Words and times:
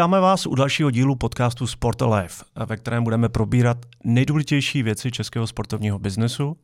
Vítáme 0.00 0.20
vás 0.20 0.46
u 0.46 0.54
dalšího 0.54 0.90
dílu 0.90 1.16
podcastu 1.16 1.66
Sport 1.66 2.02
Alive, 2.02 2.34
ve 2.66 2.76
kterém 2.76 3.04
budeme 3.04 3.28
probírat 3.28 3.78
nejdůležitější 4.04 4.82
věci 4.82 5.10
českého 5.10 5.46
sportovního 5.46 5.98
biznesu 5.98 6.56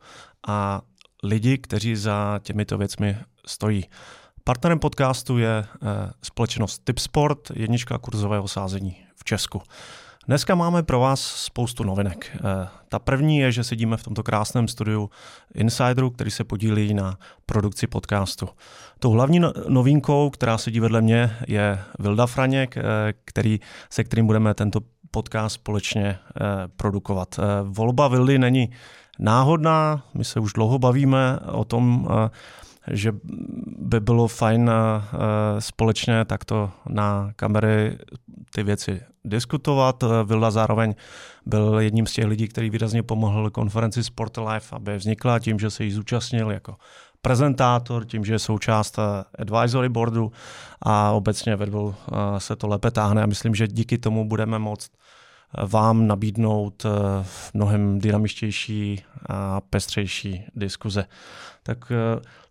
a 0.48 0.82
lidi, 1.22 1.58
kteří 1.58 1.96
za 1.96 2.40
těmito 2.42 2.78
věcmi 2.78 3.16
stojí. 3.46 3.84
Partnerem 4.44 4.78
podcastu 4.78 5.38
je 5.38 5.58
eh, 5.58 5.66
společnost 6.22 6.80
Tipsport, 6.84 7.50
jednička 7.54 7.98
kurzového 7.98 8.48
sázení 8.48 8.96
v 9.16 9.24
Česku. 9.24 9.62
Dneska 10.28 10.54
máme 10.54 10.82
pro 10.82 11.00
vás 11.00 11.20
spoustu 11.20 11.84
novinek. 11.84 12.36
Eh, 12.36 12.68
ta 12.88 12.98
první 12.98 13.38
je, 13.38 13.52
že 13.52 13.64
sedíme 13.64 13.96
v 13.96 14.02
tomto 14.02 14.22
krásném 14.22 14.68
studiu 14.68 15.10
Insideru, 15.54 16.10
který 16.10 16.30
se 16.30 16.44
podílí 16.44 16.94
na 16.94 17.18
produkci 17.46 17.86
podcastu. 17.86 18.48
Tou 18.98 19.10
hlavní 19.10 19.38
no- 19.40 19.52
novinkou, 19.68 20.30
která 20.30 20.58
sedí 20.58 20.80
vedle 20.80 21.00
mě, 21.00 21.36
je 21.48 21.78
Vilda 21.98 22.26
Franěk, 22.26 22.76
eh, 22.76 22.82
který, 23.24 23.60
se 23.90 24.04
kterým 24.04 24.26
budeme 24.26 24.54
tento 24.54 24.80
podcast 25.10 25.54
společně 25.54 26.18
produkovat. 26.76 27.40
Volba 27.62 28.08
Vildy 28.08 28.38
není 28.38 28.70
náhodná, 29.18 30.02
my 30.14 30.24
se 30.24 30.40
už 30.40 30.52
dlouho 30.52 30.78
bavíme 30.78 31.38
o 31.52 31.64
tom, 31.64 32.08
že 32.90 33.12
by 33.78 34.00
bylo 34.00 34.28
fajn 34.28 34.70
uh, 34.70 35.18
společně 35.58 36.24
takto 36.24 36.70
na 36.88 37.30
kamery 37.36 37.98
ty 38.54 38.62
věci 38.62 39.00
diskutovat. 39.24 40.04
Vilda 40.24 40.50
zároveň 40.50 40.94
byl 41.46 41.78
jedním 41.80 42.06
z 42.06 42.12
těch 42.12 42.24
lidí, 42.24 42.48
který 42.48 42.70
výrazně 42.70 43.02
pomohl 43.02 43.50
konferenci 43.50 44.04
Sport 44.04 44.36
Life, 44.36 44.76
aby 44.76 44.96
vznikla 44.96 45.38
tím, 45.38 45.58
že 45.58 45.70
se 45.70 45.84
jí 45.84 45.92
zúčastnil 45.92 46.50
jako 46.50 46.76
prezentátor, 47.22 48.04
tím, 48.04 48.24
že 48.24 48.32
je 48.32 48.38
součást 48.38 48.98
eh, 48.98 49.24
advisory 49.38 49.88
boardu 49.88 50.32
a 50.82 51.10
obecně 51.10 51.56
vedl 51.56 51.78
uh, 51.78 51.94
se 52.38 52.56
to 52.56 52.68
lépe 52.68 52.90
táhne 52.90 53.22
a 53.22 53.26
myslím, 53.26 53.54
že 53.54 53.68
díky 53.68 53.98
tomu 53.98 54.28
budeme 54.28 54.58
moct 54.58 54.90
vám 55.66 56.06
nabídnout 56.06 56.86
mnohem 57.54 57.98
dynamičtější 57.98 59.02
a 59.26 59.60
pestřejší 59.60 60.44
diskuze. 60.56 61.04
Tak 61.62 61.92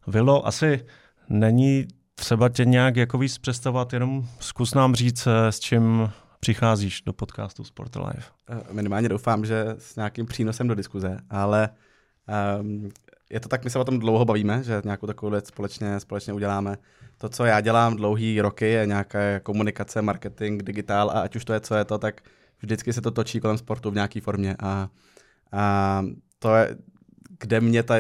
Vilo, 0.08 0.48
asi 0.48 0.86
není 1.30 1.88
třeba 2.16 2.50
tě 2.50 2.66
nějak 2.66 2.96
jako 2.96 3.18
víc 3.18 3.38
představovat, 3.38 3.94
jenom 3.94 4.28
zkus 4.40 4.74
nám 4.74 4.96
říct, 4.96 5.28
eh, 5.28 5.52
s 5.52 5.60
čím 5.60 6.10
přicházíš 6.40 7.02
do 7.02 7.14
podcastu 7.14 7.64
Sport 7.64 7.96
Live. 7.96 8.24
Eh, 8.50 8.74
minimálně 8.74 9.10
doufám, 9.10 9.46
že 9.46 9.66
s 9.78 9.96
nějakým 9.96 10.26
přínosem 10.26 10.68
do 10.68 10.76
diskuze, 10.76 11.18
ale 11.30 11.70
um, 12.60 12.90
je 13.30 13.40
to 13.40 13.50
tak, 13.50 13.64
my 13.64 13.70
se 13.70 13.80
o 13.80 13.84
tom 13.84 14.00
dlouho 14.00 14.26
bavíme, 14.26 14.64
že 14.64 14.82
nějakou 14.86 15.08
takovou 15.08 15.32
věc 15.32 15.48
společně, 15.48 16.00
společně 16.00 16.34
uděláme. 16.34 16.78
To, 17.18 17.30
co 17.30 17.46
já 17.46 17.62
dělám 17.62 17.96
dlouhý 17.96 18.42
roky, 18.42 18.66
je 18.66 18.86
nějaká 18.86 19.40
komunikace, 19.40 20.02
marketing, 20.02 20.64
digitál 20.64 21.10
a 21.10 21.22
ať 21.22 21.36
už 21.36 21.46
to 21.46 21.54
je, 21.54 21.60
co 21.60 21.76
je 21.76 21.86
to, 21.86 21.98
tak 21.98 22.22
vždycky 22.62 22.94
se 22.94 23.02
to 23.02 23.12
točí 23.12 23.40
kolem 23.40 23.58
sportu 23.58 23.92
v 23.92 23.94
nějaké 23.94 24.22
formě 24.22 24.56
a, 24.60 24.90
a 25.52 26.06
to 26.40 26.56
je, 26.56 26.78
kde 27.40 27.62
mě 27.62 27.84
ta, 27.84 27.96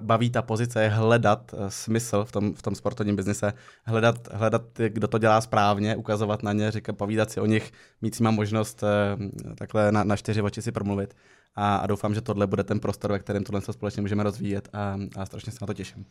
baví 0.00 0.30
ta 0.30 0.42
pozice, 0.42 0.82
je 0.82 0.88
hledat 0.88 1.52
uh, 1.52 1.68
smysl 1.68 2.24
v 2.24 2.32
tom, 2.32 2.54
v 2.54 2.62
tom 2.62 2.74
sportovním 2.74 3.16
biznise, 3.16 3.52
hledat, 3.84 4.28
hledat, 4.32 4.62
kdo 4.88 5.08
to 5.08 5.18
dělá 5.18 5.40
správně, 5.40 5.96
ukazovat 5.96 6.42
na 6.42 6.52
ně, 6.52 6.70
říkat, 6.70 6.96
povídat 6.96 7.30
si 7.30 7.40
o 7.40 7.46
nich, 7.46 7.72
mít 8.02 8.14
s 8.14 8.20
nimi 8.20 8.32
možnost 8.32 8.82
uh, 8.82 9.54
takhle 9.54 9.92
na, 9.92 10.04
na 10.04 10.16
čtyři 10.16 10.42
oči 10.42 10.62
si 10.62 10.72
promluvit. 10.72 11.14
A, 11.56 11.76
a 11.76 11.86
doufám, 11.86 12.14
že 12.14 12.20
tohle 12.20 12.46
bude 12.46 12.64
ten 12.64 12.80
prostor, 12.80 13.12
ve 13.12 13.18
kterém 13.18 13.44
tohle 13.44 13.60
společně 13.60 14.02
můžeme 14.02 14.22
rozvíjet 14.22 14.68
a, 14.72 14.96
a 15.16 15.26
strašně 15.26 15.52
se 15.52 15.58
na 15.60 15.66
to 15.66 15.74
těším. 15.74 16.04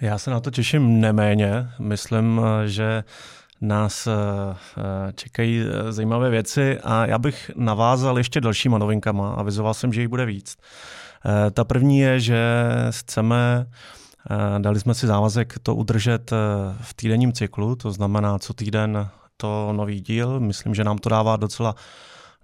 Já 0.00 0.18
se 0.18 0.30
na 0.30 0.40
to 0.40 0.50
těším 0.50 1.00
neméně. 1.00 1.68
Myslím, 1.78 2.40
eh, 2.40 2.68
že 2.68 3.04
nás 3.60 4.08
čekají 5.14 5.62
zajímavé 5.90 6.30
věci 6.30 6.78
a 6.84 7.06
já 7.06 7.18
bych 7.18 7.50
navázal 7.56 8.18
ještě 8.18 8.40
dalšíma 8.40 8.78
novinkama. 8.78 9.34
Avizoval 9.34 9.74
jsem, 9.74 9.92
že 9.92 10.00
jich 10.00 10.08
bude 10.08 10.26
víc. 10.26 10.56
Eh, 11.26 11.50
ta 11.50 11.64
první 11.64 11.98
je, 11.98 12.20
že 12.20 12.40
chceme 12.90 13.66
eh, 14.30 14.58
Dali 14.58 14.80
jsme 14.80 14.94
si 14.94 15.06
závazek 15.06 15.58
to 15.62 15.74
udržet 15.74 16.32
eh, 16.32 16.36
v 16.80 16.94
týdenním 16.94 17.32
cyklu, 17.32 17.76
to 17.76 17.92
znamená 17.92 18.38
co 18.38 18.54
týden 18.54 19.08
to 19.36 19.72
nový 19.72 20.00
díl. 20.00 20.40
Myslím, 20.40 20.74
že 20.74 20.84
nám 20.84 20.98
to 20.98 21.08
dává 21.08 21.36
docela 21.36 21.74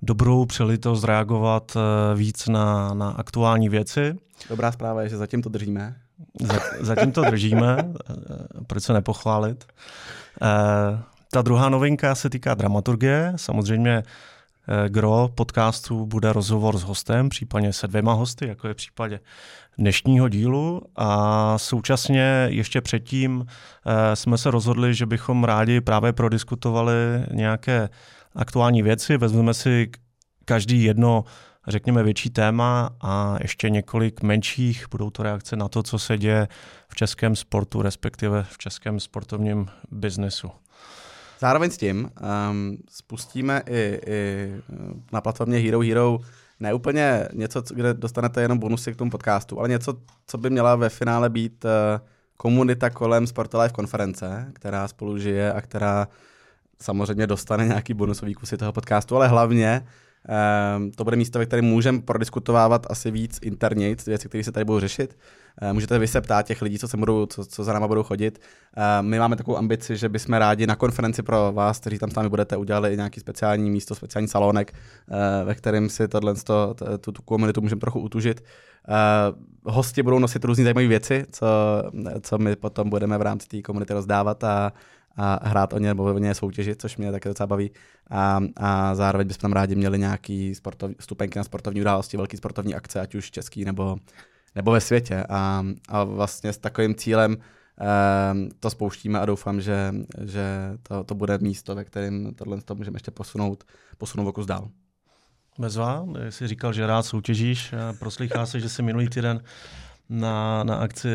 dobrou 0.02 0.46
přelitost 0.46 1.04
reagovat 1.04 1.76
víc 2.14 2.46
na, 2.48 2.94
na 2.94 3.10
aktuální 3.10 3.68
věci. 3.68 4.14
Dobrá 4.50 4.72
zpráva 4.72 5.02
je, 5.02 5.08
že 5.08 5.16
zatím 5.16 5.42
to 5.42 5.48
držíme. 5.48 5.96
Zatím 6.80 7.12
to 7.12 7.22
držíme, 7.22 7.92
proč 8.66 8.82
se 8.82 8.92
nepochválit. 8.92 9.66
Ta 11.30 11.42
druhá 11.42 11.68
novinka 11.68 12.14
se 12.14 12.30
týká 12.30 12.54
dramaturgie. 12.54 13.32
Samozřejmě 13.36 14.02
gro 14.88 15.30
podcastu 15.34 16.06
bude 16.06 16.32
rozhovor 16.32 16.78
s 16.78 16.82
hostem, 16.82 17.28
případně 17.28 17.72
se 17.72 17.88
dvěma 17.88 18.12
hosty, 18.12 18.48
jako 18.48 18.68
je 18.68 18.74
v 18.74 18.76
případě 18.76 19.20
dnešního 19.78 20.28
dílu. 20.28 20.82
A 20.96 21.58
současně 21.58 22.46
ještě 22.50 22.80
předtím 22.80 23.46
eh, 23.46 24.16
jsme 24.16 24.38
se 24.38 24.50
rozhodli, 24.50 24.94
že 24.94 25.06
bychom 25.06 25.44
rádi 25.44 25.80
právě 25.80 26.12
prodiskutovali 26.12 26.94
nějaké 27.30 27.88
aktuální 28.34 28.82
věci. 28.82 29.16
Vezmeme 29.16 29.54
si 29.54 29.90
každý 30.44 30.84
jedno 30.84 31.24
řekněme, 31.68 32.02
větší 32.02 32.30
téma 32.30 32.90
a 33.00 33.36
ještě 33.42 33.70
několik 33.70 34.22
menších. 34.22 34.86
Budou 34.90 35.10
to 35.10 35.22
reakce 35.22 35.56
na 35.56 35.68
to, 35.68 35.82
co 35.82 35.98
se 35.98 36.18
děje 36.18 36.48
v 36.88 36.94
českém 36.94 37.36
sportu, 37.36 37.82
respektive 37.82 38.46
v 38.50 38.58
českém 38.58 39.00
sportovním 39.00 39.66
biznesu. 39.90 40.50
Zároveň 41.44 41.70
s 41.70 41.76
tím 41.76 42.10
um, 42.50 42.76
spustíme 42.90 43.62
i, 43.66 44.00
i 44.06 44.50
na 45.12 45.20
platformě 45.20 45.58
Hero 45.58 45.80
Hero 45.80 46.18
ne 46.60 46.74
úplně 46.74 47.28
něco, 47.32 47.62
kde 47.74 47.94
dostanete 47.94 48.42
jenom 48.42 48.58
bonusy 48.58 48.92
k 48.92 48.96
tomu 48.96 49.10
podcastu, 49.10 49.58
ale 49.58 49.68
něco, 49.68 49.94
co 50.26 50.38
by 50.38 50.50
měla 50.50 50.76
ve 50.76 50.88
finále 50.88 51.30
být 51.30 51.64
uh, 51.64 51.70
komunita 52.36 52.90
kolem 52.90 53.26
Sportlife 53.26 53.72
konference, 53.74 54.52
která 54.52 54.88
spolu 54.88 55.18
žije 55.18 55.52
a 55.52 55.60
která 55.60 56.08
samozřejmě 56.82 57.26
dostane 57.26 57.66
nějaký 57.66 57.94
bonusový 57.94 58.34
kusy 58.34 58.56
toho 58.56 58.72
podcastu, 58.72 59.16
ale 59.16 59.28
hlavně 59.28 59.86
um, 60.76 60.90
to 60.90 61.04
bude 61.04 61.16
místo, 61.16 61.38
ve 61.38 61.46
kterém 61.46 61.64
můžeme 61.64 62.00
prodiskutovávat 62.00 62.86
asi 62.90 63.10
víc 63.10 63.38
interně 63.42 63.96
věci, 64.06 64.28
které 64.28 64.44
se 64.44 64.52
tady 64.52 64.64
budou 64.64 64.80
řešit. 64.80 65.16
Eh, 65.62 65.72
můžete 65.72 65.98
vy 65.98 66.08
se 66.08 66.20
ptát 66.20 66.46
těch 66.46 66.62
lidí, 66.62 66.78
co, 66.78 66.88
se 66.88 66.96
budou, 66.96 67.26
co, 67.26 67.44
co 67.44 67.64
za 67.64 67.72
náma 67.72 67.88
budou 67.88 68.02
chodit. 68.02 68.40
Eh, 68.76 69.02
my 69.02 69.18
máme 69.18 69.36
takovou 69.36 69.56
ambici, 69.56 69.96
že 69.96 70.08
bychom 70.08 70.34
rádi 70.34 70.66
na 70.66 70.76
konferenci 70.76 71.22
pro 71.22 71.52
vás, 71.52 71.80
kteří 71.80 71.98
tam 71.98 72.10
s 72.10 72.14
námi 72.14 72.28
budete, 72.28 72.56
udělali 72.56 72.96
nějaký 72.96 73.20
speciální 73.20 73.70
místo, 73.70 73.94
speciální 73.94 74.28
salonek, 74.28 74.72
eh, 74.72 75.44
ve 75.44 75.54
kterém 75.54 75.88
si 75.88 76.08
tohle, 76.08 76.34
tu, 77.00 77.12
tu 77.12 77.22
komunitu 77.22 77.60
můžeme 77.60 77.80
trochu 77.80 78.00
utužit. 78.00 78.44
Hosti 79.64 80.02
budou 80.02 80.18
nosit 80.18 80.44
různé 80.44 80.64
zajímavé 80.64 80.86
věci, 80.86 81.26
co, 81.30 81.46
co 82.20 82.38
my 82.38 82.56
potom 82.56 82.90
budeme 82.90 83.18
v 83.18 83.22
rámci 83.22 83.48
té 83.48 83.62
komunity 83.62 83.92
rozdávat 83.92 84.44
a, 84.44 84.72
a 85.16 85.48
hrát 85.48 85.72
o 85.72 85.78
ně 85.78 85.88
nebo 85.88 86.04
o 86.04 86.18
ně 86.18 86.34
soutěžit, 86.34 86.80
což 86.80 86.96
mě 86.96 87.12
také 87.12 87.28
docela 87.28 87.46
baví. 87.46 87.70
A, 88.10 88.40
a 88.56 88.94
zároveň 88.94 89.26
bychom 89.26 89.40
tam 89.40 89.52
rádi 89.52 89.74
měli 89.74 89.98
nějaký 89.98 90.54
sportov, 90.54 90.90
stupenky 91.00 91.38
na 91.38 91.44
sportovní 91.44 91.80
události, 91.80 92.16
velký 92.16 92.36
sportovní 92.36 92.74
akce, 92.74 93.00
ať 93.00 93.14
už 93.14 93.30
český 93.30 93.64
nebo, 93.64 93.96
nebo 94.54 94.72
ve 94.72 94.80
světě. 94.80 95.24
A, 95.28 95.64
a 95.88 96.04
vlastně 96.04 96.52
s 96.52 96.58
takovým 96.58 96.94
cílem 96.94 97.36
um, 97.36 98.48
to 98.60 98.70
spouštíme 98.70 99.20
a 99.20 99.26
doufám, 99.26 99.60
že, 99.60 99.94
že 100.24 100.44
to, 100.82 101.04
to 101.04 101.14
bude 101.14 101.38
místo, 101.38 101.74
ve 101.74 101.84
kterém 101.84 102.34
tohle 102.34 102.60
to 102.62 102.74
můžeme 102.74 102.96
ještě 102.96 103.10
posunout, 103.10 103.64
posunout 103.98 104.28
o 104.28 104.32
kus 104.32 104.46
dál. 104.46 104.68
Bezva, 105.58 106.06
jsi 106.30 106.48
říkal, 106.48 106.72
že 106.72 106.86
rád 106.86 107.02
soutěžíš. 107.02 107.74
Proslýchá 107.98 108.46
se, 108.46 108.60
že 108.60 108.68
jsi 108.68 108.82
minulý 108.82 109.08
týden 109.08 109.42
na, 110.08 110.64
na 110.64 110.76
akci 110.76 111.08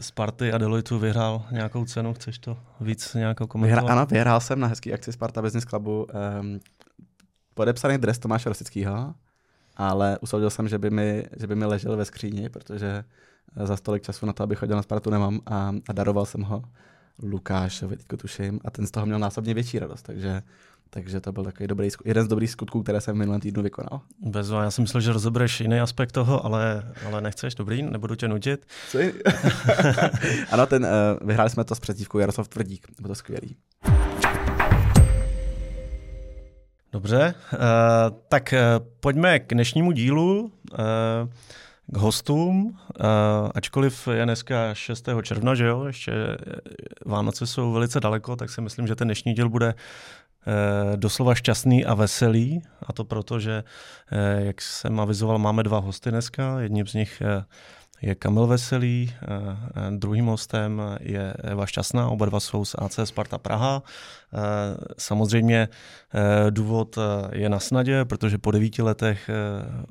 Sparty 0.00 0.52
a 0.52 0.58
Deloitu 0.58 0.98
vyhrál 0.98 1.42
nějakou 1.50 1.84
cenu. 1.84 2.14
Chceš 2.14 2.38
to 2.38 2.58
víc 2.80 3.14
nějakou 3.14 3.46
komentovat? 3.46 3.82
Vyhra, 3.82 3.92
ano, 3.92 4.06
vyhrál 4.06 4.40
jsem 4.40 4.60
na 4.60 4.66
hezký 4.66 4.92
akci 4.92 5.12
Sparta 5.12 5.42
Business 5.42 5.64
Clubu 5.64 6.06
um, 6.40 6.60
podepsaný 7.54 7.98
dres 7.98 8.18
Tomáše 8.18 8.48
Rosického 8.48 9.14
ale 9.76 10.18
usoudil 10.18 10.50
jsem, 10.50 10.68
že 10.68 10.78
by 10.78 10.90
mi, 10.90 11.26
že 11.36 11.46
by 11.46 11.54
mi 11.54 11.64
ležel 11.64 11.96
ve 11.96 12.04
skříni, 12.04 12.48
protože 12.48 13.04
za 13.64 13.76
stolik 13.76 14.02
času 14.02 14.26
na 14.26 14.32
to, 14.32 14.42
abych 14.42 14.58
chodil 14.58 14.76
na 14.76 14.82
Spartu, 14.82 15.10
nemám 15.10 15.40
a, 15.46 15.72
a 15.88 15.92
daroval 15.92 16.26
jsem 16.26 16.42
ho 16.42 16.62
Lukášovi, 17.22 17.96
teďko 17.96 18.16
tuším, 18.16 18.60
a 18.64 18.70
ten 18.70 18.86
z 18.86 18.90
toho 18.90 19.06
měl 19.06 19.18
násobně 19.18 19.54
větší 19.54 19.78
radost, 19.78 20.02
takže 20.02 20.42
takže 20.90 21.20
to 21.20 21.32
byl 21.32 21.44
takový 21.44 21.66
dobrý, 21.66 21.88
jeden 22.04 22.24
z 22.24 22.28
dobrých 22.28 22.50
skutků, 22.50 22.82
které 22.82 23.00
jsem 23.00 23.14
v 23.14 23.18
minulém 23.18 23.40
týdnu 23.40 23.62
vykonal. 23.62 24.00
Bezva, 24.20 24.62
já 24.62 24.70
jsem 24.70 24.82
myslel, 24.82 25.00
že 25.00 25.12
rozebereš 25.12 25.60
jiný 25.60 25.80
aspekt 25.80 26.12
toho, 26.12 26.46
ale, 26.46 26.92
ale 27.06 27.20
nechceš, 27.20 27.54
dobrý, 27.54 27.82
nebudu 27.82 28.14
tě 28.14 28.28
nutit. 28.28 28.66
Co 28.90 28.98
ano, 30.50 30.66
ten, 30.66 30.84
uh, 30.84 31.28
vyhráli 31.28 31.50
jsme 31.50 31.64
to 31.64 31.74
s 31.74 31.80
přezdívkou 31.80 32.18
Jaroslav 32.18 32.48
Tvrdík, 32.48 32.86
bylo 33.00 33.08
to 33.08 33.14
skvělý. 33.14 33.56
Dobře, 36.92 37.34
uh, 37.52 37.58
tak 38.28 38.52
uh, 38.52 38.86
pojďme 39.00 39.38
k 39.38 39.54
dnešnímu 39.54 39.92
dílu, 39.92 40.40
uh, 40.42 40.78
k 41.86 41.96
hostům, 41.96 42.66
uh, 42.66 43.06
ačkoliv 43.54 44.08
je 44.12 44.24
dneska 44.24 44.74
6. 44.74 45.08
června, 45.22 45.54
že 45.54 45.66
jo, 45.66 45.84
ještě 45.84 46.12
Vánoce 47.06 47.46
jsou 47.46 47.72
velice 47.72 48.00
daleko, 48.00 48.36
tak 48.36 48.50
si 48.50 48.60
myslím, 48.60 48.86
že 48.86 48.94
ten 48.94 49.08
dnešní 49.08 49.34
díl 49.34 49.48
bude 49.48 49.74
doslova 50.96 51.34
šťastný 51.34 51.84
a 51.84 51.94
veselý. 51.94 52.62
A 52.86 52.92
to 52.92 53.04
proto, 53.04 53.40
že, 53.40 53.64
jak 54.38 54.62
jsem 54.62 55.00
avizoval, 55.00 55.38
máme 55.38 55.62
dva 55.62 55.78
hosty 55.78 56.10
dneska. 56.10 56.60
Jedním 56.60 56.86
z 56.86 56.94
nich 56.94 57.22
je 58.04 58.14
Kamil 58.14 58.46
Veselý, 58.46 59.08
eh, 59.08 59.16
eh, 59.26 59.90
druhým 59.96 60.26
hostem 60.26 60.82
je 61.00 61.34
Eva 61.42 61.66
Šťastná, 61.66 62.08
oba 62.08 62.26
dva 62.26 62.40
jsou 62.40 62.64
z 62.64 62.74
AC 62.78 62.98
Sparta 63.04 63.38
Praha. 63.38 63.82
Eh, 63.82 64.38
samozřejmě 64.98 65.68
důvod 66.50 66.98
je 67.32 67.48
na 67.48 67.60
snadě, 67.60 68.04
protože 68.04 68.38
po 68.38 68.50
devíti 68.50 68.82
letech 68.82 69.30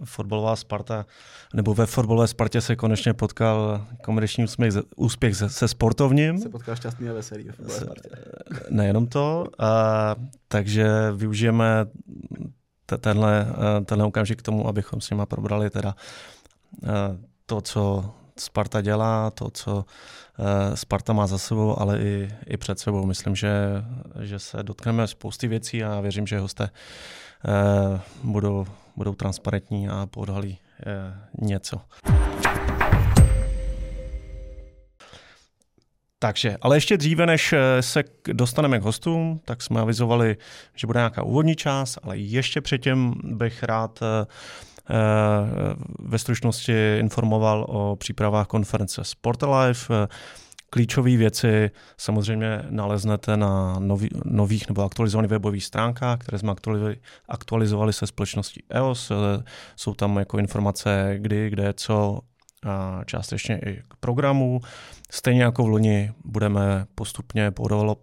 fotbalová 0.03 0.55
Sparta, 0.55 1.05
nebo 1.53 1.73
ve 1.73 1.85
fotbalové 1.85 2.27
Spartě 2.27 2.61
se 2.61 2.75
konečně 2.75 3.13
potkal 3.13 3.87
komerční 4.03 4.43
úspěch, 4.43 4.73
úspěch 4.95 5.35
se, 5.35 5.49
se 5.49 5.67
sportovním. 5.67 6.37
Se 6.37 6.49
potkal 6.49 6.75
šťastný 6.75 7.09
a 7.09 7.13
veselý 7.13 7.43
ve 7.43 7.51
fotbalové 7.51 7.85
Spartě. 7.85 8.09
Nejenom 8.69 9.07
to, 9.07 9.47
a, 9.59 10.15
takže 10.47 11.11
využijeme 11.15 11.85
tenhle, 12.99 13.47
tenhle 13.85 14.07
okamžik 14.07 14.39
k 14.39 14.41
tomu, 14.41 14.67
abychom 14.67 15.01
s 15.01 15.09
nima 15.09 15.25
probrali 15.25 15.69
teda 15.69 15.95
to, 17.45 17.61
co 17.61 18.13
Sparta 18.39 18.81
dělá, 18.81 19.31
to, 19.31 19.49
co 19.49 19.85
eh, 20.39 20.77
Sparta 20.77 21.13
má 21.13 21.27
za 21.27 21.37
sebou, 21.37 21.79
ale 21.79 21.99
i, 21.99 22.29
i 22.47 22.57
před 22.57 22.79
sebou. 22.79 23.05
Myslím, 23.05 23.35
že, 23.35 23.51
že 24.21 24.39
se 24.39 24.63
dotkneme 24.63 25.07
spousty 25.07 25.47
věcí 25.47 25.83
a 25.83 26.01
věřím, 26.01 26.27
že 26.27 26.39
hosté 26.39 26.69
eh, 26.69 27.99
budou, 28.23 28.65
budou 28.95 29.13
transparentní 29.13 29.89
a 29.89 30.05
podhalí 30.05 30.57
eh, 30.85 31.17
něco. 31.41 31.81
Takže, 36.19 36.57
ale 36.61 36.77
ještě 36.77 36.97
dříve, 36.97 37.25
než 37.25 37.53
se 37.79 38.03
dostaneme 38.33 38.79
k 38.79 38.83
hostům, 38.83 39.41
tak 39.45 39.61
jsme 39.61 39.81
avizovali, 39.81 40.37
že 40.75 40.87
bude 40.87 40.99
nějaká 40.99 41.23
úvodní 41.23 41.55
část, 41.55 41.97
ale 42.03 42.17
ještě 42.17 42.61
předtím 42.61 43.13
bych 43.23 43.63
rád 43.63 43.99
Eh, 44.01 44.25
ve 45.99 46.19
stručnosti 46.19 46.97
informoval 46.99 47.65
o 47.69 47.95
přípravách 47.95 48.47
konference 48.47 49.03
Sport 49.03 49.43
Alive. 49.43 49.79
Eh, 49.89 50.07
klíčové 50.69 51.17
věci 51.17 51.71
samozřejmě 51.97 52.63
naleznete 52.69 53.37
na 53.37 53.79
nový, 53.79 54.09
nových 54.25 54.67
nebo 54.67 54.83
aktualizovaných 54.83 55.31
webových 55.31 55.65
stránkách, 55.65 56.19
které 56.19 56.39
jsme 56.39 56.53
aktualizovali 57.29 57.93
se 57.93 58.07
společností 58.07 58.63
EOS. 58.69 59.11
Eh, 59.11 59.43
jsou 59.75 59.93
tam 59.93 60.17
jako 60.17 60.37
informace, 60.37 61.15
kdy, 61.17 61.49
kde, 61.49 61.73
co, 61.73 62.19
a 62.65 63.01
částečně 63.05 63.59
i 63.65 63.81
k 63.87 63.95
programu. 63.99 64.61
Stejně 65.11 65.43
jako 65.43 65.63
v 65.63 65.67
loni 65.67 66.11
budeme 66.25 66.85
postupně 66.95 67.51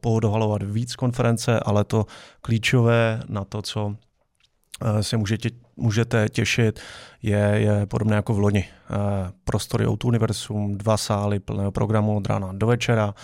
podohalovat 0.00 0.62
víc 0.62 0.97
konference, 0.97 1.61
ale 1.61 1.85
to 1.85 2.06
klíčové 2.41 3.23
na 3.29 3.44
to, 3.44 3.62
co 3.62 3.97
se 5.00 5.17
můžete 5.17 5.49
můžete 5.81 6.29
těšit, 6.29 6.81
je, 7.23 7.38
je 7.38 7.87
podobné 7.87 8.17
jako 8.17 8.35
v 8.35 8.38
loni. 8.38 8.65
Eh, 8.69 8.97
prostory 9.44 9.87
Outu 9.87 10.09
Universum, 10.09 10.79
dva 10.79 10.97
sály 10.97 11.41
plného 11.41 11.73
programu 11.73 12.17
od 12.17 12.27
rána 12.27 12.53
do 12.53 12.67
večera. 12.67 13.15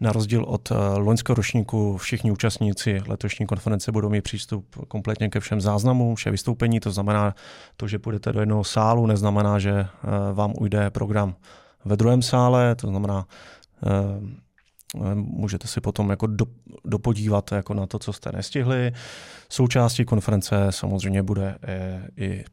Na 0.00 0.12
rozdíl 0.12 0.44
od 0.44 0.70
eh, 0.70 0.74
loňského 0.98 1.34
ročníku 1.34 1.96
všichni 1.96 2.30
účastníci 2.30 3.02
letošní 3.06 3.46
konference 3.46 3.92
budou 3.92 4.08
mít 4.08 4.22
přístup 4.22 4.86
kompletně 4.88 5.28
ke 5.28 5.40
všem 5.40 5.60
záznamům, 5.60 6.14
vše 6.14 6.30
vystoupení, 6.30 6.80
to 6.80 6.90
znamená 6.90 7.34
to, 7.76 7.88
že 7.88 7.98
půjdete 7.98 8.32
do 8.32 8.40
jednoho 8.40 8.64
sálu, 8.64 9.06
neznamená, 9.06 9.58
že 9.58 9.70
eh, 9.70 9.88
vám 10.32 10.52
ujde 10.58 10.90
program 10.90 11.34
ve 11.84 11.96
druhém 11.96 12.22
sále, 12.22 12.74
to 12.74 12.86
znamená 12.86 13.26
Můžete 15.14 15.68
si 15.68 15.80
potom 15.80 16.10
jako 16.10 16.26
do, 16.26 16.46
dopodívat 16.84 17.52
jako 17.52 17.74
na 17.74 17.86
to, 17.86 17.98
co 17.98 18.12
jste 18.12 18.32
nestihli. 18.32 18.92
Součástí 19.48 20.04
konference 20.04 20.56
samozřejmě 20.70 21.22
bude 21.22 21.58
i, 22.16 22.24
i 22.24 22.44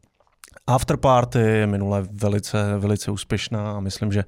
afterparty, 0.67 1.67
minule 1.67 2.07
velice, 2.11 2.77
velice 2.77 3.11
úspěšná 3.11 3.71
a 3.71 3.79
myslím, 3.79 4.11
že, 4.11 4.23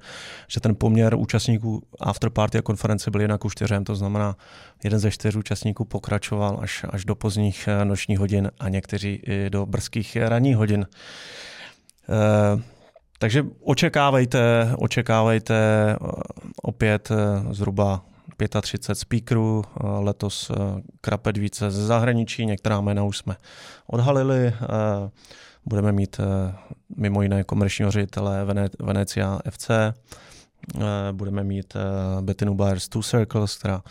že 0.48 0.60
ten 0.60 0.74
poměr 0.74 1.14
účastníků 1.14 1.82
afterparty 2.00 2.58
a 2.58 2.62
konference 2.62 3.10
byl 3.10 3.20
jinak 3.20 3.44
u 3.44 3.50
čtyřem, 3.50 3.84
to 3.84 3.94
znamená, 3.94 4.36
jeden 4.84 4.98
ze 4.98 5.10
čtyř 5.10 5.36
účastníků 5.36 5.84
pokračoval 5.84 6.58
až, 6.62 6.84
až 6.90 7.04
do 7.04 7.14
pozdních 7.14 7.68
eh, 7.68 7.84
nočních 7.84 8.18
hodin 8.18 8.50
a 8.60 8.68
někteří 8.68 9.22
i 9.26 9.50
do 9.50 9.66
brzkých 9.66 10.16
ranních 10.16 10.56
hodin. 10.56 10.86
E, 12.08 12.77
takže 13.18 13.44
očekávejte, 13.60 14.72
očekávejte 14.78 15.54
eh, 15.54 15.96
opět 16.62 17.10
eh, 17.10 17.54
zhruba 17.54 18.04
35 18.60 18.94
speakerů, 18.94 19.64
eh, 19.66 19.86
letos 19.86 20.52
krapet 21.00 21.36
více 21.36 21.70
ze 21.70 21.86
zahraničí, 21.86 22.46
některá 22.46 22.80
jména 22.80 23.04
už 23.04 23.18
jsme 23.18 23.36
odhalili. 23.86 24.54
Budeme 25.66 25.92
mít 25.92 26.20
mimo 26.96 27.22
jiné 27.22 27.44
komerčního 27.44 27.90
ředitele 27.90 28.46
Venecia 28.78 29.38
FC, 29.50 29.70
budeme 31.12 31.44
mít 31.44 31.76
Bettinu 32.20 32.54
Bayers 32.54 32.88
Two 32.88 33.02
Circles, 33.02 33.56
která 33.56 33.82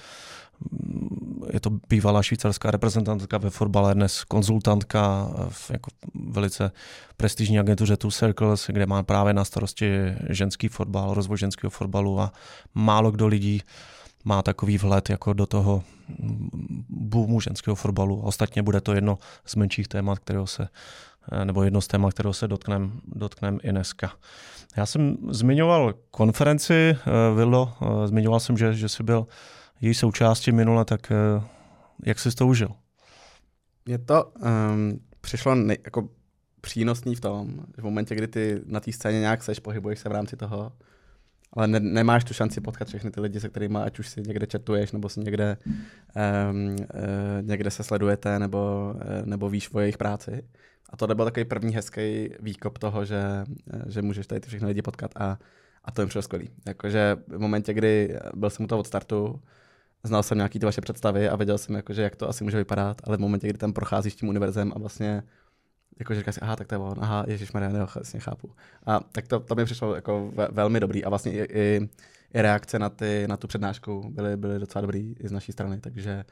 je 1.53 1.59
to 1.59 1.69
bývalá 1.89 2.23
švýcarská 2.23 2.71
reprezentantka 2.71 3.37
ve 3.37 3.49
fotbale, 3.49 3.95
dnes 3.95 4.23
konzultantka 4.23 5.31
v 5.49 5.71
jako 5.71 5.91
velice 6.29 6.71
prestižní 7.17 7.59
agentuře 7.59 7.97
Two 7.97 8.11
Circles, 8.11 8.67
kde 8.67 8.85
má 8.85 9.03
právě 9.03 9.33
na 9.33 9.45
starosti 9.45 10.15
ženský 10.29 10.67
fotbal, 10.67 11.13
rozvoj 11.13 11.37
ženského 11.37 11.71
fotbalu 11.71 12.19
a 12.19 12.31
málo 12.73 13.11
kdo 13.11 13.27
lidí 13.27 13.61
má 14.25 14.41
takový 14.41 14.77
vhled 14.77 15.09
jako 15.09 15.33
do 15.33 15.45
toho 15.45 15.83
boomu 16.89 17.41
ženského 17.41 17.75
fotbalu. 17.75 18.21
Ostatně 18.21 18.63
bude 18.63 18.81
to 18.81 18.93
jedno 18.93 19.17
z 19.45 19.55
menších 19.55 19.87
témat, 19.87 20.19
kterého 20.19 20.47
se 20.47 20.67
nebo 21.43 21.63
jedno 21.63 21.81
z 21.81 21.87
témat, 21.87 22.13
kterého 22.13 22.33
se 22.33 22.47
dotkneme 22.47 22.89
dotknem 23.07 23.59
i 23.63 23.71
dneska. 23.71 24.11
Já 24.77 24.85
jsem 24.85 25.17
zmiňoval 25.29 25.93
konferenci, 26.11 26.73
eh, 26.73 27.35
Vildo, 27.35 27.73
eh, 27.81 28.07
zmiňoval 28.07 28.39
jsem, 28.39 28.57
že, 28.57 28.73
že 28.73 28.89
jsi 28.89 29.03
byl 29.03 29.27
její 29.81 29.93
součástí 29.93 30.51
minule, 30.51 30.85
tak 30.85 31.11
eh, 31.11 31.41
jak 32.05 32.19
jsi 32.19 32.35
to 32.35 32.47
užil? 32.47 32.69
Mně 33.85 33.97
to 33.97 34.25
um, 34.25 34.99
přišlo 35.21 35.55
nej, 35.55 35.77
jako 35.85 36.09
přínosný 36.61 37.15
v 37.15 37.19
tom, 37.21 37.59
že 37.75 37.81
v 37.81 37.85
momentě, 37.85 38.15
kdy 38.15 38.27
ty 38.27 38.61
na 38.65 38.79
té 38.79 38.91
scéně 38.91 39.19
nějak 39.19 39.43
seš, 39.43 39.59
pohybuješ 39.59 39.99
se 39.99 40.09
v 40.09 40.11
rámci 40.11 40.37
toho, 40.37 40.71
ale 41.53 41.67
ne, 41.67 41.79
nemáš 41.79 42.23
tu 42.23 42.33
šanci 42.33 42.61
potkat 42.61 42.87
všechny 42.87 43.11
ty 43.11 43.21
lidi, 43.21 43.39
se 43.39 43.49
kterými 43.49 43.77
ať 43.77 43.99
už 43.99 44.07
si 44.09 44.21
někde 44.21 44.47
chatuješ, 44.51 44.91
nebo 44.91 45.09
si 45.09 45.19
někde, 45.19 45.57
um, 45.65 46.69
uh, 46.69 46.75
někde 47.41 47.71
se 47.71 47.83
sledujete, 47.83 48.39
nebo, 48.39 48.93
uh, 48.95 49.25
nebo 49.25 49.49
víš 49.49 49.69
o 49.73 49.79
jejich 49.79 49.97
práci. 49.97 50.43
A 50.89 50.97
to 50.97 51.15
byl 51.15 51.25
takový 51.25 51.45
první 51.45 51.75
hezký 51.75 52.29
výkop 52.39 52.77
toho, 52.77 53.05
že, 53.05 53.21
že 53.87 54.01
můžeš 54.01 54.27
tady 54.27 54.41
ty 54.41 54.47
všechny 54.47 54.67
lidi 54.67 54.81
potkat 54.81 55.11
a, 55.15 55.39
a 55.85 55.91
to 55.91 56.01
je 56.01 56.07
přišlo 56.07 56.21
skvělý. 56.21 56.49
Jakože 56.67 57.17
v 57.27 57.39
momentě, 57.39 57.73
kdy 57.73 58.19
byl 58.35 58.49
jsem 58.49 58.65
u 58.65 58.67
toho 58.67 58.79
od 58.79 58.87
startu, 58.87 59.41
znal 60.03 60.23
jsem 60.23 60.37
nějaký 60.37 60.59
ty 60.59 60.65
vaše 60.65 60.81
představy 60.81 61.29
a 61.29 61.35
věděl 61.35 61.57
jsem, 61.57 61.75
jakože, 61.75 62.01
jak 62.01 62.15
to 62.15 62.29
asi 62.29 62.43
může 62.43 62.57
vypadat, 62.57 63.01
ale 63.03 63.17
v 63.17 63.19
momentě, 63.19 63.47
kdy 63.47 63.57
tam 63.57 63.73
procházíš 63.73 64.15
tím 64.15 64.29
univerzem 64.29 64.71
a 64.75 64.79
vlastně 64.79 65.23
jakože 65.99 66.19
říkáš 66.19 66.35
si, 66.35 66.41
aha, 66.41 66.55
tak 66.55 66.67
to 66.67 66.75
je 66.75 66.79
on, 66.79 66.95
aha, 66.99 67.25
Ježíš 67.27 67.51
Maria, 67.51 67.87
vlastně 67.95 68.19
chápu. 68.19 68.51
A 68.85 68.99
tak 68.99 69.27
to, 69.27 69.39
to 69.39 69.55
mi 69.55 69.65
přišlo 69.65 69.95
jako 69.95 70.31
ve, 70.35 70.47
velmi 70.51 70.79
dobrý 70.79 71.05
a 71.05 71.09
vlastně 71.09 71.31
i, 71.31 71.37
i, 71.37 71.89
i, 72.33 72.41
reakce 72.41 72.79
na, 72.79 72.89
ty, 72.89 73.25
na 73.29 73.37
tu 73.37 73.47
přednášku 73.47 74.09
byly, 74.09 74.37
byly 74.37 74.59
docela 74.59 74.81
dobrý 74.81 75.15
i 75.19 75.27
z 75.27 75.31
naší 75.31 75.51
strany, 75.51 75.79
takže, 75.79 76.25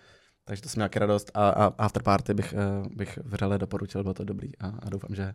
takže 0.46 0.62
to 0.62 0.70
jsem 0.70 0.80
nějaký 0.80 1.00
radost 1.00 1.32
a, 1.34 1.50
a 1.50 1.66
afterparty 1.78 2.34
bych, 2.34 2.54
eh, 2.54 2.90
bych 2.96 3.20
vřele 3.24 3.58
doporučil, 3.58 4.04
bylo 4.04 4.14
to 4.14 4.24
dobrý 4.24 4.58
a, 4.60 4.68
a 4.68 4.90
doufám, 4.90 5.16
že, 5.16 5.34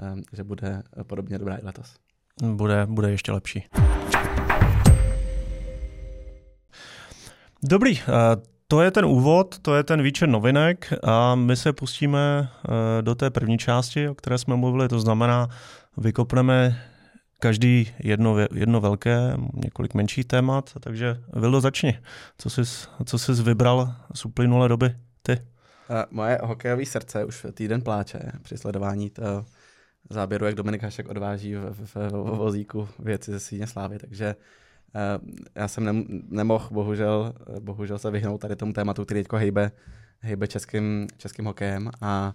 eh, 0.00 0.14
že 0.32 0.44
bude 0.44 0.82
podobně 1.06 1.38
dobrá 1.38 1.56
i 1.56 1.64
letos. 1.64 1.96
Bude, 2.42 2.86
bude 2.86 3.10
ještě 3.10 3.32
lepší. 3.32 3.64
Dobrý, 7.62 7.98
eh, 7.98 8.02
to 8.68 8.82
je 8.82 8.90
ten 8.90 9.04
úvod, 9.04 9.58
to 9.58 9.74
je 9.74 9.82
ten 9.82 10.02
výčet 10.02 10.26
novinek 10.26 10.92
a 11.02 11.34
my 11.34 11.56
se 11.56 11.72
pustíme 11.72 12.48
eh, 12.48 13.02
do 13.02 13.14
té 13.14 13.30
první 13.30 13.58
části, 13.58 14.08
o 14.08 14.14
které 14.14 14.38
jsme 14.38 14.56
mluvili, 14.56 14.88
to 14.88 15.00
znamená, 15.00 15.48
vykopneme 15.96 16.82
každý 17.40 17.92
jedno, 17.98 18.36
jedno 18.54 18.80
velké, 18.80 19.36
několik 19.54 19.94
menších 19.94 20.24
témat, 20.24 20.72
takže 20.80 21.20
Vildo 21.32 21.60
začni. 21.60 21.98
Co 22.38 22.50
jsi, 22.50 22.60
co 23.04 23.18
jsi 23.18 23.32
vybral 23.32 23.94
z 24.14 24.24
uplynulé 24.24 24.68
doby 24.68 24.96
ty? 25.22 25.32
Uh, 25.32 25.96
moje 26.10 26.38
hokejové 26.42 26.86
srdce 26.86 27.24
už 27.24 27.46
týden 27.54 27.82
pláče 27.82 28.18
při 28.42 28.58
sledování 28.58 29.10
toho 29.10 29.44
záběru, 30.10 30.46
jak 30.46 30.54
Dominik 30.54 30.82
Hašek 30.82 31.08
odváží 31.08 31.54
v, 31.54 31.70
v, 31.70 31.94
v, 31.94 32.36
vozíku 32.36 32.88
věci 32.98 33.32
ze 33.32 33.40
Síně 33.40 33.66
Slávy, 33.66 33.98
takže 33.98 34.26
Eh, 34.28 34.34
já 35.54 35.68
jsem 35.68 36.04
nemohl 36.28 36.68
bohužel, 36.70 37.34
bohužel 37.60 37.98
se 37.98 38.10
vyhnout 38.10 38.40
tady 38.40 38.56
tomu 38.56 38.72
tématu, 38.72 39.04
který 39.04 39.20
teďko 39.20 39.36
hejbe, 39.36 39.72
hejbe 40.20 40.48
českým, 40.48 41.06
českým 41.16 41.44
hokejem 41.44 41.90
a 42.00 42.34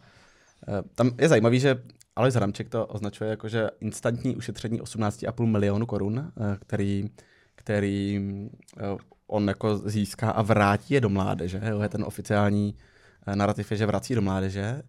eh, 0.67 0.84
tam 0.96 1.12
je 1.22 1.29
zajímavý, 1.29 1.60
že 1.60 1.84
Alois 2.15 2.36
Hramček 2.36 2.70
to 2.70 2.86
označuje 2.88 3.29
jako, 3.29 3.48
že 3.48 3.70
instantní 3.79 4.36
ušetření 4.36 4.81
18,5 4.81 5.46
milionu 5.46 5.86
korun, 5.86 6.20
eh, 6.20 6.58
který, 6.60 7.10
který 7.55 8.22
on 9.27 9.48
jako 9.48 9.77
získá 9.77 10.31
a 10.31 10.41
vrátí 10.41 10.93
je 10.93 11.01
do 11.01 11.10
mládeže. 11.10 11.62
Je 11.81 11.89
ten 11.89 12.03
oficiální, 12.03 12.75
narrativ 13.36 13.72
je, 13.72 13.77
že 13.77 13.86
vrací 13.86 14.15
do 14.15 14.22
mládeže. 14.22 14.81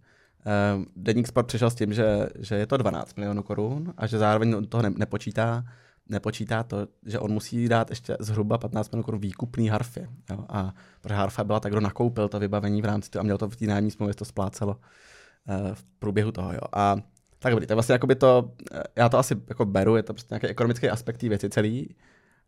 Deník 0.96 1.26
Sport 1.26 1.46
přišel 1.46 1.70
s 1.70 1.74
tím, 1.74 1.92
že, 1.92 2.28
že 2.38 2.54
je 2.54 2.66
to 2.66 2.76
12 2.76 3.16
milionů 3.16 3.42
korun 3.42 3.94
a 3.96 4.06
že 4.06 4.18
zároveň 4.18 4.66
toho 4.66 4.82
ne, 4.82 4.90
nepočítá, 4.90 5.64
nepočítá 6.12 6.62
to, 6.62 6.86
že 7.06 7.18
on 7.18 7.32
musí 7.32 7.68
dát 7.68 7.90
ještě 7.90 8.16
zhruba 8.20 8.58
15 8.58 8.90
milionů 8.90 9.04
korun 9.04 9.20
výkupný 9.20 9.68
harfy. 9.68 10.06
Jo? 10.30 10.44
A 10.48 10.74
protože 11.00 11.14
harfa 11.14 11.44
byla 11.44 11.60
tak, 11.60 11.72
kdo 11.72 11.80
nakoupil 11.80 12.28
to 12.28 12.38
vybavení 12.38 12.82
v 12.82 12.84
rámci 12.84 13.10
toho 13.10 13.20
a 13.20 13.22
měl 13.22 13.38
to 13.38 13.48
v 13.48 13.56
té 13.56 13.66
nájemní 13.66 13.90
smlouvě, 13.90 14.14
to 14.14 14.24
splácelo 14.24 14.76
uh, 14.76 15.74
v 15.74 15.84
průběhu 15.98 16.32
toho. 16.32 16.52
Jo? 16.52 16.60
A 16.72 16.96
tak 17.38 17.52
dobrý, 17.52 17.66
to 17.66 17.72
je 17.72 17.74
vlastně 17.74 17.92
jakoby 17.92 18.14
to, 18.14 18.52
já 18.96 19.08
to 19.08 19.18
asi 19.18 19.36
jako 19.48 19.64
beru, 19.64 19.96
je 19.96 20.02
to 20.02 20.12
prostě 20.12 20.34
nějaký 20.34 20.46
ekonomický 20.46 20.88
aspekt 20.88 21.16
té 21.16 21.28
věci 21.28 21.50
celý. 21.50 21.94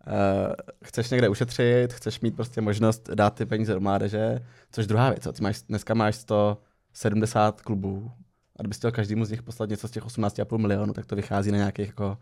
Uh, 0.07 0.53
chceš 0.85 1.11
někde 1.11 1.29
ušetřit, 1.29 1.93
chceš 1.93 2.21
mít 2.21 2.37
prostě 2.37 2.61
možnost 2.61 3.11
dát 3.15 3.35
ty 3.35 3.47
peníze 3.47 3.75
do 3.75 3.81
mládeže, 3.81 4.41
což 4.71 4.87
druhá 4.87 5.11
věc. 5.11 5.29
Ty 5.33 5.43
máš, 5.43 5.63
dneska 5.63 5.95
máš 5.95 6.17
170 6.17 7.61
klubů 7.61 8.13
a 8.57 8.63
kdybys 8.63 8.77
chtěl 8.77 8.93
každému 8.93 9.25
z 9.25 9.31
nich 9.31 9.43
poslat 9.43 9.71
něco 9.71 9.89
z 9.89 9.91
těch 9.91 10.05
18,5 10.05 10.59
milionů, 10.59 10.93
tak 10.93 11.07
to 11.07 11.17
vychází 11.17 11.51
na 11.51 11.59
nějakých 11.59 11.87
jako, 11.87 12.19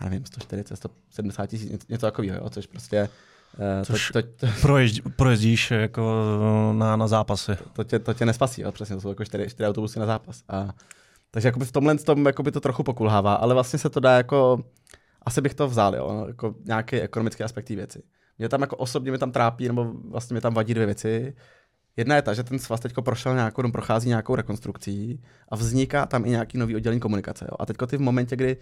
já 0.00 0.08
nevím, 0.08 0.26
140, 0.26 0.76
170 0.76 1.46
tisíc, 1.46 1.88
něco 1.88 2.06
takového, 2.06 2.38
jo, 2.38 2.50
což 2.50 2.66
prostě 2.66 3.08
Uh, 3.58 3.84
Což 3.84 4.10
to, 4.10 4.22
to, 4.22 4.28
to, 4.36 4.46
proježdí, 4.60 5.02
projezdíš 5.16 5.70
jako 5.70 6.22
na, 6.76 6.96
na 6.96 7.08
zápasy. 7.08 7.52
To 7.72 7.84
tě, 7.84 7.98
to 7.98 8.14
tě 8.14 8.26
nespasí, 8.26 8.62
jo, 8.62 8.72
přesně, 8.72 8.96
to 8.96 9.00
jsou 9.00 9.08
jako 9.08 9.24
čtyři, 9.24 9.50
čtyři 9.50 9.68
autobusy 9.68 9.98
na 9.98 10.06
zápas. 10.06 10.42
A, 10.48 10.68
takže 11.30 11.48
jakoby 11.48 11.64
v 11.64 11.72
tomhle 11.72 11.98
tom 11.98 12.26
jakoby 12.26 12.52
to 12.52 12.60
trochu 12.60 12.82
pokulhává, 12.82 13.34
ale 13.34 13.54
vlastně 13.54 13.78
se 13.78 13.90
to 13.90 14.00
dá 14.00 14.16
jako, 14.16 14.64
asi 15.22 15.40
bych 15.40 15.54
to 15.54 15.68
vzal, 15.68 15.96
jo, 15.96 16.24
jako 16.26 16.54
nějaké 16.64 17.02
ekonomické 17.02 17.44
aspekty 17.44 17.76
věci. 17.76 18.02
Mě 18.38 18.48
tam 18.48 18.60
jako 18.60 18.76
osobně 18.76 19.10
mě 19.10 19.18
tam 19.18 19.32
trápí, 19.32 19.66
nebo 19.66 19.92
vlastně 20.10 20.34
mě 20.34 20.40
tam 20.40 20.54
vadí 20.54 20.74
dvě 20.74 20.86
věci. 20.86 21.34
Jedna 21.96 22.16
je 22.16 22.22
ta, 22.22 22.34
že 22.34 22.42
ten 22.42 22.58
svaz 22.58 22.80
teď 22.80 22.94
prošel 23.00 23.34
nějakou, 23.34 23.62
no, 23.62 23.72
prochází 23.72 24.08
nějakou 24.08 24.34
rekonstrukcí 24.34 25.22
a 25.48 25.56
vzniká 25.56 26.06
tam 26.06 26.24
i 26.24 26.30
nějaký 26.30 26.58
nový 26.58 26.76
oddělení 26.76 27.00
komunikace. 27.00 27.46
Jo. 27.50 27.56
A 27.58 27.66
teď 27.66 27.76
ty 27.86 27.96
v 27.96 28.00
momentě, 28.00 28.36
kdy 28.36 28.56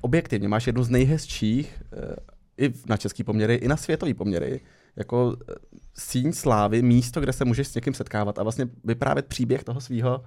objektivně 0.00 0.48
máš 0.48 0.66
jednu 0.66 0.82
z 0.82 0.90
nejhezčích 0.90 1.82
eh, 1.92 2.16
i 2.58 2.72
na 2.88 2.96
český 2.96 3.24
poměry, 3.24 3.54
i 3.54 3.68
na 3.68 3.76
světový 3.76 4.14
poměry, 4.14 4.60
jako 4.96 5.36
eh, 5.50 5.54
síň 5.94 6.32
slávy, 6.32 6.82
místo, 6.82 7.20
kde 7.20 7.32
se 7.32 7.44
můžeš 7.44 7.68
s 7.68 7.74
někým 7.74 7.94
setkávat 7.94 8.38
a 8.38 8.42
vlastně 8.42 8.68
vyprávět 8.84 9.26
příběh 9.26 9.64
toho 9.64 9.80
svého 9.80 10.24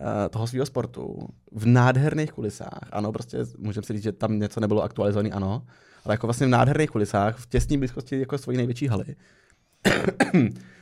Eh, 0.00 0.28
toho 0.28 0.46
svého 0.46 0.66
sportu 0.66 1.28
v 1.52 1.66
nádherných 1.66 2.32
kulisách. 2.32 2.88
Ano, 2.92 3.12
prostě 3.12 3.38
můžeme 3.58 3.84
si 3.84 3.92
říct, 3.92 4.02
že 4.02 4.12
tam 4.12 4.38
něco 4.38 4.60
nebylo 4.60 4.82
aktualizované, 4.82 5.30
ano, 5.30 5.66
ale 6.04 6.14
jako 6.14 6.26
vlastně 6.26 6.46
v 6.46 6.50
nádherných 6.50 6.90
kulisách, 6.90 7.38
v 7.38 7.46
těsné 7.46 7.78
blízkosti 7.78 8.20
jako 8.20 8.38
svojí 8.38 8.56
největší 8.56 8.88
haly. 8.88 9.16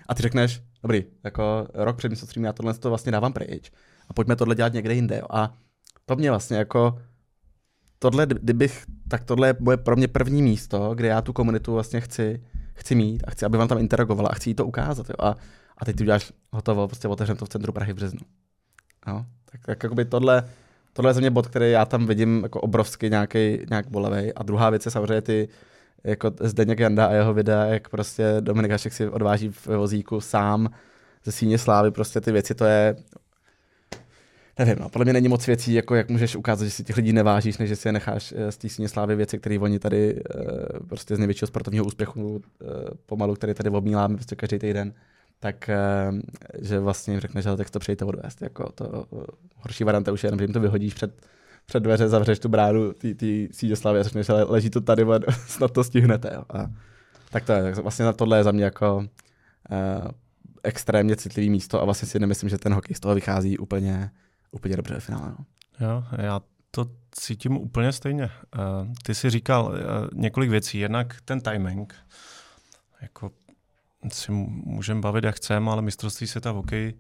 a 0.09 0.15
ty 0.15 0.23
řekneš, 0.23 0.63
dobrý, 0.83 1.05
jako 1.25 1.69
rok 1.75 1.97
před 1.97 2.09
mistrovstvím 2.09 2.45
já 2.45 2.53
tohle 2.53 2.75
to 2.75 2.89
vlastně 2.89 3.13
dávám 3.13 3.33
pryč 3.33 3.71
a 4.09 4.13
pojďme 4.13 4.37
tohle 4.37 4.55
dělat 4.55 4.73
někde 4.73 4.95
jinde. 4.95 5.23
A 5.31 5.55
to 6.07 6.17
mě 6.17 6.31
vlastně 6.31 6.57
jako 6.57 6.99
tohle, 7.99 8.27
kdybych, 8.27 8.85
tak 9.09 9.25
tohle 9.25 9.49
je 9.49 9.77
pro 9.77 9.97
mě 9.97 10.09
první 10.09 10.43
místo, 10.43 10.95
kde 10.95 11.09
já 11.09 11.23
tu 11.23 11.33
komunitu 11.33 11.73
vlastně 11.73 12.01
chci, 12.01 12.43
chci 12.75 12.95
mít 12.95 13.25
a 13.27 13.31
chci, 13.31 13.47
aby 13.47 13.59
vám 13.59 13.69
tam 13.69 13.79
interagovala 13.79 14.29
a 14.29 14.35
chci 14.35 14.51
jí 14.51 14.55
to 14.55 14.67
ukázat. 14.67 15.09
Jo. 15.09 15.15
A, 15.19 15.37
a 15.79 15.85
teď 15.85 15.97
ty 15.97 16.05
uděláš 16.05 16.33
hotovo, 16.53 16.89
prostě 16.89 17.09
otevřem 17.09 17.37
to 17.37 17.45
v 17.45 17.49
centru 17.49 17.73
Prahy 17.73 17.93
v 17.93 17.97
březnu. 17.97 18.21
No, 19.07 19.27
tak, 19.53 19.61
tak 19.67 19.83
jakoby 19.83 20.05
tohle, 20.05 20.45
tohle 20.93 21.11
je 21.11 21.15
za 21.15 21.21
mě 21.21 21.31
bod, 21.31 21.47
který 21.47 21.71
já 21.71 21.85
tam 21.85 22.07
vidím 22.07 22.41
jako 22.43 22.61
obrovský 22.61 23.11
nějaký, 23.11 23.59
nějak 23.71 23.89
bolevý. 23.89 24.33
A 24.33 24.43
druhá 24.43 24.71
věc 24.71 24.85
je 24.85 24.91
samozřejmě 24.91 25.23
ty, 25.23 25.49
jako 26.05 26.31
Zdeněk 26.41 26.79
Janda 26.79 27.07
a 27.07 27.13
jeho 27.13 27.35
videa, 27.35 27.65
jak 27.65 27.89
prostě 27.89 28.37
Dominik 28.41 28.71
Hašek 28.71 28.93
si 28.93 29.09
odváží 29.09 29.49
v 29.49 29.67
vozíku 29.67 30.21
sám 30.21 30.71
ze 31.25 31.33
síně 31.33 31.59
slávy, 31.59 31.91
prostě 31.91 32.21
ty 32.21 32.33
věci, 32.33 32.55
to 32.55 32.65
je 32.65 32.97
nevím, 34.59 34.77
no, 34.81 34.89
podle 34.89 35.05
mě 35.05 35.13
není 35.13 35.29
moc 35.29 35.47
věcí, 35.47 35.75
jako 35.75 35.95
jak 35.95 36.09
můžeš 36.09 36.37
ukázat, 36.37 36.65
že 36.65 36.71
si 36.71 36.85
těch 36.85 36.97
lidí 36.97 37.13
nevážíš, 37.13 37.59
než 37.59 37.69
že 37.69 37.77
si 37.77 37.89
je 37.89 37.93
necháš 37.93 38.35
eh, 38.37 38.53
z 38.53 38.57
té 38.57 38.69
síně 38.69 38.89
slávy 38.89 39.17
věci, 39.17 39.39
které 39.39 39.59
oni 39.59 39.79
tady 39.79 40.15
uh, 40.15 40.21
prostě 40.89 41.17
z 41.17 41.19
největšího 41.19 41.47
sportovního 41.47 41.85
úspěchu 41.85 42.35
uh, 42.35 42.41
pomalu, 43.07 43.35
který 43.35 43.55
tady 43.55 43.71
obmíláme 43.71 44.15
prostě 44.15 44.37
každý 44.37 44.59
týden, 44.59 44.95
tak 45.45 45.69
eh, 45.69 45.77
že 46.59 46.79
vlastně 46.79 47.15
jim 47.15 47.21
řekneš, 47.21 47.45
že 47.45 47.57
tak 47.57 47.71
to 47.71 47.79
přejte 47.79 48.05
odvést. 48.05 48.43
Jako 48.43 48.73
to, 48.73 49.07
eh, 49.13 49.27
horší 49.57 49.85
varianta 49.85 50.13
už 50.13 50.25
je 50.25 50.29
jenom, 50.29 50.39
že 50.39 50.45
jim 50.45 50.53
to 50.53 50.61
vyhodíš 50.61 50.95
před, 50.95 51.27
před 51.67 51.81
dveře, 51.81 52.09
zavřeš 52.09 52.39
tu 52.39 52.49
bránu 52.49 52.93
ty 52.93 53.49
sídě 53.53 53.77
slavy 53.77 54.01
a 54.01 54.03
řekneš, 54.03 54.29
ale 54.29 54.45
leží 54.45 54.71
to 54.71 54.81
tady, 54.81 55.07
snad 55.47 55.71
to 55.71 55.85
stihnete. 55.85 56.31
Jo. 56.35 56.43
A, 56.51 56.71
tak 57.31 57.45
to 57.45 57.53
je, 57.53 57.63
tak 57.63 57.77
vlastně 57.77 58.05
na 58.05 58.13
tohle 58.13 58.39
je 58.39 58.45
za 58.45 58.53
mě 58.53 58.65
jako 58.65 58.97
uh, 58.97 60.11
extrémně 60.63 61.17
citlivý 61.17 61.51
místo 61.51 61.83
a 61.83 61.85
vlastně 61.85 62.09
si 62.09 62.19
nemyslím, 62.19 62.49
že 62.49 62.59
ten 62.59 62.75
hokej 62.75 62.97
z 62.97 63.01
toho 63.01 63.15
vychází 63.15 63.59
úplně, 63.59 64.11
úplně 64.55 64.77
dobře 64.77 65.01
v 65.01 65.05
finále. 65.05 65.35
No. 65.39 65.47
Jo, 65.87 66.05
já 66.19 66.41
to 66.71 66.87
cítím 67.11 67.57
úplně 67.57 67.93
stejně. 67.93 68.25
Uh, 68.25 68.93
ty 69.03 69.15
jsi 69.15 69.31
říkal 69.31 69.65
uh, 69.67 69.75
několik 70.15 70.51
věcí. 70.51 70.79
Jednak 70.79 71.17
ten 71.25 71.41
timing, 71.41 71.95
jako 73.03 73.31
si 74.13 74.33
můžeme 74.33 75.01
bavit, 75.01 75.25
jak 75.25 75.37
chceme, 75.37 75.71
ale 75.71 75.83
mistrovství 75.83 76.27
světa 76.27 76.53
v 76.53 76.55
hokeji 76.55 76.99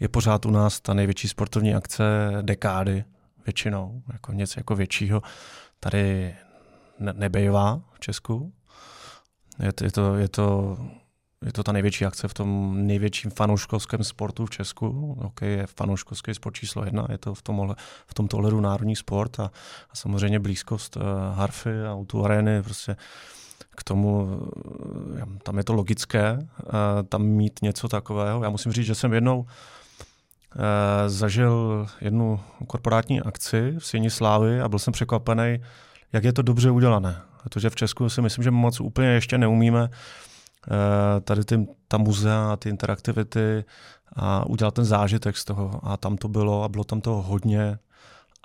je 0.00 0.08
pořád 0.08 0.46
u 0.46 0.50
nás 0.50 0.80
ta 0.80 0.94
největší 0.94 1.28
sportovní 1.28 1.74
akce 1.74 2.04
dekády 2.42 3.04
většinou, 3.46 4.02
jako 4.12 4.32
něco 4.32 4.60
jako 4.60 4.74
většího. 4.74 5.22
Tady 5.80 6.34
ne- 6.98 7.12
nebejvá 7.12 7.82
v 7.92 8.00
Česku. 8.00 8.52
Je 9.62 9.72
to, 9.72 9.84
je, 9.84 9.90
to, 9.90 10.14
je, 10.14 10.28
to, 10.28 10.76
je 11.44 11.52
to 11.52 11.62
ta 11.62 11.72
největší 11.72 12.06
akce 12.06 12.28
v 12.28 12.34
tom 12.34 12.76
největším 12.86 13.30
fanouškovském 13.30 14.04
sportu 14.04 14.46
v 14.46 14.50
Česku. 14.50 15.16
Hokej 15.20 15.52
je 15.52 15.66
fanouškovský 15.66 16.34
sport 16.34 16.54
číslo 16.54 16.84
jedna, 16.84 17.06
je 17.10 17.18
to 17.18 17.34
v, 17.34 17.42
tomhle, 17.42 17.74
v 18.06 18.14
tomto 18.14 18.36
ohledu 18.36 18.60
národní 18.60 18.96
sport 18.96 19.40
a, 19.40 19.50
a 19.90 19.96
samozřejmě 19.96 20.40
blízkost 20.40 20.96
uh, 20.96 21.02
Harfy 21.34 21.82
a 21.84 21.92
Auto 21.92 22.24
Areny, 22.24 22.62
prostě 22.62 22.96
k 23.76 23.84
tomu, 23.84 24.40
eh, 25.16 25.26
tam 25.42 25.58
je 25.58 25.64
to 25.64 25.72
logické, 25.72 26.38
eh, 26.38 27.02
tam 27.08 27.22
mít 27.22 27.62
něco 27.62 27.88
takového. 27.88 28.44
Já 28.44 28.50
musím 28.50 28.72
říct, 28.72 28.86
že 28.86 28.94
jsem 28.94 29.12
jednou 29.12 29.46
eh, 29.46 31.08
zažil 31.08 31.86
jednu 32.00 32.40
korporátní 32.66 33.20
akci 33.20 33.74
v 33.78 33.86
Síni 33.86 34.10
Slávy 34.10 34.60
a 34.60 34.68
byl 34.68 34.78
jsem 34.78 34.92
překvapený, 34.92 35.58
jak 36.12 36.24
je 36.24 36.32
to 36.32 36.42
dobře 36.42 36.70
udělané. 36.70 37.22
Protože 37.42 37.70
v 37.70 37.76
Česku 37.76 38.08
si 38.08 38.22
myslím, 38.22 38.44
že 38.44 38.50
moc 38.50 38.80
úplně 38.80 39.08
ještě 39.08 39.38
neumíme 39.38 39.88
tady 41.24 41.44
ty, 41.44 41.66
ta 41.88 41.98
muzea, 41.98 42.56
ty 42.56 42.68
interaktivity 42.68 43.64
a 44.16 44.46
udělat 44.46 44.74
ten 44.74 44.84
zážitek 44.84 45.36
z 45.36 45.44
toho. 45.44 45.80
A 45.82 45.96
tam 45.96 46.16
to 46.16 46.28
bylo 46.28 46.62
a 46.62 46.68
bylo 46.68 46.84
tam 46.84 47.00
toho 47.00 47.22
hodně 47.22 47.78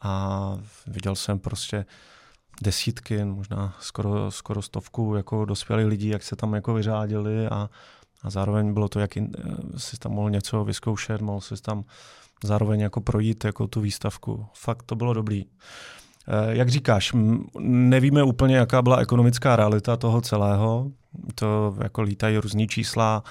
a 0.02 0.58
viděl 0.88 1.16
jsem 1.16 1.40
prostě 1.40 1.86
desítky, 2.62 3.26
možná 3.26 3.76
skoro, 3.80 4.32
skoro 4.32 4.62
stovku 4.62 5.16
jako 5.16 5.46
dospělých 5.46 5.88
lidí, 5.88 6.08
jak 6.08 6.24
se 6.24 6.36
tam 6.36 6.54
jako 6.54 6.74
vyřádili 6.74 7.48
a, 7.48 7.70
a 8.24 8.30
zároveň 8.30 8.74
bylo 8.74 8.90
to, 8.90 9.00
jak 9.00 9.18
eh, 9.18 9.28
si 9.78 9.98
tam 9.98 10.12
mohl 10.12 10.30
něco 10.30 10.64
vyzkoušet, 10.64 11.22
mohl 11.22 11.42
si 11.42 11.62
tam 11.62 11.84
zároveň 12.44 12.80
jako 12.80 13.02
projít 13.02 13.46
jako 13.46 13.68
tu 13.68 13.82
výstavku. 13.82 14.46
Fakt 14.54 14.84
to 14.84 14.96
bylo 14.96 15.14
dobrý. 15.14 15.46
Eh, 16.28 16.56
jak 16.56 16.70
říkáš, 16.70 17.12
nevíme 17.60 18.24
úplně, 18.24 18.56
jaká 18.56 18.82
byla 18.82 18.98
ekonomická 18.98 19.56
realita 19.56 19.98
toho 19.98 20.22
celého. 20.22 20.92
To 21.36 21.76
jako 21.84 22.02
lítají 22.02 22.38
různý 22.38 22.68
čísla. 22.68 23.24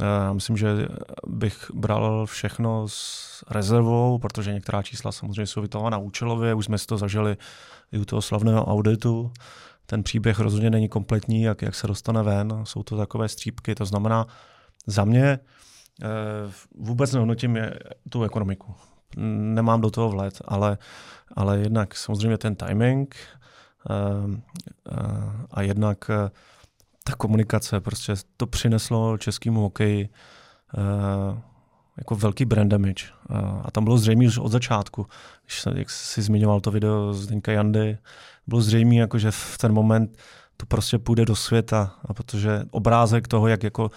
Eh, 0.00 0.04
já 0.04 0.32
myslím, 0.32 0.56
že 0.56 0.88
bych 1.26 1.70
bral 1.74 2.26
všechno 2.26 2.88
s 2.88 3.44
rezervou, 3.50 4.18
protože 4.18 4.52
některá 4.52 4.82
čísla 4.82 5.12
samozřejmě 5.12 5.46
jsou 5.46 5.62
vytahovaná 5.62 5.98
účelově. 5.98 6.54
Už 6.54 6.64
jsme 6.64 6.78
si 6.78 6.86
to 6.86 6.98
zažili 6.98 7.36
i 7.92 7.98
u 7.98 8.04
toho 8.04 8.22
slavného 8.22 8.64
auditu. 8.64 9.32
Ten 9.86 10.02
příběh 10.02 10.38
rozhodně 10.38 10.70
není 10.70 10.88
kompletní, 10.88 11.42
jak, 11.42 11.62
jak 11.62 11.74
se 11.74 11.86
dostane 11.86 12.22
ven. 12.22 12.60
Jsou 12.64 12.82
to 12.82 12.96
takové 12.96 13.28
střípky. 13.28 13.74
To 13.74 13.84
znamená, 13.84 14.26
za 14.86 15.04
mě 15.04 15.24
eh, 16.02 16.08
vůbec 16.74 17.12
nehodnotím 17.12 17.58
tu 18.08 18.22
ekonomiku. 18.22 18.74
Nemám 19.16 19.80
do 19.80 19.90
toho 19.90 20.08
vlet, 20.08 20.42
ale, 20.44 20.78
ale 21.36 21.58
jednak 21.58 21.96
samozřejmě 21.96 22.38
ten 22.38 22.56
timing 22.56 23.16
eh, 23.16 24.40
a 25.50 25.62
jednak 25.62 26.10
ta 27.04 27.14
komunikace, 27.14 27.80
prostě 27.80 28.14
to 28.36 28.46
přineslo 28.46 29.18
českému 29.18 29.60
hokeji 29.60 30.08
jako 31.96 32.16
velký 32.16 32.44
brand 32.44 32.70
damage. 32.70 33.04
A 33.62 33.70
tam 33.70 33.84
bylo 33.84 33.98
zřejmé 33.98 34.26
už 34.26 34.38
od 34.38 34.52
začátku, 34.52 35.06
když 35.44 35.60
se, 35.60 35.72
jak 35.74 35.90
jsi 35.90 36.22
zmiňoval 36.22 36.60
to 36.60 36.70
video 36.70 37.12
z 37.12 37.26
Deňka 37.26 37.52
Jandy, 37.52 37.98
bylo 38.46 38.60
zřejmé, 38.60 38.94
jako, 38.94 39.18
že 39.18 39.30
v 39.30 39.58
ten 39.58 39.72
moment 39.72 40.18
to 40.56 40.66
prostě 40.66 40.98
půjde 40.98 41.24
do 41.24 41.36
světa, 41.36 41.94
a 42.04 42.14
protože 42.14 42.62
obrázek 42.70 43.28
toho, 43.28 43.48
jak 43.48 43.62
jako 43.62 43.90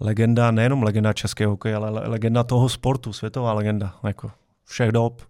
legenda, 0.00 0.50
nejenom 0.50 0.82
legenda 0.82 1.12
českého 1.12 1.50
hokeje, 1.50 1.76
ale 1.76 1.90
legenda 1.90 2.44
toho 2.44 2.68
sportu, 2.68 3.12
světová 3.12 3.52
legenda, 3.52 3.94
jako 4.06 4.30
všech 4.64 4.92
dob, 4.92 5.22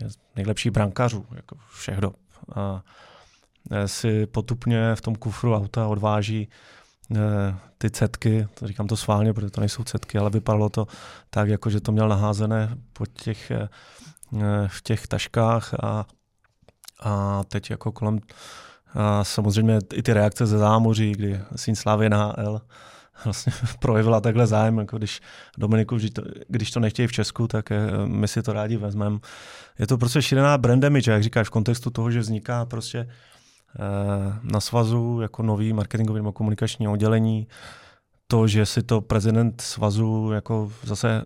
je 0.00 0.08
nejlepší 0.36 0.70
brankářů, 0.70 1.26
jako 1.34 1.56
všech 1.70 2.00
dob. 2.00 2.16
A 2.54 2.82
si 3.86 4.26
potupně 4.26 4.94
v 4.94 5.00
tom 5.00 5.14
kufru 5.14 5.54
auta 5.54 5.86
odváží 5.86 6.48
ty 7.78 7.90
cetky, 7.90 8.46
to 8.54 8.66
říkám 8.66 8.86
to 8.86 8.96
sválně, 8.96 9.32
protože 9.32 9.50
to 9.50 9.60
nejsou 9.60 9.84
cetky, 9.84 10.18
ale 10.18 10.30
vypadalo 10.30 10.68
to 10.68 10.86
tak, 11.30 11.48
jako 11.48 11.70
že 11.70 11.80
to 11.80 11.92
měl 11.92 12.08
naházené 12.08 12.76
po 12.92 13.06
těch, 13.06 13.52
v 14.66 14.82
těch 14.82 15.06
taškách 15.06 15.74
a, 15.74 16.06
a 17.00 17.42
teď 17.44 17.70
jako 17.70 17.92
kolem 17.92 18.18
a 18.94 19.24
samozřejmě 19.24 19.78
i 19.94 20.02
ty 20.02 20.12
reakce 20.12 20.46
ze 20.46 20.58
zámoří, 20.58 21.12
kdy 21.12 21.40
syn 21.56 21.76
Slávy 21.76 22.10
NHL 22.10 22.60
vlastně 23.24 23.52
projevila 23.78 24.20
takhle 24.20 24.46
zájem, 24.46 24.78
jako 24.78 24.98
když 24.98 25.20
Dominiku, 25.58 25.98
když 26.48 26.70
to, 26.70 26.80
nechtějí 26.80 27.08
v 27.08 27.12
Česku, 27.12 27.48
tak 27.48 27.72
eh, 27.72 27.80
my 28.06 28.28
si 28.28 28.42
to 28.42 28.52
rádi 28.52 28.76
vezmeme. 28.76 29.18
Je 29.78 29.86
to 29.86 29.98
prostě 29.98 30.22
šílená 30.22 30.58
brand 30.58 30.82
damage, 30.82 31.12
jak 31.12 31.22
říkáš, 31.22 31.46
v 31.46 31.50
kontextu 31.50 31.90
toho, 31.90 32.10
že 32.10 32.20
vzniká 32.20 32.64
prostě 32.64 32.98
eh, 32.98 33.31
na 34.42 34.60
svazu 34.60 35.20
jako 35.20 35.42
nový 35.42 35.72
marketingový 35.72 36.18
nebo 36.18 36.32
komunikační 36.32 36.88
oddělení, 36.88 37.46
to, 38.26 38.46
že 38.46 38.66
si 38.66 38.82
to 38.82 39.00
prezident 39.00 39.60
svazu 39.60 40.30
jako 40.32 40.72
zase 40.84 41.24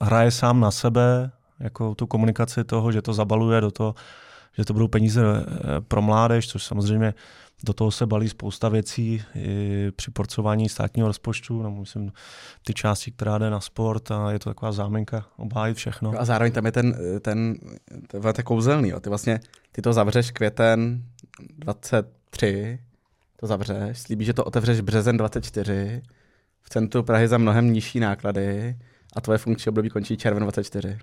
hraje 0.00 0.30
sám 0.30 0.60
na 0.60 0.70
sebe, 0.70 1.30
jako 1.60 1.94
tu 1.94 2.06
komunikaci 2.06 2.64
toho, 2.64 2.92
že 2.92 3.02
to 3.02 3.14
zabaluje 3.14 3.60
do 3.60 3.70
toho, 3.70 3.94
že 4.58 4.64
to 4.64 4.72
budou 4.72 4.88
peníze 4.88 5.22
eh, 5.22 5.80
pro 5.80 6.02
mládež, 6.02 6.48
což 6.48 6.64
samozřejmě 6.64 7.14
do 7.64 7.72
toho 7.72 7.90
se 7.90 8.06
balí 8.06 8.28
spousta 8.28 8.68
věcí 8.68 9.22
při 9.96 10.10
porcování 10.10 10.68
státního 10.68 11.08
rozpočtu, 11.08 11.62
no 11.62 11.70
myslím 11.70 12.12
ty 12.66 12.74
části, 12.74 13.10
která 13.10 13.38
jde 13.38 13.50
na 13.50 13.60
sport 13.60 14.10
a 14.10 14.30
je 14.30 14.38
to 14.38 14.50
taková 14.50 14.72
zámenka 14.72 15.26
obhájit 15.36 15.76
všechno. 15.76 16.12
No 16.12 16.20
a 16.20 16.24
zároveň 16.24 16.52
tam 16.52 16.66
je 16.66 16.72
ten, 16.72 16.96
ten, 17.20 17.56
ten, 18.06 18.22
ten 18.32 18.44
kouzelný, 18.44 18.88
jo. 18.88 19.00
ty 19.00 19.08
vlastně 19.08 19.40
ty 19.72 19.82
to 19.82 19.92
zavřeš 19.92 20.30
květen 20.30 21.02
23, 21.40 22.78
to 23.40 23.46
zavřeš, 23.46 23.98
slíbí, 23.98 24.24
že 24.24 24.32
to 24.32 24.44
otevřeš 24.44 24.80
březen 24.80 25.16
24, 25.16 26.02
v 26.62 26.70
centru 26.70 27.02
Prahy 27.02 27.28
za 27.28 27.38
mnohem 27.38 27.72
nižší 27.72 28.00
náklady, 28.00 28.76
a 29.16 29.20
tvoje 29.20 29.38
funkční 29.38 29.70
období 29.70 29.90
končí 29.90 30.16
červen 30.16 30.42
24. 30.42 30.98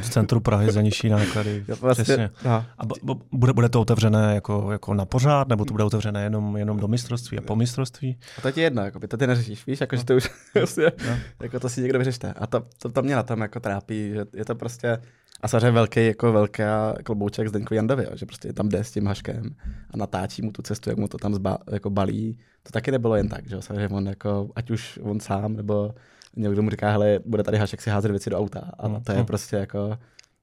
V 0.00 0.10
centru 0.10 0.40
Prahy 0.40 0.72
za 0.72 0.82
nižší 0.82 1.08
náklady. 1.08 1.64
vlastně, 1.80 2.04
Přesně. 2.04 2.30
A 2.78 2.86
bude, 3.32 3.52
bude 3.52 3.68
to 3.68 3.80
otevřené 3.80 4.34
jako, 4.34 4.72
jako 4.72 4.94
na 4.94 5.04
pořád, 5.04 5.48
nebo 5.48 5.64
to 5.64 5.72
bude 5.72 5.84
otevřené 5.84 6.22
jenom, 6.22 6.56
jenom 6.56 6.80
do 6.80 6.88
mistrovství 6.88 7.38
a 7.38 7.40
po 7.40 7.56
mistrovství? 7.56 8.18
A 8.38 8.40
to 8.40 8.48
je 8.48 8.54
jedno, 8.56 8.82
jako, 8.82 9.00
to 9.08 9.16
ty 9.16 9.26
neřešíš, 9.26 9.66
víš, 9.66 9.80
jako, 9.80 9.96
no. 9.96 10.00
že 10.00 10.04
to 10.04 10.16
už 10.16 10.30
vlastně, 10.54 10.92
no. 11.08 11.16
jako 11.42 11.60
to 11.60 11.68
si 11.68 11.82
někdo 11.82 11.98
vyřešte. 11.98 12.32
A 12.32 12.46
to, 12.46 12.66
to, 12.78 12.88
to 12.88 13.02
mě 13.02 13.16
na 13.16 13.22
tom 13.22 13.40
jako 13.40 13.60
trápí, 13.60 14.10
že 14.10 14.24
je 14.32 14.44
to 14.44 14.54
prostě, 14.54 14.98
a 15.40 15.48
samozřejmě 15.48 15.70
velký, 15.70 16.06
jako 16.06 16.32
velká 16.32 16.94
klobouček 17.04 17.48
Zdeňku 17.48 17.74
Jandovi, 17.74 18.06
že 18.14 18.26
prostě 18.26 18.52
tam 18.52 18.68
jde 18.68 18.84
s 18.84 18.90
tím 18.90 19.06
haškem 19.06 19.56
a 19.90 19.96
natáčí 19.96 20.42
mu 20.42 20.52
tu 20.52 20.62
cestu, 20.62 20.90
jak 20.90 20.98
mu 20.98 21.08
to 21.08 21.18
tam 21.18 21.34
zba, 21.34 21.58
jako 21.72 21.90
balí. 21.90 22.38
To 22.62 22.72
taky 22.72 22.90
nebylo 22.90 23.16
jen 23.16 23.28
tak, 23.28 23.48
že 23.48 23.62
samozřejmě 23.62 23.88
on 23.88 24.06
jako, 24.06 24.50
ať 24.56 24.70
už 24.70 24.98
on 25.02 25.20
sám, 25.20 25.56
nebo 25.56 25.94
někdo 26.36 26.62
mu 26.62 26.70
říká, 26.70 26.90
hele, 26.90 27.20
bude 27.24 27.42
tady 27.42 27.58
hašek 27.58 27.82
si 27.82 27.90
házet 27.90 28.10
věci 28.10 28.30
do 28.30 28.38
auta. 28.38 28.70
A 28.78 28.88
mm. 28.88 29.02
to 29.02 29.12
je 29.12 29.24
prostě 29.24 29.56
jako, 29.56 29.98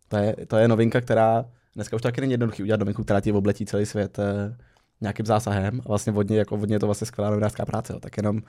to 0.08 0.18
je, 0.18 0.36
to 0.48 0.58
je 0.58 0.68
novinka, 0.68 1.02
která, 1.02 1.46
dneska 1.76 1.96
už 1.96 2.02
taky 2.02 2.22
není 2.22 2.34
jednoduchý 2.34 2.64
udělat 2.64 2.80
novinku, 2.80 3.04
která 3.04 3.22
ti 3.22 3.32
obletí 3.32 3.66
celý 3.66 3.86
svět 3.86 4.20
eh, 4.20 4.56
nějakým 5.02 5.26
zásahem. 5.26 5.82
A 5.86 5.88
vlastně 5.88 6.14
vodně, 6.14 6.38
jako 6.38 6.58
vodně 6.58 6.76
je 6.76 6.80
to 6.80 6.86
vlastně 6.86 7.08
skvělá 7.08 7.30
novinářská 7.30 7.66
práce. 7.66 7.94
Jo. 7.94 8.00
Tak 8.00 8.18
jenom, 8.18 8.42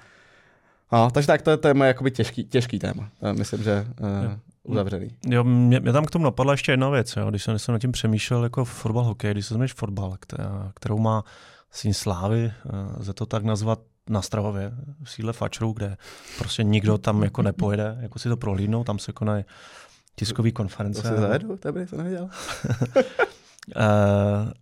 no, 0.92 1.10
takže 1.10 1.26
tak, 1.26 1.42
to, 1.42 1.50
je, 1.50 1.56
to 1.56 1.68
je 1.68 1.74
moje 1.74 1.88
jakoby 1.88 2.10
těžký, 2.10 2.44
těžký 2.44 2.78
téma. 2.78 3.08
Eh, 3.22 3.32
myslím, 3.32 3.62
že 3.62 3.86
eh, 4.00 4.38
uzavřený. 4.64 5.08
Jo, 5.26 5.44
mě, 5.44 5.80
mě, 5.80 5.92
tam 5.92 6.04
k 6.04 6.10
tomu 6.10 6.24
napadla 6.24 6.52
ještě 6.52 6.72
jedna 6.72 6.90
věc, 6.90 7.16
jo. 7.16 7.30
když 7.30 7.42
jsem, 7.42 7.58
jsem 7.58 7.72
nad 7.72 7.78
tím 7.78 7.92
přemýšlel 7.92 8.44
jako 8.44 8.64
fotbal, 8.64 9.04
hokej, 9.04 9.30
když 9.30 9.46
se 9.46 9.54
změníš 9.54 9.72
fotbal, 9.72 10.16
kterou 10.74 10.98
má 10.98 11.24
syn 11.70 11.94
slávy, 11.94 12.52
ze 13.00 13.12
to 13.12 13.26
tak 13.26 13.44
nazvat 13.44 13.80
na 14.10 14.22
Stravově, 14.22 14.72
v 15.04 15.10
síle 15.10 15.32
Fačrů, 15.32 15.72
kde 15.72 15.96
prostě 16.38 16.62
nikdo 16.62 16.98
tam 16.98 17.22
jako 17.22 17.42
nepojede, 17.42 17.98
jako 18.00 18.18
si 18.18 18.28
to 18.28 18.36
prohlídnou, 18.36 18.84
tam 18.84 18.98
se 18.98 19.12
konají 19.12 19.44
tiskové 20.14 20.50
konference. 20.50 21.02
To 21.02 21.08
se 21.08 21.16
zajedu, 21.16 21.58
by 21.72 21.86
to 21.86 21.96
nevěděl. 21.96 22.28
Uh, 23.76 23.82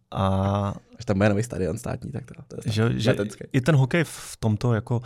a 0.10 0.74
Až 0.98 1.04
tam 1.04 1.16
bude 1.16 1.28
nový 1.28 1.42
stadion 1.42 1.78
státní, 1.78 2.12
tak 2.12 2.24
to, 2.26 2.34
to 2.48 2.56
je 2.56 2.72
že, 2.72 3.00
že 3.00 3.16
i 3.52 3.60
ten 3.60 3.76
hokej 3.76 4.04
v 4.04 4.36
tomto 4.40 4.74
jako 4.74 5.02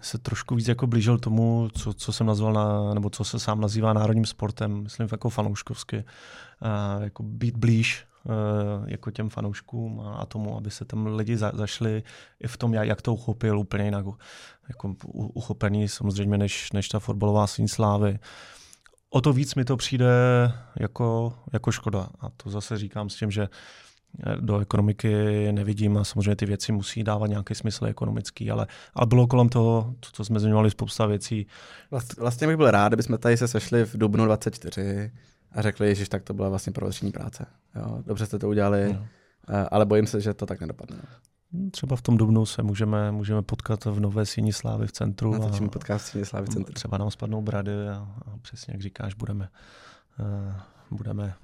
se 0.00 0.18
trošku 0.18 0.54
víc 0.54 0.68
jako 0.68 0.86
blížil 0.86 1.18
tomu, 1.18 1.68
co, 1.74 1.94
co 1.94 2.12
jsem 2.12 2.26
nazval, 2.26 2.52
na, 2.52 2.94
nebo 2.94 3.10
co 3.10 3.24
se 3.24 3.38
sám 3.38 3.60
nazývá 3.60 3.92
národním 3.92 4.26
sportem, 4.26 4.82
myslím 4.82 5.08
jako 5.12 5.30
fanouškovsky, 5.30 5.96
uh, 5.96 7.02
jako 7.04 7.22
být 7.22 7.56
blíž 7.56 8.06
Eh, 8.26 8.90
jako 8.90 9.10
těm 9.10 9.28
fanouškům 9.28 10.00
a, 10.00 10.26
tomu, 10.26 10.56
aby 10.56 10.70
se 10.70 10.84
tam 10.84 11.06
lidi 11.06 11.36
za, 11.36 11.52
zašli 11.54 12.02
i 12.40 12.48
v 12.48 12.56
tom, 12.56 12.74
jak 12.74 13.02
to 13.02 13.14
uchopil 13.14 13.58
úplně 13.58 13.84
jinak. 13.84 14.06
Jako 14.68 14.94
uchopený 15.14 15.88
samozřejmě 15.88 16.38
než, 16.38 16.72
než 16.72 16.88
ta 16.88 16.98
fotbalová 16.98 17.46
síň 17.46 17.68
slávy. 17.68 18.18
O 19.10 19.20
to 19.20 19.32
víc 19.32 19.54
mi 19.54 19.64
to 19.64 19.76
přijde 19.76 20.12
jako, 20.80 21.34
jako 21.52 21.72
škoda. 21.72 22.08
A 22.20 22.30
to 22.36 22.50
zase 22.50 22.78
říkám 22.78 23.08
s 23.08 23.16
tím, 23.16 23.30
že 23.30 23.42
eh, 23.42 23.48
do 24.40 24.58
ekonomiky 24.58 25.14
nevidím 25.52 25.96
a 25.96 26.04
samozřejmě 26.04 26.36
ty 26.36 26.46
věci 26.46 26.72
musí 26.72 27.04
dávat 27.04 27.26
nějaký 27.26 27.54
smysl 27.54 27.86
ekonomický, 27.86 28.50
ale, 28.50 28.66
ale 28.94 29.06
bylo 29.06 29.26
kolem 29.26 29.48
toho, 29.48 29.94
to, 30.00 30.08
co 30.12 30.24
jsme 30.24 30.40
zmiňovali, 30.40 30.70
spousta 30.70 31.06
věcí. 31.06 31.46
Vlastně 32.18 32.46
bych 32.46 32.56
byl 32.56 32.70
rád, 32.70 32.88
kdybychom 32.88 33.18
tady 33.18 33.36
se 33.36 33.48
sešli 33.48 33.84
v 33.84 33.96
dubnu 33.96 34.24
24 34.24 35.12
a 35.52 35.62
řekli, 35.62 35.94
že 35.94 36.08
tak 36.08 36.22
to 36.22 36.34
byla 36.34 36.48
vlastně 36.48 36.72
prověření 36.72 37.12
práce. 37.12 37.46
Jo, 37.76 38.02
dobře 38.06 38.26
jste 38.26 38.38
to 38.38 38.48
udělali, 38.48 38.92
no. 38.92 39.06
ale 39.70 39.86
bojím 39.86 40.06
se, 40.06 40.20
že 40.20 40.34
to 40.34 40.46
tak 40.46 40.60
nedopadne. 40.60 40.96
Třeba 41.70 41.96
v 41.96 42.02
tom 42.02 42.16
dubnu 42.16 42.46
se 42.46 42.62
můžeme, 42.62 43.12
můžeme 43.12 43.42
potkat 43.42 43.84
v 43.84 44.00
Nové 44.00 44.26
síni 44.26 44.52
slávy 44.52 44.86
v 44.86 44.92
centru. 44.92 45.32
Natočíme 45.32 45.68
podcast 45.68 46.06
síni 46.06 46.24
slávy 46.24 46.46
v 46.46 46.48
centru. 46.48 46.72
Třeba 46.72 46.98
nám 46.98 47.10
spadnou 47.10 47.42
brady 47.42 47.88
a, 47.88 48.08
a 48.26 48.36
přesně 48.42 48.74
jak 48.74 48.80
říkáš, 48.80 49.14
budeme, 49.14 49.48
uh, 50.18 50.54
budeme 50.90 51.34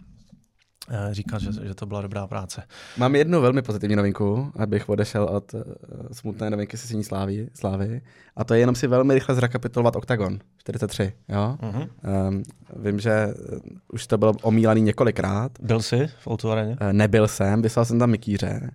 říkat, 1.10 1.38
že, 1.38 1.52
že 1.52 1.74
to 1.74 1.86
byla 1.86 2.02
dobrá 2.02 2.26
práce. 2.26 2.62
Mám 2.96 3.14
jednu 3.14 3.40
velmi 3.40 3.62
pozitivní 3.62 3.96
novinku, 3.96 4.52
abych 4.56 4.88
odešel 4.88 5.24
od 5.24 5.54
uh, 5.54 5.62
smutné 6.12 6.50
novinky 6.50 6.76
Sesení 6.76 7.04
slávy, 7.04 7.48
slávy. 7.54 8.00
A 8.36 8.44
to 8.44 8.54
je 8.54 8.60
jenom 8.60 8.74
si 8.74 8.86
velmi 8.86 9.14
rychle 9.14 9.34
zrekapitulovat 9.34 9.96
OKTAGON 9.96 10.38
43. 10.58 11.12
Jo? 11.28 11.56
Uh-huh. 11.60 11.88
Um, 12.28 12.42
vím, 12.76 13.00
že 13.00 13.26
uh, 13.26 13.58
už 13.92 14.06
to 14.06 14.18
bylo 14.18 14.32
omílaný 14.42 14.82
několikrát. 14.82 15.52
Byl 15.60 15.82
jsi 15.82 16.06
v 16.20 16.26
o 16.26 16.36
Uh, 16.36 16.66
nebyl 16.92 17.28
jsem, 17.28 17.62
vyslal 17.62 17.84
jsem 17.84 17.98
tam 17.98 18.10
mikíře. 18.10 18.70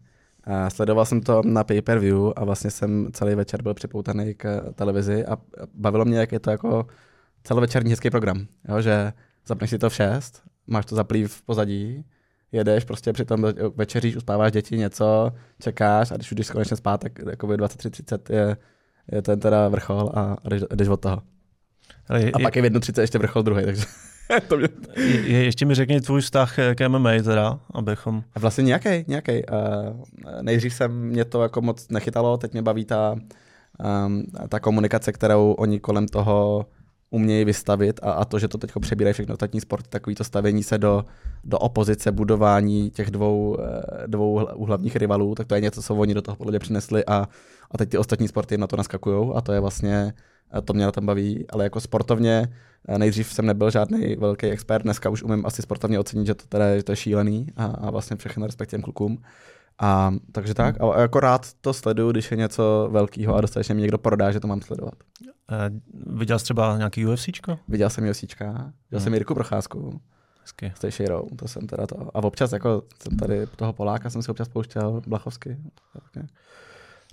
Uh, 0.47 0.53
sledoval 0.67 1.05
jsem 1.05 1.21
to 1.21 1.41
na 1.45 1.63
pay-per-view 1.63 2.33
a 2.35 2.45
vlastně 2.45 2.71
jsem 2.71 3.07
celý 3.13 3.35
večer 3.35 3.61
byl 3.61 3.73
připoutaný 3.73 4.33
k 4.33 4.73
televizi 4.75 5.25
a 5.25 5.37
bavilo 5.73 6.05
mě, 6.05 6.17
jak 6.17 6.31
je 6.31 6.39
to 6.39 6.51
jako 6.51 6.87
celovečerní 7.43 7.91
hezký 7.91 8.09
program. 8.09 8.45
Jo? 8.69 8.81
Že 8.81 9.13
zapneš 9.45 9.69
si 9.69 9.79
to 9.79 9.89
v 9.89 9.95
6 9.95 10.50
máš 10.67 10.85
to 10.85 10.95
zaplý 10.95 11.23
v 11.23 11.41
pozadí, 11.41 12.05
jedeš, 12.51 12.83
prostě 12.83 13.13
přitom 13.13 13.45
večeříš, 13.75 14.15
uspáváš 14.15 14.51
děti, 14.51 14.77
něco, 14.77 15.31
čekáš 15.59 16.11
a 16.11 16.15
když 16.15 16.31
jdeš 16.31 16.49
konečně 16.49 16.77
spát, 16.77 17.01
tak 17.01 17.11
jako 17.29 17.47
23.30 17.47 18.33
je, 18.33 18.57
je 19.11 19.21
ten 19.21 19.39
teda 19.39 19.67
vrchol 19.67 20.11
a, 20.13 20.37
a 20.45 20.49
jdeš, 20.49 20.61
jdeš 20.75 20.87
od 20.87 21.01
toho. 21.01 21.21
Ale 22.09 22.21
je, 22.21 22.31
a 22.31 22.39
pak 22.39 22.55
je 22.55 22.61
v 22.61 22.65
1.30 22.65 23.01
ještě 23.01 23.17
vrchol 23.17 23.43
druhý, 23.43 23.65
takže 23.65 23.85
to 24.47 24.57
mě... 24.57 24.67
je, 24.95 25.31
je, 25.31 25.43
ještě 25.43 25.65
mi 25.65 25.75
řekni 25.75 26.01
tvůj 26.01 26.21
vztah 26.21 26.55
k 26.75 26.87
MMA 26.87 27.11
teda, 27.23 27.59
abychom... 27.73 28.23
A 28.35 28.39
vlastně 28.39 28.63
nějaký, 28.63 29.05
nějaký. 29.07 29.31
Uh, 29.31 30.41
nejdřív 30.41 30.73
jsem 30.73 31.01
mě 31.01 31.25
to 31.25 31.43
jako 31.43 31.61
moc 31.61 31.89
nechytalo, 31.89 32.37
teď 32.37 32.53
mě 32.53 32.61
baví 32.61 32.85
ta, 32.85 33.15
um, 34.05 34.23
ta 34.49 34.59
komunikace, 34.59 35.11
kterou 35.11 35.51
oni 35.51 35.79
kolem 35.79 36.07
toho 36.07 36.65
umějí 37.11 37.45
vystavit 37.45 37.99
a, 38.03 38.11
a 38.11 38.25
to, 38.25 38.39
že 38.39 38.47
to 38.47 38.57
teď 38.57 38.71
přebírají 38.81 39.13
všechno 39.13 39.33
ostatní 39.33 39.61
sport, 39.61 39.87
takový 39.87 40.15
to 40.15 40.23
stavění 40.23 40.63
se 40.63 40.77
do, 40.77 41.05
do 41.43 41.59
opozice, 41.59 42.11
budování 42.11 42.89
těch 42.89 43.11
dvou, 43.11 43.57
eh, 43.59 44.07
dvou 44.07 44.47
hlavních 44.65 44.95
rivalů, 44.95 45.35
tak 45.35 45.47
to 45.47 45.55
je 45.55 45.61
něco, 45.61 45.81
co 45.81 45.95
oni 45.95 46.13
do 46.13 46.21
toho 46.21 46.35
podle 46.35 46.51
mě 46.51 46.59
přinesli 46.59 47.05
a, 47.05 47.27
a 47.71 47.77
teď 47.77 47.89
ty 47.89 47.97
ostatní 47.97 48.27
sporty 48.27 48.57
na 48.57 48.67
to 48.67 48.77
naskakují 48.77 49.31
a 49.35 49.41
to 49.41 49.53
je 49.53 49.59
vlastně, 49.59 50.13
eh, 50.57 50.61
to 50.61 50.73
mě 50.73 50.85
na 50.85 50.91
tom 50.91 51.05
baví, 51.05 51.45
ale 51.49 51.63
jako 51.63 51.79
sportovně 51.79 52.47
eh, 52.87 52.97
nejdřív 52.97 53.33
jsem 53.33 53.45
nebyl 53.45 53.71
žádný 53.71 54.15
velký 54.15 54.47
expert, 54.47 54.83
dneska 54.83 55.09
už 55.09 55.23
umím 55.23 55.45
asi 55.45 55.61
sportovně 55.61 55.99
ocenit, 55.99 56.27
že 56.27 56.35
to, 56.35 56.45
teda, 56.49 56.77
že 56.77 56.83
to 56.83 56.91
je 56.91 56.95
šílený 56.95 57.47
a, 57.55 57.65
a 57.65 57.91
vlastně 57.91 58.17
všechno 58.17 58.45
respekt 58.45 58.69
těm 58.69 58.81
klukům. 58.81 59.21
A, 59.81 60.13
takže 60.31 60.53
tak, 60.53 60.75
a 60.81 61.01
jako 61.01 61.19
rád 61.19 61.53
to 61.61 61.73
sleduju, 61.73 62.11
když 62.11 62.31
je 62.31 62.37
něco 62.37 62.89
velkého 62.91 63.35
a 63.35 63.41
dostatečně 63.41 63.75
mi 63.75 63.81
někdo 63.81 63.97
prodá, 63.97 64.31
že 64.31 64.39
to 64.39 64.47
mám 64.47 64.61
sledovat. 64.61 64.93
Uh, 65.21 66.17
viděl 66.17 66.39
jsi 66.39 66.43
třeba 66.43 66.77
nějaký 66.77 67.05
UFCčko? 67.05 67.59
Viděl 67.67 67.89
jsem 67.89 68.09
UFCčka, 68.09 68.45
viděl 68.45 68.71
hmm. 68.91 68.99
jsem 68.99 69.13
Jirku 69.13 69.33
Procházku. 69.33 70.01
Hezky. 70.41 70.73
S 70.75 70.79
Tejšejrou, 70.79 71.27
to 71.35 71.47
jsem 71.47 71.67
teda 71.67 71.87
to. 71.87 72.17
A 72.17 72.23
občas 72.23 72.51
jako 72.51 72.83
jsem 73.03 73.17
tady 73.17 73.47
toho 73.47 73.73
Poláka 73.73 74.09
jsem 74.09 74.21
si 74.21 74.31
občas 74.31 74.47
pouštěl, 74.47 75.01
Blachovsky. 75.07 75.57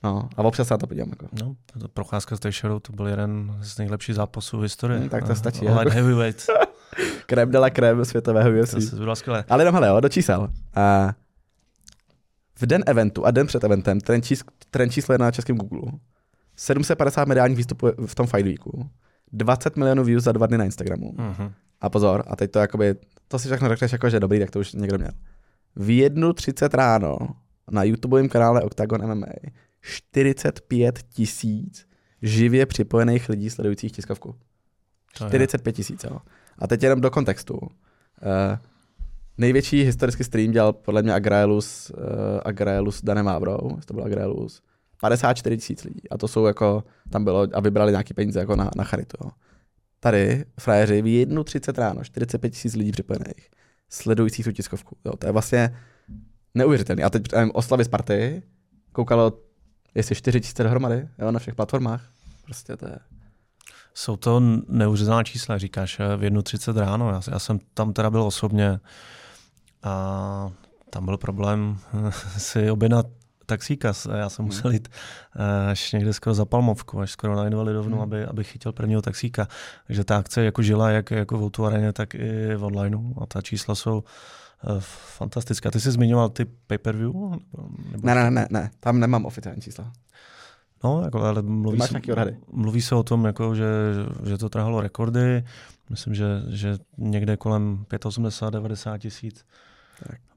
No, 0.04 0.28
a 0.36 0.42
občas 0.42 0.68
se 0.68 0.74
na 0.74 0.78
to 0.78 0.86
podívám. 0.86 1.08
Jako. 1.08 1.26
No, 1.42 1.54
to 1.80 1.88
procházka 1.88 2.36
s 2.36 2.40
Tejšerou, 2.40 2.80
to 2.80 2.92
byl 2.92 3.06
jeden 3.06 3.56
z 3.60 3.78
nejlepších 3.78 4.14
zápasů 4.14 4.58
v 4.58 4.62
historii. 4.62 5.00
Hmm, 5.00 5.08
tak 5.08 5.26
to 5.26 5.34
stačí. 5.34 5.60
Light 5.60 5.78
jako. 5.78 5.90
heavyweight. 5.90 6.46
krem 7.26 7.50
de 7.50 7.58
la 7.58 7.70
krem 7.70 8.04
světového 8.04 8.60
UFC. 8.60 8.90
To 8.90 8.96
bylo 8.96 9.16
skvělé. 9.16 9.44
Ale 9.48 9.62
jenom 9.62 9.74
hele, 9.74 9.88
jo, 9.88 10.00
do 10.00 10.08
čísel. 10.08 10.48
A 10.74 11.12
v 12.60 12.66
den 12.66 12.82
eventu 12.86 13.26
a 13.26 13.30
den 13.30 13.46
před 13.46 13.64
eventem, 13.64 14.00
ten, 14.00 14.22
čís, 14.22 14.42
ten 14.70 14.90
číslo 14.90 15.12
je 15.14 15.18
na 15.18 15.30
českém 15.30 15.56
Google, 15.56 15.92
750 16.56 17.28
mediálních 17.28 17.56
výstupů 17.58 17.86
v 18.06 18.14
tom 18.14 18.26
Fight 18.26 18.44
Weeku, 18.46 18.90
20 19.32 19.76
milionů 19.76 20.04
views 20.04 20.24
za 20.24 20.32
dva 20.32 20.46
dny 20.46 20.58
na 20.58 20.64
Instagramu. 20.64 21.12
Mhm. 21.18 21.52
A 21.80 21.88
pozor, 21.90 22.24
a 22.26 22.36
teď 22.36 22.50
to 22.50 22.58
jakoby, 22.58 22.94
to 23.28 23.38
si 23.38 23.48
všechno 23.48 23.68
řekneš 23.68 23.92
jako, 23.92 24.10
že 24.10 24.20
dobrý, 24.20 24.38
tak 24.40 24.50
to 24.50 24.58
už 24.60 24.72
někdo 24.72 24.98
měl. 24.98 25.10
V 25.76 25.88
1.30 25.88 26.68
ráno 26.76 27.18
na 27.70 27.82
YouTubeovém 27.82 28.28
kanále 28.28 28.62
Octagon 28.62 29.06
MMA 29.14 29.26
45 29.80 31.02
tisíc 31.08 31.86
živě 32.22 32.66
připojených 32.66 33.28
lidí 33.28 33.50
sledujících 33.50 33.92
tiskovku. 33.92 34.34
To 35.18 35.24
je- 35.24 35.28
45 35.30 35.72
tisíc, 35.72 36.04
jo. 36.04 36.18
A 36.58 36.66
teď 36.66 36.82
jenom 36.82 37.00
do 37.00 37.10
kontextu. 37.10 37.54
Uh, 37.58 37.68
největší 39.38 39.82
historický 39.82 40.24
stream 40.24 40.50
dělal 40.50 40.72
podle 40.72 41.02
mě 41.02 41.14
Agraelus, 41.14 41.90
uh, 41.90 42.04
Agraelus 42.44 43.02
Danem 43.02 43.28
jestli 43.76 43.86
to 43.86 43.94
byl 43.94 44.04
Agraelus. 44.04 44.62
54 45.00 45.56
tisíc 45.56 45.84
lidí. 45.84 46.10
A 46.10 46.18
to 46.18 46.28
jsou 46.28 46.46
jako, 46.46 46.84
tam 47.10 47.24
bylo, 47.24 47.46
a 47.52 47.60
vybrali 47.60 47.92
nějaký 47.92 48.14
peníze 48.14 48.40
jako 48.40 48.56
na, 48.56 48.70
na 48.76 48.84
charitu. 48.84 49.16
Jo. 49.24 49.30
Tady, 50.00 50.44
frajeři, 50.60 51.02
v 51.02 51.04
1.30 51.04 51.78
ráno, 51.78 52.04
45 52.04 52.50
tisíc 52.50 52.74
lidí 52.74 52.92
připojených, 52.92 53.50
sledujících 53.88 54.44
tu 54.44 54.52
tiskovku. 54.52 54.96
Jo. 55.04 55.12
To 55.16 55.26
je 55.26 55.32
vlastně 55.32 55.78
neuvěřitelný. 56.54 57.02
A 57.02 57.10
teď 57.10 57.22
um, 57.42 57.50
oslavy 57.54 57.84
Sparty 57.84 58.42
koukalo, 58.92 59.32
jestli 59.94 60.14
4 60.14 60.40
tisíce 60.40 60.62
dohromady, 60.62 61.08
jo, 61.18 61.30
na 61.30 61.38
všech 61.38 61.54
platformách. 61.54 62.10
Prostě 62.44 62.76
to 62.76 62.86
je... 62.86 62.98
Jsou 63.94 64.16
to 64.16 64.40
neuvěřitelná 64.68 65.22
čísla, 65.22 65.58
říkáš, 65.58 66.00
eh, 66.00 66.16
v 66.16 66.22
1.30 66.22 66.76
ráno. 66.76 67.10
Já, 67.10 67.20
já 67.30 67.38
jsem 67.38 67.58
tam 67.74 67.92
teda 67.92 68.10
byl 68.10 68.22
osobně 68.22 68.80
a 69.82 70.50
tam 70.90 71.04
byl 71.04 71.16
problém 71.18 71.78
si 72.38 72.70
objednat 72.70 73.06
taxíka. 73.46 73.92
Já 74.16 74.28
jsem 74.28 74.44
musel 74.44 74.70
jít 74.70 74.88
eh, 75.36 75.70
až 75.70 75.92
někde 75.92 76.12
skoro 76.12 76.34
za 76.34 76.44
Palmovku, 76.44 77.00
až 77.00 77.10
skoro 77.10 77.36
na 77.36 77.46
Invalidovnu, 77.46 77.92
Hmm. 77.96 78.02
aby, 78.02 78.24
aby 78.24 78.44
chytil 78.44 78.72
prvního 78.72 79.02
taxíka. 79.02 79.48
Takže 79.86 80.04
ta 80.04 80.16
akce 80.16 80.44
jako 80.44 80.62
žila 80.62 80.90
jak 80.90 81.10
jako 81.10 81.38
v 81.38 81.42
Outu 81.42 81.66
areně, 81.66 81.92
tak 81.92 82.14
i 82.14 82.54
v 82.56 82.64
onlineu 82.64 83.14
a 83.22 83.26
ta 83.26 83.42
čísla 83.42 83.74
jsou 83.74 84.04
eh, 84.64 84.80
fantastická. 85.16 85.70
Ty 85.70 85.80
jsi 85.80 85.90
zmiňoval 85.90 86.28
ty 86.28 86.44
pay-per-view? 86.44 87.12
Nebo, 87.14 87.36
nebo 87.92 88.06
Ne, 88.06 88.14
ne, 88.14 88.30
ne, 88.30 88.46
ne, 88.50 88.70
tam 88.80 89.00
nemám 89.00 89.24
oficiální 89.24 89.62
čísla. 89.62 89.92
No, 90.84 91.02
jako, 91.04 91.20
ale 91.20 91.42
mluví 91.42 91.78
máš 91.78 91.90
se, 91.90 92.00
mluví 92.52 92.82
se 92.82 92.94
o 92.94 93.02
tom, 93.02 93.24
jako, 93.24 93.54
že, 93.54 93.66
že 94.26 94.38
to 94.38 94.48
trhalo 94.48 94.80
rekordy. 94.80 95.44
Myslím, 95.90 96.14
že, 96.14 96.42
že 96.48 96.78
někde 96.98 97.36
kolem 97.36 97.84
85-90 97.90 98.98
tisíc 98.98 99.44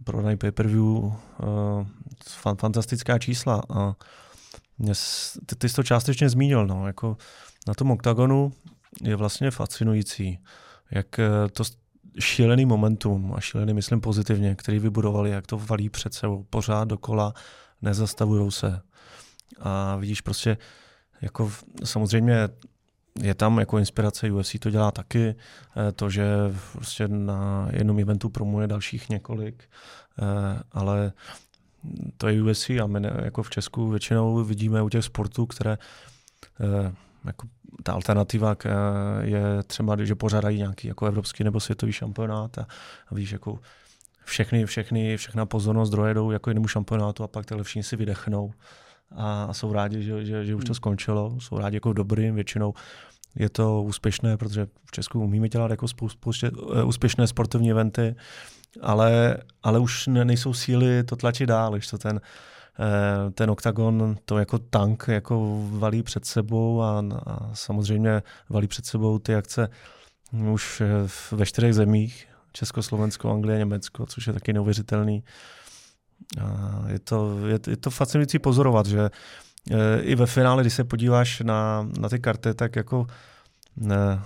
prodaný 0.04 0.38
pay-per-view. 0.38 0.84
Uh, 0.84 1.14
fan, 2.24 2.56
fantastická 2.56 3.20
čísla. 3.20 3.64
A 3.70 3.96
mě, 4.78 4.94
ty, 5.46 5.56
ty 5.56 5.70
jsi 5.70 5.76
to 5.76 5.84
částečně 5.84 6.30
zmínil. 6.30 6.68
No, 6.68 6.88
jako 6.88 7.18
na 7.68 7.74
tom 7.74 7.92
oktagonu 7.92 8.54
je 9.04 9.16
vlastně 9.16 9.52
fascinující, 9.52 10.40
jak 10.92 11.20
eh, 11.20 11.30
to 11.54 11.64
šílený 12.20 12.66
momentum, 12.66 13.34
a 13.36 13.40
šílený 13.40 13.74
myslím 13.74 14.02
pozitivně, 14.02 14.56
který 14.56 14.80
vybudovali, 14.80 15.30
jak 15.30 15.48
to 15.48 15.58
valí 15.58 15.90
před 15.90 16.14
sebou, 16.14 16.46
pořád 16.50 16.88
dokola, 16.88 17.34
nezastavují 17.82 18.52
se. 18.52 18.82
A 19.60 19.96
vidíš 19.96 20.22
prostě, 20.22 20.58
jako 21.22 21.48
v- 21.48 21.64
samozřejmě 21.84 22.50
je 23.20 23.34
tam 23.34 23.60
jako 23.60 23.78
inspirace, 23.78 24.32
UFC 24.32 24.60
to 24.60 24.70
dělá 24.70 24.92
taky, 24.92 25.36
eh, 25.78 25.92
to, 25.92 26.10
že 26.10 26.26
prostě 26.72 27.08
na 27.08 27.70
jednom 27.72 28.00
eventu 28.00 28.30
promuje 28.30 28.68
dalších 28.68 29.10
několik, 29.10 29.64
eh, 30.20 30.64
ale 30.72 31.14
to 32.18 32.28
je 32.28 32.44
UFC 32.44 32.70
a 32.70 32.88
my 32.88 33.08
jako 33.24 33.44
v 33.44 33.50
Česku 33.50 33.90
většinou 33.90 34.44
vidíme 34.44 34.82
u 34.82 34.90
těch 34.90 35.06
sportů, 35.06 35.46
které 35.46 35.78
eh, 36.60 36.94
jako 37.26 37.48
ta 37.84 37.94
alternativa 37.94 38.56
je 39.22 39.64
třeba, 39.68 40.06
že 40.06 40.16
pořádají 40.16 40.58
nějaký 40.58 40.88
jako 40.88 41.06
evropský 41.06 41.44
nebo 41.44 41.60
světový 41.60 41.92
šampionát 41.92 42.58
a, 42.58 42.68
a 43.08 43.16
víš, 43.16 43.32
jako 43.32 43.60
všechny, 44.26 44.66
všechny, 44.66 45.18
všechna 45.18 45.46
pozornost 45.46 45.88
zdroje 45.88 46.14
jdou 46.14 46.32
jako 46.32 46.50
jinému 46.50 46.68
šampionátu 46.68 47.24
a 47.24 47.28
pak 47.28 47.46
ty 47.46 47.56
všichni 47.64 47.84
si 47.84 47.96
vydechnou 47.96 48.54
a, 49.16 49.54
jsou 49.54 49.74
rádi, 49.74 50.04
že, 50.04 50.26
že, 50.26 50.46
že 50.46 50.56
už 50.56 50.66
to 50.66 50.74
skončilo, 50.74 51.36
jsou 51.40 51.58
rádi 51.58 51.76
jako 51.76 51.94
dobrým, 51.94 52.36
většinou 52.36 52.74
je 53.36 53.50
to 53.50 53.84
úspěšné, 53.84 54.38
protože 54.38 54.68
v 54.86 54.92
Česku 54.92 55.20
umíme 55.20 55.50
dělat 55.50 55.72
jako 55.72 55.86
spou- 55.86 56.10
spoustě, 56.10 56.52
eh, 56.76 56.84
úspěšné 56.84 57.28
sportovní 57.28 57.72
eventy, 57.72 58.16
ale, 58.82 59.38
ale 59.64 59.80
už 59.80 60.08
ne, 60.08 60.26
nejsou 60.26 60.54
síly 60.54 61.04
to 61.04 61.16
tlačit 61.16 61.46
dál, 61.46 61.72
když 61.72 61.88
to 61.88 61.98
ten, 61.98 62.22
eh, 62.80 63.32
ten 63.32 63.50
oktagon 63.50 64.18
to 64.26 64.38
jako 64.38 64.60
tank 64.60 65.06
jako 65.08 65.66
valí 65.72 66.04
před 66.04 66.26
sebou 66.26 66.82
a, 66.82 67.04
a 67.26 67.50
samozřejmě 67.54 68.24
valí 68.50 68.68
před 68.68 68.86
sebou 68.86 69.20
ty 69.20 69.36
akce 69.36 69.70
už 70.54 70.82
eh, 70.82 71.36
ve 71.36 71.46
čtyřech 71.46 71.74
zemích, 71.74 72.28
Československo, 72.54 73.32
Anglie, 73.32 73.58
Německo, 73.58 74.06
což 74.06 74.28
je 74.28 74.34
taky 74.34 74.54
neuvěřitelný. 74.54 75.24
Je, 76.88 77.00
to, 77.00 77.48
je, 77.48 77.60
je 77.68 77.78
to 77.78 77.90
fascinující 77.90 78.40
pozorovat, 78.40 78.86
že 78.86 79.10
eh, 79.72 80.02
i 80.02 80.16
ve 80.16 80.26
finále, 80.26 80.64
když 80.64 80.74
se 80.74 80.84
podíváš 80.84 81.40
na, 81.40 81.90
na 82.00 82.10
ty 82.10 82.20
karty, 82.20 82.54
tak 82.54 82.76
jako 82.76 83.08
ne, 83.78 84.20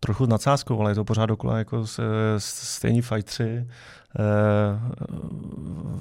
trochu 0.00 0.26
nadsázkou, 0.26 0.80
ale 0.80 0.90
je 0.90 0.94
to 0.94 1.04
pořád 1.04 1.26
dokola 1.26 1.58
jako 1.58 1.86
s, 1.86 2.00
s, 2.38 2.74
stejní 2.74 3.02
fightři. 3.02 3.68
Eh, 4.18 4.80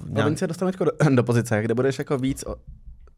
No, 0.10 0.26
oni 0.26 0.38
se 0.38 0.48
dostanou 0.48 0.72
teďko 0.72 0.86
do, 0.86 0.92
do 1.16 1.24
pozice, 1.24 1.62
kde 1.62 1.74
budeš 1.74 2.00
jako 2.00 2.18
víc, 2.18 2.44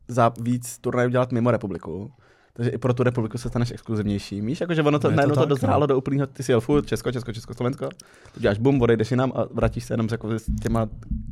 za 0.08 0.34
víc 0.42 0.78
turnajů 0.80 1.10
dělat 1.10 1.32
mimo 1.32 1.52
republiku. 1.52 2.12
Takže 2.58 2.72
i 2.72 2.78
pro 2.78 2.94
tu 2.94 3.04
republiku 3.04 3.38
se 3.38 3.50
staneš 3.50 3.72
exkluzivnější. 3.72 4.42
Víš, 4.42 4.62
jakože 4.62 4.84
ono 4.84 5.00
to, 5.00 5.08
Je 5.08 5.12
to 5.12 5.16
najednou 5.16 5.36
to, 5.36 5.42
tak, 5.42 5.50
dozrálo 5.50 5.80
no. 5.80 5.88
do 5.88 5.98
úplného, 5.98 6.28
ty 6.28 6.44
si 6.44 6.52
jel 6.52 6.62
furt, 6.62 6.86
Česko, 6.86 7.12
Česko, 7.12 7.34
Česko, 7.34 7.54
Slovensko, 7.54 7.90
tu 8.34 8.40
děláš 8.40 8.58
bum, 8.58 8.82
odejdeš 8.82 9.12
jinam 9.12 9.32
a 9.36 9.46
vrátíš 9.52 9.84
se 9.84 9.94
jenom 9.94 10.10
s, 10.10 10.12
jako, 10.12 10.40
s 10.40 10.46
těma 10.62 10.90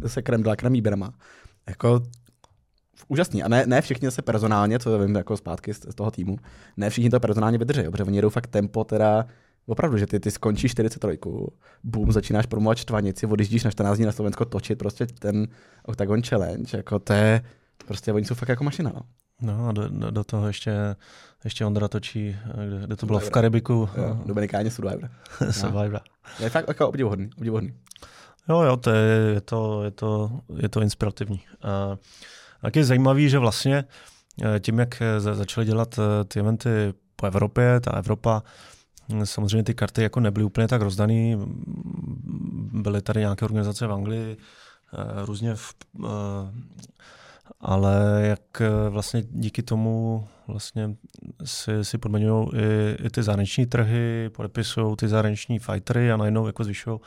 se 0.07 0.21
krem 0.21 0.43
dala 0.43 0.55
kremí 0.55 0.81
berama. 0.81 1.13
Jako 1.67 2.03
úžasný. 3.07 3.43
A 3.43 3.47
ne, 3.47 3.63
ne 3.65 3.81
všichni 3.81 4.07
zase 4.07 4.21
personálně, 4.21 4.79
co 4.79 4.99
vím 4.99 5.15
jako 5.15 5.37
zpátky 5.37 5.73
z, 5.73 5.91
z 5.91 5.95
toho 5.95 6.11
týmu, 6.11 6.37
ne 6.77 6.89
všichni 6.89 7.09
to 7.09 7.19
personálně 7.19 7.57
vydrží, 7.57 7.83
protože 7.91 8.03
oni 8.03 8.17
jedou 8.17 8.29
fakt 8.29 8.47
tempo 8.47 8.83
teda 8.83 9.25
Opravdu, 9.67 9.97
že 9.97 10.07
ty, 10.07 10.19
ty 10.19 10.31
skončíš 10.31 10.71
43, 10.71 11.19
boom, 11.83 12.11
začínáš 12.11 12.45
promovat 12.45 12.77
čtvanici, 12.77 13.25
odjíždíš 13.25 13.63
na 13.63 13.71
14 13.71 13.97
dní 13.97 14.05
na 14.05 14.11
Slovensko 14.11 14.45
točit 14.45 14.79
prostě 14.79 15.05
ten 15.05 15.47
Octagon 15.83 16.23
Challenge, 16.23 16.77
jako 16.77 16.99
to 16.99 17.13
je, 17.13 17.41
prostě 17.85 18.13
oni 18.13 18.25
jsou 18.25 18.35
fakt 18.35 18.49
jako 18.49 18.63
mašina, 18.63 18.91
no. 18.95 19.01
No 19.41 19.67
a 19.67 19.71
do, 19.71 19.89
do, 19.89 20.11
do 20.11 20.23
toho 20.23 20.47
ještě, 20.47 20.95
ještě 21.43 21.65
Ondra 21.65 21.87
točí, 21.87 22.35
eh, 22.63 22.67
kde, 22.67 22.85
kde 22.85 22.95
to 22.95 23.05
bylo 23.05 23.19
v 23.19 23.21
Survivor. 23.21 23.33
Karibiku, 23.33 23.89
Jo, 23.97 24.21
Dominikáně 24.25 24.71
Survivor. 24.71 25.09
Survivor. 25.51 26.01
Je 26.39 26.49
fakt 26.49 26.67
jako 26.67 26.87
obdivuhodný, 26.87 27.29
obdivuhodný. 27.37 27.73
Jo, 28.49 28.61
jo, 28.61 28.77
to 28.77 28.89
je, 28.89 29.33
je, 29.33 29.41
to, 29.41 29.83
je, 29.83 29.91
to, 29.91 30.39
je 30.57 30.69
to 30.69 30.81
inspirativní. 30.81 31.41
A 31.63 31.97
tak 32.61 32.75
je 32.75 32.83
zajímavý, 32.83 33.29
že 33.29 33.39
vlastně 33.39 33.85
eh, 34.55 34.59
tím, 34.59 34.79
jak 34.79 35.01
eh, 35.01 35.19
za- 35.19 35.35
začali 35.35 35.65
dělat 35.65 35.99
ty 36.27 36.39
eventy 36.39 36.93
po 37.15 37.25
Evropě, 37.25 37.79
ta 37.79 37.91
Evropa, 37.97 38.43
hm, 39.09 39.25
samozřejmě 39.25 39.63
ty 39.63 39.73
karty 39.73 40.01
jako 40.01 40.19
nebyly 40.19 40.45
úplně 40.45 40.67
tak 40.67 40.81
rozdaný, 40.81 41.35
byly 42.71 43.01
tady 43.01 43.19
nějaké 43.19 43.45
organizace 43.45 43.87
v 43.87 43.91
Anglii, 43.93 44.37
různě 45.25 45.55
v, 45.55 45.73
ale 47.59 48.21
jak 48.23 48.61
eh, 48.61 48.89
vlastně 48.89 49.23
díky 49.29 49.63
tomu 49.63 50.27
vlastně 50.47 50.95
si, 51.43 51.85
si 51.85 51.97
podmiňují 51.97 52.47
i, 52.53 52.97
i 53.05 53.09
ty 53.09 53.23
zahraniční 53.23 53.65
trhy, 53.65 54.29
podepisují 54.29 54.95
ty 54.95 55.07
zahraniční 55.07 55.59
fightery 55.59 56.11
a 56.11 56.17
najednou 56.17 56.47
jako 56.47 56.63
zvyšují 56.63 56.99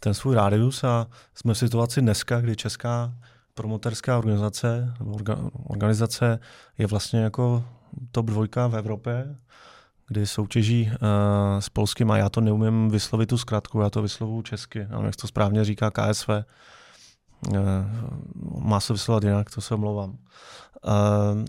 ten 0.00 0.14
svůj 0.14 0.34
rádius 0.34 0.84
a 0.84 1.06
jsme 1.34 1.54
v 1.54 1.58
situaci 1.58 2.00
dneska, 2.00 2.40
kdy 2.40 2.56
česká 2.56 3.14
promoterská 3.54 4.18
organizace, 4.18 4.94
orga, 5.12 5.36
organizace 5.66 6.38
je 6.78 6.86
vlastně 6.86 7.20
jako 7.20 7.64
top 8.12 8.26
dvojka 8.26 8.66
v 8.66 8.76
Evropě, 8.76 9.36
kdy 10.08 10.26
soutěží 10.26 10.90
uh, 10.90 10.98
s 11.60 11.68
polským 11.68 12.10
a 12.10 12.16
já 12.16 12.28
to 12.28 12.40
neumím 12.40 12.90
vyslovit 12.90 13.28
tu 13.28 13.38
zkratku, 13.38 13.80
já 13.80 13.90
to 13.90 14.02
vyslovuju 14.02 14.42
česky, 14.42 14.78
nevím, 14.78 15.06
jak 15.06 15.16
to 15.16 15.26
správně 15.26 15.64
říká 15.64 15.90
KSV. 15.90 16.28
Uh, 17.48 17.56
má 18.60 18.80
se 18.80 18.92
vyslovovat 18.92 19.24
jinak, 19.24 19.50
to 19.50 19.60
se 19.60 19.74
omlouvám. 19.74 20.10
Uh, 20.10 20.18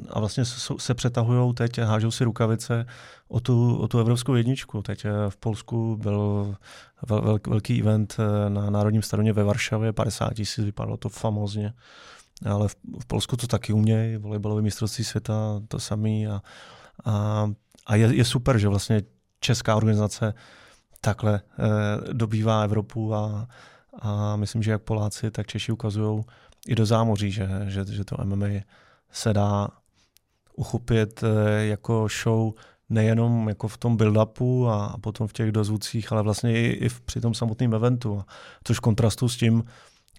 a 0.10 0.20
vlastně 0.20 0.46
se, 0.46 0.74
se 0.78 0.94
přetahují 0.94 1.54
teď, 1.54 1.78
hážou 1.80 2.12
si 2.12 2.24
rukavice 2.24 2.86
o 3.28 3.40
tu, 3.40 3.78
o 3.78 3.88
tu 3.88 4.00
evropskou 4.00 4.34
jedničku. 4.34 4.82
Teď 4.82 5.06
eh, 5.06 5.12
v 5.30 5.38
Polsku 5.38 5.98
byl 6.02 6.56
vel, 7.10 7.22
vel, 7.22 7.40
velký 7.48 7.80
event 7.80 8.16
eh, 8.20 8.50
na 8.50 8.70
Národním 8.70 9.02
stadioně 9.02 9.34
ve 9.34 9.44
Varšavě, 9.44 9.94
50 9.94 10.34
tisíc, 10.34 10.66
vypadalo 10.66 10.98
to 10.98 11.10
famózně. 11.10 11.74
Ale 12.46 12.68
v, 12.68 12.76
v 13.00 13.06
Polsku 13.06 13.38
to 13.38 13.48
taky 13.48 13.74
umějí, 13.74 14.18
volejbalové 14.18 14.62
mistrovství 14.62 15.04
světa 15.04 15.62
to 15.68 15.80
samý. 15.80 16.28
A, 16.28 16.42
a, 17.06 17.52
a 17.88 17.96
je, 17.96 18.16
je 18.16 18.26
super, 18.26 18.58
že 18.58 18.68
vlastně 18.68 19.02
česká 19.40 19.76
organizace 19.76 20.34
takhle 21.02 21.42
eh, 21.60 22.14
dobývá 22.14 22.64
Evropu 22.64 23.16
a, 23.16 23.48
a 24.00 24.36
myslím, 24.36 24.64
že 24.64 24.72
jak 24.72 24.82
Poláci, 24.82 25.32
tak 25.32 25.48
Češi 25.48 25.72
ukazují 25.72 26.24
i 26.68 26.76
do 26.76 26.86
zámoří, 26.86 27.32
že, 27.32 27.48
že, 27.68 27.86
že 27.86 28.06
to 28.06 28.16
MMA 28.24 28.48
se 29.12 29.34
dá 29.34 29.68
uchopit 30.56 31.24
eh, 31.24 31.66
jako 31.66 32.08
show 32.24 32.54
nejenom 32.90 33.50
jako 33.50 33.68
v 33.68 33.78
tom 33.78 33.98
build-upu 33.98 34.70
a, 34.70 34.98
potom 35.02 35.28
v 35.28 35.34
těch 35.34 35.52
dozvucích, 35.52 36.12
ale 36.12 36.24
vlastně 36.24 36.54
i, 36.54 36.68
i 36.68 36.90
v, 36.90 37.02
při 37.02 37.22
tom 37.22 37.34
samotném 37.34 37.74
eventu. 37.74 38.24
Což 38.64 38.80
kontrastu 38.80 39.30
s 39.30 39.38
tím, 39.38 39.64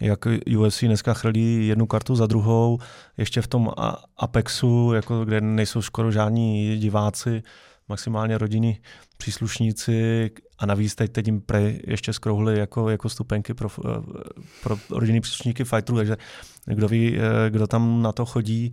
jak 0.00 0.18
UFC 0.58 0.84
dneska 0.84 1.14
chrlí 1.14 1.66
jednu 1.66 1.86
kartu 1.86 2.16
za 2.16 2.26
druhou, 2.26 2.78
ještě 3.16 3.42
v 3.42 3.46
tom 3.46 3.70
Apexu, 4.16 4.92
jako 4.94 5.24
kde 5.24 5.40
nejsou 5.40 5.82
skoro 5.82 6.12
žádní 6.12 6.78
diváci, 6.78 7.42
maximálně 7.88 8.38
rodinní 8.38 8.78
příslušníci 9.16 10.30
a 10.58 10.66
navíc 10.66 10.94
teď, 10.94 11.12
teď 11.12 11.26
jim 11.26 11.40
pre 11.40 11.74
ještě 11.86 12.12
skrouhli 12.12 12.58
jako, 12.58 12.90
jako 12.90 13.08
stupenky 13.08 13.54
pro, 13.54 13.68
pro 14.62 14.78
rodinní 14.90 15.20
příslušníky 15.20 15.64
fighterů, 15.64 15.96
takže 15.96 16.16
kdo 16.66 16.88
ví, 16.88 17.18
kdo 17.48 17.66
tam 17.66 18.02
na 18.02 18.12
to 18.12 18.26
chodí, 18.26 18.72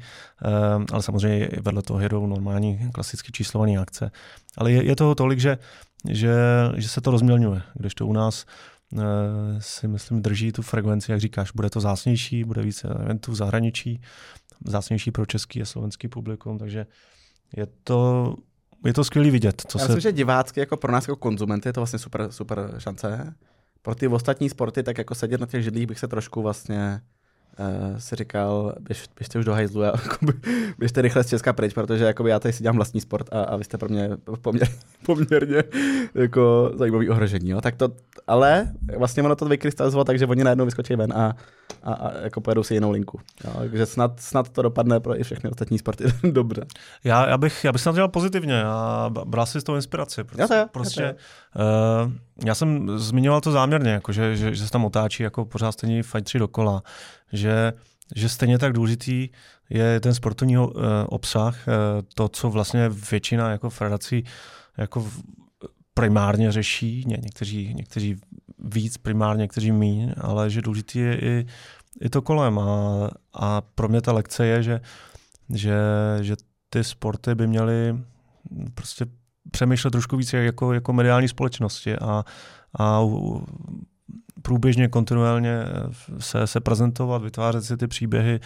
ale 0.91 1.03
samozřejmě 1.03 1.49
vedle 1.61 1.81
toho 1.81 1.99
jedou 1.99 2.27
normální 2.27 2.89
klasicky 2.93 3.31
číslované 3.31 3.77
akce. 3.77 4.11
Ale 4.57 4.71
je, 4.71 4.85
je 4.85 4.95
toho 4.95 5.15
tolik, 5.15 5.39
že, 5.39 5.57
že, 6.09 6.35
že 6.75 6.89
se 6.89 7.01
to 7.01 7.11
rozmělňuje, 7.11 7.61
když 7.75 7.95
to 7.95 8.07
u 8.07 8.13
nás 8.13 8.45
Eh, 8.99 9.61
si 9.61 9.87
myslím 9.87 10.21
drží 10.21 10.51
tu 10.51 10.61
frekvenci, 10.61 11.11
jak 11.11 11.19
říkáš, 11.19 11.51
bude 11.51 11.69
to 11.69 11.79
zásnější, 11.79 12.43
bude 12.43 12.61
více 12.61 12.87
eventů 12.87 13.31
v 13.31 13.35
zahraničí, 13.35 14.01
zásnější 14.65 15.11
pro 15.11 15.25
český 15.25 15.61
a 15.61 15.65
slovenský 15.65 16.07
publikum, 16.07 16.57
takže 16.57 16.85
je 17.57 17.67
to, 17.83 18.35
je 18.85 18.93
to 18.93 19.03
skvělý 19.03 19.31
vidět. 19.31 19.61
Co 19.67 19.79
Já 19.79 19.85
se... 19.85 19.87
myslím, 19.95 20.11
že 20.11 20.17
divácky 20.17 20.59
jako 20.59 20.77
pro 20.77 20.91
nás 20.91 21.07
jako 21.07 21.15
konzumenty 21.15 21.69
je 21.69 21.73
to 21.73 21.79
vlastně 21.79 21.99
super, 21.99 22.27
super 22.31 22.75
šance. 22.77 23.33
Pro 23.81 23.95
ty 23.95 24.07
ostatní 24.07 24.49
sporty, 24.49 24.83
tak 24.83 24.97
jako 24.97 25.15
sedět 25.15 25.41
na 25.41 25.47
těch 25.47 25.63
židlích 25.63 25.87
bych 25.87 25.99
se 25.99 26.07
trošku 26.07 26.41
vlastně 26.41 27.01
uh, 27.59 27.97
si 27.97 28.15
říkal, 28.15 28.75
běž, 28.79 29.03
běžte 29.19 29.39
už 29.39 29.45
do 29.45 29.53
hajzlu 29.53 29.83
a 29.83 29.93
běžte 30.79 31.01
rychle 31.01 31.23
z 31.23 31.27
Česka 31.27 31.53
pryč, 31.53 31.73
protože 31.73 32.03
jakoby 32.03 32.29
já 32.29 32.39
tady 32.39 32.53
si 32.53 32.63
dělám 32.63 32.75
vlastní 32.75 33.01
sport 33.01 33.33
a, 33.33 33.43
a 33.43 33.55
vy 33.55 33.63
jste 33.63 33.77
pro 33.77 33.89
mě 33.89 34.09
poměr, 34.41 34.67
poměrně 35.05 35.63
jako 36.15 36.71
zajímavý 36.75 37.09
ohrožení. 37.09 37.49
Jo? 37.49 37.61
Tak 37.61 37.75
to, 37.75 37.89
ale 38.27 38.73
vlastně 38.97 39.23
ono 39.23 39.35
to 39.35 39.45
vykrystalizovalo 39.45 40.05
tak, 40.05 40.19
že 40.19 40.25
oni 40.25 40.43
najednou 40.43 40.65
vyskočí 40.65 40.95
ven 40.95 41.13
a, 41.13 41.35
a, 41.83 41.93
a 41.93 42.17
jako 42.17 42.41
pojedou 42.41 42.63
si 42.63 42.73
jinou 42.73 42.91
linku. 42.91 43.19
Jo? 43.43 43.53
Takže 43.57 43.85
snad, 43.85 44.19
snad 44.19 44.49
to 44.49 44.61
dopadne 44.61 44.99
pro 44.99 45.19
i 45.19 45.23
všechny 45.23 45.49
ostatní 45.49 45.79
sporty 45.79 46.03
dobře. 46.31 46.65
Já, 47.03 47.29
já, 47.29 47.37
bych, 47.37 47.63
já 47.63 47.71
bych 47.71 47.81
snad 47.81 47.95
dělal 47.95 48.09
pozitivně 48.09 48.63
a 48.63 49.09
bral 49.25 49.45
si 49.45 49.61
z 49.61 49.63
toho 49.63 49.75
inspiraci. 49.75 50.23
Prostě, 50.23 50.41
já 50.41 50.47
to 50.47 50.53
je, 50.53 50.65
prostě 50.71 51.01
já, 51.01 51.07
to 51.07 51.15
je. 51.15 51.23
Uh, 51.55 52.11
já 52.45 52.55
jsem 52.55 52.99
zmiňoval 52.99 53.41
to 53.41 53.51
záměrně, 53.51 53.91
jako 53.91 54.11
že, 54.11 54.35
že, 54.35 54.55
že 54.55 54.65
se 54.65 54.71
tam 54.71 54.85
otáčí 54.85 55.23
jako 55.23 55.45
pořád 55.45 55.71
stejný 55.71 56.03
fight 56.03 56.25
3 56.25 56.39
dokola 56.39 56.83
že, 57.33 57.73
že 58.15 58.29
stejně 58.29 58.59
tak 58.59 58.73
důležitý 58.73 59.29
je 59.69 59.99
ten 59.99 60.13
sportovní 60.13 60.57
uh, 60.57 60.73
obsah, 61.05 61.67
uh, 61.67 61.73
to, 62.13 62.29
co 62.29 62.49
vlastně 62.49 62.89
většina 63.11 63.51
jako 63.51 63.69
federací 63.69 64.23
jako 64.77 65.07
primárně 65.93 66.51
řeší, 66.51 67.03
Ně, 67.07 67.17
někteří, 67.21 67.73
někteří 67.73 68.15
víc 68.59 68.97
primárně, 68.97 69.41
někteří 69.41 69.71
míň, 69.71 70.13
ale 70.21 70.49
že 70.49 70.61
důležitý 70.61 70.99
je 70.99 71.19
i, 71.19 71.45
i 72.01 72.09
to 72.09 72.21
kolem. 72.21 72.59
A, 72.59 73.09
a 73.33 73.61
pro 73.61 73.89
mě 73.89 74.01
ta 74.01 74.11
lekce 74.13 74.45
je, 74.45 74.63
že, 74.63 74.81
že, 75.49 75.75
že 76.21 76.35
ty 76.69 76.83
sporty 76.83 77.35
by 77.35 77.47
měly 77.47 77.95
prostě 78.73 79.05
přemýšlet 79.53 79.91
trošku 79.91 80.17
více 80.17 80.37
jako, 80.37 80.73
jako 80.73 80.93
mediální 80.93 81.27
společnosti 81.27 81.95
a, 81.95 82.23
a 82.79 83.01
průběžně, 84.41 84.87
kontinuálně 84.87 85.59
se, 86.19 86.47
se 86.47 86.59
prezentovat, 86.59 87.23
vytvářet 87.23 87.63
si 87.63 87.77
ty 87.77 87.87
příběhy 87.87 88.39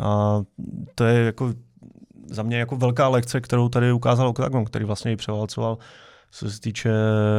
a 0.00 0.42
to 0.94 1.04
je 1.04 1.24
jako 1.24 1.54
za 2.30 2.42
mě 2.42 2.58
jako 2.58 2.76
velká 2.76 3.08
lekce, 3.08 3.40
kterou 3.40 3.68
tady 3.68 3.92
ukázal 3.92 4.28
Octagon, 4.28 4.64
který 4.64 4.84
vlastně 4.84 5.12
i 5.12 5.16
převalcoval 5.16 5.78
co 6.30 6.50
se 6.50 6.60
týče 6.60 6.90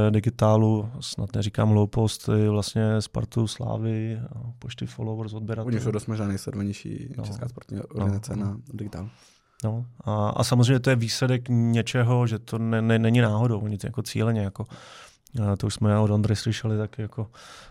digitálu, 0.10 0.90
snad 1.00 1.36
neříkám 1.36 1.70
hloupost, 1.70 2.30
vlastně 2.50 3.02
Spartu, 3.02 3.48
Slávy, 3.48 4.20
počty 4.60 4.86
followers, 4.86 5.34
odběratelů. 5.34 5.68
Oni 5.68 5.80
jsou 5.80 5.92
dost 5.92 6.08
možná 6.08 6.28
nejsledovanější 6.28 7.14
no. 7.18 7.24
česká 7.24 7.48
sportovní 7.48 7.84
organizace 7.84 8.36
no. 8.36 8.46
na 8.46 8.58
digitálu. 8.74 9.10
No, 9.64 9.86
a, 10.04 10.30
a 10.30 10.44
samozřejmě 10.44 10.80
to 10.80 10.90
je 10.90 10.96
výsledek 10.96 11.50
něčeho, 11.50 12.28
že 12.28 12.40
to 12.40 12.58
ne, 12.58 12.82
ne, 12.82 13.00
není 13.00 13.22
náhodou, 13.22 13.60
oni 13.60 13.78
to 13.78 13.88
jako 13.88 14.02
cíleně 14.02 14.42
jako 14.42 14.68
a 15.52 15.56
to 15.56 15.68
už 15.68 15.74
jsme 15.74 16.00
od 16.00 16.12
Ondry 16.12 16.36
slyšeli 16.36 16.78
tak 16.78 17.00
jako, 17.00 17.28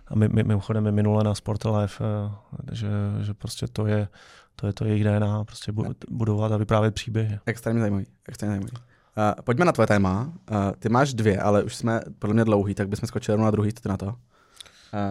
a 0.07 0.15
my, 0.15 0.29
my, 0.29 0.43
mimochodem 0.43 0.87
je 0.87 0.93
minule 0.93 1.25
na 1.25 1.35
Sport 1.35 1.65
Life, 1.65 2.05
eh, 2.05 2.75
že, 2.75 2.89
že 3.23 3.35
prostě 3.35 3.67
to 3.67 3.87
je, 3.87 4.09
to 4.57 4.67
je 4.67 4.73
to 4.73 4.85
jejich 4.85 5.05
DNA, 5.05 5.45
prostě 5.45 5.73
budovat 6.11 6.53
a 6.53 6.57
vyprávět 6.57 6.95
příběhy. 6.95 7.39
Extrémně 7.47 7.81
zajímavý, 7.81 8.07
extrémně 8.29 8.53
zajímavý. 8.53 8.73
Uh, 8.73 9.43
pojďme 9.45 9.65
na 9.65 9.73
tvoje 9.73 9.87
téma. 9.87 10.33
Uh, 10.51 10.57
ty 10.79 10.89
máš 10.89 11.15
dvě, 11.15 11.41
ale 11.41 11.63
už 11.63 11.77
jsme 11.77 12.01
podle 12.19 12.35
mě 12.35 12.45
dlouhý, 12.45 12.75
tak 12.75 12.89
bychom 12.89 13.07
skočili 13.07 13.39
na 13.39 13.51
druhý, 13.51 13.73
ty 13.73 13.89
na 13.89 13.97
to. 13.97 14.07
Uh, 14.07 14.13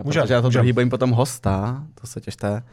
můžem, 0.04 0.22
protože 0.22 0.34
já 0.34 0.42
to 0.42 0.48
můžem. 0.48 0.60
druhý 0.60 0.74
bojím 0.74 0.90
potom 0.90 1.12
hosta, 1.12 1.84
to 2.02 2.08
se 2.08 2.22
těšte. 2.22 2.63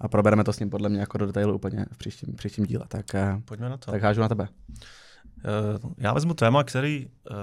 A 0.00 0.08
probereme 0.08 0.44
to 0.44 0.52
s 0.52 0.58
ním 0.58 0.70
podle 0.70 0.88
mě 0.88 1.00
jako 1.00 1.18
do 1.18 1.26
detailu 1.26 1.54
úplně 1.54 1.86
v 1.92 1.98
příštím, 1.98 2.34
příštím 2.34 2.66
díle. 2.66 2.84
Tak, 2.88 3.06
uh, 3.14 3.40
Pojďme 3.44 3.68
na 3.68 3.76
to. 3.76 3.90
Tak 3.90 4.02
hážu 4.02 4.20
na 4.20 4.28
tebe. 4.28 4.48
Uh, 5.84 5.92
já 5.98 6.12
vezmu 6.12 6.34
téma, 6.34 6.64
který 6.64 7.06
uh, 7.06 7.36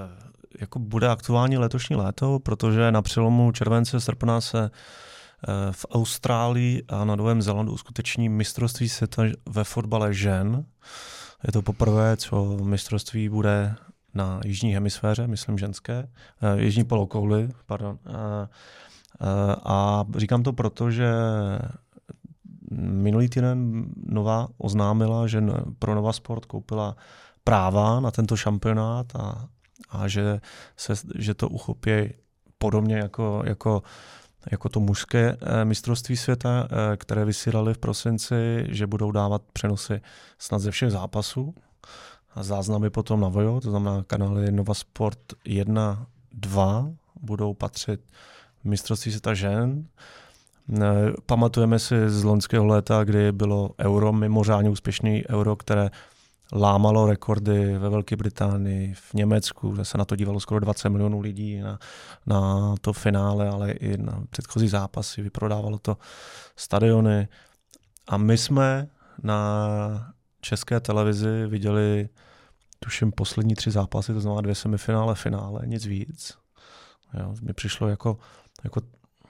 jako 0.59 0.79
bude 0.79 1.07
aktuální 1.07 1.57
letošní 1.57 1.95
léto, 1.95 2.39
protože 2.39 2.91
na 2.91 3.01
přelomu 3.01 3.51
července, 3.51 3.99
srpna 3.99 4.41
se 4.41 4.69
eh, 4.69 5.71
v 5.71 5.85
Austrálii 5.91 6.83
a 6.87 7.05
na 7.05 7.15
Novém 7.15 7.41
Zélandu 7.41 7.73
uskuteční 7.73 8.29
mistrovství 8.29 8.89
světa 8.89 9.23
ve 9.49 9.63
fotbale 9.63 10.13
žen. 10.13 10.65
Je 11.47 11.51
to 11.51 11.61
poprvé, 11.61 12.17
co 12.17 12.57
mistrovství 12.63 13.29
bude 13.29 13.75
na 14.13 14.39
jižní 14.45 14.73
hemisféře, 14.73 15.27
myslím 15.27 15.57
ženské, 15.57 16.07
eh, 16.41 16.61
jižní 16.61 16.83
polokouli, 16.83 17.49
pardon. 17.65 17.99
A, 18.05 18.49
eh, 19.21 19.55
a 19.65 20.05
říkám 20.17 20.43
to 20.43 20.53
proto, 20.53 20.91
že 20.91 21.11
minulý 22.77 23.29
týden 23.29 23.85
Nova 24.05 24.47
oznámila, 24.57 25.27
že 25.27 25.41
pro 25.79 25.95
Nova 25.95 26.13
Sport 26.13 26.45
koupila 26.45 26.95
práva 27.43 27.99
na 27.99 28.11
tento 28.11 28.37
šampionát 28.37 29.15
a 29.15 29.49
a 29.89 30.07
že, 30.07 30.41
se, 30.77 30.93
že 31.15 31.33
to 31.33 31.49
uchopí 31.49 32.13
podobně 32.57 32.95
jako, 32.95 33.43
jako, 33.45 33.83
jako 34.51 34.69
to 34.69 34.79
mužské 34.79 35.37
eh, 35.41 35.65
mistrovství 35.65 36.17
světa, 36.17 36.67
eh, 36.71 36.97
které 36.97 37.25
vysílali 37.25 37.73
v 37.73 37.77
prosinci, 37.77 38.65
že 38.69 38.87
budou 38.87 39.11
dávat 39.11 39.41
přenosy 39.53 40.01
snad 40.37 40.59
ze 40.59 40.71
všech 40.71 40.91
zápasů 40.91 41.55
a 42.35 42.43
záznamy 42.43 42.89
potom 42.89 43.19
na 43.19 43.27
Vojo, 43.27 43.61
to 43.61 43.69
znamená 43.69 44.03
kanály 44.03 44.51
Nova 44.51 44.73
Sport 44.73 45.19
1, 45.45 46.07
2 46.31 46.89
budou 47.21 47.53
patřit 47.53 48.01
mistrovství 48.63 49.11
světa 49.11 49.33
žen. 49.33 49.87
Pamatujeme 51.25 51.79
si 51.79 52.09
z 52.09 52.23
loňského 52.23 52.65
léta, 52.65 53.03
kdy 53.03 53.31
bylo 53.31 53.69
euro, 53.79 54.13
mimořádně 54.13 54.69
úspěšný 54.69 55.23
euro, 55.29 55.55
které 55.55 55.89
lámalo 56.53 57.07
rekordy 57.07 57.77
ve 57.77 57.89
Velké 57.89 58.15
Británii, 58.15 58.93
v 58.93 59.13
Německu, 59.13 59.69
kde 59.69 59.85
se 59.85 59.97
na 59.97 60.05
to 60.05 60.15
dívalo 60.15 60.39
skoro 60.39 60.59
20 60.59 60.89
milionů 60.89 61.19
lidí 61.19 61.59
na, 61.59 61.79
na 62.25 62.75
to 62.81 62.93
finále, 62.93 63.49
ale 63.49 63.71
i 63.71 63.97
na 63.97 64.23
předchozí 64.29 64.67
zápasy, 64.67 65.21
vyprodávalo 65.21 65.77
to 65.77 65.97
stadiony. 66.55 67.27
A 68.07 68.17
my 68.17 68.37
jsme 68.37 68.87
na 69.23 70.13
české 70.41 70.79
televizi 70.79 71.47
viděli, 71.47 72.09
tuším, 72.79 73.11
poslední 73.11 73.55
tři 73.55 73.71
zápasy, 73.71 74.13
to 74.13 74.21
znamená 74.21 74.41
dvě 74.41 74.55
semifinále, 74.55 75.15
finále, 75.15 75.61
nic 75.65 75.85
víc. 75.85 76.37
Jo, 77.19 77.35
mi 77.41 77.53
přišlo 77.53 77.87
jako, 77.87 78.17
jako, 78.63 78.81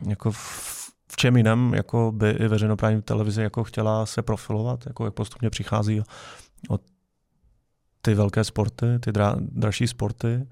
jako 0.07 0.31
v 1.11 1.15
čem 1.15 1.37
jiném, 1.37 1.73
jako 1.73 2.11
by 2.15 2.29
i 2.29 2.47
veřejnoprávní 2.47 3.01
televize 3.01 3.43
jako 3.43 3.63
chtěla 3.63 4.05
se 4.05 4.21
profilovat, 4.21 4.85
jako 4.85 5.05
jak 5.05 5.13
postupně 5.13 5.49
přichází 5.49 6.01
od 6.69 6.81
ty 8.01 8.13
velké 8.13 8.43
sporty, 8.43 8.99
ty 8.99 9.11
dra, 9.11 9.35
dražší 9.39 9.87
sporty, 9.87 10.47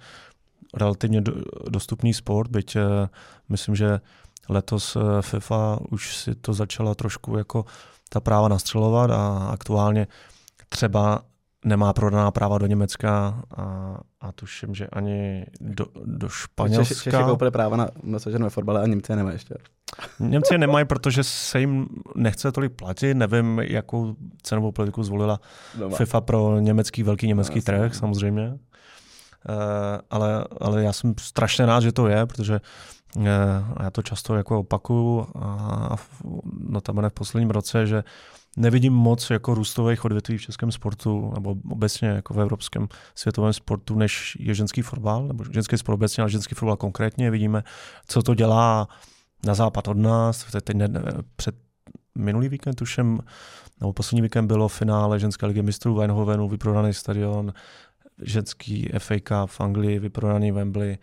relativně 0.77 1.21
do, 1.21 1.33
dostupný 1.69 2.13
sport, 2.13 2.51
byť 2.51 2.75
uh, 2.75 2.81
myslím, 3.49 3.75
že 3.75 3.99
letos 4.49 4.95
uh, 4.95 5.21
FIFA 5.21 5.79
už 5.89 6.17
si 6.17 6.35
to 6.35 6.53
začala 6.53 6.95
trošku 6.95 7.37
jako 7.37 7.65
ta 8.09 8.19
práva 8.19 8.47
nastřelovat 8.47 9.11
a 9.11 9.49
aktuálně 9.51 10.07
třeba 10.69 11.21
nemá 11.65 11.93
prodaná 11.93 12.31
práva 12.31 12.57
do 12.57 12.65
Německa 12.65 13.43
a, 13.57 13.97
a 14.21 14.31
tuším, 14.31 14.75
že 14.75 14.87
ani 14.87 15.45
do, 15.61 15.85
do 16.05 16.29
Španělska. 16.29 16.95
Češi, 16.95 17.03
Češi 17.03 17.23
koupili 17.23 17.51
práva 17.51 17.77
na 17.77 17.87
nasažené 18.03 18.43
ve 18.43 18.49
fotbale 18.49 18.81
a 18.81 18.87
Němci 18.87 19.11
je 19.11 19.15
nemají 19.15 19.35
ještě. 19.35 19.55
Němci 20.19 20.53
je 20.53 20.57
nemají, 20.57 20.85
protože 20.85 21.23
se 21.23 21.59
jim 21.59 21.87
nechce 22.15 22.51
tolik 22.51 22.71
platit. 22.73 23.13
Nevím, 23.13 23.59
jakou 23.59 24.15
cenovou 24.41 24.71
politiku 24.71 25.03
zvolila 25.03 25.39
Doma. 25.79 25.97
FIFA 25.97 26.21
pro 26.21 26.59
německý, 26.59 27.03
velký 27.03 27.27
německý 27.27 27.55
no, 27.55 27.61
trh, 27.61 27.95
samozřejmě. 27.95 28.47
Uh, 28.49 29.55
ale, 30.09 30.43
ale 30.61 30.83
já 30.83 30.93
jsem 30.93 31.13
strašně 31.19 31.65
rád, 31.65 31.83
že 31.83 31.91
to 31.91 32.07
je, 32.07 32.25
protože 32.25 32.61
uh, 33.15 33.23
já 33.83 33.89
to 33.91 34.01
často 34.01 34.35
jako 34.35 34.59
opakuju 34.59 35.27
a, 35.35 35.95
notabene 36.69 37.09
v 37.09 37.13
posledním 37.13 37.49
roce, 37.49 37.87
že 37.87 38.03
nevidím 38.57 38.93
moc 38.93 39.29
jako 39.29 39.53
růstových 39.53 40.05
odvětví 40.05 40.37
v 40.37 40.41
českém 40.41 40.71
sportu, 40.71 41.31
nebo 41.33 41.55
obecně 41.69 42.07
jako 42.07 42.33
v 42.33 42.41
evropském 42.41 42.87
světovém 43.15 43.53
sportu, 43.53 43.95
než 43.95 44.37
je 44.39 44.53
ženský 44.53 44.81
fotbal, 44.81 45.27
nebo 45.27 45.43
ženský 45.51 45.77
sport 45.77 45.95
obecně, 45.95 46.21
ale 46.21 46.29
ženský 46.29 46.55
fotbal 46.55 46.77
konkrétně. 46.77 47.31
Vidíme, 47.31 47.63
co 48.07 48.23
to 48.23 48.35
dělá 48.35 48.87
na 49.45 49.53
západ 49.53 49.87
od 49.87 49.97
nás. 49.97 50.45
Teď 50.51 50.75
ne, 50.75 50.89
před 51.35 51.55
minulý 52.15 52.49
víkend, 52.49 52.75
tuším, 52.75 53.19
nebo 53.79 53.93
poslední 53.93 54.21
víkend 54.21 54.47
bylo 54.47 54.67
finále 54.67 55.19
ženské 55.19 55.45
ligy 55.45 55.61
mistrů 55.61 55.95
v 55.95 56.01
Eindhovenu, 56.01 56.49
vyprodaný 56.49 56.93
stadion, 56.93 57.53
ženský 58.21 58.89
FA 58.97 59.15
Cup 59.15 59.49
v 59.49 59.61
Anglii, 59.61 59.99
vyprodaný 59.99 60.51
Wembley, 60.51 60.97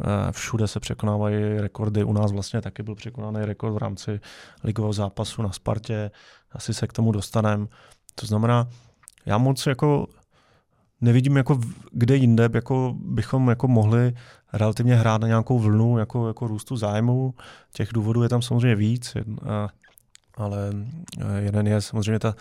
Eh, 0.00 0.32
všude 0.32 0.68
se 0.68 0.80
překonávají 0.80 1.36
rekordy. 1.60 2.04
U 2.04 2.12
nás 2.12 2.32
vlastně 2.32 2.60
taky 2.60 2.82
byl 2.82 2.94
překonaný 2.94 3.46
rekord 3.46 3.74
v 3.74 3.78
rámci 3.78 4.20
ligového 4.64 4.92
zápasu 4.92 5.42
na 5.42 5.52
Spartě. 5.52 6.10
Asi 6.52 6.74
se 6.74 6.86
k 6.86 6.92
tomu 6.92 7.12
dostaneme. 7.12 7.66
To 8.14 8.26
znamená, 8.26 8.68
já 9.26 9.38
moc 9.38 9.66
jako 9.66 10.06
nevidím, 11.00 11.36
jako 11.36 11.60
kde 11.92 12.16
jinde 12.16 12.50
jako 12.54 12.94
bychom 12.98 13.48
jako 13.48 13.68
mohli 13.68 14.14
relativně 14.52 14.94
hrát 14.94 15.20
na 15.20 15.26
nějakou 15.26 15.58
vlnu 15.58 15.98
jako, 15.98 16.28
jako 16.28 16.46
růstu 16.46 16.76
zájmu. 16.76 17.34
Těch 17.72 17.88
důvodů 17.92 18.22
je 18.22 18.28
tam 18.28 18.42
samozřejmě 18.42 18.76
víc, 18.76 19.16
eh, 19.16 19.22
ale 20.34 20.72
eh, 21.20 21.40
jeden 21.40 21.66
je 21.66 21.80
samozřejmě 21.80 22.18
ta, 22.18 22.34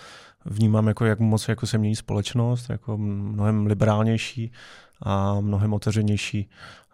vnímám, 0.45 0.87
jako, 0.87 1.05
jak 1.05 1.19
moc 1.19 1.47
jako 1.47 1.67
se 1.67 1.77
mění 1.77 1.95
společnost, 1.95 2.69
jako 2.69 2.97
mnohem 2.97 3.65
liberálnější 3.65 4.51
a 5.01 5.41
mnohem 5.41 5.73
otevřenější 5.73 6.49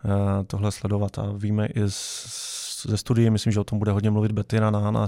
Eh, 0.06 0.44
tohle 0.44 0.72
sledovat. 0.72 1.20
A 1.20 1.32
víme 1.32 1.66
i 1.66 1.82
z, 1.88 2.86
ze 2.88 2.98
studií, 2.98 3.30
myslím, 3.30 3.54
že 3.54 3.60
o 3.60 3.64
tom 3.64 3.80
bude 3.80 3.92
hodně 3.92 4.12
mluvit 4.12 4.32
Bettina 4.32 4.72
na, 4.72 4.92
na, 4.92 5.08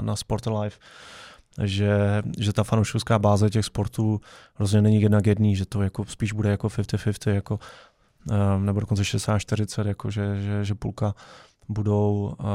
na 0.00 0.16
Sport 0.16 0.46
Life, 0.46 0.78
že, 1.64 2.22
že 2.38 2.52
ta 2.52 2.64
fanouškovská 2.64 3.18
báze 3.18 3.50
těch 3.50 3.64
sportů 3.64 4.20
rozhodně 4.58 4.82
není 4.82 5.02
jedna 5.02 5.20
k 5.20 5.26
jedný, 5.26 5.56
že 5.56 5.66
to 5.66 5.82
jako 5.82 6.04
spíš 6.04 6.32
bude 6.32 6.50
jako 6.50 6.68
50-50, 6.68 7.34
jako, 7.34 7.58
nebo 8.58 8.80
dokonce 8.80 9.02
60-40, 9.02 9.86
jako 9.86 10.10
že, 10.10 10.42
že, 10.42 10.64
že 10.64 10.74
půlka 10.74 11.14
budou, 11.68 12.34
uh, 12.40 12.46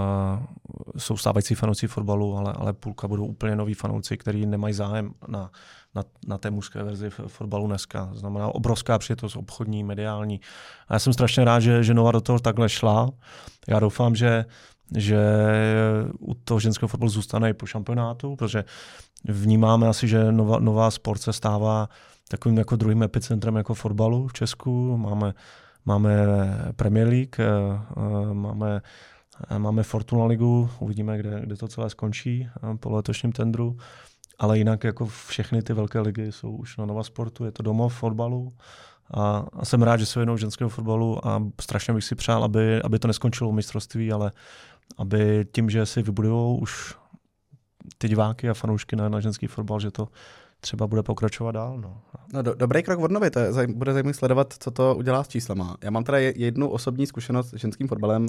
jsou 0.98 1.18
stávající 1.18 1.56
fanouci 1.56 1.88
fotbalu, 1.88 2.38
ale, 2.38 2.54
ale 2.54 2.74
půlka 2.74 3.08
budou 3.08 3.26
úplně 3.26 3.56
noví 3.56 3.74
fanouci, 3.74 4.18
kteří 4.18 4.46
nemají 4.46 4.74
zájem 4.74 5.14
na, 5.28 5.52
na, 5.96 6.04
na 6.28 6.38
té 6.38 6.52
mužské 6.52 6.84
verzi 6.84 7.10
fotbalu 7.10 7.68
dneska. 7.68 8.10
Znamená 8.14 8.48
obrovská 8.48 8.98
přijetost 8.98 9.36
obchodní, 9.36 9.84
mediální. 9.84 10.42
A 10.88 10.94
já 10.94 11.00
jsem 11.00 11.14
strašně 11.14 11.46
rád, 11.46 11.60
že, 11.60 11.84
že 11.84 11.94
Nova 11.94 12.12
do 12.12 12.22
toho 12.22 12.40
takhle 12.40 12.70
šla. 12.70 13.10
Já 13.68 13.80
doufám, 13.80 14.16
že, 14.16 14.46
že 14.98 15.24
u 16.20 16.34
toho 16.34 16.60
ženského 16.60 16.90
fotbalu 16.90 17.10
zůstane 17.10 17.50
i 17.50 17.54
po 17.54 17.66
šampionátu, 17.66 18.36
protože 18.36 18.64
vnímáme 19.24 19.88
asi, 19.88 20.08
že 20.08 20.32
nová, 20.32 20.60
nová 20.60 20.92
sport 20.92 21.22
se 21.22 21.34
stává 21.34 21.90
takovým 22.30 22.58
jako 22.58 22.76
druhým 22.76 23.04
epicentrem 23.04 23.56
jako 23.56 23.74
fotbalu 23.74 24.28
v 24.28 24.34
Česku. 24.34 24.98
Máme, 24.98 25.34
máme 25.86 26.12
Premier 26.76 27.08
League, 27.08 27.40
eh, 27.40 27.46
eh, 27.98 28.34
máme 28.34 28.82
Máme 29.58 29.84
Fortuna 29.84 30.26
ligu, 30.26 30.70
uvidíme, 30.80 31.18
kde, 31.18 31.42
kde 31.44 31.56
to 31.56 31.68
celé 31.68 31.90
skončí 31.90 32.48
eh, 32.48 32.78
po 32.78 32.90
letošním 32.90 33.32
tendru. 33.32 33.78
Ale 34.40 34.58
jinak 34.58 34.84
jako 34.84 35.06
všechny 35.06 35.62
ty 35.62 35.74
velké 35.74 36.00
ligy 36.00 36.32
jsou 36.32 36.52
už 36.52 36.78
na 36.78 36.86
Nova 36.86 37.04
Sportu, 37.04 37.46
je 37.46 37.52
to 37.52 37.64
domov 37.64 37.94
fotbalu. 37.96 38.54
A, 39.14 39.46
a 39.54 39.66
jsem 39.66 39.82
rád, 39.82 39.98
že 39.98 40.06
jsou 40.06 40.20
jednou 40.20 40.38
ženského 40.38 40.70
fotbalu 40.70 41.28
a 41.28 41.44
strašně 41.62 41.94
bych 41.94 42.04
si 42.04 42.16
přál, 42.16 42.44
aby, 42.44 42.82
aby 42.82 43.00
to 43.00 43.08
neskončilo 43.08 43.52
mistrovství, 43.52 44.12
ale 44.12 44.32
aby 44.98 45.46
tím, 45.52 45.70
že 45.70 45.86
si 45.86 46.02
vybudují 46.02 46.60
už 46.62 46.96
ty 47.98 48.08
diváky 48.08 48.50
a 48.50 48.54
fanoušky 48.54 48.96
na, 48.96 49.10
na 49.10 49.20
ženský 49.20 49.48
fotbal, 49.48 49.80
že 49.80 49.92
to 49.92 50.08
třeba 50.64 50.88
bude 50.88 51.04
pokračovat 51.04 51.52
dál. 51.52 51.78
No. 51.78 52.02
No, 52.34 52.42
do, 52.42 52.54
dobrý 52.54 52.84
krok 52.84 53.00
od 53.00 53.12
novy, 53.12 53.30
to 53.30 53.40
je, 53.40 53.68
bude 53.68 53.94
zajímavé 53.94 54.14
sledovat, 54.14 54.54
co 54.60 54.72
to 54.72 54.96
udělá 54.96 55.24
s 55.24 55.28
číslama. 55.28 55.78
Já 55.84 55.92
mám 55.92 56.04
teda 56.04 56.20
jednu 56.20 56.70
osobní 56.70 57.08
zkušenost 57.08 57.50
s 57.50 57.58
ženským 57.58 57.88
fotbalem 57.88 58.28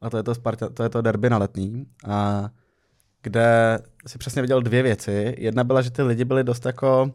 a 0.00 0.10
to 0.10 0.16
je 0.16 0.22
to, 0.22 0.34
Sparta, 0.34 0.68
to, 0.68 0.82
je 0.82 0.88
to 0.88 1.02
derby 1.02 1.30
na 1.30 1.38
letní. 1.38 1.86
A 2.06 2.48
kde 3.22 3.78
si 4.06 4.18
přesně 4.18 4.42
viděl 4.42 4.62
dvě 4.62 4.82
věci. 4.82 5.34
Jedna 5.38 5.64
byla, 5.64 5.82
že 5.82 5.90
ty 5.90 6.02
lidi 6.02 6.24
byli 6.24 6.44
dost 6.44 6.66
jako 6.66 7.12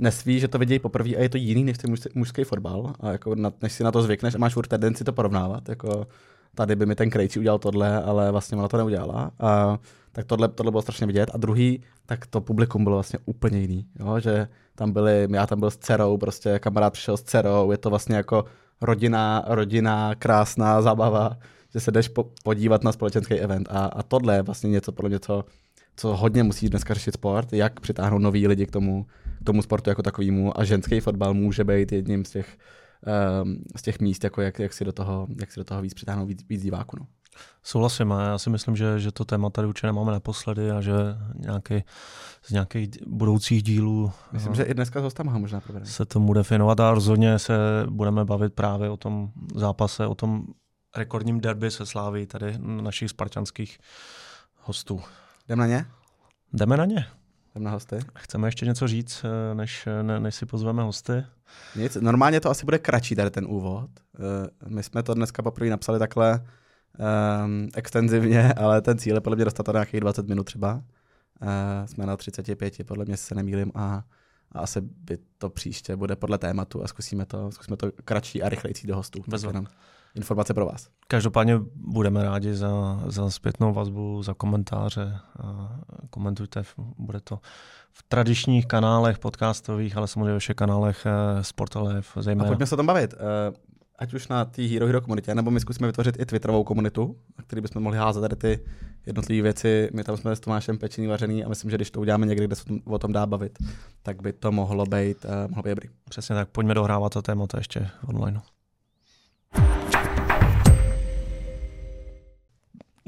nesví, 0.00 0.40
že 0.40 0.48
to 0.48 0.58
vidějí 0.58 0.78
poprvé 0.78 1.10
a 1.10 1.20
je 1.22 1.28
to 1.28 1.36
jiný 1.36 1.64
než 1.64 1.78
ten 1.78 1.94
mužský 2.14 2.44
fotbal. 2.44 2.92
A 3.00 3.12
jako 3.12 3.34
na, 3.34 3.52
než 3.62 3.72
si 3.72 3.84
na 3.84 3.92
to 3.92 4.02
zvykneš 4.02 4.34
a 4.34 4.38
máš 4.38 4.54
furt 4.54 4.66
tendenci 4.66 5.04
to 5.04 5.12
porovnávat. 5.12 5.68
Jako 5.68 6.06
tady 6.54 6.76
by 6.76 6.86
mi 6.86 6.94
ten 6.94 7.10
Krejčí 7.10 7.38
udělal 7.38 7.58
tohle, 7.58 8.02
ale 8.02 8.30
vlastně 8.30 8.58
ona 8.58 8.68
to 8.68 8.76
neudělala. 8.76 9.30
A, 9.40 9.78
tak 10.14 10.26
tohle, 10.26 10.48
tohle 10.48 10.72
bylo 10.72 10.82
strašně 10.82 11.06
vidět. 11.06 11.30
A 11.34 11.38
druhý, 11.38 11.82
tak 12.06 12.26
to 12.26 12.40
publikum 12.40 12.84
bylo 12.84 12.96
vlastně 12.96 13.18
úplně 13.24 13.60
jiný. 13.60 13.86
Jo? 14.00 14.20
Že 14.20 14.48
tam 14.74 14.92
byli, 14.92 15.28
já 15.30 15.46
tam 15.46 15.60
byl 15.60 15.70
s 15.70 15.76
dcerou, 15.76 16.18
prostě 16.18 16.58
kamarád 16.58 16.92
přišel 16.92 17.16
s 17.16 17.22
dcerou, 17.22 17.70
je 17.70 17.78
to 17.78 17.90
vlastně 17.90 18.16
jako 18.16 18.44
rodina, 18.80 19.44
rodina, 19.46 20.14
krásná 20.14 20.82
zábava 20.82 21.38
že 21.74 21.80
se 21.80 21.90
jdeš 21.90 22.08
po, 22.08 22.30
podívat 22.42 22.84
na 22.84 22.92
společenský 22.92 23.34
event. 23.34 23.68
A, 23.70 23.84
a 23.84 24.02
tohle 24.02 24.36
je 24.36 24.42
vlastně 24.42 24.70
něco, 24.70 24.92
podle 24.92 25.08
mě, 25.08 25.18
co, 25.18 25.44
co 25.96 26.16
hodně 26.16 26.42
musí 26.42 26.68
dneska 26.68 26.94
řešit 26.94 27.14
sport, 27.14 27.52
jak 27.52 27.80
přitáhnout 27.80 28.22
nový 28.22 28.48
lidi 28.48 28.66
k 28.66 28.70
tomu, 28.70 29.06
k 29.40 29.44
tomu 29.44 29.62
sportu 29.62 29.90
jako 29.90 30.02
takovému 30.02 30.60
a 30.60 30.64
ženský 30.64 31.00
fotbal 31.00 31.34
může 31.34 31.64
být 31.64 31.92
jedním 31.92 32.24
z 32.24 32.30
těch, 32.30 32.58
um, 33.42 33.56
z 33.76 33.82
těch 33.82 34.00
míst, 34.00 34.24
jako 34.24 34.42
jak, 34.42 34.58
jak, 34.58 34.72
si 34.72 34.84
do 34.84 34.92
toho, 34.92 35.26
jak 35.40 35.52
si 35.52 35.60
do 35.60 35.64
toho 35.64 35.82
víc 35.82 35.94
přitáhnout 35.94 36.28
víc, 36.28 36.44
víc 36.48 36.62
diváků. 36.62 36.96
No. 37.00 37.06
Souhlasím 37.62 38.12
a 38.12 38.22
já 38.22 38.38
si 38.38 38.50
myslím, 38.50 38.76
že, 38.76 39.00
že 39.00 39.12
to 39.12 39.24
téma 39.24 39.50
tady 39.50 39.68
určitě 39.68 39.86
nemáme 39.86 40.12
naposledy 40.12 40.70
a 40.70 40.80
že 40.80 40.92
nějaký, 41.34 41.84
z 42.42 42.50
nějakých 42.50 42.88
budoucích 43.06 43.62
dílů 43.62 44.12
Myslím, 44.32 44.52
no, 44.52 44.56
že 44.56 44.62
i 44.62 44.74
dneska 44.74 45.00
s 45.00 45.02
hostama 45.02 45.38
možná 45.38 45.60
probereme. 45.60 45.90
se 45.90 46.04
tomu 46.04 46.32
definovat 46.32 46.80
a 46.80 46.90
rozhodně 46.94 47.38
se 47.38 47.54
budeme 47.90 48.24
bavit 48.24 48.54
právě 48.54 48.90
o 48.90 48.96
tom 48.96 49.30
zápase, 49.54 50.06
o 50.06 50.14
tom 50.14 50.44
rekordním 50.96 51.40
derby 51.40 51.70
se 51.70 51.86
sláví 51.86 52.26
tady 52.26 52.54
našich 52.58 53.10
spartanských 53.10 53.78
hostů. 54.60 55.00
Jdeme 55.48 55.60
na 55.60 55.66
ně? 55.66 55.86
Jdeme 56.52 56.76
na 56.76 56.84
ně. 56.84 57.06
Jdeme 57.54 57.64
na 57.64 57.70
hosty. 57.70 57.98
Chceme 58.16 58.48
ještě 58.48 58.66
něco 58.66 58.88
říct, 58.88 59.24
eh, 59.24 59.54
než, 59.54 59.88
ne, 60.02 60.20
než 60.20 60.34
si 60.34 60.46
pozveme 60.46 60.82
hosty? 60.82 61.24
Nic. 61.76 61.96
Normálně 62.00 62.40
to 62.40 62.50
asi 62.50 62.64
bude 62.64 62.78
kratší 62.78 63.14
tady 63.16 63.30
ten 63.30 63.44
úvod. 63.48 63.90
Eh, 64.14 64.68
my 64.68 64.82
jsme 64.82 65.02
to 65.02 65.14
dneska 65.14 65.42
poprvé 65.42 65.70
napsali 65.70 65.98
takhle 65.98 66.46
um, 66.98 67.68
extenzivně, 67.74 68.52
ale 68.56 68.80
ten 68.80 68.98
cíl 68.98 69.14
je 69.14 69.20
podle 69.20 69.36
mě 69.36 69.44
dostat 69.44 69.62
to 69.62 69.72
nějakých 69.72 70.00
20 70.00 70.28
minut 70.28 70.44
třeba. 70.44 70.74
Uh, 71.42 71.86
jsme 71.86 72.06
na 72.06 72.16
35, 72.16 72.86
podle 72.86 73.04
mě 73.04 73.16
se 73.16 73.34
nemýlím 73.34 73.72
a, 73.74 74.04
a 74.52 74.60
asi 74.60 74.80
by 74.80 75.18
to 75.38 75.50
příště 75.50 75.96
bude 75.96 76.16
podle 76.16 76.38
tématu 76.38 76.84
a 76.84 76.88
zkusíme 76.88 77.26
to, 77.26 77.50
zkusíme 77.50 77.76
to 77.76 77.90
kratší 78.04 78.42
a 78.42 78.48
rychlejší 78.48 78.86
do 78.86 78.96
hostů. 78.96 79.22
Bez 79.28 79.44
informace 80.14 80.54
pro 80.54 80.66
vás. 80.66 80.88
Každopádně 81.08 81.60
budeme 81.74 82.22
rádi 82.22 82.54
za, 82.54 83.02
za 83.06 83.30
zpětnou 83.30 83.72
vazbu, 83.72 84.22
za 84.22 84.34
komentáře. 84.34 85.18
A 85.42 85.78
komentujte, 86.10 86.62
bude 86.98 87.20
to 87.20 87.40
v 87.92 88.02
tradičních 88.02 88.66
kanálech 88.66 89.18
podcastových, 89.18 89.96
ale 89.96 90.08
samozřejmě 90.08 90.32
ve 90.32 90.38
všech 90.38 90.56
kanálech 90.56 91.06
Sportalev 91.40 92.12
zejména. 92.20 92.44
A 92.44 92.50
pojďme 92.50 92.66
se 92.66 92.74
o 92.74 92.76
tom 92.76 92.86
bavit. 92.86 93.14
Eh, 93.14 93.52
ať 93.98 94.14
už 94.14 94.28
na 94.28 94.44
té 94.44 94.62
Hero 94.62 94.86
Hero 94.86 95.00
komunitě, 95.00 95.34
nebo 95.34 95.50
my 95.50 95.60
zkusíme 95.60 95.86
vytvořit 95.86 96.20
i 96.20 96.26
Twitterovou 96.26 96.64
komunitu, 96.64 97.16
na 97.38 97.44
který 97.44 97.62
bychom 97.62 97.82
mohli 97.82 97.98
házet 97.98 98.20
tady 98.20 98.36
ty 98.36 98.60
jednotlivé 99.06 99.42
věci. 99.42 99.90
My 99.92 100.04
tam 100.04 100.16
jsme 100.16 100.36
s 100.36 100.40
Tomášem 100.40 100.78
pečený 100.78 101.06
vařený 101.06 101.44
a 101.44 101.48
myslím, 101.48 101.70
že 101.70 101.76
když 101.76 101.90
to 101.90 102.00
uděláme 102.00 102.26
někdy, 102.26 102.44
kde 102.44 102.56
se 102.56 102.64
o 102.84 102.98
tom 102.98 103.12
dá 103.12 103.26
bavit, 103.26 103.58
tak 104.02 104.22
by 104.22 104.32
to 104.32 104.52
mohlo 104.52 104.86
být, 104.86 105.24
uh, 105.24 105.30
mohlo 105.48 105.62
být 105.62 105.70
dobrý. 105.70 105.88
Přesně 106.08 106.34
tak, 106.34 106.48
pojďme 106.48 106.74
dohrávat 106.74 107.12
to 107.12 107.22
téma 107.22 107.46
ještě 107.56 107.90
online. 108.08 108.40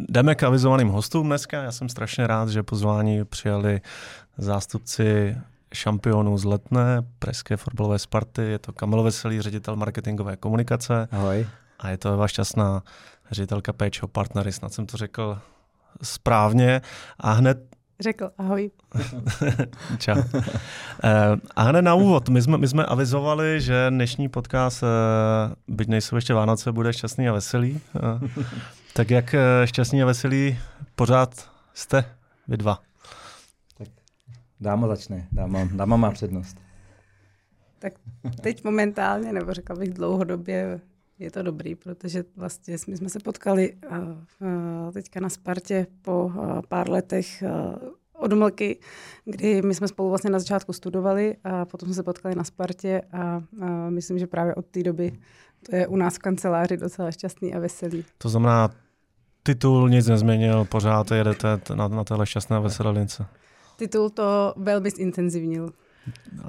Jdeme 0.09 0.35
k 0.35 0.43
avizovaným 0.43 0.89
hostům 0.89 1.27
dneska. 1.27 1.63
Já 1.63 1.73
jsem 1.73 1.89
strašně 1.89 2.27
rád, 2.27 2.49
že 2.49 2.63
pozvání 2.63 3.25
přijali 3.25 3.81
zástupci 4.39 5.37
šampionů 5.77 6.39
z 6.39 6.45
Letné, 6.45 7.03
Pražské 7.18 7.57
fotbalové 7.57 7.99
Sparty. 7.99 8.43
Je 8.43 8.59
to 8.59 8.72
Kamil 8.72 9.03
Veselý, 9.03 9.41
ředitel 9.41 9.77
marketingové 9.77 10.37
komunikace. 10.37 11.09
Ahoj. 11.12 11.47
A 11.79 11.89
je 11.89 11.99
to 11.99 12.12
Eva 12.12 12.29
Šťastná, 12.29 12.83
ředitelka 13.31 13.72
péče 13.72 14.03
o 14.03 14.07
partnery. 14.07 14.53
Snad 14.53 14.72
jsem 14.72 14.87
to 14.87 14.97
řekl 14.97 15.39
správně. 16.03 16.81
A 17.20 17.33
hned 17.33 17.77
Řekl, 18.01 18.31
ahoj. 18.39 18.70
Čau. 19.99 20.22
Eh, 21.05 21.37
a 21.57 21.62
hned 21.62 21.83
na 21.83 21.95
úvod, 21.95 22.29
my 22.29 22.43
jsme, 22.43 22.59
my 22.59 22.68
jsme 22.68 22.85
avizovali, 22.85 23.61
že 23.61 23.87
dnešní 23.91 24.29
podcast, 24.29 24.83
eh, 24.83 25.55
byť 25.68 25.89
nejsou 25.89 26.16
ještě 26.16 26.35
Vánoce, 26.35 26.72
bude 26.72 26.93
šťastný 26.93 27.29
a 27.29 27.33
veselý. 27.33 27.81
Eh, 27.97 28.29
tak 28.93 29.11
jak 29.11 29.35
šťastný 29.64 30.03
a 30.03 30.07
veselý 30.07 30.59
pořád 30.95 31.51
jste 31.74 32.05
vy 32.49 32.57
dva? 32.57 32.79
Dáma 34.61 34.89
začne, 34.89 35.29
dáma, 35.33 35.69
dáma 35.73 35.97
má 35.97 36.11
přednost. 36.11 36.57
Tak 37.79 37.93
teď 38.41 38.65
momentálně, 38.65 39.33
nebo 39.33 39.55
řekla 39.55 39.77
bych 39.77 39.91
dlouhodobě, 39.91 40.81
je 41.19 41.31
to 41.31 41.43
dobrý, 41.43 41.75
protože 41.75 42.25
vlastně 42.37 42.77
my 42.89 42.97
jsme 42.97 43.09
se 43.09 43.19
potkali 43.19 43.77
teďka 44.93 45.21
na 45.21 45.29
Spartě 45.29 45.87
po 46.03 46.33
pár 46.69 46.91
letech 46.91 47.43
odmlky, 48.13 48.79
kdy 49.25 49.63
my 49.63 49.75
jsme 49.75 49.89
spolu 49.89 50.09
vlastně 50.09 50.31
na 50.31 50.39
začátku 50.39 50.73
studovali 50.73 51.37
a 51.45 51.65
potom 51.65 51.87
jsme 51.87 51.95
se 51.95 52.03
potkali 52.03 52.35
na 52.35 52.45
Spartě 52.45 53.03
a, 53.13 53.43
a 53.63 53.91
myslím, 53.91 54.19
že 54.19 54.27
právě 54.27 54.55
od 54.55 54.67
té 54.67 54.83
doby 54.83 55.13
to 55.71 55.77
je 55.77 55.87
u 55.87 55.97
nás 55.97 56.15
v 56.15 56.19
kanceláři 56.19 56.77
docela 56.77 57.11
šťastný 57.11 57.55
a 57.55 57.59
veselý. 57.59 58.05
To 58.19 58.29
znamená, 58.29 58.71
titul 59.43 59.89
nic 59.89 60.07
nezměnil, 60.07 60.65
pořád 60.65 61.11
jedete 61.11 61.61
na, 61.75 61.89
na 61.89 62.05
téhle 62.05 62.27
šťastné 62.27 62.61
veselé 62.61 62.91
lince. 62.91 63.27
Titul 63.77 64.11
to 64.11 64.55
velmi 64.57 64.91
zintenzivnil. 64.91 65.70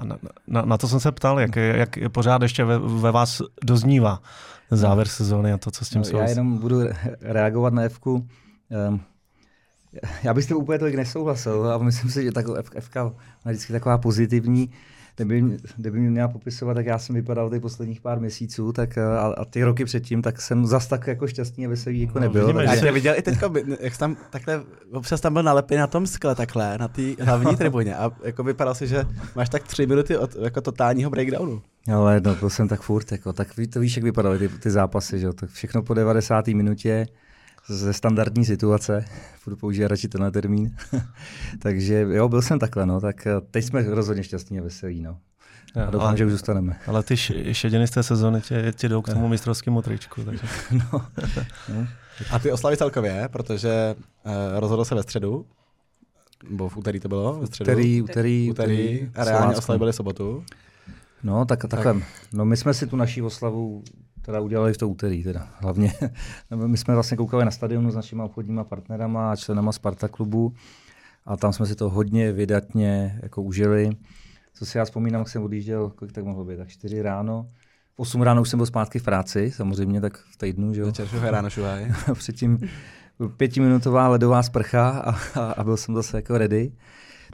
Na, 0.04 0.18
na, 0.46 0.62
na 0.62 0.78
to 0.78 0.88
jsem 0.88 1.00
se 1.00 1.12
ptal, 1.12 1.40
jak, 1.40 1.56
jak 1.56 1.98
pořád 2.12 2.42
ještě 2.42 2.64
ve, 2.64 2.78
ve 2.78 3.12
vás 3.12 3.42
doznívá 3.64 4.22
závěr 4.70 5.08
sezóny 5.08 5.52
a 5.52 5.58
to, 5.58 5.70
co 5.70 5.84
s 5.84 5.88
tím 5.88 5.98
no, 5.98 6.04
souvisí. 6.04 6.22
Já 6.22 6.28
jenom 6.28 6.58
budu 6.58 6.80
reagovat 7.20 7.72
na 7.72 7.82
Evku. 7.82 8.26
Um, 8.88 9.00
já 10.22 10.34
bych 10.34 10.44
s 10.44 10.46
tím 10.46 10.56
úplně 10.56 10.78
tolik 10.78 10.94
nesouhlasil 10.94 11.72
a 11.72 11.78
myslím 11.78 12.10
si, 12.10 12.24
že 12.24 12.32
tak 12.32 12.46
FK 12.80 12.94
je 12.96 13.52
vždycky 13.52 13.72
taková 13.72 13.98
pozitivní 13.98 14.70
kdyby, 15.24 15.56
kdyby 15.76 16.00
mě 16.00 16.10
měla 16.10 16.28
popisovat, 16.28 16.74
tak 16.74 16.86
já 16.86 16.98
jsem 16.98 17.14
vypadal 17.14 17.50
ty 17.50 17.60
posledních 17.60 18.00
pár 18.00 18.20
měsíců 18.20 18.72
tak 18.72 18.98
a, 18.98 19.20
a 19.20 19.44
ty 19.44 19.64
roky 19.64 19.84
předtím, 19.84 20.22
tak 20.22 20.40
jsem 20.40 20.66
zas 20.66 20.86
tak 20.86 21.06
jako 21.06 21.26
šťastný 21.26 21.66
a 21.66 21.68
veselý 21.68 22.00
jako 22.00 22.18
no, 22.18 22.20
nebyl. 22.20 22.46
Vidíme, 22.46 22.64
já 22.64 22.76
tě 22.76 22.92
viděl 22.92 23.14
i 23.16 23.22
teďka, 23.22 23.50
jak 23.80 23.92
jsi 23.92 23.98
tam 23.98 24.16
takhle, 24.30 24.62
občas 24.92 25.20
tam 25.20 25.32
byl 25.32 25.42
nalepený 25.42 25.78
na 25.78 25.86
tom 25.86 26.06
skle 26.06 26.34
takhle, 26.34 26.78
na 26.78 26.88
té 26.88 27.02
hlavní 27.20 27.56
tribuně 27.56 27.96
a 27.96 28.10
jako 28.22 28.44
vypadal 28.44 28.74
si, 28.74 28.86
že 28.86 29.04
máš 29.36 29.48
tak 29.48 29.62
tři 29.62 29.86
minuty 29.86 30.16
od 30.16 30.36
jako 30.44 30.60
totálního 30.60 31.10
breakdownu. 31.10 31.62
Ale 31.94 32.20
no, 32.20 32.34
to 32.34 32.50
jsem 32.50 32.68
tak 32.68 32.80
furt, 32.80 33.12
jako, 33.12 33.32
tak 33.32 33.48
to 33.72 33.80
víš, 33.80 33.96
jak 33.96 34.04
vypadaly 34.04 34.38
ty, 34.38 34.48
ty 34.48 34.70
zápasy, 34.70 35.18
že? 35.18 35.32
tak 35.32 35.50
všechno 35.50 35.82
po 35.82 35.94
90. 35.94 36.46
minutě, 36.46 37.06
ze 37.68 37.92
standardní 37.92 38.44
situace, 38.44 39.04
budu 39.44 39.56
používat 39.56 39.88
radši 39.88 40.08
tenhle 40.08 40.30
termín. 40.30 40.76
Takže 41.58 42.06
jo, 42.10 42.28
byl 42.28 42.42
jsem 42.42 42.58
takhle, 42.58 42.86
no, 42.86 43.00
tak 43.00 43.26
eh, 43.26 43.40
teď 43.50 43.64
jsme 43.64 43.82
rozhodně 43.82 44.22
šťastní 44.22 44.58
a 44.58 44.62
veselí, 44.62 45.02
no. 45.02 45.18
A 45.86 45.90
doufám, 45.90 46.08
ale, 46.08 46.16
že 46.16 46.26
už 46.26 46.32
zůstaneme. 46.32 46.76
Ale 46.86 47.02
ty 47.02 47.16
šediny 47.52 47.86
z 47.86 47.90
té 47.90 48.02
sezóny 48.02 48.40
tě, 48.40 48.72
tě 48.76 48.88
jdou 48.88 49.02
k 49.02 49.08
tomu 49.08 49.28
mistrovskému 49.28 49.82
tričku. 49.82 50.24
Takže. 50.24 50.42
no. 50.70 50.88
no. 51.74 51.86
A 52.30 52.38
ty 52.38 52.52
oslavy 52.52 52.76
celkově, 52.76 53.28
protože 53.32 53.94
uh, 54.24 54.32
rozhodl 54.60 54.84
se 54.84 54.94
ve 54.94 55.02
středu, 55.02 55.46
nebo 56.50 56.68
v 56.68 56.76
úterý 56.76 57.00
to 57.00 57.08
bylo? 57.08 57.40
Ve 57.40 57.46
středu? 57.46 57.70
Úterý, 57.70 58.02
úterý, 58.02 58.50
úterý, 58.50 59.10
a 59.14 59.24
reálně 59.24 59.56
oslavy 59.56 59.78
byly 59.78 59.92
sobotu. 59.92 60.44
No, 61.22 61.44
tak, 61.44 61.60
takhle. 61.60 61.94
Tak. 61.94 62.02
No, 62.32 62.44
my 62.44 62.56
jsme 62.56 62.74
si 62.74 62.86
tu 62.86 62.96
naší 62.96 63.22
oslavu 63.22 63.82
teda 64.28 64.40
udělali 64.40 64.72
v 64.72 64.78
to 64.78 64.88
úterý 64.88 65.22
teda 65.24 65.48
hlavně. 65.60 65.92
My 66.66 66.76
jsme 66.76 66.94
vlastně 66.94 67.16
koukali 67.16 67.44
na 67.44 67.50
stadionu 67.50 67.90
s 67.90 67.94
našimi 67.94 68.22
obchodníma 68.22 68.64
partnerama 68.64 69.32
a 69.32 69.36
členama 69.36 69.72
Sparta 69.72 70.08
klubu 70.08 70.54
a 71.26 71.36
tam 71.36 71.52
jsme 71.52 71.66
si 71.66 71.74
to 71.74 71.90
hodně 71.90 72.32
vydatně 72.32 73.18
jako 73.22 73.42
užili. 73.42 73.90
Co 74.54 74.66
si 74.66 74.78
já 74.78 74.84
vzpomínám, 74.84 75.20
jak 75.20 75.28
jsem 75.28 75.42
odjížděl, 75.42 75.90
kolik 75.90 76.12
tak 76.12 76.24
mohlo 76.24 76.44
být, 76.44 76.56
tak 76.56 76.68
4 76.68 77.02
ráno. 77.02 77.48
V 77.94 78.00
8 78.00 78.22
ráno 78.22 78.42
už 78.42 78.48
jsem 78.48 78.58
byl 78.58 78.66
zpátky 78.66 78.98
v 78.98 79.02
práci, 79.02 79.50
samozřejmě 79.50 80.00
tak 80.00 80.16
v 80.16 80.36
týdnu, 80.36 80.74
že 80.74 80.80
jo. 80.80 80.86
Večer 80.86 81.06
šuhaj, 81.06 81.30
ráno 81.30 81.50
šuhaj. 81.50 81.92
Předtím 82.14 82.58
pětiminutová 83.36 84.08
ledová 84.08 84.42
sprcha 84.42 84.88
a, 84.88 85.40
a, 85.40 85.52
a, 85.52 85.64
byl 85.64 85.76
jsem 85.76 85.94
zase 85.94 86.16
jako 86.16 86.38
ready. 86.38 86.72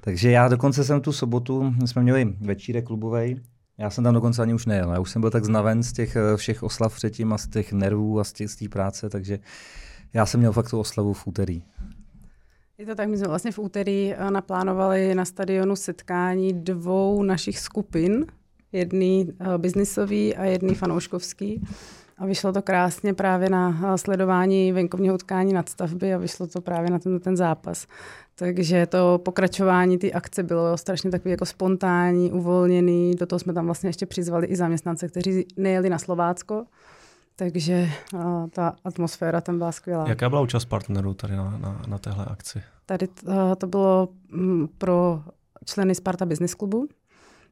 Takže 0.01 0.31
já 0.31 0.49
dokonce 0.49 0.85
jsem 0.85 1.01
tu 1.01 1.13
sobotu, 1.13 1.75
jsme 1.87 2.03
měli 2.03 2.25
večírek 2.41 2.85
klubovej, 2.85 3.41
já 3.79 3.91
jsem 3.91 4.05
tam 4.05 4.15
dokonce 4.15 4.43
ani 4.43 4.55
už 4.55 4.67
nejel. 4.67 4.93
Já 4.93 5.01
už 5.01 5.11
jsem 5.11 5.21
byl 5.21 5.31
tak 5.31 5.45
znaven 5.45 5.83
z 5.83 5.93
těch 5.93 6.17
eh, 6.17 6.37
všech 6.37 6.63
oslav 6.63 6.95
předtím 6.95 7.33
a 7.33 7.39
z 7.39 7.49
těch 7.49 7.73
nervů 7.73 8.21
a 8.21 8.25
z 8.25 8.33
té 8.33 8.69
práce, 8.71 9.11
takže 9.11 9.39
já 10.13 10.27
jsem 10.27 10.41
měl 10.41 10.53
fakt 10.53 10.71
tu 10.71 10.79
oslavu 10.81 11.13
v 11.13 11.27
úterý. 11.27 11.63
Je 12.79 12.87
to 12.87 12.95
tak, 12.95 13.09
my 13.09 13.19
jsme 13.19 13.29
vlastně 13.29 13.53
v 13.53 13.59
úterý 13.59 14.15
eh, 14.15 14.31
naplánovali 14.31 15.15
na 15.15 15.25
stadionu 15.25 15.77
setkání 15.77 16.53
dvou 16.53 17.23
našich 17.23 17.59
skupin, 17.59 18.27
jedný 18.73 19.25
uh, 19.25 19.59
biznisový 19.59 20.37
a 20.37 20.45
jedný 20.45 20.75
fanouškovský. 20.75 21.63
A 22.19 22.27
vyšlo 22.27 22.53
to 22.53 22.63
krásně 22.63 23.15
právě 23.15 23.51
na 23.51 23.97
sledování 23.97 24.73
venkovního 24.73 25.15
utkání 25.15 25.53
nadstavby 25.53 26.15
a 26.15 26.19
vyšlo 26.19 26.47
to 26.47 26.61
právě 26.61 26.91
na 26.91 26.99
ten, 26.99 27.21
ten 27.21 27.37
zápas. 27.37 27.87
Takže 28.35 28.87
to 28.87 29.21
pokračování 29.25 29.99
té 29.99 30.11
akce 30.11 30.43
bylo 30.43 30.77
strašně 30.77 31.11
takový 31.11 31.31
jako 31.31 31.47
spontánní, 31.47 32.33
uvolněný. 32.33 33.15
Do 33.15 33.27
toho 33.27 33.39
jsme 33.39 33.53
tam 33.53 33.65
vlastně 33.67 33.89
ještě 33.89 34.07
přizvali 34.07 34.47
i 34.47 34.57
zaměstnance, 34.57 35.09
kteří 35.09 35.47
nejeli 35.57 35.91
na 35.91 35.99
Slovácko. 35.99 36.65
Takže 37.37 37.89
uh, 38.15 38.49
ta 38.51 38.77
atmosféra 38.85 39.41
tam 39.41 39.59
byla 39.59 39.73
skvělá. 39.73 40.09
Jaká 40.09 40.29
byla 40.29 40.41
účast 40.41 40.65
partnerů 40.65 41.15
tady 41.15 41.37
na, 41.37 41.59
na, 41.59 41.83
na 41.89 41.99
téhle 41.99 42.25
akci? 42.25 42.63
Tady 42.87 43.09
uh, 43.09 43.35
to 43.59 43.67
bylo 43.67 44.09
um, 44.33 44.69
pro 44.79 45.23
členy 45.65 45.95
Sparta 45.95 46.27
Business 46.27 46.55
Clubu, 46.55 46.89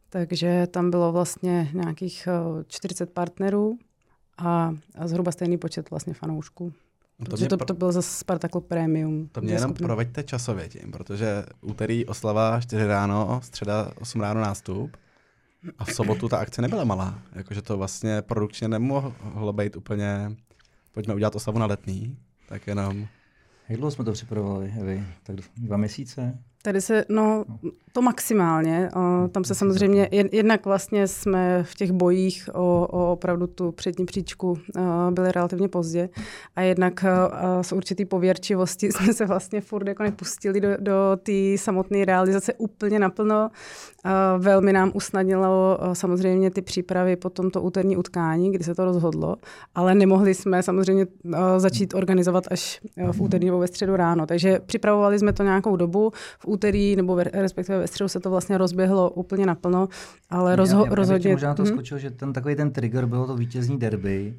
takže 0.09 0.67
tam 0.71 0.91
bylo 0.91 1.13
vlastně 1.13 1.71
nějakých 1.73 2.29
uh, 2.57 2.63
40 2.67 3.11
partnerů 3.11 3.79
a, 4.43 4.74
a 4.99 5.09
zhruba 5.09 5.32
stejný 5.32 5.59
počet 5.59 5.90
vlastně 5.90 6.14
fanoušků. 6.14 6.72
No 7.18 7.26
to, 7.26 7.36
mě, 7.36 7.49
to, 7.49 7.57
to 7.57 7.74
byl 7.74 7.93
zase 7.93 8.18
Sparta 8.18 8.49
Club 8.49 8.66
Premium. 8.66 9.28
To 9.32 9.40
mě 9.40 9.53
jenom 9.53 9.70
skupina. 9.70 9.86
proveďte 9.86 10.22
časově 10.22 10.68
tím, 10.68 10.93
protože 10.93 11.45
úterý 11.61 12.07
oslava 12.07 12.61
4 12.61 12.86
ráno, 12.86 13.40
středa 13.45 13.93
8 14.01 14.20
ráno 14.20 14.40
nástup 14.40 14.97
a 15.78 15.84
v 15.84 15.93
sobotu 15.95 16.28
ta 16.28 16.38
akce 16.38 16.62
nebyla 16.62 16.84
malá. 16.84 17.22
Jakože 17.32 17.62
to 17.62 17.76
vlastně 17.76 18.22
produkčně 18.22 18.68
nemohlo 18.68 19.53
být 19.53 19.76
úplně, 19.76 20.36
pojďme 20.93 21.14
udělat 21.14 21.36
oslavu 21.36 21.59
na 21.59 21.66
letný, 21.66 22.16
tak 22.49 22.66
jenom... 22.66 23.07
Jak 23.68 23.78
dlouho 23.78 23.90
jsme 23.90 24.05
to 24.05 24.12
připravovali, 24.12 24.74
Evi? 24.80 25.05
Tak 25.22 25.36
dva 25.57 25.76
měsíce? 25.76 26.38
Tady 26.62 26.80
se, 26.80 27.05
no, 27.09 27.45
to 27.93 28.03
maximálně. 28.03 28.88
Tam 29.32 29.45
se 29.45 29.55
samozřejmě, 29.55 30.09
jednak 30.32 30.66
vlastně 30.66 31.09
jsme 31.09 31.62
v 31.62 31.74
těch 31.74 31.93
bojích 31.93 32.49
o, 32.53 32.88
o 32.90 33.12
opravdu 33.12 33.47
tu 33.47 33.72
přední 33.72 34.07
příčku 34.07 34.59
byli 35.11 35.32
relativně 35.32 35.68
pozdě 35.68 36.09
a 36.57 36.61
jednak 36.61 37.05
z 37.62 37.72
určitý 37.72 38.05
pověrčivosti 38.05 38.93
jsme 38.93 39.14
se 39.14 39.26
vlastně 39.26 39.61
furt 39.61 39.88
jako 39.88 40.03
nepustili 40.03 40.61
do, 40.61 40.68
do 40.80 40.95
té 41.22 41.32
samotné 41.57 42.05
realizace 42.05 42.55
úplně 42.55 42.99
naplno. 42.99 43.51
Velmi 44.38 44.72
nám 44.72 44.90
usnadnilo 44.95 45.78
samozřejmě 45.93 46.51
ty 46.51 46.62
přípravy 46.62 47.16
po 47.16 47.30
tomto 47.30 47.62
úterní 47.62 47.97
utkání, 47.97 48.53
kdy 48.53 48.64
se 48.64 48.74
to 48.74 48.84
rozhodlo, 48.84 49.36
ale 49.74 49.95
nemohli 49.95 50.34
jsme 50.34 50.62
samozřejmě 50.62 51.07
začít 51.57 51.95
organizovat 51.95 52.45
až 52.51 52.80
v 53.12 53.20
úterní 53.20 53.47
nebo 53.47 53.59
ve 53.59 53.66
středu 53.66 53.97
ráno. 53.97 54.26
Takže 54.26 54.61
připravovali 54.66 55.18
jsme 55.18 55.32
to 55.32 55.43
nějakou 55.43 55.76
dobu. 55.76 56.12
V 56.38 56.47
úterý 56.47 56.97
nebo 56.97 57.14
ve, 57.14 57.24
respektive 57.24 57.82
ve 57.83 57.89
středu 57.89 58.09
se 58.09 58.20
to 58.20 58.30
vlastně 58.30 58.59
rozběhlo 58.59 59.11
úplně 59.11 59.47
naplno, 59.47 59.89
ale 60.30 60.57
rozho- 60.57 60.85
já, 60.85 60.89
já, 60.89 60.95
rozhodně... 60.95 61.30
Já 61.30 61.35
možná 61.35 61.55
to 61.55 61.62
hmm? 61.62 61.72
skočil, 61.72 61.99
že 61.99 62.11
ten 62.11 62.33
takový 62.33 62.57
ten 62.57 62.70
trigger 62.70 63.07
bylo 63.07 63.26
to 63.26 63.37
vítězní 63.37 63.78
derby, 63.78 64.35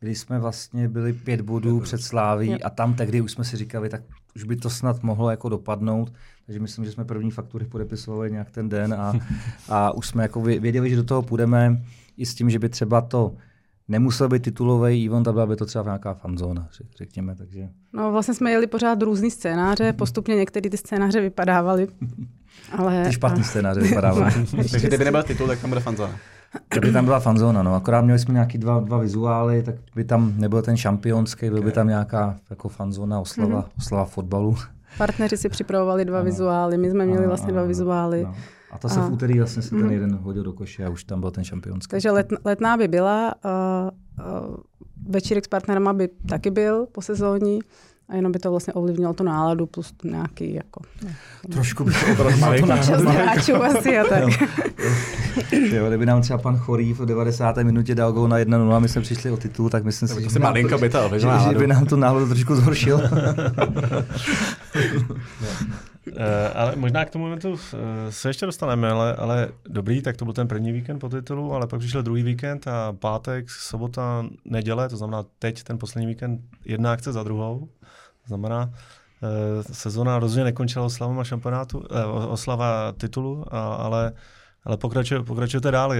kdy 0.00 0.14
jsme 0.14 0.38
vlastně 0.38 0.88
byli 0.88 1.12
pět 1.12 1.40
bodů 1.40 1.80
před 1.80 2.02
Sláví 2.02 2.62
a 2.62 2.70
tam 2.70 2.94
tehdy 2.94 3.20
už 3.20 3.32
jsme 3.32 3.44
si 3.44 3.56
říkali, 3.56 3.88
tak 3.88 4.02
už 4.36 4.44
by 4.44 4.56
to 4.56 4.70
snad 4.70 5.02
mohlo 5.02 5.30
jako 5.30 5.48
dopadnout. 5.48 6.12
Takže 6.46 6.60
myslím, 6.60 6.84
že 6.84 6.92
jsme 6.92 7.04
první 7.04 7.30
faktury 7.30 7.64
podepisovali 7.64 8.32
nějak 8.32 8.50
ten 8.50 8.68
den 8.68 8.94
a, 8.94 9.12
a 9.68 9.90
už 9.90 10.08
jsme 10.08 10.22
jako 10.22 10.42
věděli, 10.42 10.90
že 10.90 10.96
do 10.96 11.04
toho 11.04 11.22
půjdeme 11.22 11.82
i 12.16 12.26
s 12.26 12.34
tím, 12.34 12.50
že 12.50 12.58
by 12.58 12.68
třeba 12.68 13.00
to 13.00 13.34
nemusel 13.88 14.28
být 14.28 14.42
titulový 14.42 15.06
event, 15.06 15.28
byla 15.28 15.46
by 15.46 15.56
to 15.56 15.66
třeba 15.66 15.84
nějaká 15.84 16.14
fanzóna, 16.14 16.68
řekněme. 16.96 17.36
Takže... 17.36 17.68
No 17.92 18.12
vlastně 18.12 18.34
jsme 18.34 18.50
jeli 18.50 18.66
pořád 18.66 19.02
různý 19.02 19.30
scénáře, 19.30 19.92
postupně 19.92 20.36
některé 20.36 20.70
ty 20.70 20.76
scénáře 20.76 21.20
vypadávaly. 21.20 21.88
Ale... 22.78 23.04
Ty 23.04 23.12
špatný 23.12 23.44
scénáře 23.44 23.80
vypadávaly. 23.80 24.32
Takže 24.70 24.88
kdyby 24.88 25.04
nebyl 25.04 25.22
titul, 25.22 25.46
tak 25.46 25.60
tam 25.60 25.70
bude 25.70 25.80
fanzóna. 25.80 26.14
Kdyby 26.70 26.92
tam 26.92 27.04
byla 27.04 27.20
fanzóna, 27.20 27.62
no. 27.62 27.74
Akorát 27.74 28.00
měli 28.00 28.18
jsme 28.18 28.34
nějaký 28.34 28.58
dva, 28.58 28.80
dva 28.80 28.98
vizuály, 28.98 29.62
tak 29.62 29.74
by 29.94 30.04
tam 30.04 30.32
nebyl 30.36 30.62
ten 30.62 30.76
šampionský, 30.76 31.50
byl 31.50 31.62
by 31.62 31.72
tam 31.72 31.88
nějaká 31.88 32.36
jako 32.50 32.68
fanzóna, 32.68 33.20
oslava, 33.20 33.62
mm-hmm. 33.62 33.78
oslava 33.78 34.04
fotbalu. 34.04 34.56
Partneři 34.98 35.36
si 35.36 35.48
připravovali 35.48 36.04
dva 36.04 36.18
ano. 36.18 36.24
vizuály, 36.24 36.78
my 36.78 36.90
jsme 36.90 37.04
měli 37.04 37.18
ano, 37.18 37.28
vlastně 37.28 37.52
dva 37.52 37.62
vizuály. 37.62 38.22
No. 38.24 38.34
A 38.70 38.78
to 38.78 38.88
se 38.88 39.00
a... 39.00 39.06
v 39.06 39.12
úterý 39.12 39.38
vlastně 39.38 39.62
si 39.62 39.70
ten 39.70 39.78
mhm. 39.78 39.92
jeden 39.92 40.14
hodil 40.16 40.42
do 40.42 40.52
koše 40.52 40.84
a 40.84 40.88
už 40.88 41.04
tam 41.04 41.20
byl 41.20 41.30
ten 41.30 41.44
šampionský. 41.44 41.90
Takže 41.90 42.10
let, 42.10 42.28
letná 42.44 42.76
by 42.76 42.88
byla, 42.88 43.34
uh, 43.44 44.26
uh, 44.26 44.56
večírek 45.08 45.44
s 45.44 45.48
partnerama 45.48 45.92
by 45.92 46.08
taky 46.08 46.50
byl 46.50 46.86
po 46.92 47.02
sezóní 47.02 47.58
a 48.08 48.16
jenom 48.16 48.32
by 48.32 48.38
to 48.38 48.50
vlastně 48.50 48.72
ovlivnilo 48.72 49.14
tu 49.14 49.24
náladu 49.24 49.66
plus 49.66 49.94
nějaký 50.04 50.54
jako... 50.54 50.80
Trošku 51.52 51.84
by 51.84 51.92
to 51.92 52.22
ovlivnilo 52.22 52.58
tu 52.58 52.66
náladu. 52.66 53.08
asi 53.62 53.98
a 53.98 54.04
tak. 54.04 54.22
jo, 55.52 55.88
kdyby 55.88 56.06
nám 56.06 56.22
třeba 56.22 56.38
pan 56.38 56.56
Chorý 56.56 56.92
v 56.92 57.06
90. 57.06 57.56
minutě 57.56 57.94
dal 57.94 58.12
gol 58.12 58.28
na 58.28 58.38
1-0 58.38 58.72
a 58.72 58.78
my 58.78 58.88
jsme 58.88 59.02
přišli 59.02 59.30
o 59.30 59.36
titul, 59.36 59.70
tak 59.70 59.84
myslím 59.84 60.08
si, 60.08 60.30
že, 60.30 60.38
malinko 60.38 60.78
by, 60.78 60.88
to, 60.88 61.10
že, 61.12 61.28
že 61.48 61.54
by 61.58 61.66
nám 61.66 61.86
tu 61.86 61.96
náladu 61.96 62.26
trošku 62.26 62.54
zhoršil. 62.54 62.96
Uh, 62.96 63.02
ale 66.54 66.76
možná 66.76 67.04
k 67.04 67.10
tomu 67.10 67.24
momentu 67.24 67.50
uh, 67.50 67.58
se 68.10 68.28
ještě 68.28 68.46
dostaneme, 68.46 68.90
ale, 68.90 69.14
ale 69.14 69.48
dobrý, 69.68 70.02
tak 70.02 70.16
to 70.16 70.24
byl 70.24 70.34
ten 70.34 70.48
první 70.48 70.72
víkend 70.72 70.98
po 70.98 71.08
titulu, 71.08 71.52
ale 71.52 71.66
pak 71.66 71.80
přišel 71.80 72.02
druhý 72.02 72.22
víkend 72.22 72.68
a 72.68 72.92
pátek, 72.92 73.50
sobota, 73.50 74.26
neděle, 74.44 74.88
to 74.88 74.96
znamená 74.96 75.24
teď 75.38 75.62
ten 75.62 75.78
poslední 75.78 76.06
víkend 76.06 76.40
jedna 76.64 76.92
akce 76.92 77.12
za 77.12 77.22
druhou. 77.22 77.68
To 78.24 78.28
znamená, 78.28 78.70
sezona 79.72 80.18
rozhodně 80.18 80.44
nekončila 80.44 80.84
oslavama 80.84 81.24
šampionátu, 81.24 81.84
oslava 82.28 82.92
titulu, 82.92 83.44
ale 83.52 84.12
ale 84.64 84.76
pokračuje, 84.76 85.22
pokračujete 85.22 85.70
dál. 85.70 85.92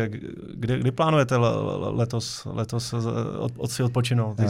Kdy, 0.54 0.78
kdy 0.78 0.90
plánujete 0.90 1.36
letos, 1.36 2.46
letos 2.50 2.92
od, 3.38 3.52
od 3.56 3.70
si 3.70 3.82
odpočinout? 3.82 4.36
Ty 4.36 4.42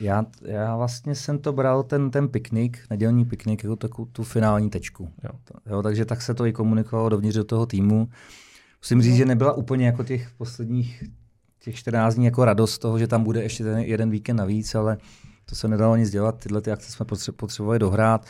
já, 0.00 0.26
já 0.42 0.76
vlastně 0.76 1.14
jsem 1.14 1.38
to 1.38 1.52
bral, 1.52 1.82
ten, 1.82 2.10
ten 2.10 2.28
piknik, 2.28 2.78
nedělní 2.90 3.24
piknik, 3.24 3.64
jako 3.64 3.76
takovou 3.76 4.08
tu 4.12 4.22
finální 4.22 4.70
tečku. 4.70 5.08
Jo. 5.24 5.30
Jo, 5.66 5.82
takže 5.82 6.04
tak 6.04 6.22
se 6.22 6.34
to 6.34 6.46
i 6.46 6.52
komunikovalo 6.52 7.08
dovnitř 7.08 7.36
do 7.36 7.44
toho 7.44 7.66
týmu. 7.66 8.08
Musím 8.82 9.02
říct, 9.02 9.16
že 9.16 9.24
nebyla 9.24 9.52
úplně 9.52 9.86
jako 9.86 10.04
těch 10.04 10.30
posledních 10.38 11.04
těch 11.60 11.76
14 11.76 12.14
dní 12.14 12.24
jako 12.24 12.44
radost 12.44 12.78
toho, 12.78 12.98
že 12.98 13.06
tam 13.06 13.24
bude 13.24 13.42
ještě 13.42 13.64
ten 13.64 13.78
jeden 13.78 14.10
víkend 14.10 14.36
navíc, 14.36 14.74
ale 14.74 14.96
to 15.52 15.56
se 15.56 15.68
nedalo 15.68 15.96
nic 15.96 16.10
dělat. 16.10 16.38
Tyhle 16.38 16.60
ty 16.60 16.72
akce 16.72 16.92
jsme 16.92 17.06
potřebovali 17.36 17.78
dohrát 17.78 18.26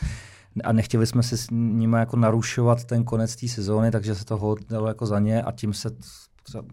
a 0.63 0.73
nechtěli 0.73 1.07
jsme 1.07 1.23
si 1.23 1.37
s 1.37 1.47
nimi 1.51 1.97
jako 1.97 2.17
narušovat 2.17 2.83
ten 2.83 3.03
konec 3.03 3.35
té 3.35 3.47
sezóny, 3.47 3.91
takže 3.91 4.15
se 4.15 4.25
to 4.25 4.55
dalo 4.69 4.87
jako 4.87 5.05
za 5.05 5.19
ně 5.19 5.43
a 5.43 5.51
tím 5.51 5.73
se 5.73 5.89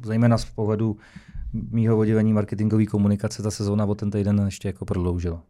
zejména 0.05 0.39
z 0.39 0.45
pohledu 0.45 0.97
mýho 1.53 1.99
oddělení 1.99 2.33
marketingové 2.33 2.87
komunikace 2.87 3.43
ta 3.43 3.51
sezóna 3.51 3.85
o 3.85 3.95
ten 3.95 4.11
týden 4.11 4.43
ještě 4.45 4.69
jako 4.69 4.85
prodloužila. 4.85 5.43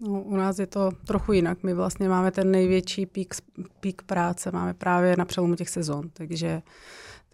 No, 0.00 0.22
u 0.22 0.36
nás 0.36 0.58
je 0.58 0.66
to 0.66 0.90
trochu 1.06 1.32
jinak. 1.32 1.62
My 1.62 1.74
vlastně 1.74 2.08
máme 2.08 2.30
ten 2.30 2.50
největší 2.50 3.06
pík, 3.06 3.34
pík 3.80 4.02
práce, 4.02 4.50
máme 4.52 4.74
právě 4.74 5.16
na 5.16 5.24
přelomu 5.24 5.54
těch 5.54 5.68
sezon, 5.68 6.10
takže 6.12 6.62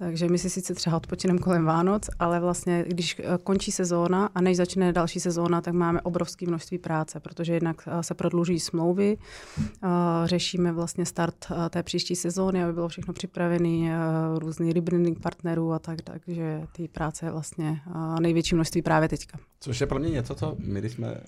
takže 0.01 0.29
my 0.29 0.39
si 0.39 0.51
sice 0.51 0.75
třeba 0.75 0.97
odpočinem 0.97 1.39
kolem 1.39 1.65
Vánoc, 1.65 2.11
ale 2.19 2.41
vlastně, 2.41 2.85
když 2.89 3.19
eh, 3.19 3.39
končí 3.45 3.73
sezóna 3.73 4.31
a 4.35 4.41
než 4.41 4.57
začne 4.57 4.93
další 4.93 5.21
sezóna, 5.21 5.61
tak 5.61 5.75
máme 5.75 6.01
obrovské 6.01 6.47
množství 6.47 6.79
práce, 6.79 7.21
protože 7.21 7.55
jednak 7.55 7.89
eh, 7.89 8.03
se 8.03 8.15
prodlužují 8.15 8.61
smlouvy, 8.61 9.19
eh, 9.19 9.89
řešíme 10.25 10.73
vlastně 10.73 11.07
start 11.07 11.47
té 11.71 11.83
příští 11.83 12.17
sezóny, 12.17 12.65
aby 12.65 12.73
bylo 12.73 12.89
všechno 12.89 13.15
připravené, 13.15 13.99
různý 14.39 14.73
rebranding 14.73 15.21
partnerů 15.21 15.73
a 15.73 15.79
tak, 15.79 16.03
takže 16.03 16.63
ty 16.73 16.89
práce 16.89 17.27
je 17.27 17.31
vlastně 17.33 17.81
největší 18.21 18.55
množství 18.55 18.83
právě 18.83 19.09
teďka. 19.09 19.39
Což 19.61 19.81
je 19.81 19.87
pro 19.87 19.99
mě 19.99 20.11
něco, 20.11 20.35
co 20.35 20.57
my, 20.59 20.81
když 20.81 20.93
jsme 20.93 21.21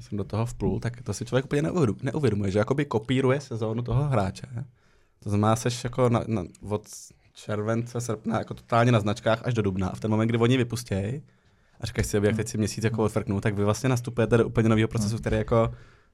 jsem 0.00 0.18
do 0.18 0.24
toho 0.24 0.46
vplul, 0.46 0.80
tak 0.80 1.02
to 1.02 1.14
si 1.14 1.24
člověk 1.24 1.44
úplně 1.44 1.62
neuvědomuje, 2.02 2.50
že 2.50 2.58
jakoby 2.58 2.84
kopíruje 2.84 3.40
sezónu 3.40 3.82
toho 3.82 4.04
hráče. 4.04 4.46
To 5.22 5.30
znamená, 5.30 5.56
seš 5.56 5.84
jako 5.84 6.08
na, 6.08 6.24
na, 6.26 6.44
od 6.68 6.82
července, 7.44 8.00
srpna, 8.00 8.38
jako 8.38 8.54
totálně 8.54 8.92
na 8.92 9.00
značkách 9.00 9.42
až 9.44 9.54
do 9.54 9.62
dubna. 9.62 9.88
A 9.88 9.94
v 9.94 10.00
ten 10.00 10.10
moment, 10.10 10.28
kdy 10.28 10.38
oni 10.38 10.56
vypustějí 10.56 11.22
a 11.80 11.86
říkáš 11.86 12.06
si, 12.06 12.16
jak 12.22 12.36
teď 12.36 12.48
si 12.48 12.58
měsíc 12.58 12.84
jako 12.84 13.04
odfrknou, 13.04 13.40
tak 13.40 13.54
vy 13.54 13.64
vlastně 13.64 13.88
nastupujete 13.88 14.36
do 14.36 14.46
úplně 14.46 14.68
nového 14.68 14.88
procesu, 14.88 15.18
který 15.18 15.36
jako 15.36 15.70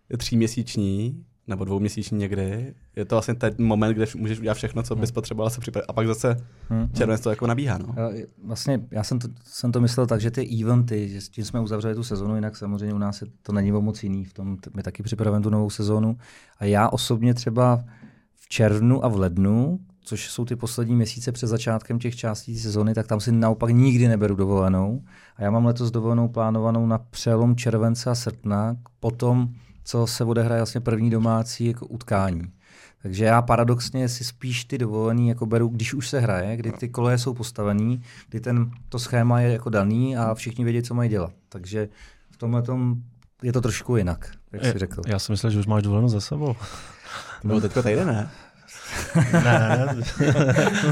je 0.09 0.19
tříměsíční, 0.19 1.25
nebo 1.47 1.65
dvouměsíční 1.65 2.19
někdy. 2.19 2.75
Je 2.97 3.05
to 3.05 3.15
vlastně 3.15 3.35
ten 3.35 3.55
moment, 3.59 3.95
kde 3.95 4.07
můžeš 4.17 4.39
udělat 4.39 4.55
všechno, 4.55 4.83
co 4.83 4.97
bys 4.97 5.11
potřeboval 5.11 5.51
se 5.51 5.61
připravit. 5.61 5.87
A 5.89 5.93
pak 5.93 6.07
zase 6.07 6.37
červenec 6.93 7.21
to 7.21 7.31
jako 7.31 7.47
nabíhá. 7.47 7.79
No. 7.79 7.95
Vlastně 8.45 8.81
já 8.91 9.03
jsem 9.03 9.19
to, 9.19 9.29
jsem 9.45 9.73
to 9.73 9.81
myslel 9.81 10.07
tak, 10.07 10.21
že 10.21 10.31
ty 10.31 10.63
eventy, 10.63 11.09
že 11.09 11.21
s 11.21 11.29
tím 11.29 11.45
jsme 11.45 11.61
uzavřeli 11.61 11.95
tu 11.95 12.03
sezonu, 12.03 12.35
jinak 12.35 12.57
samozřejmě 12.57 12.95
u 12.95 12.99
nás 12.99 13.23
je, 13.23 13.29
to 13.43 13.53
není 13.53 13.73
moc 13.73 14.03
jiný. 14.03 14.25
V 14.25 14.33
tom 14.33 14.57
my 14.75 14.83
taky 14.83 15.03
připravujeme 15.03 15.43
tu 15.43 15.51
novou 15.51 15.71
sezonu. 15.71 16.17
A 16.59 16.65
já 16.65 16.89
osobně 16.89 17.35
třeba 17.35 17.85
v 18.37 18.49
červnu 18.49 19.05
a 19.05 19.09
v 19.09 19.17
lednu, 19.19 19.79
což 20.05 20.31
jsou 20.31 20.45
ty 20.45 20.57
poslední 20.57 20.95
měsíce 20.95 21.33
před 21.33 21.47
začátkem 21.47 21.99
těch 21.99 22.17
částí 22.17 22.59
sezony, 22.59 22.95
tak 22.95 23.07
tam 23.07 23.21
si 23.21 23.33
naopak 23.33 23.71
nikdy 23.71 24.09
neberu 24.09 24.35
dovolenou. 24.35 25.03
A 25.37 25.43
já 25.43 25.51
mám 25.51 25.67
letos 25.67 25.91
dovolenou 25.91 26.29
plánovanou 26.29 26.87
na 26.87 26.99
přelom 26.99 27.57
července 27.57 28.11
a 28.11 28.15
srpna, 28.15 28.77
potom, 29.01 29.49
co 29.85 30.07
se 30.07 30.25
odehraje 30.25 30.61
vlastně 30.61 30.81
první 30.81 31.11
domácí 31.11 31.67
jako 31.67 31.87
utkání. 31.87 32.43
Takže 33.03 33.25
já 33.25 33.43
paradoxně 33.43 34.09
si 34.09 34.25
spíš 34.25 34.65
ty 34.65 34.79
dovolený 34.79 35.29
jako 35.29 35.47
beru, 35.47 35.69
když 35.69 35.95
už 35.95 36.09
se 36.09 36.21
hraje, 36.21 36.57
kdy 36.57 36.73
ty 36.73 36.89
koleje 36.89 37.19
jsou 37.19 37.35
postavený, 37.35 38.03
kdy 38.29 38.41
ten, 38.41 38.71
to 38.89 38.99
schéma 38.99 39.41
je 39.41 39.53
jako 39.53 39.71
daný 39.71 40.17
a 40.17 40.35
všichni 40.35 40.65
vědí, 40.65 40.83
co 40.83 40.95
mají 40.95 41.11
dělat. 41.11 41.33
Takže 41.49 41.89
v 42.31 42.37
tomhle 42.37 42.63
je 43.43 43.53
to 43.53 43.61
trošku 43.61 43.97
jinak, 43.97 44.31
jak 44.53 44.65
jsi 44.65 44.79
řekl. 44.79 45.03
Já 45.07 45.19
si 45.19 45.33
myslím, 45.33 45.51
že 45.51 45.59
už 45.59 45.67
máš 45.67 45.83
dovolenou 45.83 46.09
za 46.09 46.21
sebou. 46.21 46.55
To 47.43 47.49
bylo 47.49 47.61
teďka 47.61 47.83
tady, 47.83 48.05
ne? 48.05 48.31
Ne, 49.33 49.87
ne. 49.87 49.97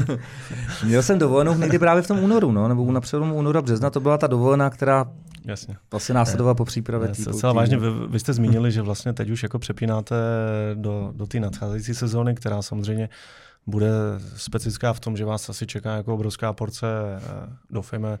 Měl 0.83 1.03
jsem 1.03 1.19
dovolenou 1.19 1.57
někdy 1.57 1.79
právě 1.79 2.03
v 2.03 2.07
tom 2.07 2.19
únoru, 2.19 2.51
no, 2.51 2.67
nebo 2.67 2.91
na 2.91 3.01
přelomu 3.01 3.35
února 3.35 3.61
března, 3.61 3.89
to 3.89 3.99
byla 3.99 4.17
ta 4.17 4.27
dovolená, 4.27 4.69
která 4.69 5.05
Jasně. 5.45 5.77
Vlastně 5.91 6.15
následovala 6.15 6.55
po 6.55 6.65
přípravě. 6.65 7.09
Celá 7.09 7.53
vážně, 7.53 7.77
vy, 7.77 7.87
vy, 8.07 8.19
jste 8.19 8.33
zmínili, 8.33 8.71
že 8.71 8.81
vlastně 8.81 9.13
teď 9.13 9.29
už 9.29 9.43
jako 9.43 9.59
přepínáte 9.59 10.15
do, 10.73 11.11
do 11.15 11.27
té 11.27 11.39
nadcházející 11.39 11.95
sezóny, 11.95 12.35
která 12.35 12.61
samozřejmě 12.61 13.09
bude 13.67 13.89
specifická 14.35 14.93
v 14.93 14.99
tom, 14.99 15.17
že 15.17 15.25
vás 15.25 15.49
asi 15.49 15.67
čeká 15.67 15.95
jako 15.95 16.13
obrovská 16.13 16.53
porce, 16.53 16.87
eh, 16.87 17.49
doufejme, 17.69 18.19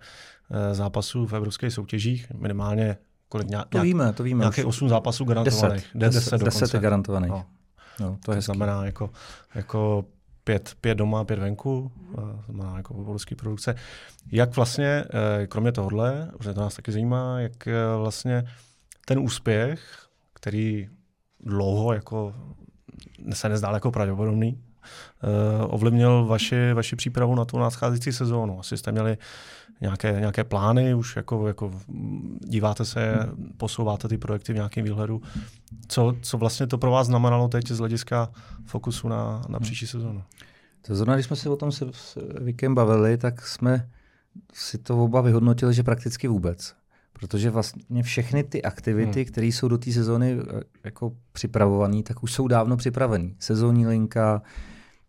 eh, 0.51 0.75
zápasů 0.75 1.25
v 1.25 1.33
evropských 1.33 1.73
soutěžích, 1.73 2.31
minimálně 2.33 2.97
kolik 3.29 3.47
nějak, 3.47 3.67
to 3.69 3.81
víme, 3.81 4.13
to 4.13 4.23
víme. 4.23 4.39
Nějakých 4.39 4.65
8 4.65 4.89
zápasů 4.89 5.25
garantovaných. 5.25 5.87
10, 5.95 6.15
10, 6.15 6.31
10, 6.31 6.61
10 6.61 6.73
je 6.73 6.79
garantovaných. 6.79 7.31
No. 7.31 7.45
No, 7.99 8.17
to, 8.25 8.31
je 8.33 8.41
znamená 8.41 8.85
jako, 8.85 9.09
jako 9.55 10.05
pět, 10.43 10.75
pět 10.81 10.95
doma, 10.95 11.25
pět 11.25 11.39
venku, 11.39 11.91
znamená 12.45 12.77
jako 12.77 12.93
obrovský 12.93 13.35
produkce. 13.35 13.75
Jak 14.31 14.55
vlastně, 14.55 15.05
eh, 15.13 15.47
kromě 15.47 15.71
tohohle, 15.71 16.31
protože 16.37 16.53
to 16.53 16.61
nás 16.61 16.75
taky 16.75 16.91
zajímá, 16.91 17.39
jak 17.39 17.67
eh, 17.67 17.73
vlastně 17.97 18.43
ten 19.05 19.19
úspěch, 19.19 20.07
který 20.33 20.89
dlouho 21.39 21.93
jako 21.93 22.35
se 23.33 23.49
nezdál 23.49 23.73
jako 23.73 23.91
pravděpodobný, 23.91 24.63
eh, 25.23 25.65
ovlivnil 25.65 26.25
vaši, 26.25 26.73
vaši 26.73 26.95
přípravu 26.95 27.35
na 27.35 27.45
tu 27.45 27.59
nadcházející 27.59 28.11
sezónu. 28.11 28.59
Asi 28.59 28.77
jste 28.77 28.91
měli 28.91 29.17
nějaké, 29.83 30.19
nějaké 30.19 30.43
plány, 30.43 30.93
už 30.93 31.15
jako, 31.15 31.47
jako 31.47 31.71
díváte 32.39 32.85
se, 32.85 33.15
posouváte 33.57 34.07
ty 34.07 34.17
projekty 34.17 34.53
v 34.53 34.55
nějakém 34.55 34.83
výhledu. 34.83 35.21
Co, 35.87 36.15
co 36.21 36.37
vlastně 36.37 36.67
to 36.67 36.77
pro 36.77 36.91
vás 36.91 37.07
znamenalo 37.07 37.47
teď 37.47 37.67
z 37.67 37.79
hlediska 37.79 38.29
fokusu 38.65 39.07
na, 39.07 39.41
na 39.49 39.59
příští 39.59 39.87
sezónu? 39.87 40.23
To 40.81 40.95
zrovna, 40.95 41.13
když 41.13 41.25
jsme 41.25 41.35
si 41.35 41.49
o 41.49 41.55
tom 41.55 41.71
se 41.71 41.85
s 41.91 42.17
Vikem 42.41 42.75
bavili, 42.75 43.17
tak 43.17 43.47
jsme 43.47 43.89
si 44.53 44.77
to 44.77 45.03
oba 45.03 45.21
vyhodnotili, 45.21 45.73
že 45.73 45.83
prakticky 45.83 46.27
vůbec. 46.27 46.75
Protože 47.13 47.49
vlastně 47.49 48.03
všechny 48.03 48.43
ty 48.43 48.61
aktivity, 48.61 49.19
hmm. 49.19 49.31
které 49.31 49.47
jsou 49.47 49.67
do 49.67 49.77
té 49.77 49.91
sezóny 49.91 50.37
eh, 50.39 50.61
jako 50.83 51.13
připravované, 51.31 52.03
tak 52.03 52.23
už 52.23 52.33
jsou 52.33 52.47
dávno 52.47 52.77
připravené. 52.77 53.29
Sezónní 53.39 53.87
linka, 53.87 54.41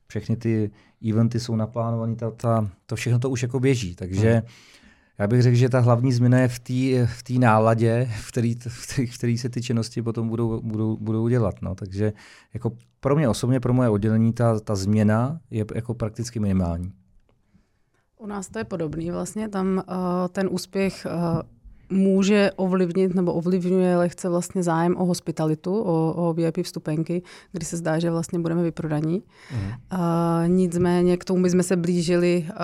všechny 0.07 0.37
ty 0.37 0.71
eventy 1.11 1.41
jsou 1.41 1.57
naplánované, 1.57 2.17
ta, 2.17 2.31
ta, 2.31 2.69
to 2.87 2.97
všechno 2.97 3.19
to 3.19 3.31
už 3.31 3.43
jako 3.43 3.61
běží. 3.61 3.95
Takže 3.95 4.33
hmm. 4.33 4.43
já 5.19 5.27
bych 5.27 5.43
řekl, 5.43 5.57
že 5.57 5.69
ta 5.69 5.81
hlavní 5.81 6.13
změna 6.13 6.39
je 6.39 6.49
v 6.49 6.59
té 6.59 7.07
v 7.07 7.23
tý 7.23 7.39
náladě, 7.39 8.11
v 8.21 8.29
který, 8.29 8.55
v, 8.55 8.87
který, 8.87 9.07
v 9.07 9.19
který 9.19 9.39
se 9.39 9.49
ty 9.49 9.63
činnosti 9.63 10.03
potom 10.03 10.29
budou, 10.29 10.61
budou, 10.61 10.97
budou 10.97 11.29
dělat. 11.29 11.55
No. 11.63 11.75
Takže 11.75 12.13
jako 12.55 12.73
pro 13.01 13.17
mě 13.17 13.29
osobně, 13.29 13.61
pro 13.61 13.75
moje 13.75 13.89
oddělení, 13.89 14.33
ta, 14.33 14.61
ta 14.61 14.75
změna 14.75 15.41
je 15.51 15.65
jako 15.75 15.95
prakticky 15.95 16.41
minimální. 16.41 16.93
U 18.19 18.27
nás 18.27 18.49
to 18.49 18.59
je 18.59 18.65
podobný 18.65 19.11
vlastně, 19.11 19.49
tam 19.49 19.77
uh, 19.77 19.83
ten 20.33 20.49
úspěch 20.51 21.07
uh, 21.07 21.41
může 21.95 22.51
ovlivnit 22.57 23.15
nebo 23.15 23.33
ovlivňuje 23.33 23.97
lehce 23.97 24.29
vlastně 24.29 24.63
zájem 24.63 24.97
o 24.97 25.05
hospitalitu, 25.05 25.83
o, 25.83 26.15
o 26.17 26.33
VIP 26.33 26.57
vstupenky, 26.63 27.23
kdy 27.53 27.67
se 27.67 27.77
zdá, 27.77 27.99
že 27.99 28.11
vlastně 28.11 28.39
budeme 28.39 28.63
vyprodaní. 28.63 29.23
Mm. 29.53 29.59
Uh, 29.67 30.49
nicméně 30.49 31.17
k 31.17 31.25
tomu 31.25 31.43
bychom 31.43 31.63
se 31.63 31.77
blížili 31.77 32.47
uh, 32.49 32.57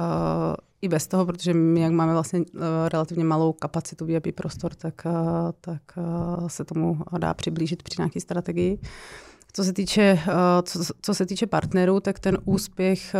i 0.82 0.88
bez 0.88 1.06
toho, 1.06 1.26
protože 1.26 1.54
my, 1.54 1.80
jak 1.80 1.92
máme 1.92 2.12
vlastně 2.12 2.38
uh, 2.38 2.44
relativně 2.92 3.24
malou 3.24 3.52
kapacitu 3.52 4.06
VIP 4.06 4.34
prostor, 4.34 4.74
tak, 4.74 4.94
uh, 5.06 5.12
tak 5.60 5.82
uh, 5.96 6.48
se 6.48 6.64
tomu 6.64 6.98
dá 7.18 7.34
přiblížit 7.34 7.82
při 7.82 7.94
nějaké 7.98 8.20
strategii. 8.20 8.78
Uh, 8.78 8.88
co 9.52 9.64
se 9.64 9.72
týče, 9.72 10.18
eh, 10.28 10.32
co, 10.62 10.78
co 11.02 11.14
se 11.14 11.26
týče 11.26 11.46
partnerů, 11.46 12.00
tak 12.00 12.18
ten 12.18 12.38
úspěch 12.44 13.14
eh, 13.14 13.18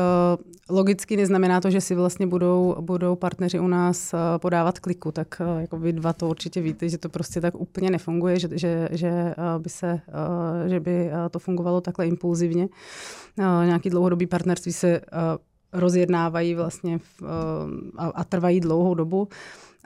logicky 0.68 1.16
neznamená 1.16 1.61
to, 1.61 1.70
že 1.70 1.81
si 1.81 1.95
vlastně 1.95 2.26
budou, 2.26 2.76
budou 2.81 3.16
partneři 3.16 3.61
u 3.61 3.66
nás 3.66 4.14
eh, 4.14 4.18
podávat 4.39 4.78
kliku, 4.78 5.12
tak 5.12 5.43
jako 5.59 5.78
vy 5.78 5.93
dva 5.93 6.12
to 6.12 6.28
určitě 6.28 6.61
víte, 6.61 6.89
že 6.89 6.99
to 6.99 7.09
prostě 7.09 7.41
tak 7.41 7.55
úplně 7.55 7.91
nefunguje, 7.91 8.39
že, 8.39 8.49
že, 8.53 8.89
že, 8.93 9.35
by, 9.59 9.70
se, 9.70 10.01
že 10.66 10.81
by 10.81 11.11
to 11.31 11.39
fungovalo 11.39 11.81
takhle 11.81 12.07
impulzivně. 12.07 12.68
Nějaký 13.64 13.91
dlouhodobý 13.91 14.26
partnerství 14.26 14.72
se 14.72 15.01
rozjednávají 15.72 16.55
vlastně 16.55 17.01
a, 17.99 18.07
a 18.07 18.24
trvají 18.24 18.61
dlouhou 18.61 18.95
dobu 18.95 19.28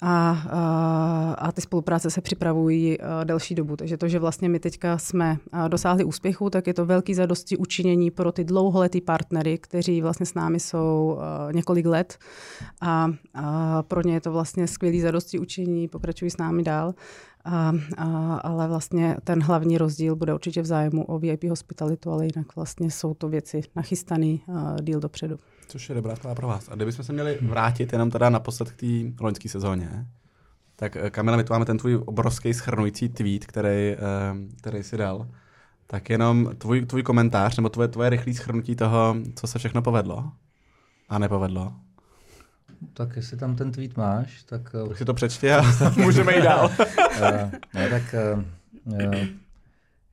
a, 0.03 0.31
a, 0.51 1.35
a 1.39 1.53
ty 1.53 1.61
spolupráce 1.61 2.11
se 2.11 2.21
připravují 2.21 2.99
delší 3.25 3.55
dobu. 3.55 3.77
Takže 3.77 3.97
to, 3.97 4.09
že 4.09 4.19
vlastně 4.19 4.49
my 4.49 4.61
teďka 4.61 4.99
jsme 4.99 5.37
dosáhli 5.69 6.05
úspěchu, 6.05 6.51
tak 6.51 6.67
je 6.67 6.75
to 6.75 6.87
velký 6.87 7.15
zadosti 7.15 7.57
učinění 7.57 8.11
pro 8.11 8.33
ty 8.33 8.45
dlouholetý 8.45 9.01
partnery, 9.01 9.59
kteří 9.59 10.03
vlastně 10.03 10.27
s 10.27 10.35
námi 10.35 10.61
jsou 10.61 11.19
několik 11.53 11.87
let 11.87 12.19
a, 12.81 13.11
a 13.35 13.83
pro 13.83 14.03
ně 14.03 14.15
je 14.15 14.21
to 14.21 14.33
vlastně 14.33 14.67
skvělý 14.67 15.01
zadosti 15.01 15.39
učinění, 15.39 15.89
pokračují 15.89 16.31
s 16.31 16.37
námi 16.37 16.63
dál. 16.63 16.95
A, 17.45 17.73
a, 17.97 18.37
ale 18.37 18.69
vlastně 18.69 19.17
ten 19.25 19.43
hlavní 19.43 19.79
rozdíl 19.79 20.17
bude 20.17 20.35
určitě 20.35 20.63
v 20.63 20.67
zájmu 20.67 21.05
o 21.05 21.19
VIP 21.19 21.45
hospitalitu, 21.45 22.11
ale 22.11 22.27
jinak 22.27 22.57
vlastně 22.57 22.91
jsou 22.91 23.15
to 23.15 23.29
věci 23.29 23.63
nachystaný 23.77 24.43
díl 24.81 25.01
dopředu. 25.01 25.37
Což 25.67 25.89
je 25.89 25.95
dobrá 25.95 26.17
zpráva 26.17 26.35
pro 26.35 26.49
vás. 26.49 26.69
A 26.69 26.75
kdybychom 26.75 27.05
se 27.05 27.13
měli 27.13 27.39
vrátit 27.43 27.93
jenom 27.93 28.11
teda 28.11 28.31
naposled 28.31 28.73
k 28.73 28.77
té 28.77 29.23
loňské 29.25 29.49
sezóně, 29.49 30.07
tak 30.77 30.97
eh, 30.97 31.11
Kamila, 31.11 31.37
my 31.37 31.45
tu 31.45 31.53
máme 31.53 31.65
ten 31.65 31.79
tvůj 31.79 31.97
obrovský 32.07 32.55
schrnující 32.55 33.09
tweet, 33.09 33.47
který, 33.47 33.93
eh, 33.93 33.99
který 34.59 34.83
si 34.83 34.97
dal. 34.97 35.29
Tak 35.87 36.11
jenom 36.11 36.51
tvůj, 36.59 36.87
tvůj 36.87 37.03
komentář, 37.03 37.57
nebo 37.57 37.69
tvoje, 37.69 37.89
tvoje 37.89 38.11
rychlé 38.11 38.35
schrnutí 38.35 38.77
toho, 38.77 39.17
co 39.35 39.47
se 39.47 39.59
všechno 39.59 39.83
povedlo 39.83 40.33
a 41.09 41.19
nepovedlo. 41.19 41.73
Tak 42.93 43.17
jestli 43.17 43.37
tam 43.37 43.57
ten 43.57 43.73
tweet 43.73 43.97
máš, 43.97 44.43
tak... 44.43 44.63
Tak 44.89 44.99
si 44.99 45.05
to 45.05 45.15
přečti 45.15 45.53
a 45.53 45.63
můžeme 45.97 46.37
jít 46.37 46.43
dál. 46.43 46.71
ne, 47.75 47.91
tak 47.91 48.15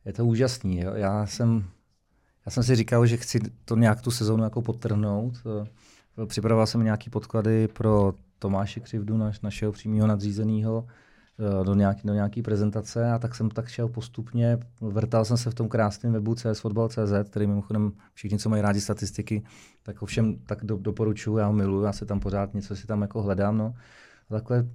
je 0.05 0.13
to 0.13 0.25
úžasný. 0.25 0.79
Jo. 0.79 0.93
Já 0.95 1.25
jsem 1.25 1.63
já 2.45 2.51
jsem 2.51 2.63
si 2.63 2.75
říkal, 2.75 3.05
že 3.05 3.17
chci 3.17 3.39
to 3.65 3.75
nějak 3.75 4.01
tu 4.01 4.11
sezónu 4.11 4.43
jako 4.43 4.61
podtrhnout. 4.61 5.33
Eh, 6.17 6.25
připravoval 6.25 6.67
jsem 6.67 6.83
nějaký 6.83 7.09
podklady 7.09 7.67
pro 7.67 8.13
Tomáše 8.39 8.79
Křivdu, 8.79 9.17
naš, 9.17 9.41
našeho 9.41 9.71
přímého 9.71 10.07
nadřízeného, 10.07 10.87
eh, 11.39 11.65
do 11.65 11.75
nějaké 11.75 12.01
do 12.03 12.13
nějaký 12.13 12.41
prezentace 12.41 13.11
a 13.11 13.19
tak 13.19 13.35
jsem 13.35 13.49
tak 13.49 13.67
šel 13.67 13.87
postupně, 13.87 14.59
vrtal 14.81 15.25
jsem 15.25 15.37
se 15.37 15.51
v 15.51 15.53
tom 15.53 15.69
krásném 15.69 16.13
webu 16.13 16.35
csfotbal.cz, 16.35 17.29
který 17.29 17.47
mimochodem 17.47 17.91
všichni, 18.13 18.39
co 18.39 18.49
mají 18.49 18.61
rádi 18.61 18.81
statistiky, 18.81 19.43
tak 19.83 20.01
ovšem 20.01 20.35
tak 20.45 20.65
do, 20.65 20.77
doporučuji, 20.77 21.37
já 21.37 21.47
ho 21.47 21.53
miluji, 21.53 21.85
já 21.85 21.93
se 21.93 22.05
tam 22.05 22.19
pořád 22.19 22.53
něco 22.53 22.75
si 22.75 22.87
tam 22.87 23.01
jako 23.01 23.21
hledám. 23.21 23.57
No. 23.57 23.75
A 24.29 24.33
takhle 24.33 24.67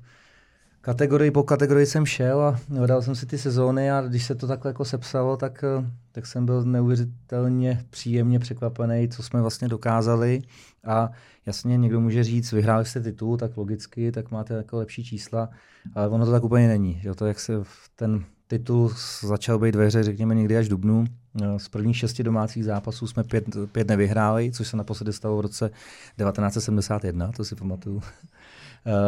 kategorii 0.87 1.31
po 1.31 1.43
kategorii 1.43 1.87
jsem 1.87 2.07
šel 2.07 2.41
a 2.41 2.61
hledal 2.71 3.03
jsem 3.03 3.15
si 3.15 3.27
ty 3.27 3.39
sezóny 3.39 3.91
a 3.91 4.01
když 4.01 4.27
se 4.27 4.35
to 4.35 4.47
takhle 4.47 4.69
jako 4.69 4.85
sepsalo, 4.85 5.37
tak, 5.37 5.65
eh, 5.65 5.91
tak 6.13 6.27
jsem 6.27 6.47
byl 6.47 6.65
neuvěřitelně 6.65 7.85
příjemně 7.91 8.39
překvapený, 8.39 9.09
co 9.09 9.23
jsme 9.23 9.41
vlastně 9.41 9.69
dokázali. 9.69 10.43
A 10.85 11.11
jasně 11.47 11.77
někdo 11.77 12.01
může 12.01 12.25
říct, 12.25 12.53
vyhráli 12.53 12.85
jste 12.85 13.01
titul, 13.01 13.37
tak 13.37 13.57
logicky, 13.57 14.13
tak 14.13 14.31
máte 14.31 14.55
jako 14.55 14.77
lepší 14.77 15.05
čísla, 15.05 15.49
ale 15.95 16.09
ono 16.09 16.27
to 16.27 16.33
tak 16.33 16.45
úplně 16.45 16.69
není. 16.69 17.01
Že 17.03 17.15
to, 17.15 17.27
jak 17.27 17.41
se 17.41 17.53
ten 17.97 18.25
titul 18.47 18.93
začal 19.23 19.59
být 19.59 19.75
ve 19.75 19.87
hře, 19.87 20.03
řekněme, 20.03 20.35
někdy 20.35 20.57
až 20.57 20.69
dubnu. 20.69 21.05
Eh, 21.43 21.59
z 21.59 21.69
prvních 21.69 21.97
šesti 21.97 22.23
domácích 22.23 22.65
zápasů 22.65 23.07
jsme 23.07 23.25
pět, 23.25 23.45
pět 23.73 23.89
nevyhráli, 23.89 24.53
což 24.53 24.69
se 24.69 24.77
naposledy 24.77 25.13
stalo 25.13 25.37
v 25.37 25.41
roce 25.41 25.71
1971, 26.17 27.33
to 27.33 27.45
si 27.45 27.55
pamatuju. 27.55 28.03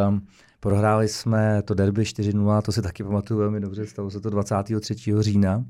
Um, 0.07 0.21
Prohráli 0.59 1.07
jsme 1.07 1.61
to 1.61 1.73
derby 1.73 2.03
4-0, 2.03 2.61
to 2.61 2.71
si 2.71 2.81
taky 2.81 3.03
pamatuju 3.03 3.39
velmi 3.39 3.59
dobře, 3.59 3.85
stalo 3.85 4.11
se 4.11 4.21
to 4.21 4.29
23. 4.29 4.95
října, 5.19 5.65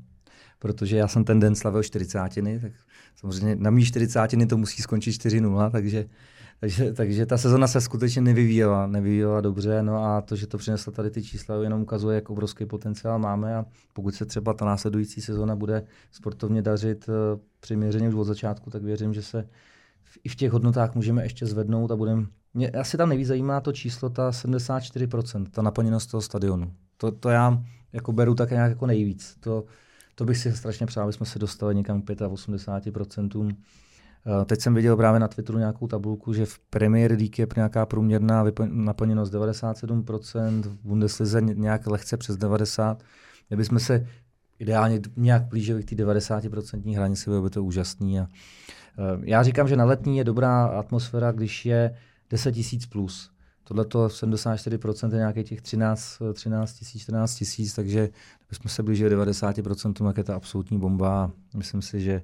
protože 0.58 0.96
já 0.96 1.08
jsem 1.08 1.24
ten 1.24 1.40
den 1.40 1.54
slavil 1.54 1.82
40. 1.82 2.18
tak 2.60 2.72
samozřejmě 3.16 3.56
na 3.56 3.70
mý 3.70 3.84
40. 3.84 4.20
to 4.48 4.56
musí 4.56 4.82
skončit 4.82 5.10
4-0, 5.10 5.70
takže, 5.70 6.08
takže, 6.60 6.92
takže 6.92 7.26
ta 7.26 7.38
sezona 7.38 7.66
se 7.66 7.80
skutečně 7.80 8.22
nevyvíjela, 8.22 8.86
nevyvíjela 8.86 9.40
dobře, 9.40 9.82
no 9.82 10.04
a 10.04 10.20
to, 10.20 10.36
že 10.36 10.46
to 10.46 10.58
přineslo 10.58 10.92
tady 10.92 11.10
ty 11.10 11.22
čísla, 11.22 11.62
jenom 11.62 11.82
ukazuje, 11.82 12.14
jak 12.14 12.30
obrovský 12.30 12.66
potenciál 12.66 13.18
máme 13.18 13.56
a 13.56 13.64
pokud 13.92 14.14
se 14.14 14.26
třeba 14.26 14.54
ta 14.54 14.64
následující 14.64 15.20
sezona 15.20 15.56
bude 15.56 15.84
sportovně 16.12 16.62
dařit 16.62 17.08
eh, 17.08 17.40
přiměřeně 17.60 18.08
už 18.08 18.14
od 18.14 18.24
začátku, 18.24 18.70
tak 18.70 18.82
věřím, 18.82 19.14
že 19.14 19.22
se 19.22 19.48
i 20.24 20.28
v 20.28 20.36
těch 20.36 20.52
hodnotách 20.52 20.94
můžeme 20.94 21.22
ještě 21.22 21.46
zvednout 21.46 21.90
a 21.90 21.96
budeme 21.96 22.26
mě 22.54 22.70
asi 22.70 22.96
tam 22.96 23.08
nejvíc 23.08 23.28
zajímá 23.28 23.60
to 23.60 23.72
číslo, 23.72 24.10
ta 24.10 24.30
74%, 24.30 25.46
ta 25.50 25.62
naplněnost 25.62 26.10
toho 26.10 26.20
stadionu. 26.20 26.72
To, 26.96 27.12
to 27.12 27.28
já 27.28 27.64
jako 27.92 28.12
beru 28.12 28.34
tak 28.34 28.50
nějak 28.50 28.70
jako 28.70 28.86
nejvíc. 28.86 29.36
To, 29.40 29.64
to 30.14 30.24
bych 30.24 30.38
si 30.38 30.52
strašně 30.52 30.86
přál, 30.86 31.04
aby 31.04 31.12
jsme 31.12 31.26
se 31.26 31.38
dostali 31.38 31.74
někam 31.74 32.02
k 32.02 32.10
85%. 32.10 33.56
Eh, 34.26 34.44
teď 34.44 34.60
jsem 34.60 34.74
viděl 34.74 34.96
právě 34.96 35.20
na 35.20 35.28
Twitteru 35.28 35.58
nějakou 35.58 35.86
tabulku, 35.86 36.32
že 36.32 36.46
v 36.46 36.58
Premier 36.58 37.10
League 37.10 37.38
je 37.38 37.46
nějaká 37.56 37.86
průměrná 37.86 38.44
naplněnost 38.66 39.32
97%, 39.32 40.62
v 40.62 40.86
Bundeslize 40.86 41.40
nějak 41.40 41.86
lehce 41.86 42.16
přes 42.16 42.36
90%. 42.36 42.96
Kdybychom 43.48 43.78
se 43.78 44.06
ideálně 44.58 45.00
nějak 45.16 45.42
blížili 45.42 45.82
k 45.82 45.88
té 45.88 45.94
90% 45.94 46.96
hranici, 46.96 47.30
bylo 47.30 47.42
by 47.42 47.50
to 47.50 47.64
úžasný. 47.64 48.20
A, 48.20 48.28
eh, 48.98 49.20
já 49.22 49.42
říkám, 49.42 49.68
že 49.68 49.76
na 49.76 49.84
letní 49.84 50.18
je 50.18 50.24
dobrá 50.24 50.64
atmosféra, 50.64 51.32
když 51.32 51.66
je 51.66 51.94
10 52.30 52.52
tisíc 52.52 52.86
plus. 52.86 53.30
Tohle 53.64 53.84
to 53.84 54.06
74% 54.06 55.12
je 55.12 55.18
nějakých 55.18 55.48
těch 55.48 55.60
13, 55.60 56.18
13 56.32 56.72
tisíc, 56.72 57.02
14 57.02 57.34
tisíc, 57.34 57.74
takže 57.74 58.08
bychom 58.50 58.68
se 58.68 58.82
blížili 58.82 59.16
90%, 59.16 60.06
jak 60.06 60.16
je 60.16 60.24
ta 60.24 60.34
absolutní 60.34 60.78
bomba. 60.78 61.30
Myslím 61.54 61.82
si, 61.82 62.00
že 62.00 62.22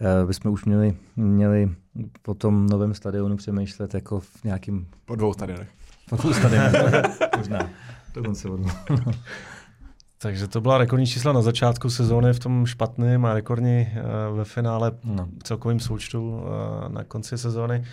uh, 0.00 0.28
bychom 0.28 0.52
už 0.52 0.64
měli, 0.64 0.96
měli 1.16 1.74
po 2.22 2.34
tom 2.34 2.66
novém 2.66 2.94
stadionu 2.94 3.36
přemýšlet 3.36 3.94
jako 3.94 4.20
v 4.20 4.44
nějakým... 4.44 4.88
Po 5.04 5.16
dvou 5.16 5.32
stadionech. 5.32 5.68
Po 6.08 6.16
dvou 6.16 6.32
stadionech, 6.32 6.72
možná. 7.36 7.70
Dokonce 8.14 8.48
o 8.48 8.58
takže 10.18 10.48
to 10.48 10.60
byla 10.60 10.78
rekordní 10.78 11.06
čísla 11.06 11.32
na 11.32 11.42
začátku 11.42 11.90
sezóny 11.90 12.32
v 12.32 12.38
tom 12.38 12.66
špatném 12.66 13.24
a 13.24 13.34
rekordní 13.34 13.86
uh, 14.30 14.36
ve 14.36 14.44
finále 14.44 14.92
no. 15.04 15.28
celkovým 15.42 15.80
součtu 15.80 16.30
uh, 16.30 16.42
na 16.88 17.04
konci 17.04 17.38
sezóny. 17.38 17.84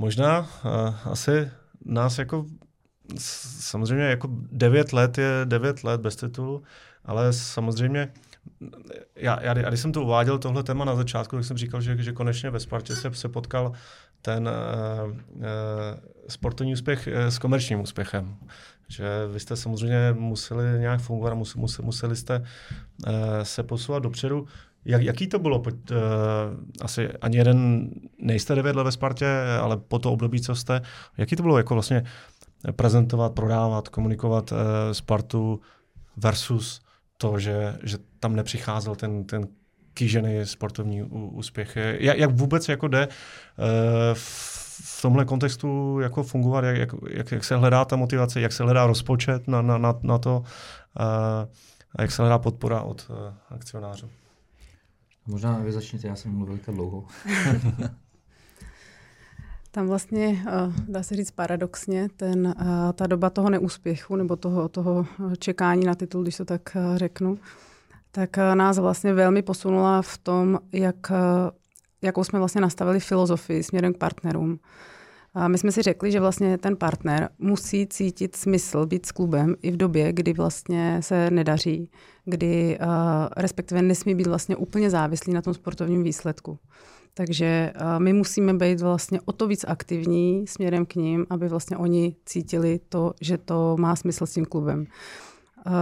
Možná 0.00 0.40
uh, 0.40 1.12
asi 1.12 1.50
nás 1.84 2.18
jako 2.18 2.46
samozřejmě 3.60 4.04
jako 4.04 4.28
devět 4.52 4.92
let 4.92 5.18
je 5.18 5.30
devět 5.44 5.84
let 5.84 6.00
bez 6.00 6.16
titulu, 6.16 6.62
ale 7.04 7.32
samozřejmě 7.32 8.12
já, 9.16 9.42
já, 9.42 9.58
já 9.58 9.68
když 9.68 9.80
jsem 9.80 9.92
to 9.92 10.02
uváděl 10.02 10.38
tohle 10.38 10.62
téma 10.62 10.84
na 10.84 10.96
začátku, 10.96 11.36
tak 11.36 11.44
jsem 11.44 11.56
říkal, 11.56 11.80
že, 11.80 11.96
že 12.02 12.12
konečně 12.12 12.50
ve 12.50 12.60
Spartě 12.60 12.96
se, 12.96 13.14
se 13.14 13.28
potkal 13.28 13.72
ten 14.22 14.48
uh, 14.48 15.10
uh, 15.10 15.42
sportovní 16.28 16.72
úspěch 16.72 17.08
uh, 17.08 17.26
s 17.26 17.38
komerčním 17.38 17.80
úspěchem. 17.80 18.36
Že 18.88 19.08
vy 19.32 19.40
jste 19.40 19.56
samozřejmě 19.56 20.12
museli 20.12 20.78
nějak 20.78 21.00
fungovat, 21.00 21.34
museli, 21.34 21.84
museli 21.84 22.16
jste 22.16 22.38
uh, 22.38 23.14
se 23.42 23.62
posouvat 23.62 24.02
dopředu. 24.02 24.46
Jak, 24.84 25.02
jaký 25.02 25.26
to 25.26 25.38
bylo? 25.38 25.58
uh, 25.58 25.96
asi 26.80 27.08
ani 27.08 27.36
jeden 27.36 27.90
nejste 28.18 28.54
devět 28.54 28.76
ve 28.76 28.92
Spartě, 28.92 29.26
ale 29.60 29.76
po 29.76 29.98
to 29.98 30.12
období, 30.12 30.40
co 30.40 30.54
jste. 30.54 30.80
Jaký 31.18 31.36
to 31.36 31.42
bylo 31.42 31.56
jako 31.56 31.74
vlastně 31.74 32.04
prezentovat, 32.76 33.34
prodávat, 33.34 33.88
komunikovat 33.88 34.52
uh, 34.52 34.58
Spartu 34.92 35.60
versus 36.16 36.80
to, 37.16 37.38
že, 37.38 37.78
že 37.82 37.98
tam 38.20 38.36
nepřicházel 38.36 38.94
ten, 38.94 39.24
ten 39.24 39.48
kýžený 39.94 40.46
sportovní 40.46 41.02
úspěch. 41.02 41.76
Jak, 41.76 42.18
jak 42.18 42.30
vůbec 42.30 42.68
jako 42.68 42.88
jde 42.88 43.06
uh, 43.06 43.14
v 44.14 45.02
tomhle 45.02 45.24
kontextu 45.24 46.00
jako 46.00 46.22
fungovat, 46.22 46.64
jak, 46.64 46.90
jak, 47.10 47.32
jak 47.32 47.44
se 47.44 47.56
hledá 47.56 47.84
ta 47.84 47.96
motivace, 47.96 48.40
jak 48.40 48.52
se 48.52 48.62
hledá 48.62 48.86
rozpočet 48.86 49.48
na, 49.48 49.62
na, 49.62 49.78
na, 49.78 49.94
na 50.02 50.18
to 50.18 50.38
uh, 50.38 50.44
a 51.96 52.02
jak 52.02 52.10
se 52.10 52.22
hledá 52.22 52.38
podpora 52.38 52.80
od 52.80 53.06
uh, 53.10 53.16
akcionářů? 53.50 54.10
Možná 55.30 55.58
vy 55.58 55.72
začněte, 55.72 56.08
já 56.08 56.16
jsem 56.16 56.32
mluvil 56.32 56.58
tak 56.66 56.74
dlouho. 56.74 57.04
Tam 59.72 59.86
vlastně, 59.86 60.44
eh, 60.46 60.72
dá 60.88 61.02
se 61.02 61.16
říct 61.16 61.30
paradoxně, 61.30 62.08
ten, 62.16 62.54
eh, 62.60 62.92
ta 62.92 63.06
doba 63.06 63.30
toho 63.30 63.50
neúspěchu 63.50 64.16
nebo 64.16 64.36
toho, 64.36 64.68
toho 64.68 65.06
čekání 65.38 65.86
na 65.86 65.94
titul, 65.94 66.22
když 66.22 66.36
to 66.36 66.44
tak 66.44 66.76
eh, 66.76 66.98
řeknu, 66.98 67.38
tak 68.10 68.36
nás 68.36 68.78
vlastně 68.78 69.12
velmi 69.12 69.42
posunula 69.42 70.02
v 70.02 70.18
tom, 70.18 70.58
jak, 70.72 71.12
jakou 72.02 72.24
jsme 72.24 72.38
vlastně 72.38 72.60
nastavili 72.60 73.00
filozofii 73.00 73.62
směrem 73.62 73.94
k 73.94 73.98
partnerům. 73.98 74.58
A 75.34 75.48
my 75.48 75.58
jsme 75.58 75.72
si 75.72 75.82
řekli, 75.82 76.12
že 76.12 76.20
vlastně 76.20 76.58
ten 76.58 76.76
partner 76.76 77.28
musí 77.38 77.86
cítit 77.86 78.36
smysl 78.36 78.86
být 78.86 79.06
s 79.06 79.12
klubem 79.12 79.56
i 79.62 79.70
v 79.70 79.76
době, 79.76 80.12
kdy 80.12 80.32
vlastně 80.32 80.96
se 81.00 81.30
nedaří, 81.30 81.90
kdy 82.24 82.78
uh, 82.80 82.86
respektive 83.36 83.82
nesmí 83.82 84.14
být 84.14 84.26
vlastně 84.26 84.56
úplně 84.56 84.90
závislý 84.90 85.32
na 85.32 85.42
tom 85.42 85.54
sportovním 85.54 86.02
výsledku. 86.02 86.58
Takže 87.14 87.72
uh, 87.80 88.02
my 88.02 88.12
musíme 88.12 88.54
být 88.54 88.80
vlastně 88.80 89.20
o 89.24 89.32
to 89.32 89.46
víc 89.46 89.64
aktivní 89.68 90.46
směrem 90.46 90.86
k 90.86 90.94
ním, 90.94 91.26
aby 91.30 91.48
vlastně 91.48 91.76
oni 91.76 92.16
cítili 92.26 92.80
to, 92.88 93.14
že 93.20 93.38
to 93.38 93.76
má 93.78 93.96
smysl 93.96 94.26
s 94.26 94.32
tím 94.32 94.44
klubem. 94.44 94.86
Uh, 95.66 95.72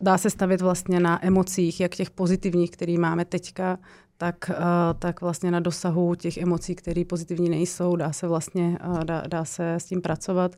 dá 0.00 0.18
se 0.18 0.30
stavit 0.30 0.60
vlastně 0.60 1.00
na 1.00 1.26
emocích, 1.26 1.80
jak 1.80 1.94
těch 1.94 2.10
pozitivních, 2.10 2.70
který 2.70 2.98
máme 2.98 3.24
teďka, 3.24 3.78
tak, 4.16 4.50
tak 4.98 5.20
vlastně 5.20 5.50
na 5.50 5.60
dosahu 5.60 6.14
těch 6.14 6.36
emocí, 6.36 6.74
které 6.74 7.04
pozitivní 7.04 7.48
nejsou, 7.48 7.96
dá 7.96 8.12
se 8.12 8.28
vlastně 8.28 8.78
dá, 9.04 9.22
dá 9.26 9.44
se 9.44 9.74
s 9.74 9.84
tím 9.84 10.02
pracovat. 10.02 10.56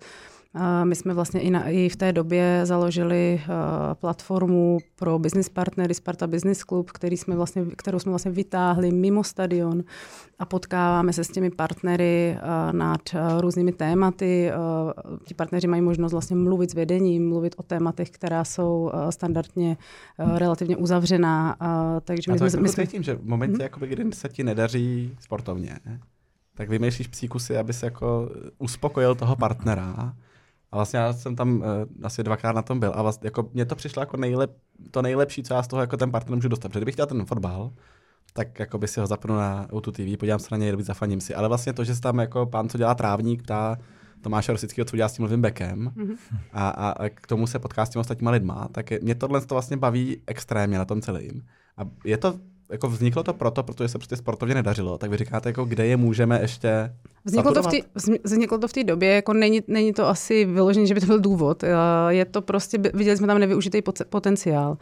My 0.84 0.94
jsme 0.94 1.14
vlastně 1.14 1.40
i, 1.40 1.50
na, 1.50 1.68
i 1.68 1.88
v 1.88 1.96
té 1.96 2.12
době 2.12 2.61
založili 2.64 3.40
uh, 3.48 3.54
platformu 3.94 4.78
pro 4.96 5.18
business 5.18 5.48
partnery 5.48 5.94
Sparta 5.94 6.26
Business 6.26 6.61
Club, 6.61 6.90
který 6.90 7.16
jsme 7.16 7.36
vlastně, 7.36 7.64
kterou 7.76 7.98
jsme 7.98 8.11
vlastně 8.11 8.30
vytáhli 8.30 8.92
mimo 8.92 9.24
stadion 9.24 9.82
a 10.38 10.44
potkáváme 10.44 11.12
se 11.12 11.24
s 11.24 11.28
těmi 11.28 11.50
partnery 11.50 12.36
uh, 12.36 12.72
nad 12.72 13.00
uh, 13.14 13.40
různými 13.40 13.72
tématy. 13.72 14.50
Ti 15.24 15.34
partneři 15.34 15.66
mají 15.66 15.82
možnost 15.82 16.12
vlastně 16.12 16.36
mluvit 16.36 16.70
s 16.70 16.74
vedením, 16.74 17.28
mluvit 17.28 17.54
o 17.59 17.62
tématech, 17.62 18.11
která 18.11 18.44
jsou 18.44 18.90
standardně 19.11 19.76
relativně 20.18 20.76
uzavřená. 20.76 21.57
Takže 22.04 22.32
my 22.32 22.36
a 22.36 22.38
to 22.38 22.50
jsme, 22.50 22.61
my 22.61 22.68
jsme... 22.68 22.86
cítím, 22.86 23.02
že 23.02 23.14
v 23.14 23.26
momentě, 23.26 23.52
hmm? 23.52 23.61
jakoby, 23.61 23.86
kdy 23.86 24.12
se 24.12 24.28
ti 24.28 24.44
nedaří 24.44 25.16
sportovně, 25.20 25.78
tak 26.54 26.68
vymýšlíš 26.68 27.07
psíkusy, 27.07 27.57
aby 27.57 27.72
se 27.72 27.86
jako 27.86 28.30
uspokojil 28.59 29.14
toho 29.14 29.36
partnera 29.36 30.14
a 30.77 30.79
vlastně 30.79 30.99
já 30.99 31.12
jsem 31.12 31.37
tam 31.37 31.57
uh, 31.57 31.64
asi 32.03 32.22
dvakrát 32.22 32.53
na 32.53 32.62
tom 32.62 32.81
byl 32.81 32.93
a 32.95 33.03
vlastně 33.03 33.27
jako 33.27 33.51
mně 33.53 33.64
to 33.64 33.77
přišlo 33.77 34.03
jako 34.03 34.16
nejlep, 34.16 34.57
to 34.91 35.03
nejlepší, 35.03 35.43
co 35.43 35.55
já 35.55 35.62
z 35.62 35.68
toho 35.68 35.81
jako 35.81 35.97
ten 35.97 36.11
partner 36.11 36.37
můžu 36.37 36.49
dostat. 36.49 36.68
Protože 36.68 36.79
kdybych 36.79 36.95
chtěl 36.95 37.07
ten 37.07 37.24
fotbal, 37.24 37.72
tak 38.33 38.59
jako 38.59 38.79
by 38.79 38.89
si 38.89 39.01
ho 39.01 39.07
zapnu 39.07 39.37
na 39.37 39.66
o 39.70 39.81
TV, 39.81 40.16
podívám 40.18 40.39
se 40.39 40.49
na 40.51 40.57
něj, 40.57 40.83
zafaním 40.83 41.20
si. 41.20 41.35
Ale 41.35 41.49
vlastně 41.49 41.72
to, 41.72 41.85
že 41.85 41.95
se 41.95 42.01
tam 42.01 42.18
jako 42.18 42.47
pán, 42.47 42.68
co 42.68 42.79
dělá 42.79 42.95
trávník, 42.95 43.43
ptá 43.43 43.79
Tomáše 44.20 44.53
Rosického, 44.53 44.85
co 44.85 44.97
dělá 44.97 45.09
s 45.09 45.12
tím 45.12 45.22
mluvým 45.22 45.43
bekem 45.43 45.93
mm-hmm. 45.97 46.16
a, 46.53 46.68
a, 46.68 46.91
a, 46.91 47.09
k 47.09 47.27
tomu 47.27 47.47
se 47.47 47.59
potká 47.59 47.87
s 47.87 47.91
těmi 47.91 48.01
ostatníma 48.01 48.31
lidma, 48.31 48.68
tak 48.72 48.91
je, 48.91 49.01
mě 49.03 49.14
tohle 49.14 49.41
to 49.41 49.55
vlastně 49.55 49.77
baví 49.77 50.22
extrémně 50.27 50.79
na 50.79 50.85
tom 50.85 51.01
celým. 51.01 51.47
A 51.77 51.83
je 52.05 52.16
to 52.16 52.41
jako 52.70 52.88
vzniklo 52.88 53.22
to 53.22 53.34
proto, 53.34 53.62
protože 53.62 53.88
se 53.88 53.98
prostě 53.98 54.16
sportovně 54.16 54.54
nedařilo, 54.54 54.98
tak 54.98 55.10
vy 55.10 55.16
říkáte, 55.16 55.48
jako 55.48 55.64
kde 55.64 55.86
je 55.86 55.96
můžeme 55.96 56.40
ještě 56.40 56.90
Vzniklo 57.26 57.52
to, 57.52 57.62
v 57.62 57.66
tý, 57.66 57.82
vzniklo 58.24 58.58
to 58.58 58.68
v 58.68 58.72
té 58.72 58.84
době, 58.84 59.14
jako 59.14 59.32
není, 59.32 59.60
není 59.68 59.92
to 59.92 60.08
asi 60.08 60.44
vyložené, 60.44 60.86
že 60.86 60.94
by 60.94 61.00
to 61.00 61.06
byl 61.06 61.20
důvod. 61.20 61.64
Eh, 61.64 61.68
je 62.08 62.24
to 62.24 62.42
prostě, 62.42 62.78
viděli 62.78 63.16
jsme 63.16 63.26
tam 63.26 63.38
nevyužitý 63.38 63.82
potenciál. 64.08 64.78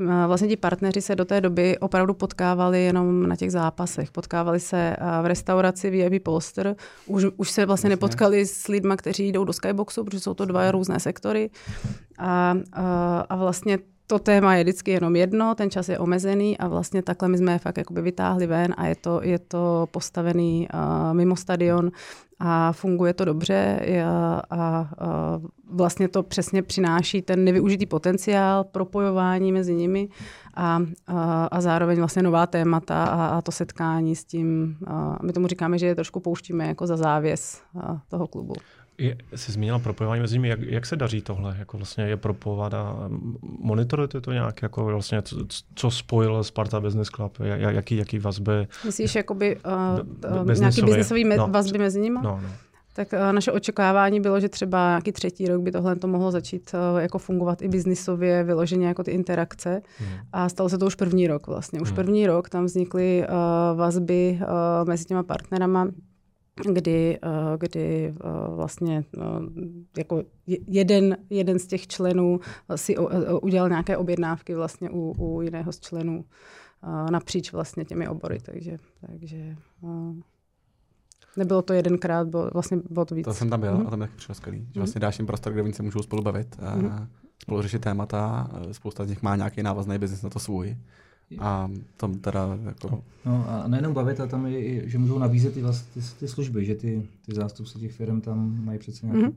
Eh, 0.00 0.26
vlastně 0.26 0.48
ti 0.48 0.56
partneři 0.56 1.00
se 1.00 1.16
do 1.16 1.24
té 1.24 1.40
doby 1.40 1.78
opravdu 1.78 2.14
potkávali 2.14 2.84
jenom 2.84 3.28
na 3.28 3.36
těch 3.36 3.52
zápasech. 3.52 4.10
Potkávali 4.10 4.60
se 4.60 4.96
eh, 4.98 5.22
v 5.22 5.26
restauraci 5.26 5.90
VIP 5.90 6.22
Polster. 6.22 6.76
Už, 7.06 7.24
už 7.36 7.50
se 7.50 7.66
vlastně 7.66 7.90
nepotkali 7.90 8.46
s 8.46 8.68
lidmi, 8.68 8.94
kteří 8.96 9.32
jdou 9.32 9.44
do 9.44 9.52
skyboxu, 9.52 10.04
protože 10.04 10.20
jsou 10.20 10.34
to 10.34 10.44
dva 10.44 10.70
různé 10.70 11.00
sektory. 11.00 11.50
A, 12.18 12.56
a, 12.72 13.20
a 13.20 13.36
vlastně 13.36 13.78
to 14.06 14.18
téma 14.18 14.54
je 14.54 14.64
vždycky 14.64 14.90
jenom 14.90 15.16
jedno, 15.16 15.54
ten 15.54 15.70
čas 15.70 15.88
je 15.88 15.98
omezený 15.98 16.58
a 16.58 16.68
vlastně 16.68 17.02
takhle 17.02 17.28
my 17.28 17.38
jsme 17.38 17.52
je 17.52 17.58
fakt 17.58 17.78
jakoby 17.78 18.02
vytáhli 18.02 18.46
ven 18.46 18.74
a 18.76 18.86
je 18.86 18.94
to, 18.94 19.20
je 19.22 19.38
to 19.38 19.88
postavený 19.90 20.68
uh, 20.74 21.14
mimo 21.14 21.36
stadion 21.36 21.90
a 22.38 22.72
funguje 22.72 23.14
to 23.14 23.24
dobře 23.24 23.80
a, 24.04 24.42
a, 24.50 24.88
a 24.98 25.40
vlastně 25.70 26.08
to 26.08 26.22
přesně 26.22 26.62
přináší 26.62 27.22
ten 27.22 27.44
nevyužitý 27.44 27.86
potenciál, 27.86 28.64
propojování 28.64 29.52
mezi 29.52 29.74
nimi 29.74 30.08
a, 30.54 30.82
a, 31.06 31.44
a 31.44 31.60
zároveň 31.60 31.98
vlastně 31.98 32.22
nová 32.22 32.46
témata 32.46 33.04
a, 33.04 33.26
a 33.26 33.42
to 33.42 33.52
setkání 33.52 34.16
s 34.16 34.24
tím. 34.24 34.76
A 34.86 35.18
my 35.22 35.32
tomu 35.32 35.46
říkáme, 35.46 35.78
že 35.78 35.86
je 35.86 35.94
trošku 35.94 36.20
pouštíme 36.20 36.66
jako 36.66 36.86
za 36.86 36.96
závěs 36.96 37.62
toho 38.08 38.26
klubu. 38.26 38.54
Je, 38.98 39.16
jsi 39.34 39.52
zmínila 39.52 39.78
propojování 39.78 40.20
mezi 40.20 40.34
nimi, 40.34 40.48
jak, 40.48 40.60
jak 40.60 40.86
se 40.86 40.96
daří 40.96 41.22
tohle, 41.22 41.56
jako 41.58 41.76
vlastně 41.76 42.04
je 42.04 42.16
propojovat 42.16 42.74
a 42.74 42.94
monitorujete 43.42 44.20
to 44.20 44.32
nějak, 44.32 44.62
jako 44.62 44.84
vlastně, 44.84 45.22
co, 45.22 45.36
co 45.74 45.90
spojil 45.90 46.44
Sparta 46.44 46.80
Business 46.80 47.08
Club, 47.08 47.38
jaký, 47.56 47.96
jaký 47.96 48.18
vazby? 48.18 48.68
Myslíš, 48.84 49.14
jakoby 49.14 49.56
uh, 49.56 50.58
nějaký 50.58 50.82
biznesový 50.82 51.24
me- 51.24 51.36
no, 51.36 51.48
vazby 51.48 51.78
mezi 51.78 52.00
nimi? 52.00 52.18
No, 52.26 52.40
no. 52.42 52.48
Tak 52.94 53.12
uh, 53.12 53.32
naše 53.32 53.52
očekávání 53.52 54.20
bylo, 54.20 54.40
že 54.40 54.48
třeba 54.48 54.88
nějaký 54.88 55.12
třetí 55.12 55.46
rok 55.46 55.62
by 55.62 55.72
tohle 55.72 55.96
to 55.96 56.08
mohlo 56.08 56.30
začít 56.30 56.70
uh, 56.74 57.00
jako 57.00 57.18
fungovat 57.18 57.62
i 57.62 57.68
biznisově, 57.68 58.44
vyloženě 58.44 58.86
jako 58.86 59.04
ty 59.04 59.10
interakce. 59.10 59.82
Hmm. 59.98 60.08
A 60.32 60.48
stalo 60.48 60.68
se 60.68 60.78
to 60.78 60.86
už 60.86 60.94
první 60.94 61.26
rok 61.26 61.46
vlastně. 61.46 61.80
Už 61.80 61.88
hmm. 61.88 61.96
první 61.96 62.26
rok 62.26 62.48
tam 62.48 62.64
vznikly 62.64 63.26
uh, 63.28 63.78
vazby 63.78 64.40
uh, 64.40 64.88
mezi 64.88 65.04
těma 65.04 65.22
partnerama 65.22 65.88
kdy, 66.64 67.18
eh, 67.22 67.28
kdy 67.58 68.06
eh, 68.06 68.14
vlastně 68.48 69.04
eh, 69.18 69.20
jako 69.98 70.22
jeden, 70.66 71.16
jeden 71.30 71.58
z 71.58 71.66
těch 71.66 71.86
členů 71.86 72.40
si 72.76 72.96
udělal 73.42 73.68
nějaké 73.68 73.96
objednávky 73.96 74.54
vlastně 74.54 74.90
u, 74.90 75.14
u 75.18 75.42
jiného 75.42 75.72
z 75.72 75.80
členů 75.80 76.24
napříč 77.10 77.52
vlastně 77.52 77.84
těmi 77.84 78.08
obory, 78.08 78.38
takže, 78.42 78.78
takže 79.06 79.56
nebylo 81.36 81.62
to 81.62 81.72
jedenkrát, 81.72 82.28
bylo, 82.28 82.50
vlastně 82.54 82.78
bylo 82.90 83.04
to 83.04 83.14
víc. 83.14 83.24
To 83.24 83.34
jsem 83.34 83.50
tam 83.50 83.60
byl 83.60 83.72
mm-hmm. 83.72 83.86
a 83.86 83.90
tam 83.90 84.02
je 84.02 84.08
přišlo 84.16 84.34
skvělý, 84.34 84.68
že 84.74 84.80
vlastně 84.80 85.00
dáš 85.00 85.18
jim 85.18 85.26
prostor, 85.26 85.52
kde 85.52 85.62
oni 85.62 85.72
se 85.72 85.82
můžou 85.82 86.02
spolu 86.02 86.22
bavit, 86.22 86.56
mm-hmm. 86.56 87.06
spolu 87.42 87.62
řešit 87.62 87.82
témata, 87.82 88.50
spousta 88.72 89.04
z 89.04 89.08
nich 89.08 89.22
má 89.22 89.36
nějaký 89.36 89.62
návazný 89.62 89.98
biznis 89.98 90.22
na 90.22 90.30
to 90.30 90.38
svůj. 90.38 90.76
A 91.38 91.70
tam 91.96 92.14
teda 92.14 92.58
jako... 92.64 93.04
No 93.24 93.44
a 93.48 93.68
nejenom 93.68 93.94
bavit, 93.94 94.20
ale 94.20 94.28
tam 94.28 94.46
je, 94.46 94.88
že 94.88 94.98
můžou 94.98 95.18
nabízet 95.18 95.54
ty, 95.54 95.62
vlastně, 95.62 96.02
ty, 96.02 96.08
ty 96.18 96.28
služby, 96.28 96.64
že 96.64 96.74
ty, 96.74 97.08
ty 97.26 97.34
zástupci 97.34 97.78
těch 97.78 97.92
firm 97.92 98.20
tam 98.20 98.64
mají 98.64 98.78
přece 98.78 99.06
nějaké 99.06 99.26
mm-hmm. 99.26 99.34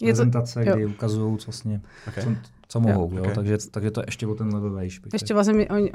prezentace, 0.00 0.64
to, 0.64 0.70
kdy 0.70 0.86
ukazují 0.86 1.38
vlastně, 1.46 1.80
okay. 2.08 2.24
co, 2.24 2.30
co 2.68 2.80
mohou, 2.80 3.10
jo, 3.12 3.22
okay. 3.22 3.34
takže, 3.34 3.58
takže 3.70 3.90
to 3.90 4.02
ještě 4.06 4.26
o 4.26 4.34
ten 4.34 4.54
level 4.54 4.70
vejš. 4.70 5.00
Ještě 5.12 5.34
vlastně 5.34 5.68
oni, 5.68 5.92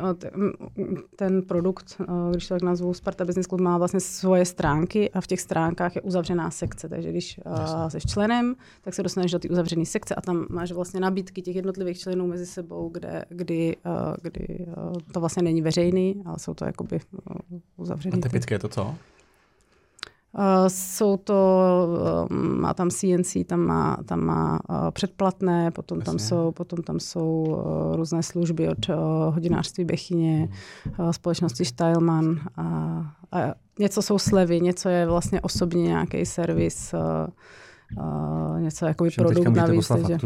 ten 1.16 1.42
produkt, 1.42 2.02
když 2.32 2.48
to 2.48 2.54
tak 2.54 2.62
nazvu, 2.62 2.94
Sparta 2.94 3.26
Business 3.26 3.48
Club 3.48 3.62
má 3.62 3.78
vlastně 3.78 4.00
svoje 4.00 4.46
stránky 4.46 5.12
a 5.12 5.22
v 5.22 5.28
těch 5.28 5.42
stránkách 5.42 5.96
je 5.96 6.02
uzavřená 6.02 6.52
sekce, 6.52 6.90
takže 6.90 7.10
když 7.10 7.40
jsi 7.88 8.00
členem, 8.00 8.56
tak 8.82 8.94
se 8.94 9.04
dostaneš 9.04 9.32
do 9.32 9.40
té 9.40 9.50
uzavřené 9.50 9.86
sekce 9.86 10.16
a 10.16 10.22
tam 10.22 10.46
máš 10.50 10.72
vlastně 10.72 11.00
nabídky 11.00 11.42
těch 11.42 11.56
jednotlivých 11.56 12.00
členů 12.00 12.28
mezi 12.28 12.46
sebou, 12.46 12.90
kde, 12.90 13.26
kdy, 13.30 13.76
kdy 14.22 14.66
to 15.12 15.20
vlastně 15.20 15.44
není 15.44 15.62
veřejný, 15.62 16.22
ale 16.26 16.40
jsou 16.40 16.54
to 16.54 16.66
jakoby 16.66 17.00
uzavřené. 17.78 18.18
A 18.18 18.22
typické 18.22 18.56
je 18.56 18.60
to 18.60 18.70
co? 18.70 18.96
Uh, 20.38 20.68
jsou 20.68 21.18
to, 21.18 21.68
uh, 22.30 22.38
má 22.38 22.74
tam 22.74 22.90
CNC, 22.90 23.38
tam 23.46 23.60
má, 23.60 23.98
tam 24.06 24.20
má 24.20 24.60
uh, 24.70 24.92
předplatné, 24.92 25.72
potom 25.72 26.02
tam 26.02 26.20
jsou, 26.20 26.52
potom 26.52 26.84
tam 26.84 27.00
jsou 27.00 27.64
různé 27.96 28.24
služby 28.24 28.70
od 28.70 28.88
hodinářství 29.30 29.86
Bechyně, 29.86 30.50
hmm. 30.98 31.14
společnosti 31.14 31.66
Steilman 31.66 32.40
a, 32.58 32.64
a 33.32 33.54
něco 33.80 34.02
jsou 34.02 34.20
slevy, 34.20 34.62
něco 34.62 34.90
je 34.90 35.08
vlastně 35.08 35.42
osobně 35.42 35.84
nějaký 35.84 36.26
servis, 36.26 36.96
Uh, 37.98 38.60
něco 38.60 38.86
jako 38.86 39.06
produkt 39.16 39.48
navíc. 39.48 39.88
Takže... 39.88 40.18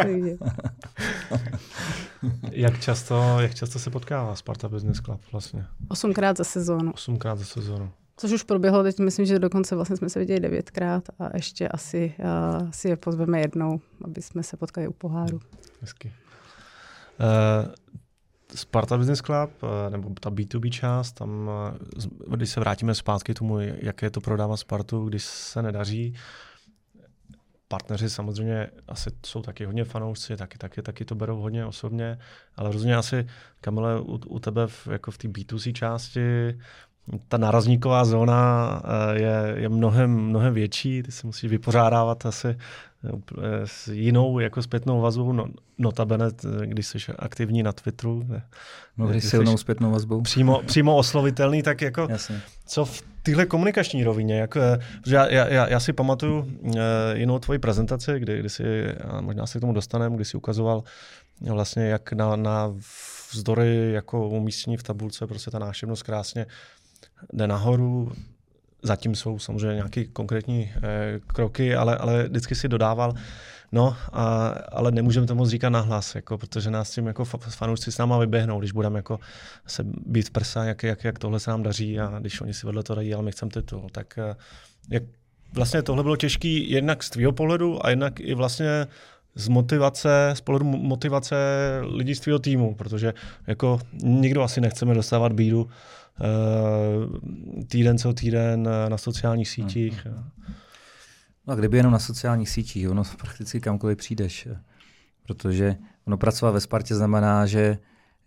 jak, 2.52 2.80
často, 2.80 3.36
jak 3.40 3.54
často 3.54 3.78
se 3.78 3.90
potkává 3.90 4.34
Sparta 4.34 4.68
Business 4.68 5.00
Club 5.00 5.20
vlastně? 5.32 5.66
Osmkrát 5.88 6.36
za 6.36 6.44
sezónu. 6.44 6.92
Osmkrát 6.92 7.38
za 7.38 7.44
sezónu. 7.44 7.90
Což 8.16 8.32
už 8.32 8.42
proběhlo, 8.42 8.82
teď 8.82 8.98
myslím, 8.98 9.26
že 9.26 9.38
dokonce 9.38 9.74
vlastně 9.74 9.96
jsme 9.96 10.08
se 10.08 10.18
viděli 10.18 10.40
devětkrát 10.40 11.08
a 11.18 11.36
ještě 11.36 11.68
asi 11.68 12.14
uh, 12.18 12.70
si 12.70 12.88
je 12.88 12.96
pozveme 12.96 13.40
jednou, 13.40 13.80
aby 14.04 14.22
jsme 14.22 14.42
se 14.42 14.56
potkali 14.56 14.88
u 14.88 14.92
poháru. 14.92 15.40
Hezky. 15.80 16.12
Uh, 17.20 17.74
Sparta 18.54 18.98
Business 18.98 19.20
Club, 19.20 19.50
eh, 19.62 19.90
nebo 19.90 20.10
ta 20.20 20.30
B2B 20.30 20.70
část, 20.70 21.12
tam, 21.12 21.50
eh, 21.74 22.36
když 22.36 22.50
se 22.50 22.60
vrátíme 22.60 22.94
zpátky 22.94 23.34
tomu, 23.34 23.58
jak 23.60 24.02
je 24.02 24.10
to 24.10 24.20
prodávat 24.20 24.56
Spartu, 24.56 25.08
když 25.08 25.24
se 25.24 25.62
nedaří, 25.62 26.14
partneři 27.68 28.10
samozřejmě 28.10 28.70
asi 28.88 29.10
jsou 29.26 29.42
taky 29.42 29.64
hodně 29.64 29.84
fanoušci, 29.84 30.36
taky, 30.36 30.58
taky, 30.58 30.82
taky 30.82 31.04
to 31.04 31.14
berou 31.14 31.40
hodně 31.40 31.66
osobně, 31.66 32.18
ale 32.56 32.72
rozhodně 32.72 32.96
asi, 32.96 33.26
Kamile, 33.60 34.00
u, 34.00 34.20
u 34.26 34.38
tebe 34.38 34.66
v, 34.66 34.88
jako 34.90 35.10
v 35.10 35.18
té 35.18 35.28
B2C 35.28 35.72
části 35.72 36.58
ta 37.28 37.36
nárazníková 37.36 38.04
zóna 38.04 38.82
eh, 38.84 39.20
je, 39.20 39.54
je 39.56 39.68
mnohem, 39.68 40.10
mnohem 40.10 40.54
větší, 40.54 41.02
ty 41.02 41.12
se 41.12 41.26
musíš 41.26 41.50
vypořádávat 41.50 42.26
asi 42.26 42.48
eh, 42.48 42.56
s 43.64 43.88
jinou 43.88 44.38
jako 44.38 44.62
zpětnou 44.62 45.00
vazbou, 45.00 45.32
no, 45.32 45.46
notabene, 45.78 46.26
když 46.64 46.86
jsi 46.86 46.98
aktivní 47.18 47.62
na 47.62 47.72
Twitteru. 47.72 48.26
No, 48.96 49.06
když 49.06 49.24
silnou 49.24 49.56
zpětnou 49.56 49.90
vazbou. 49.90 50.20
Přímo, 50.20 50.62
přímo 50.66 50.96
oslovitelný, 50.96 51.62
tak 51.62 51.82
jako 51.82 52.06
Jasně. 52.10 52.40
co 52.66 52.84
v 52.84 53.02
téhle 53.22 53.46
komunikační 53.46 54.04
rovině, 54.04 54.38
jako, 54.38 54.60
že 55.06 55.16
já, 55.16 55.26
já, 55.26 55.68
já, 55.68 55.80
si 55.80 55.92
pamatuju 55.92 56.38
uh, 56.38 56.74
jinou 57.14 57.38
tvoji 57.38 57.58
prezentaci, 57.58 58.20
kdy, 58.20 58.38
kdy 58.38 58.48
si, 58.48 58.64
možná 59.20 59.46
se 59.46 59.58
k 59.58 59.60
tomu 59.60 59.72
dostaneme, 59.72 60.16
kdy 60.16 60.24
si 60.24 60.36
ukazoval 60.36 60.82
vlastně, 61.40 61.84
jak 61.84 62.12
na, 62.12 62.36
na 62.36 62.74
vzdory 63.32 63.92
jako 63.92 64.28
umístění 64.28 64.76
v 64.76 64.82
tabulce 64.82 65.26
prostě 65.26 65.50
ta 65.50 65.58
nášivnost 65.58 66.02
krásně 66.02 66.46
jde 67.32 67.46
nahoru, 67.46 68.12
zatím 68.82 69.14
jsou 69.14 69.38
samozřejmě 69.38 69.74
nějaké 69.74 70.04
konkrétní 70.04 70.72
eh, 70.76 71.20
kroky, 71.26 71.74
ale, 71.74 71.96
ale 71.96 72.28
vždycky 72.28 72.54
si 72.54 72.68
dodával, 72.68 73.14
No, 73.72 73.96
a, 74.12 74.48
ale 74.48 74.90
nemůžeme 74.90 75.26
to 75.26 75.34
moc 75.34 75.48
říkat 75.48 75.68
nahlas, 75.68 76.14
jako, 76.14 76.38
protože 76.38 76.70
nás 76.70 76.90
tím 76.90 77.06
jako 77.06 77.24
fanoušci 77.24 77.92
s 77.92 77.98
náma 77.98 78.18
vyběhnou, 78.18 78.58
když 78.58 78.72
budeme 78.72 78.98
jako 78.98 79.18
se 79.66 79.84
být 79.84 80.28
v 80.28 80.30
prsa, 80.30 80.64
jak, 80.64 80.82
jak, 80.82 81.04
jak 81.04 81.18
tohle 81.18 81.40
se 81.40 81.50
nám 81.50 81.62
daří 81.62 82.00
a 82.00 82.18
když 82.18 82.40
oni 82.40 82.54
si 82.54 82.66
vedle 82.66 82.82
to 82.82 82.94
dají, 82.94 83.14
ale 83.14 83.22
my 83.22 83.32
chceme 83.32 83.50
titul. 83.50 83.88
Tak 83.92 84.18
eh, 84.18 84.36
jak, 84.90 85.02
vlastně 85.52 85.82
tohle 85.82 86.02
bylo 86.02 86.16
těžké 86.16 86.48
jednak 86.48 87.02
z 87.02 87.10
tvého 87.10 87.32
pohledu 87.32 87.86
a 87.86 87.90
jednak 87.90 88.20
i 88.20 88.34
vlastně 88.34 88.86
z 89.34 89.48
motivace, 89.48 90.30
z 90.34 90.40
pohledu 90.40 90.64
motivace 90.64 91.36
lidí 91.82 92.14
z 92.14 92.20
tvého 92.20 92.38
týmu, 92.38 92.74
protože 92.74 93.14
jako 93.46 93.80
nikdo 94.02 94.42
asi 94.42 94.60
nechceme 94.60 94.94
dostávat 94.94 95.32
bídu 95.32 95.62
uh, 95.62 95.68
týden 97.66 97.98
co 97.98 98.12
týden 98.12 98.68
na 98.88 98.98
sociálních 98.98 99.48
sítích. 99.48 100.06
Mm-hmm. 100.06 100.24
No 101.46 101.52
a 101.52 101.56
kdyby 101.56 101.76
jenom 101.76 101.92
na 101.92 101.98
sociálních 101.98 102.50
sítích, 102.50 102.90
ono 102.90 103.02
prakticky 103.18 103.60
kamkoliv 103.60 103.98
přijdeš, 103.98 104.48
protože 105.26 105.76
ono 106.04 106.16
pracovat 106.16 106.50
ve 106.50 106.60
Spartě 106.60 106.94
znamená, 106.94 107.46
že, 107.46 107.78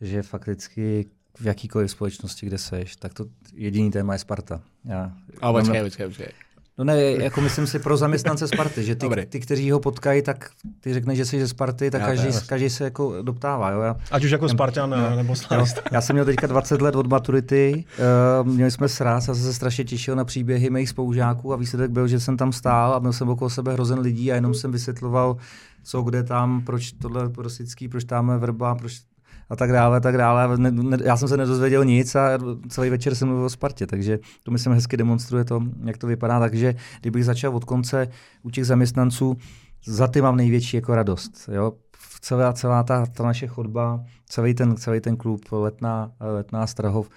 že 0.01 0.23
fakticky 0.23 1.05
v 1.39 1.45
jakýkoliv 1.45 1.91
společnosti, 1.91 2.45
kde 2.45 2.57
seš, 2.57 2.95
tak 2.95 3.13
to 3.13 3.25
jediný 3.53 3.91
téma 3.91 4.13
je 4.13 4.19
Sparta. 4.19 4.61
Já, 4.85 5.13
Ale 5.41 5.61
počkej, 5.61 5.83
počkej, 5.83 6.07
počkej. 6.07 6.42
No 6.77 6.83
ne, 6.83 7.01
jako 7.01 7.41
myslím 7.41 7.67
si 7.67 7.79
pro 7.79 7.97
zaměstnance 7.97 8.47
Sparty, 8.47 8.83
že 8.83 8.95
ty, 8.95 9.07
ty 9.29 9.39
kteří 9.39 9.71
ho 9.71 9.79
potkají, 9.79 10.21
tak 10.21 10.49
ty 10.79 10.93
řekneš, 10.93 11.17
že 11.17 11.25
jsi 11.25 11.39
ze 11.39 11.47
Sparty, 11.47 11.91
tak 11.91 12.01
já, 12.01 12.07
každý, 12.07 12.27
každý 12.47 12.69
se 12.69 12.83
jako 12.83 13.21
doptává. 13.21 13.71
Jo? 13.71 13.81
Já, 13.81 13.95
Ať 14.11 14.23
už 14.23 14.31
jako 14.31 14.49
Spartan 14.49 14.89
no, 14.89 15.15
nebo 15.15 15.35
Slavista. 15.35 15.81
Já 15.91 16.01
jsem 16.01 16.13
měl 16.13 16.25
teďka 16.25 16.47
20 16.47 16.81
let 16.81 16.95
od 16.95 17.07
maturity, 17.07 17.85
uh, 18.41 18.47
měli 18.47 18.71
jsme 18.71 18.89
sraz 18.89 19.29
a 19.29 19.35
se 19.35 19.53
strašně 19.53 19.83
těšil 19.83 20.15
na 20.15 20.25
příběhy 20.25 20.69
mých 20.69 20.89
spolužáků 20.89 21.53
a 21.53 21.55
výsledek 21.55 21.91
byl, 21.91 22.07
že 22.07 22.19
jsem 22.19 22.37
tam 22.37 22.51
stál 22.51 22.93
a 22.93 22.99
měl 22.99 23.13
jsem 23.13 23.29
okolo 23.29 23.49
sebe 23.49 23.73
hrozen 23.73 23.99
lidí 23.99 24.31
a 24.31 24.35
jenom 24.35 24.53
jsem 24.53 24.71
vysvětloval, 24.71 25.37
co 25.83 26.01
kde 26.01 26.23
tam, 26.23 26.61
proč 26.61 26.91
tohle 26.91 27.29
rosický, 27.37 27.87
proč 27.87 28.03
tam 28.03 28.39
vrba, 28.39 28.75
proč 28.75 29.01
a 29.49 29.55
tak 29.55 29.71
dále, 29.71 30.01
tak 30.01 30.17
dále. 30.17 30.57
Ne, 30.57 30.71
ne, 30.71 30.97
já 31.03 31.17
jsem 31.17 31.27
se 31.27 31.37
nedozvěděl 31.37 31.85
nic 31.85 32.15
a 32.15 32.39
celý 32.69 32.89
večer 32.89 33.15
jsem 33.15 33.27
mluvil 33.27 33.45
o 33.45 33.49
Spartě, 33.49 33.87
takže 33.87 34.19
to 34.43 34.51
myslím 34.51 34.73
hezky 34.73 34.97
demonstruje 34.97 35.43
to, 35.43 35.61
jak 35.85 35.97
to 35.97 36.07
vypadá. 36.07 36.39
Takže 36.39 36.75
kdybych 37.01 37.25
začal 37.25 37.55
od 37.55 37.65
konce 37.65 38.07
u 38.43 38.49
těch 38.49 38.65
zaměstnanců, 38.65 39.37
za 39.85 40.07
ty 40.07 40.21
mám 40.21 40.35
největší 40.35 40.77
jako 40.77 40.95
radost. 40.95 41.49
Jo? 41.51 41.73
Celá, 42.21 42.53
celá 42.53 42.83
ta, 42.83 43.05
ta 43.05 43.23
naše 43.23 43.47
chodba, 43.47 44.03
celý 44.29 44.53
ten, 44.53 44.75
celý 44.75 44.99
ten 44.99 45.17
klub, 45.17 45.41
letná, 45.51 46.11
letná 46.19 46.67
Strahov, 46.67 47.09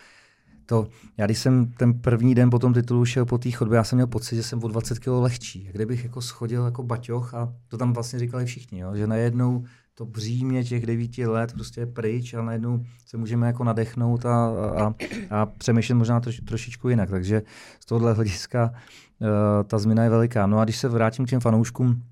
to, 0.66 0.86
já 1.16 1.26
když 1.26 1.38
jsem 1.38 1.66
ten 1.66 1.94
první 1.94 2.34
den 2.34 2.50
po 2.50 2.58
tom 2.58 2.74
titulu 2.74 3.04
šel 3.04 3.24
po 3.24 3.38
té 3.38 3.50
chodbě, 3.50 3.76
já 3.76 3.84
jsem 3.84 3.96
měl 3.96 4.06
pocit, 4.06 4.36
že 4.36 4.42
jsem 4.42 4.64
o 4.64 4.68
20 4.68 4.98
kg 4.98 5.06
lehčí. 5.06 5.68
Kdybych 5.72 6.04
jako 6.04 6.22
schodil 6.22 6.64
jako 6.64 6.82
baťoch 6.82 7.34
a 7.34 7.54
to 7.68 7.78
tam 7.78 7.92
vlastně 7.92 8.18
říkali 8.18 8.46
všichni, 8.46 8.78
jo? 8.78 8.96
že 8.96 9.06
najednou 9.06 9.64
to 9.98 10.06
břímě 10.06 10.64
těch 10.64 10.86
devíti 10.86 11.26
let 11.26 11.52
prostě 11.52 11.80
je 11.80 11.86
pryč 11.86 12.34
a 12.34 12.42
najednou 12.42 12.84
se 13.06 13.16
můžeme 13.16 13.46
jako 13.46 13.64
nadechnout 13.64 14.26
a, 14.26 14.46
a, 14.76 14.94
a 15.30 15.46
přemýšlet 15.46 15.94
možná 15.94 16.20
troš, 16.20 16.40
trošičku 16.40 16.88
jinak. 16.88 17.10
Takže 17.10 17.42
z 17.80 17.86
tohohle 17.86 18.12
hlediska 18.12 18.70
uh, 19.18 19.28
ta 19.64 19.78
změna 19.78 20.04
je 20.04 20.10
veliká. 20.10 20.46
No 20.46 20.58
a 20.58 20.64
když 20.64 20.76
se 20.78 20.88
vrátím 20.88 21.26
k 21.26 21.28
těm 21.28 21.40
fanouškům, 21.40 22.02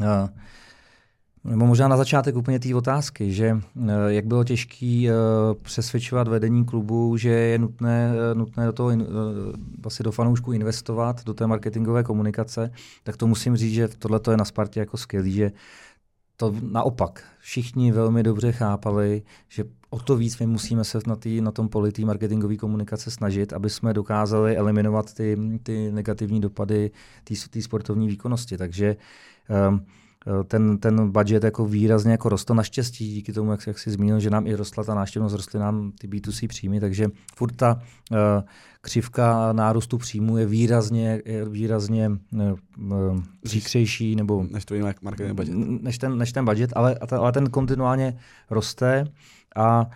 uh, 0.00 0.28
nebo 1.44 1.66
možná 1.66 1.88
na 1.88 1.96
začátek 1.96 2.36
úplně 2.36 2.60
té 2.60 2.74
otázky, 2.74 3.32
že 3.32 3.52
uh, 3.52 3.90
jak 4.06 4.26
bylo 4.26 4.44
těžké 4.44 5.08
přesvědčovat 5.62 6.28
vedení 6.28 6.64
klubu, 6.64 7.16
že 7.16 7.28
je 7.28 7.58
nutné, 7.58 8.12
nutné 8.34 8.66
do 8.66 8.72
toho 8.72 8.90
vlastně 9.82 10.02
do 10.02 10.12
fanoušků 10.12 10.52
investovat, 10.52 11.24
do 11.24 11.34
té 11.34 11.46
marketingové 11.46 12.02
komunikace, 12.02 12.70
tak 13.02 13.16
to 13.16 13.26
musím 13.26 13.56
říct, 13.56 13.74
že 13.74 13.88
tohle 13.88 14.20
je 14.30 14.36
na 14.36 14.44
Spartě 14.44 14.80
jako 14.80 14.96
skvělý, 14.96 15.32
že 15.32 15.52
to 16.36 16.54
naopak. 16.62 17.24
Všichni 17.38 17.92
velmi 17.92 18.22
dobře 18.22 18.52
chápali, 18.52 19.22
že 19.48 19.64
o 19.90 19.98
to 19.98 20.16
víc 20.16 20.38
my 20.38 20.46
musíme 20.46 20.84
se 20.84 20.98
na, 21.06 21.16
tý, 21.16 21.40
na 21.40 21.50
tom 21.50 21.68
poli 21.68 21.92
té 21.92 22.02
marketingové 22.02 22.56
komunikace 22.56 23.10
snažit, 23.10 23.52
aby 23.52 23.70
jsme 23.70 23.94
dokázali 23.94 24.56
eliminovat 24.56 25.14
ty, 25.14 25.38
ty 25.62 25.92
negativní 25.92 26.40
dopady 26.40 26.90
té 27.50 27.62
sportovní 27.62 28.08
výkonnosti. 28.08 28.58
Takže 28.58 28.96
um, 29.70 29.86
ten, 30.46 30.78
ten 30.78 31.10
budget 31.10 31.44
jako 31.44 31.66
výrazně 31.66 32.12
jako 32.12 32.28
rostl. 32.28 32.54
Naštěstí 32.54 33.14
díky 33.14 33.32
tomu, 33.32 33.50
jak, 33.50 33.66
jak 33.66 33.78
jsi 33.78 33.90
zmínil, 33.90 34.20
že 34.20 34.30
nám 34.30 34.46
i 34.46 34.54
rostla 34.54 34.84
ta 34.84 34.94
návštěvnost, 34.94 35.36
rostly 35.36 35.60
nám 35.60 35.92
ty 36.00 36.08
B2C 36.08 36.48
příjmy, 36.48 36.80
takže 36.80 37.08
furt 37.36 37.56
ta 37.56 37.74
uh, 38.10 38.18
křivka 38.80 39.52
nárůstu 39.52 39.98
příjmu 39.98 40.38
je 40.38 40.46
výrazně, 40.46 41.22
je 41.24 41.48
výrazně 41.48 42.10
uh, 42.32 43.20
příkřejší 43.42 44.16
nebo 44.16 44.46
než, 44.50 44.64
tvůj 44.64 44.82
marketing 45.02 45.36
budget. 45.36 45.54
Než 45.82 45.98
ten, 45.98 46.18
než 46.18 46.32
ten 46.32 46.44
budget, 46.44 46.70
ale, 46.76 46.94
ale 47.10 47.32
ten 47.32 47.50
kontinuálně 47.50 48.18
roste 48.50 49.04
a 49.56 49.90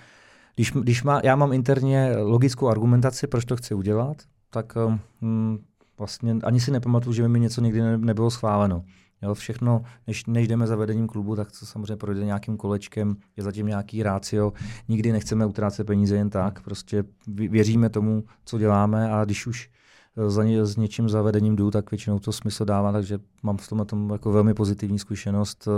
když, 0.55 0.73
když 0.73 1.03
má, 1.03 1.21
já 1.25 1.37
mám 1.37 1.53
interně 1.53 2.13
logickou 2.17 2.69
argumentaci, 2.69 3.27
proč 3.27 3.45
to 3.45 3.57
chci 3.57 3.75
udělat, 3.75 4.17
tak 4.51 4.77
um, 5.21 5.59
vlastně 5.99 6.37
ani 6.43 6.61
si 6.61 6.71
nepamatuju, 6.71 7.13
že 7.13 7.23
by 7.23 7.29
mi 7.29 7.41
něco 7.41 7.61
nikdy 7.61 7.81
ne, 7.81 7.99
nebylo 7.99 8.31
schváleno. 8.31 8.85
Jo, 9.23 9.35
všechno, 9.35 9.83
než, 10.07 10.27
než 10.27 10.49
jdeme 10.49 10.67
za 10.67 10.77
vedením 10.77 11.07
klubu, 11.07 11.37
tak 11.37 11.53
to 11.61 11.67
samozřejmě 11.67 11.97
projde 11.97 12.25
nějakým 12.25 12.57
kolečkem, 12.57 13.17
je 13.37 13.43
zatím 13.43 13.67
nějaký 13.67 14.03
rácio. 14.03 14.53
Nikdy 14.89 15.13
nechceme 15.13 15.47
utrácet 15.47 15.87
peníze 15.87 16.17
jen 16.17 16.31
tak, 16.31 16.63
prostě 16.63 17.05
věříme 17.29 17.89
tomu, 17.89 18.25
co 18.45 18.59
děláme 18.59 19.13
a 19.13 19.25
když 19.25 19.47
už 19.47 19.71
eh, 20.17 20.31
za 20.31 20.45
ně, 20.45 20.67
s 20.67 20.77
něčím 20.77 21.09
zavedením 21.09 21.57
jdu, 21.57 21.71
tak 21.71 21.91
většinou 21.91 22.19
to 22.19 22.33
smysl 22.33 22.65
dává, 22.65 22.93
takže 22.93 23.19
mám 23.43 23.57
v 23.57 23.69
tom, 23.69 23.87
tom 23.87 24.11
jako 24.11 24.33
velmi 24.33 24.55
pozitivní 24.55 24.99
zkušenost. 24.99 25.69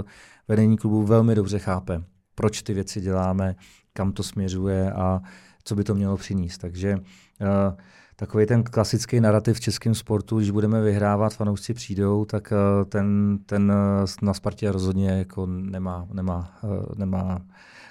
Vedení 0.48 0.76
klubu 0.76 1.02
velmi 1.02 1.34
dobře 1.34 1.58
chápe, 1.58 2.02
proč 2.34 2.62
ty 2.62 2.74
věci 2.74 3.00
děláme, 3.00 3.56
kam 3.92 4.12
to 4.12 4.22
směřuje 4.22 4.92
a 4.92 5.20
co 5.64 5.74
by 5.74 5.84
to 5.84 5.94
mělo 5.94 6.16
přinést. 6.16 6.58
Takže 6.58 6.94
uh, 6.94 7.76
takový 8.20 8.46
ten 8.46 8.62
klasický 8.62 9.20
narrativ 9.20 9.56
v 9.56 9.60
českém 9.60 9.94
sportu, 9.94 10.38
když 10.38 10.50
budeme 10.50 10.82
vyhrávat, 10.82 11.34
fanoušci 11.34 11.74
přijdou, 11.74 12.24
tak 12.24 12.52
eh, 12.52 12.84
ten, 12.84 13.38
ten 13.46 13.72
eh, 13.72 14.06
na 14.22 14.34
Spartě 14.34 14.72
rozhodně 14.72 15.10
jako 15.10 15.46
nemá, 15.46 16.06
nemá, 16.12 16.58
eh, 16.64 16.68
nemá 16.96 17.40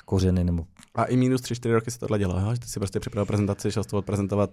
kořeny. 0.06 0.44
Nebo... 0.44 0.66
A 0.96 1.04
i 1.04 1.18
minus 1.18 1.42
3-4 1.42 1.74
roky 1.74 1.92
se 1.92 2.00
tohle 2.00 2.20
dělá, 2.20 2.54
že 2.54 2.60
ty 2.60 2.68
si 2.68 2.80
prostě 2.80 3.00
připravil 3.00 3.26
prezentaci, 3.26 3.72
šel 3.72 3.84
to 3.84 3.98
odprezentovat 3.98 4.50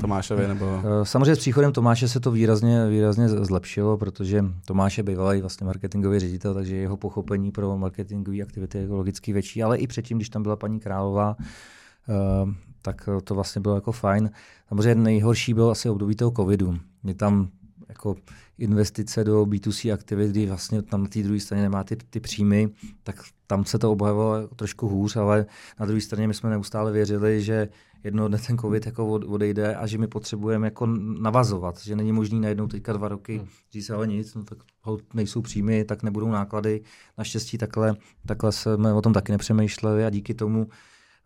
Tomášovi? 0.00 0.48
Nebo... 0.48 0.82
Samozřejmě 1.02 1.36
s 1.36 1.38
příchodem 1.38 1.72
Tomáše 1.72 2.08
se 2.08 2.20
to 2.20 2.30
výrazně, 2.30 2.86
výrazně 2.86 3.28
zlepšilo, 3.28 3.96
protože 3.96 4.44
Tomáš 4.66 4.98
je 4.98 5.04
bývalý 5.04 5.40
vlastně 5.40 5.64
marketingový 5.64 6.18
ředitel, 6.18 6.54
takže 6.54 6.76
jeho 6.76 6.96
pochopení 6.96 7.52
pro 7.52 7.78
marketingové 7.78 8.42
aktivity 8.42 8.78
je 8.78 8.88
logicky 8.88 9.32
větší, 9.32 9.62
ale 9.62 9.78
i 9.78 9.86
předtím, 9.86 10.18
když 10.18 10.28
tam 10.28 10.42
byla 10.42 10.56
paní 10.56 10.80
Králová, 10.80 11.36
tak 12.82 13.08
to 13.24 13.34
vlastně 13.34 13.60
bylo 13.60 13.74
jako 13.74 13.92
fajn. 13.92 14.30
Samozřejmě 14.68 14.94
nejhorší 14.94 15.54
byl 15.54 15.70
asi 15.70 15.88
období 15.88 16.14
toho 16.14 16.30
covidu. 16.30 16.78
Mě 17.02 17.14
tam 17.14 17.48
jako 17.88 18.16
investice 18.58 19.24
do 19.24 19.42
B2C 19.42 19.94
aktivit, 19.94 20.30
kdy 20.30 20.46
vlastně 20.46 20.82
tam 20.82 21.02
na 21.02 21.08
té 21.08 21.22
druhé 21.22 21.40
straně 21.40 21.62
nemá 21.62 21.84
ty, 21.84 21.96
ty 21.96 22.20
příjmy, 22.20 22.68
tak 23.02 23.16
tam 23.46 23.64
se 23.64 23.78
to 23.78 23.92
objevilo 23.92 24.48
trošku 24.56 24.88
hůř, 24.88 25.16
ale 25.16 25.46
na 25.80 25.86
druhé 25.86 26.00
straně 26.00 26.28
my 26.28 26.34
jsme 26.34 26.50
neustále 26.50 26.92
věřili, 26.92 27.42
že 27.42 27.68
jedno 28.04 28.28
dne 28.28 28.38
ten 28.38 28.58
covid 28.58 28.86
jako 28.86 29.06
odejde 29.12 29.74
a 29.74 29.86
že 29.86 29.98
my 29.98 30.06
potřebujeme 30.06 30.66
jako 30.66 30.86
navazovat, 31.20 31.80
že 31.80 31.96
není 31.96 32.12
možný 32.12 32.40
najednou 32.40 32.66
teďka 32.66 32.92
dva 32.92 33.08
roky 33.08 33.38
hmm. 33.38 33.46
říct 33.72 33.86
se 33.86 33.94
ale 33.94 34.06
nic, 34.06 34.34
no 34.34 34.44
tak 34.44 34.58
nejsou 35.14 35.42
příjmy, 35.42 35.84
tak 35.84 36.02
nebudou 36.02 36.28
náklady. 36.28 36.80
Naštěstí 37.18 37.58
takhle, 37.58 37.94
takhle 38.26 38.52
jsme 38.52 38.92
o 38.92 39.02
tom 39.02 39.12
taky 39.12 39.32
nepřemýšleli 39.32 40.04
a 40.04 40.10
díky 40.10 40.34
tomu 40.34 40.68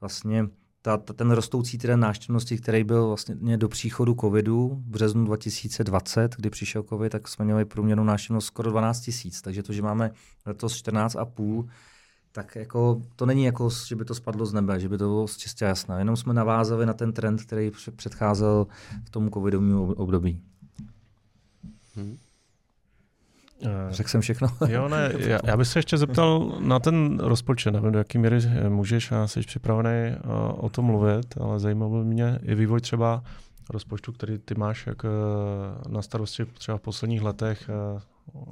vlastně 0.01 0.49
ta, 0.85 0.97
ta, 0.97 1.13
ten 1.13 1.31
rostoucí 1.31 1.79
trend 1.79 2.01
návštěvnosti, 2.01 2.59
který 2.59 2.85
byl 2.85 3.07
vlastně 3.07 3.57
do 3.57 3.69
příchodu 3.69 4.15
covidu 4.21 4.69
v 4.69 4.91
březnu 4.91 5.25
2020, 5.25 6.37
kdy 6.37 6.51
přišel 6.51 6.83
covid, 6.83 7.13
tak 7.13 7.29
jsme 7.29 7.45
měli 7.45 7.65
průměrnou 7.65 8.05
návštěvnost 8.05 8.47
skoro 8.47 8.71
12 8.71 9.01
tisíc. 9.01 9.43
Takže 9.43 9.63
to, 9.63 9.73
že 9.73 9.83
máme 9.83 10.11
letos 10.47 10.83
14,5, 10.83 11.69
tak 12.33 12.57
jako, 12.57 13.03
to 13.17 13.27
není 13.27 13.45
jako, 13.45 13.71
že 13.87 13.97
by 13.97 14.05
to 14.05 14.15
spadlo 14.15 14.47
z 14.47 14.53
nebe, 14.53 14.81
že 14.81 14.89
by 14.89 14.99
to 14.99 15.05
bylo 15.05 15.27
čistě 15.29 15.65
jasné. 15.65 15.99
Jenom 15.99 16.17
jsme 16.17 16.35
navázali 16.35 16.87
na 16.87 16.93
ten 16.93 17.13
trend, 17.13 17.43
který 17.43 17.71
předcházel 17.97 18.67
v 19.05 19.11
tom 19.11 19.31
covidovému 19.31 19.93
období. 19.93 20.41
Hmm. 21.95 22.19
Eh, 23.63 23.69
Řekl 23.91 24.09
jsem 24.09 24.21
všechno. 24.21 24.49
jo, 24.69 24.89
ne, 24.89 25.13
já, 25.19 25.39
já 25.45 25.57
bych 25.57 25.69
se 25.69 25.79
ještě 25.79 25.97
zeptal 25.99 26.57
na 26.61 26.79
ten 26.79 27.21
rozpočet. 27.21 27.71
Nevím, 27.71 27.93
do 27.93 27.99
jaké 27.99 28.19
míry 28.19 28.39
můžeš 28.69 29.13
a 29.13 29.27
jsi 29.27 29.41
připravený 29.41 29.91
eh, 29.91 30.19
o 30.57 30.69
tom 30.69 30.85
mluvit, 30.85 31.35
ale 31.41 31.61
zajímalo 31.61 31.99
by 31.99 32.05
mě 32.05 32.39
i 32.43 32.55
vývoj 32.55 32.81
třeba 32.81 33.23
rozpočtu, 33.71 34.13
který 34.13 34.39
ty 34.39 34.55
máš 34.55 34.87
jak 34.87 35.05
eh, 35.05 35.09
na 35.89 36.03
starosti 36.03 36.45
třeba 36.45 36.79
v 36.79 36.81
posledních 36.81 37.23
letech, 37.23 37.71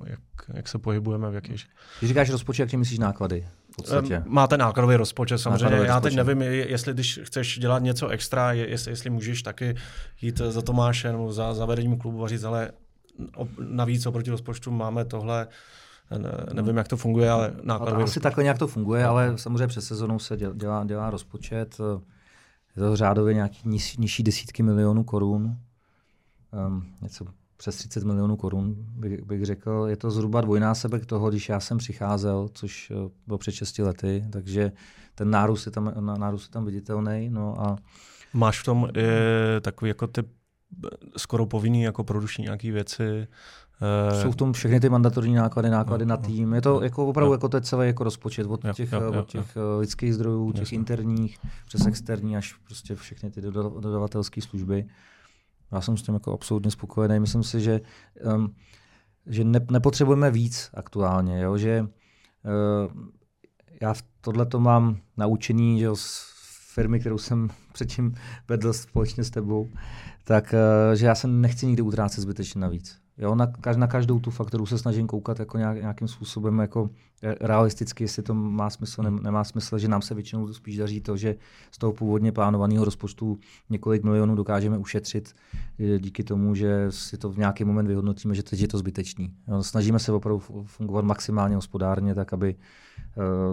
jak, 0.06 0.20
jak 0.54 0.68
se 0.68 0.78
pohybujeme, 0.78 1.30
v 1.30 1.34
jakých... 1.34 1.66
Když 1.98 2.08
říkáš 2.08 2.30
rozpočet, 2.30 2.62
jak 2.62 2.70
tím 2.70 2.80
myslíš 2.80 2.98
náklady? 2.98 3.46
Podstatě. 3.76 4.22
Máte 4.26 4.56
nákladový 4.56 4.96
rozpočet, 4.96 5.38
samozřejmě. 5.38 5.64
Nákladový 5.64 5.88
Já 5.88 5.94
rozpočet. 5.94 6.16
teď 6.16 6.26
nevím, 6.26 6.42
jestli 6.42 6.92
když 6.92 7.20
chceš 7.22 7.58
dělat 7.58 7.82
něco 7.82 8.08
extra, 8.08 8.52
jestli, 8.52 8.92
jestli 8.92 9.10
můžeš 9.10 9.42
taky 9.42 9.74
jít 10.20 10.38
za 10.38 10.62
Tomášem 10.62 11.12
nebo 11.12 11.32
za, 11.32 11.54
za 11.54 11.66
vedením 11.66 11.98
klubu 11.98 12.24
a 12.24 12.28
říct, 12.28 12.44
ale 12.44 12.70
navíc 13.58 14.06
oproti 14.06 14.30
rozpočtu 14.30 14.70
máme 14.70 15.04
tohle, 15.04 15.48
Ne, 16.18 16.46
nevím, 16.52 16.76
jak 16.76 16.88
to 16.88 16.96
funguje, 16.96 17.30
ale 17.30 17.54
nákladově. 17.62 18.04
Asi 18.04 18.20
takhle 18.20 18.42
nějak 18.42 18.58
to 18.58 18.66
funguje, 18.66 19.04
ale 19.04 19.38
samozřejmě 19.38 19.66
přes 19.66 19.86
sezónou 19.86 20.18
se 20.18 20.36
dělá, 20.54 20.84
dělá 20.84 21.10
rozpočet. 21.10 21.78
Je 22.76 22.82
to 22.82 22.96
řádově 22.96 23.34
nějaký 23.34 23.68
niž, 23.68 23.96
nižší 23.96 24.22
desítky 24.22 24.62
milionů 24.62 25.04
korun. 25.04 25.56
Um, 26.66 26.86
něco 27.02 27.24
přes 27.56 27.76
30 27.76 28.04
milionů 28.04 28.36
korun, 28.36 28.74
bych, 28.78 29.22
bych 29.22 29.44
řekl. 29.44 29.84
Je 29.88 29.96
to 29.96 30.10
zhruba 30.10 30.40
dvojnásobek 30.40 31.06
toho, 31.06 31.30
když 31.30 31.48
já 31.48 31.60
jsem 31.60 31.78
přicházel, 31.78 32.48
což 32.52 32.90
eh, 32.90 33.10
bylo 33.26 33.38
před 33.38 33.52
6 33.52 33.78
lety, 33.78 34.24
takže 34.32 34.72
ten 35.14 35.30
nárůst 35.30 35.66
je 35.66 35.72
tam, 35.72 35.92
nárůst 36.18 36.48
je 36.48 36.52
tam 36.52 36.64
viditelný. 36.64 37.28
No 37.30 37.60
a 37.60 37.76
Máš 38.34 38.60
v 38.60 38.64
tom 38.64 38.88
je 38.94 39.60
takový 39.60 39.88
jako 39.88 40.06
ty 40.06 40.22
skoro 41.16 41.46
povinný 41.46 41.82
jako 41.82 42.04
produční 42.04 42.44
nějaké 42.44 42.72
věci, 42.72 43.26
jsou 44.22 44.30
v 44.30 44.36
tom 44.36 44.52
všechny 44.52 44.80
ty 44.80 44.88
mandatorní 44.88 45.34
náklady, 45.34 45.70
náklady 45.70 46.04
no, 46.04 46.08
na 46.08 46.16
tým. 46.16 46.52
Je 46.52 46.60
to 46.60 46.82
jako 46.82 47.06
opravdu 47.06 47.30
no. 47.30 47.34
jako 47.34 47.48
to 47.48 47.60
celý 47.60 47.86
jako 47.86 48.04
rozpočet 48.04 48.46
od 48.46 48.64
jo, 48.64 48.72
těch, 48.72 48.92
jo, 48.92 49.00
jo, 49.00 49.20
od 49.20 49.28
těch 49.28 49.56
jo. 49.56 49.78
lidských 49.78 50.14
zdrojů, 50.14 50.46
Jasně. 50.46 50.60
těch 50.60 50.72
interních, 50.72 51.38
přes 51.66 51.86
externí 51.86 52.36
až 52.36 52.52
prostě 52.52 52.94
všechny 52.94 53.30
ty 53.30 53.40
dodavatelské 53.40 54.40
služby. 54.40 54.86
Já 55.72 55.80
jsem 55.80 55.96
s 55.96 56.02
tím 56.02 56.14
jako 56.14 56.32
absolutně 56.32 56.70
spokojený. 56.70 57.20
Myslím 57.20 57.42
si, 57.42 57.60
že, 57.60 57.80
um, 58.34 58.54
že 59.26 59.44
ne, 59.44 59.60
nepotřebujeme 59.70 60.30
víc 60.30 60.70
aktuálně, 60.74 61.40
jo? 61.40 61.56
že 61.58 61.80
uh, 61.82 63.02
já 63.80 63.94
v 63.94 64.02
tohle 64.20 64.46
to 64.46 64.60
mám 64.60 64.96
naučení 65.16 65.80
že 65.80 65.88
z 65.94 66.31
firmy, 66.74 67.00
kterou 67.00 67.18
jsem 67.18 67.48
předtím 67.72 68.14
vedl 68.48 68.72
společně 68.72 69.24
s 69.24 69.30
tebou, 69.30 69.70
tak 70.24 70.54
uh, 70.54 70.94
že 70.94 71.06
já 71.06 71.14
se 71.14 71.28
nechci 71.28 71.66
nikdy 71.66 71.82
utrácet 71.82 72.22
zbytečně 72.22 72.60
navíc. 72.60 73.02
Jo, 73.18 73.34
na, 73.34 73.52
na 73.76 73.86
každou 73.86 74.20
tu 74.20 74.30
faktoru 74.30 74.66
se 74.66 74.78
snažím 74.78 75.06
koukat 75.06 75.38
jako 75.38 75.58
nějak, 75.58 75.76
nějakým 75.76 76.08
způsobem 76.08 76.58
jako 76.58 76.90
realisticky, 77.40 78.04
jestli 78.04 78.22
to 78.22 78.34
má 78.34 78.70
smysl, 78.70 79.02
ne, 79.02 79.10
nemá 79.10 79.44
smysl, 79.44 79.78
že 79.78 79.88
nám 79.88 80.02
se 80.02 80.14
většinou 80.14 80.52
spíš 80.52 80.76
daří 80.76 81.00
to, 81.00 81.16
že 81.16 81.34
z 81.70 81.78
toho 81.78 81.92
původně 81.92 82.32
plánovaného 82.32 82.84
rozpočtu 82.84 83.38
několik 83.70 84.02
milionů 84.02 84.34
dokážeme 84.34 84.78
ušetřit 84.78 85.34
díky 85.98 86.24
tomu, 86.24 86.54
že 86.54 86.86
si 86.90 87.18
to 87.18 87.30
v 87.30 87.38
nějaký 87.38 87.64
moment 87.64 87.86
vyhodnotíme, 87.86 88.34
že 88.34 88.42
teď 88.42 88.60
je 88.60 88.68
to 88.68 88.78
zbytečný. 88.78 89.34
Jo, 89.48 89.62
snažíme 89.62 89.98
se 89.98 90.12
opravdu 90.12 90.38
fungovat 90.64 91.04
maximálně 91.04 91.56
hospodárně, 91.56 92.14
tak 92.14 92.32
aby 92.32 92.54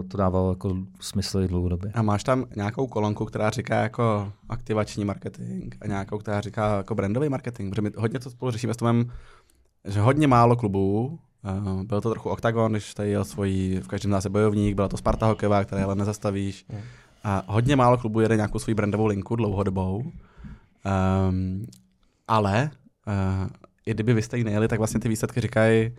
to 0.08 0.16
dávalo 0.16 0.50
jako 0.50 0.76
smysl 1.00 1.40
i 1.40 1.48
dlouhodobě. 1.48 1.92
A 1.94 2.02
máš 2.02 2.24
tam 2.24 2.44
nějakou 2.56 2.86
kolonku, 2.86 3.24
která 3.24 3.50
říká 3.50 3.74
jako 3.74 4.32
aktivační 4.48 5.04
marketing 5.04 5.74
a 5.80 5.86
nějakou, 5.86 6.18
která 6.18 6.40
říká 6.40 6.76
jako 6.76 6.94
brandový 6.94 7.28
marketing, 7.28 7.70
protože 7.70 7.82
my 7.82 7.90
hodně 7.96 8.18
to 8.18 8.30
spolu 8.30 8.50
řešíme 8.50 8.74
s 8.74 8.76
Tomem, 8.76 9.12
že 9.84 10.00
hodně 10.00 10.26
málo 10.26 10.56
klubů, 10.56 11.18
uh, 11.66 11.82
byl 11.82 12.00
to 12.00 12.10
trochu 12.10 12.28
Octagon, 12.28 12.72
když 12.72 12.94
tady 12.94 13.10
jel 13.10 13.24
svojí, 13.24 13.80
v 13.80 13.88
každém 13.88 14.12
zase 14.12 14.30
bojovník, 14.30 14.74
byla 14.74 14.88
to 14.88 14.96
Sparta 14.96 15.26
hokejová, 15.26 15.64
které 15.64 15.84
ale 15.84 15.94
nezastavíš. 15.94 16.66
Mm. 16.68 16.78
A 17.24 17.42
hodně 17.46 17.76
málo 17.76 17.98
klubů 17.98 18.20
jede 18.20 18.36
nějakou 18.36 18.58
svoji 18.58 18.74
brandovou 18.74 19.06
linku 19.06 19.36
dlouhodobou. 19.36 20.12
Um, 21.28 21.66
ale 22.28 22.70
uh, 23.06 23.48
i 23.86 23.90
kdyby 23.90 24.14
vy 24.14 24.22
jste 24.22 24.38
ji 24.38 24.44
nejeli, 24.44 24.68
tak 24.68 24.78
vlastně 24.78 25.00
ty 25.00 25.08
výsledky 25.08 25.40
říkají, 25.40 25.90
uh, 25.90 25.94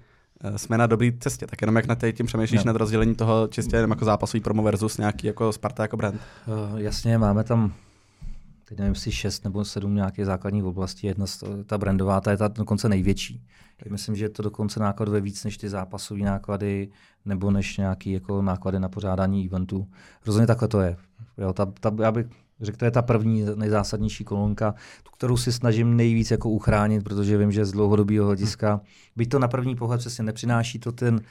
jsme 0.56 0.78
na 0.78 0.88
dobré 0.88 1.12
cestě. 1.20 1.48
Tak 1.48 1.62
jenom 1.62 1.76
jak 1.76 1.88
na 1.88 1.96
tím 2.12 2.26
přemýšlíš 2.26 2.64
no. 2.64 2.74
nad 2.74 2.76
rozdělení 2.76 3.16
toho 3.16 3.48
čistě 3.48 3.76
jenom 3.76 3.92
jako 3.92 4.06
zápasový 4.06 4.42
promo 4.42 4.64
versus 4.64 4.98
nějaký 4.98 5.28
jako 5.28 5.54
Sparta 5.54 5.84
jako 5.84 5.98
brand? 5.98 6.22
Uh, 6.48 6.80
jasně, 6.80 7.18
máme 7.18 7.44
tam 7.44 7.74
teď 8.72 8.80
nevím, 8.80 8.96
si 8.96 9.12
šest 9.12 9.44
nebo 9.44 9.66
sedm 9.66 9.96
nějakých 9.96 10.26
základních 10.26 10.64
oblastí. 10.64 11.08
Jedna 11.08 11.28
z, 11.28 11.44
ta 11.66 11.78
brandová, 11.78 12.22
ta 12.22 12.32
je 12.32 12.38
ta 12.38 12.48
dokonce 12.48 12.90
největší. 12.90 13.46
Já 13.86 13.92
myslím, 13.92 14.16
že 14.16 14.26
je 14.26 14.30
to 14.30 14.44
dokonce 14.44 14.80
nákladové 14.80 15.22
víc 15.22 15.44
než 15.44 15.58
ty 15.58 15.70
zápasové 15.70 16.22
náklady 16.22 16.90
nebo 17.26 17.52
než 17.52 17.78
nějaké 17.78 18.10
jako 18.10 18.42
náklady 18.42 18.80
na 18.80 18.90
pořádání 18.90 19.46
eventů. 19.46 19.88
Rozhodně 20.26 20.48
takhle 20.48 20.68
to 20.68 20.82
je. 20.82 20.98
Jo, 21.38 21.54
ta, 21.54 21.66
ta, 21.66 21.92
já 22.02 22.12
bych 22.12 22.28
řekl, 22.62 22.78
to 22.78 22.86
je 22.86 22.92
ta 22.92 23.02
první 23.02 23.46
nejzásadnější 23.56 24.24
kolonka, 24.24 24.76
tu, 25.04 25.12
kterou 25.12 25.38
si 25.38 25.52
snažím 25.52 25.98
nejvíc 25.98 26.32
jako 26.32 26.50
uchránit, 26.50 27.04
protože 27.04 27.38
vím, 27.38 27.52
že 27.52 27.66
z 27.66 27.72
dlouhodobého 27.72 28.26
hlediska, 28.26 28.82
byť 29.16 29.30
to 29.30 29.40
na 29.40 29.48
první 29.48 29.76
pohled 29.76 30.00
přesně 30.00 30.24
nepřináší 30.24 30.80
to 30.80 30.92
ten 30.92 31.22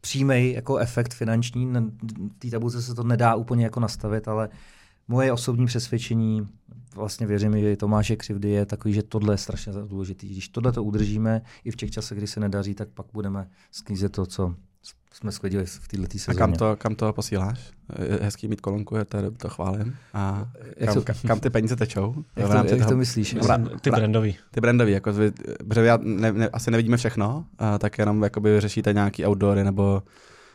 přímý 0.00 0.52
jako 0.52 0.76
efekt 0.76 1.14
finanční, 1.14 1.72
té 2.38 2.50
tabulce 2.50 2.82
se 2.82 2.94
to 2.94 3.02
nedá 3.02 3.34
úplně 3.34 3.64
jako 3.64 3.80
nastavit, 3.80 4.28
ale 4.28 4.48
moje 5.08 5.32
osobní 5.32 5.66
přesvědčení, 5.66 6.48
vlastně 6.94 7.26
věřím, 7.26 7.60
že 7.60 7.76
Tomáše 7.76 8.16
Křivdy 8.16 8.50
je 8.50 8.66
takový, 8.66 8.94
že 8.94 9.02
tohle 9.02 9.34
je 9.34 9.38
strašně 9.38 9.72
důležité. 9.88 10.26
Když 10.26 10.48
tohle 10.48 10.72
to 10.72 10.84
udržíme 10.84 11.42
i 11.64 11.70
v 11.70 11.76
těch 11.76 11.90
časech, 11.90 12.18
kdy 12.18 12.26
se 12.26 12.40
nedaří, 12.40 12.74
tak 12.74 12.88
pak 12.88 13.06
budeme 13.12 13.48
sklízet 13.70 14.12
to, 14.12 14.26
co 14.26 14.54
jsme 15.12 15.32
sklidili 15.32 15.66
v 15.66 15.88
této 15.88 16.18
sezóně. 16.18 16.36
A 16.36 16.38
kam 16.38 16.52
to, 16.52 16.76
kam 16.76 16.94
to 16.94 17.12
posíláš? 17.12 17.70
Hezký 18.20 18.48
mít 18.48 18.60
kolonku, 18.60 18.96
je 18.96 19.04
to, 19.04 19.30
to 19.30 19.48
chválím. 19.48 19.96
A 20.14 20.48
kam, 20.86 20.94
to, 20.94 21.12
kam, 21.26 21.40
ty 21.40 21.50
peníze 21.50 21.76
tečou? 21.76 22.14
Jak 22.36 22.48
to, 22.50 22.56
jak 22.56 22.68
toho, 22.68 22.90
to 22.90 22.96
myslíš? 22.96 23.36
Ty 23.80 23.90
brandový. 23.90 24.36
Ty 24.50 24.60
brandový, 24.60 24.92
jako 24.92 25.12
vy, 25.12 25.32
protože 25.68 25.86
já 25.86 25.98
ne, 26.02 26.32
ne, 26.32 26.48
asi 26.48 26.70
nevidíme 26.70 26.96
všechno, 26.96 27.44
a 27.58 27.78
tak 27.78 27.98
jenom 27.98 28.22
jakoby 28.22 28.60
řešíte 28.60 28.92
nějaký 28.92 29.26
outdoory 29.26 29.64
nebo 29.64 30.02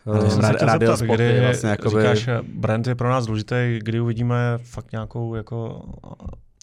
radio 0.05 0.29
zeptat, 0.29 1.01
kdy 1.01 1.41
vlastně 1.41 1.69
jakoby... 1.69 2.01
říkáš, 2.01 2.29
brand 2.53 2.87
je 2.87 2.95
pro 2.95 3.09
nás 3.09 3.25
důležitý, 3.25 3.79
kdy 3.83 3.99
uvidíme 3.99 4.35
fakt 4.57 4.91
nějakou 4.91 5.35
jako 5.35 5.85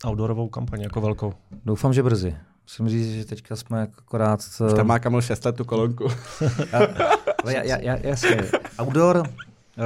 outdoorovou 0.07 0.49
kampaň, 0.49 0.81
jako 0.81 1.01
velkou. 1.01 1.35
Doufám, 1.65 1.93
že 1.93 2.03
brzy. 2.03 2.37
Musím 2.65 2.89
říct, 2.89 3.13
že 3.13 3.25
teďka 3.25 3.57
jsme 3.57 3.83
akorát... 3.83 4.41
Už 4.67 4.73
tam 4.77 4.87
má 4.87 4.99
Kamil 4.99 5.21
6 5.23 5.45
let 5.45 5.57
tu 5.57 5.65
kolonku. 5.65 6.09
já, 7.45 7.63
já, 7.63 7.79
já, 7.79 7.97
jasně. 7.97 8.37
Outdoor, 8.83 9.29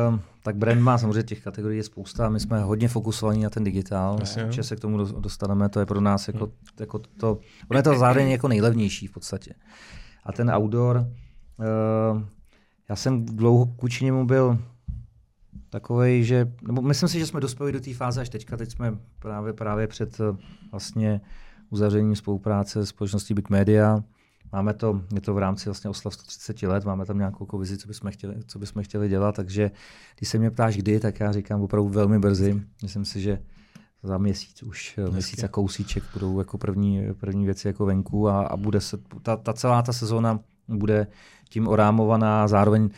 um, 0.09 0.21
tak 0.43 0.57
brand 0.57 0.81
má 0.81 0.99
samozřejmě 0.99 1.23
těch 1.23 1.43
kategorií 1.43 1.79
je 1.79 1.85
spousta. 1.85 2.29
My 2.29 2.41
jsme 2.41 2.61
hodně 2.61 2.89
fokusovaní 2.89 3.43
na 3.43 3.51
ten 3.51 3.65
digitál. 3.65 4.19
Že 4.49 4.63
se 4.63 4.77
k 4.77 4.81
tomu 4.81 5.05
dostaneme, 5.05 5.69
to 5.69 5.81
je 5.81 5.87
pro 5.87 6.01
nás 6.01 6.29
jako, 6.29 6.45
hmm. 6.45 6.55
jako 6.81 6.99
to... 6.99 7.39
Ono 7.71 7.79
je 7.79 7.83
to 7.83 7.99
zároveň 7.99 8.31
jako 8.31 8.49
nejlevnější 8.49 9.07
v 9.07 9.13
podstatě. 9.13 9.55
A 10.25 10.33
ten 10.33 10.51
outdoor, 10.51 10.97
uh, 10.97 12.23
já 12.89 12.97
jsem 12.97 13.27
dlouho 13.27 13.67
k 13.67 14.01
němu 14.01 14.27
byl 14.27 14.59
takový, 15.71 16.25
že, 16.25 16.53
nebo 16.63 16.83
myslím 16.83 17.09
si, 17.09 17.19
že 17.19 17.27
jsme 17.27 17.41
dospěli 17.41 17.73
do 17.73 17.81
té 17.81 17.95
fáze 17.95 18.21
až 18.21 18.29
teďka, 18.29 18.57
teď 18.57 18.71
jsme 18.71 18.99
právě, 19.19 19.53
právě 19.53 19.87
před 19.87 20.21
eh, 20.21 20.37
vlastně 20.71 21.21
uzavřením 21.71 22.17
spolupráce 22.17 22.87
s 22.87 22.89
společností 22.89 23.35
Big 23.35 23.51
Media. 23.51 24.03
Máme 24.53 24.75
to, 24.75 25.03
je 25.15 25.21
to 25.21 25.35
v 25.35 25.39
rámci 25.39 25.69
vlastně 25.69 25.91
oslav 25.91 26.15
130 26.15 26.63
let, 26.63 26.85
máme 26.85 27.07
tam 27.07 27.19
nějakou 27.19 27.45
jako 27.45 27.59
vizi, 27.59 27.79
co 27.79 27.89
bychom 27.89 28.11
chtěli, 28.11 28.35
co 28.47 28.59
bychom 28.59 28.83
chtěli 28.83 29.09
dělat, 29.09 29.35
takže 29.35 29.71
když 30.19 30.29
se 30.29 30.39
mě 30.39 30.51
ptáš 30.51 30.77
kdy, 30.77 31.01
tak 31.01 31.21
já 31.21 31.33
říkám 31.33 31.61
opravdu 31.61 31.89
velmi 31.89 32.19
brzy. 32.19 32.63
Myslím 32.83 33.05
si, 33.05 33.21
že 33.21 33.39
za 34.03 34.19
měsíc 34.19 34.63
už, 34.63 34.95
Hezky. 34.97 35.13
měsíc 35.13 35.45
a 35.45 35.49
kousíček 35.49 36.03
budou 36.13 36.39
jako 36.39 36.59
první, 36.59 37.03
první 37.21 37.45
věci 37.45 37.67
jako 37.69 37.87
venku 37.87 38.29
a, 38.29 38.43
a 38.43 38.57
bude 38.57 38.81
se, 38.81 38.99
ta, 39.23 39.37
ta 39.37 39.53
celá 39.53 39.83
ta 39.83 39.93
sezóna 39.93 40.41
bude 40.69 41.07
tím 41.49 41.69
orámovaná, 41.69 42.49
zároveň 42.49 42.91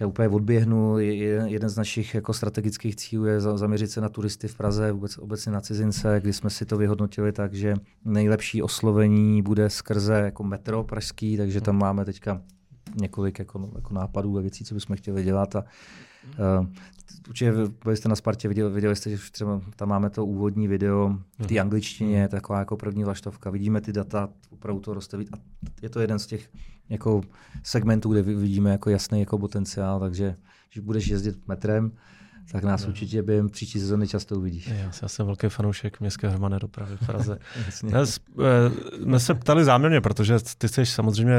já 0.00 0.06
úplně 0.06 0.28
odběhnu, 0.28 0.98
jeden 0.98 1.68
z 1.68 1.76
našich 1.76 2.14
jako 2.14 2.32
strategických 2.32 2.96
cílů 2.96 3.24
je 3.24 3.40
zaměřit 3.40 3.90
se 3.90 4.00
na 4.00 4.08
turisty 4.08 4.48
v 4.48 4.54
Praze, 4.54 4.92
vůbec 4.92 5.18
obecně 5.18 5.52
na 5.52 5.60
cizince, 5.60 6.20
kdy 6.20 6.32
jsme 6.32 6.50
si 6.50 6.66
to 6.66 6.76
vyhodnotili 6.76 7.32
tak, 7.32 7.54
že 7.54 7.74
nejlepší 8.04 8.62
oslovení 8.62 9.42
bude 9.42 9.70
skrze 9.70 10.14
jako 10.14 10.44
metro 10.44 10.84
pražský, 10.84 11.36
takže 11.36 11.60
tam 11.60 11.78
máme 11.78 12.04
teďka 12.04 12.42
několik 12.96 13.38
jako, 13.38 13.70
jako 13.74 13.94
nápadů 13.94 14.38
a 14.38 14.40
věcí, 14.40 14.64
co 14.64 14.74
bychom 14.74 14.96
chtěli 14.96 15.24
dělat. 15.24 15.56
A, 15.56 15.64
uh, 16.60 16.66
určitě 17.28 17.52
byli 17.84 17.96
jste 17.96 18.08
na 18.08 18.16
Spartě, 18.16 18.48
viděli, 18.48 18.72
viděli 18.72 18.96
jste, 18.96 19.10
že 19.10 19.30
třeba 19.32 19.60
tam 19.76 19.88
máme 19.88 20.10
to 20.10 20.26
úvodní 20.26 20.68
video 20.68 21.18
v 21.38 21.46
té 21.46 21.54
mhm. 21.54 21.60
angličtině, 21.60 22.20
mhm. 22.20 22.28
taková 22.28 22.58
jako 22.58 22.76
první 22.76 23.04
vlaštovka. 23.04 23.50
Vidíme 23.50 23.80
ty 23.80 23.92
data, 23.92 24.28
opravdu 24.50 24.80
to 24.80 24.94
roste. 24.94 25.16
A 25.16 25.36
je 25.82 25.88
to 25.88 26.00
jeden 26.00 26.18
z 26.18 26.26
těch 26.26 26.50
jako 26.88 27.20
segmentů, 27.62 28.12
kde 28.12 28.22
vidíme 28.22 28.70
jako 28.70 28.90
jasný 28.90 29.20
jako 29.20 29.38
potenciál, 29.38 30.00
takže 30.00 30.34
když 30.72 30.84
budeš 30.84 31.08
jezdit 31.08 31.48
metrem, 31.48 31.92
tak 32.52 32.64
nás 32.64 32.82
no. 32.82 32.88
určitě 32.88 33.22
během 33.22 33.48
příští 33.48 33.80
sezóny 33.80 34.08
často 34.08 34.34
uvidíš. 34.34 34.66
Já, 34.66 34.90
já 35.02 35.08
jsem 35.08 35.26
velký 35.26 35.48
fanoušek 35.48 36.00
městské 36.00 36.28
hromadné 36.28 36.58
dopravy 36.58 36.96
v 36.96 37.06
Praze. 37.06 37.38
Dnes, 37.82 38.20
eh, 38.40 39.02
jsme 39.02 39.20
se 39.20 39.34
ptali 39.34 39.64
záměrně, 39.64 40.00
protože 40.00 40.38
ty 40.58 40.68
jsi 40.68 40.86
samozřejmě 40.86 41.36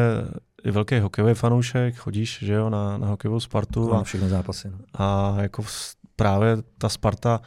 i 0.64 0.72
velký 0.72 1.00
hokejový 1.00 1.34
fanoušek, 1.34 1.96
chodíš 1.96 2.40
že 2.42 2.54
jo, 2.54 2.70
na, 2.70 2.98
na 2.98 3.08
hokejovou 3.08 3.40
Spartu. 3.40 3.94
a 3.94 4.04
všechny 4.04 4.30
zápasy. 4.30 4.70
No. 4.70 4.78
A 4.94 5.36
jako 5.42 5.64
právě 6.16 6.58
ta 6.78 6.90
Sparta 6.90 7.42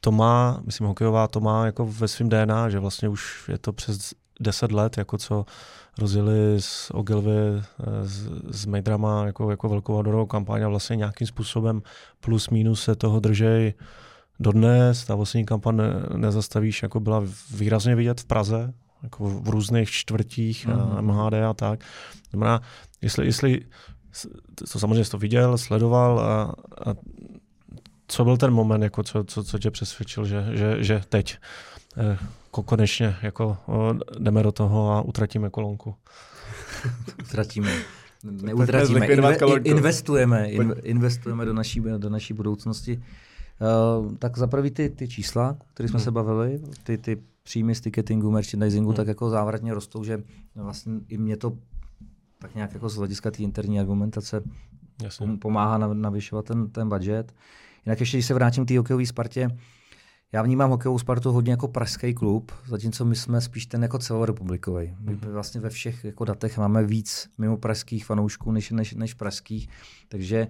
to 0.00 0.12
má, 0.12 0.60
myslím 0.66 0.86
hokejová, 0.86 1.28
to 1.28 1.40
má 1.40 1.66
jako 1.66 1.86
ve 1.86 2.08
svém 2.08 2.28
DNA, 2.28 2.68
že 2.68 2.78
vlastně 2.78 3.08
už 3.08 3.48
je 3.48 3.58
to 3.58 3.72
přes 3.72 4.12
10 4.40 4.72
let, 4.72 4.98
jako 4.98 5.18
co 5.18 5.44
rozjeli 5.98 6.56
z 6.58 6.90
Ogilvy, 6.94 7.30
eh, 7.30 7.62
s, 8.02 8.30
s 8.50 8.66
Mejdrama 8.66 9.26
jako, 9.26 9.50
jako 9.50 9.68
velkou 9.68 9.94
outdoorovou 9.98 10.26
kampaň 10.26 10.62
a 10.62 10.68
vlastně 10.68 10.96
nějakým 10.96 11.26
způsobem 11.26 11.82
plus 12.20 12.50
minus 12.50 12.82
se 12.82 12.96
toho 12.96 13.20
držej 13.20 13.74
dodnes. 14.40 15.04
Ta 15.04 15.14
vlastně 15.14 15.44
kampaň 15.44 15.76
ne, 15.76 15.92
nezastavíš, 16.16 16.82
jako 16.82 17.00
byla 17.00 17.22
výrazně 17.54 17.94
vidět 17.94 18.20
v 18.20 18.24
Praze, 18.24 18.72
jako 19.02 19.24
v 19.28 19.48
různých 19.48 19.90
čtvrtích 19.90 20.66
mm-hmm. 20.66 21.00
MHD 21.00 21.34
a 21.34 21.54
tak. 21.54 21.84
Znamená, 22.30 22.60
jestli, 23.02 23.26
jestli 23.26 23.60
to 24.54 24.78
samozřejmě 24.78 25.04
jsi 25.04 25.10
to 25.10 25.18
viděl, 25.18 25.58
sledoval 25.58 26.20
a, 26.20 26.42
a 26.90 26.94
co 28.08 28.24
byl 28.24 28.36
ten 28.36 28.50
moment, 28.50 28.82
jako 28.82 29.02
co, 29.02 29.24
co, 29.24 29.44
co 29.44 29.58
tě 29.58 29.70
přesvědčil, 29.70 30.24
že, 30.24 30.44
že, 30.52 30.84
že 30.84 31.02
teď 31.08 31.36
eh, 31.96 32.18
konečně 32.52 33.16
jako, 33.22 33.56
jdeme 34.18 34.42
do 34.42 34.52
toho 34.52 34.90
a 34.90 35.02
utratíme 35.02 35.50
kolonku? 35.50 35.94
utratíme. 37.22 37.72
Neutratíme. 38.24 39.06
Inve, 39.06 39.58
investujeme, 39.58 40.50
investujeme 40.82 41.44
do 41.44 41.52
naší, 41.52 41.80
do 41.98 42.10
naší 42.10 42.34
budoucnosti. 42.34 43.02
Uh, 44.02 44.14
tak 44.16 44.38
za 44.38 44.46
prvý 44.46 44.70
ty, 44.70 44.88
ty 44.88 45.08
čísla, 45.08 45.56
které 45.74 45.88
jsme 45.88 45.98
hmm. 45.98 46.04
se 46.04 46.10
bavili, 46.10 46.60
ty, 46.82 46.98
ty 46.98 47.22
příjmy 47.42 47.74
z 47.74 47.80
ticketingu, 47.80 48.30
merchandisingu, 48.30 48.88
hmm. 48.88 48.96
tak 48.96 49.06
jako 49.06 49.30
závratně 49.30 49.74
rostou, 49.74 50.04
že 50.04 50.22
vlastně 50.54 50.92
i 51.08 51.18
mě 51.18 51.36
to 51.36 51.52
tak 52.38 52.54
nějak 52.54 52.74
jako 52.74 52.88
z 52.88 52.96
hlediska 52.96 53.30
té 53.30 53.42
interní 53.42 53.80
argumentace 53.80 54.42
Jasně. 55.02 55.36
pomáhá 55.36 55.78
navyšovat 55.78 56.44
ten, 56.44 56.70
ten 56.70 56.88
budget. 56.88 57.34
Jinak 57.86 58.00
ještě, 58.00 58.16
když 58.16 58.26
se 58.26 58.34
vrátím 58.34 58.64
k 58.64 58.68
té 58.68 58.78
hokejové 58.78 59.06
Spartě, 59.06 59.48
já 60.32 60.42
vnímám 60.42 60.70
hokejovou 60.70 60.98
Spartu 60.98 61.32
hodně 61.32 61.52
jako 61.52 61.68
pražský 61.68 62.14
klub, 62.14 62.52
zatímco 62.66 63.04
my 63.04 63.16
jsme 63.16 63.40
spíš 63.40 63.66
ten 63.66 63.82
jako 63.82 63.98
celorepublikový. 63.98 64.96
My 65.00 65.16
mm-hmm. 65.16 65.32
vlastně 65.32 65.60
ve 65.60 65.70
všech 65.70 66.04
jako 66.04 66.24
datech 66.24 66.58
máme 66.58 66.84
víc 66.84 67.28
mimo 67.38 67.56
pražských 67.56 68.04
fanoušků 68.04 68.52
než, 68.52 68.70
než, 68.70 68.94
než 68.94 69.14
pražských, 69.14 69.68
takže 70.08 70.48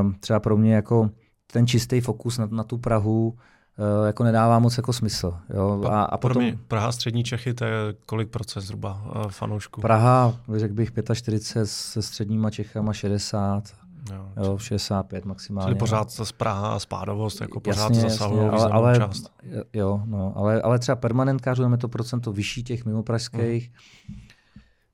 um, 0.00 0.14
třeba 0.20 0.40
pro 0.40 0.56
mě 0.56 0.74
jako 0.74 1.10
ten 1.46 1.66
čistý 1.66 2.00
fokus 2.00 2.38
na, 2.38 2.48
na 2.50 2.64
tu 2.64 2.78
Prahu 2.78 3.28
uh, 3.28 4.06
jako 4.06 4.24
nedává 4.24 4.58
moc 4.58 4.76
jako 4.76 4.92
smysl. 4.92 5.34
Jo? 5.54 5.84
A, 5.90 6.02
a 6.02 6.18
potom, 6.18 6.42
mě 6.42 6.58
Praha, 6.68 6.92
střední 6.92 7.24
Čechy, 7.24 7.54
to 7.54 7.64
je 7.64 7.72
kolik 8.06 8.28
procent 8.28 8.62
zhruba 8.62 9.02
uh, 9.16 9.30
fanoušků? 9.30 9.80
Praha, 9.80 10.36
řekl 10.56 10.74
bych 10.74 10.92
45, 11.14 11.66
se 11.66 12.02
středníma 12.02 12.50
Čechama 12.50 12.92
60, 12.92 13.81
Jo, 14.10 14.32
jo, 14.36 14.58
65 14.58 15.24
maximálně. 15.24 15.68
Čili 15.68 15.78
pořád 15.78 16.10
z 16.10 16.32
Praha 16.32 16.74
a 16.74 16.78
spádovost, 16.78 17.40
jako 17.40 17.60
pořád 17.60 17.92
jasně, 17.92 18.10
zasahují 18.10 18.48
ale, 18.48 18.70
ale, 18.70 18.98
část. 18.98 19.32
Jo, 19.72 20.02
no, 20.04 20.32
ale, 20.36 20.62
ale 20.62 20.78
třeba 20.78 20.96
permanentkářů 20.96 21.62
máme 21.62 21.78
to 21.78 21.88
procento 21.88 22.32
vyšší 22.32 22.62
těch 22.62 22.84
mimo 22.84 23.02
pražských. 23.02 23.70
Hmm. 24.08 24.18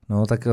No, 0.09 0.25
tak 0.25 0.47
eh, 0.47 0.51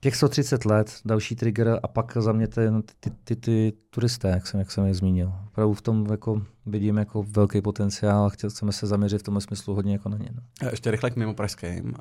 těch 0.00 0.16
130 0.16 0.64
let, 0.64 1.00
další 1.04 1.36
trigger 1.36 1.80
a 1.82 1.88
pak 1.88 2.16
za 2.16 2.32
mě 2.32 2.48
ty, 2.48 2.60
ty, 3.00 3.10
ty, 3.24 3.36
ty 3.36 3.72
turisté, 3.90 4.28
jak 4.28 4.46
jsem, 4.46 4.60
jak 4.60 4.70
jsem 4.70 4.86
je 4.86 4.94
zmínil. 4.94 5.32
Opravdu 5.48 5.74
v 5.74 5.82
tom 5.82 6.06
jako 6.10 6.42
vidím 6.66 6.96
jako 6.96 7.22
velký 7.22 7.60
potenciál 7.62 8.24
a 8.24 8.28
chceme 8.28 8.72
se 8.72 8.86
zaměřit 8.86 9.18
v 9.18 9.22
tom 9.22 9.40
smyslu 9.40 9.74
hodně 9.74 9.92
jako 9.92 10.08
na 10.08 10.16
ně. 10.16 10.28
No. 10.34 10.68
Ještě 10.70 10.90
rychle 10.90 11.10
k 11.10 11.16
mimo 11.16 11.34
pražským. 11.34 11.94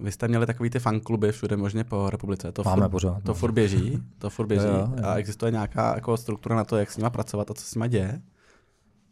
Vy 0.00 0.12
jste 0.12 0.28
měli 0.28 0.46
takový 0.46 0.70
ty 0.70 0.78
fankluby 0.78 1.32
všude 1.32 1.56
možně 1.56 1.84
po 1.84 2.10
republice. 2.10 2.52
To 2.52 2.62
Máme 2.64 2.82
furt, 2.82 2.90
pořád. 2.90 3.22
To 3.22 3.30
no. 3.30 3.34
furt 3.34 3.52
běží, 3.52 4.02
to 4.18 4.30
furt 4.30 4.46
běží. 4.46 4.64
jo, 4.66 4.72
jo. 4.72 5.04
A 5.04 5.14
existuje 5.14 5.52
nějaká 5.52 5.94
jako 5.94 6.16
struktura 6.16 6.56
na 6.56 6.64
to, 6.64 6.76
jak 6.76 6.90
s 6.90 6.96
nimi 6.96 7.10
pracovat 7.10 7.50
a 7.50 7.54
co 7.54 7.64
s 7.64 7.74
nimi 7.74 7.88
děje? 7.88 8.20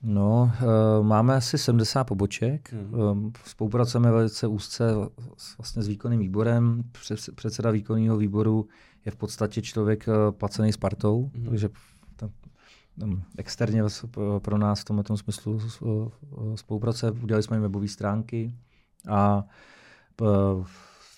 No, 0.03 0.53
uh, 0.63 1.07
máme 1.07 1.35
asi 1.35 1.59
70 1.59 2.05
poboček. 2.05 2.73
Hmm. 2.73 2.95
Um, 2.95 3.33
spolupracujeme 3.45 4.11
velice 4.11 4.47
úzce 4.47 4.91
s, 5.37 5.59
vlastně 5.59 5.83
s 5.83 5.89
výkonným 5.89 6.21
výborem. 6.21 6.83
Předseda 7.35 7.71
výkonného 7.71 8.17
výboru 8.17 8.69
je 9.05 9.13
v 9.13 9.17
podstatě 9.17 9.63
člověk 9.63 10.09
uh, 10.09 10.15
placený 10.37 10.73
Spartou, 10.73 11.31
hmm. 11.35 11.47
takže 11.47 11.69
tam, 12.17 12.31
tam 12.99 13.23
externě 13.39 13.83
pro 14.39 14.59
nás 14.59 14.81
v 14.81 14.85
tomto 14.85 15.17
smyslu 15.17 15.61
spolupráce. 16.55 17.11
Udělali 17.11 17.43
jsme 17.43 17.57
jim 17.57 17.63
webové 17.63 17.89
stránky 17.89 18.55
a 19.09 19.45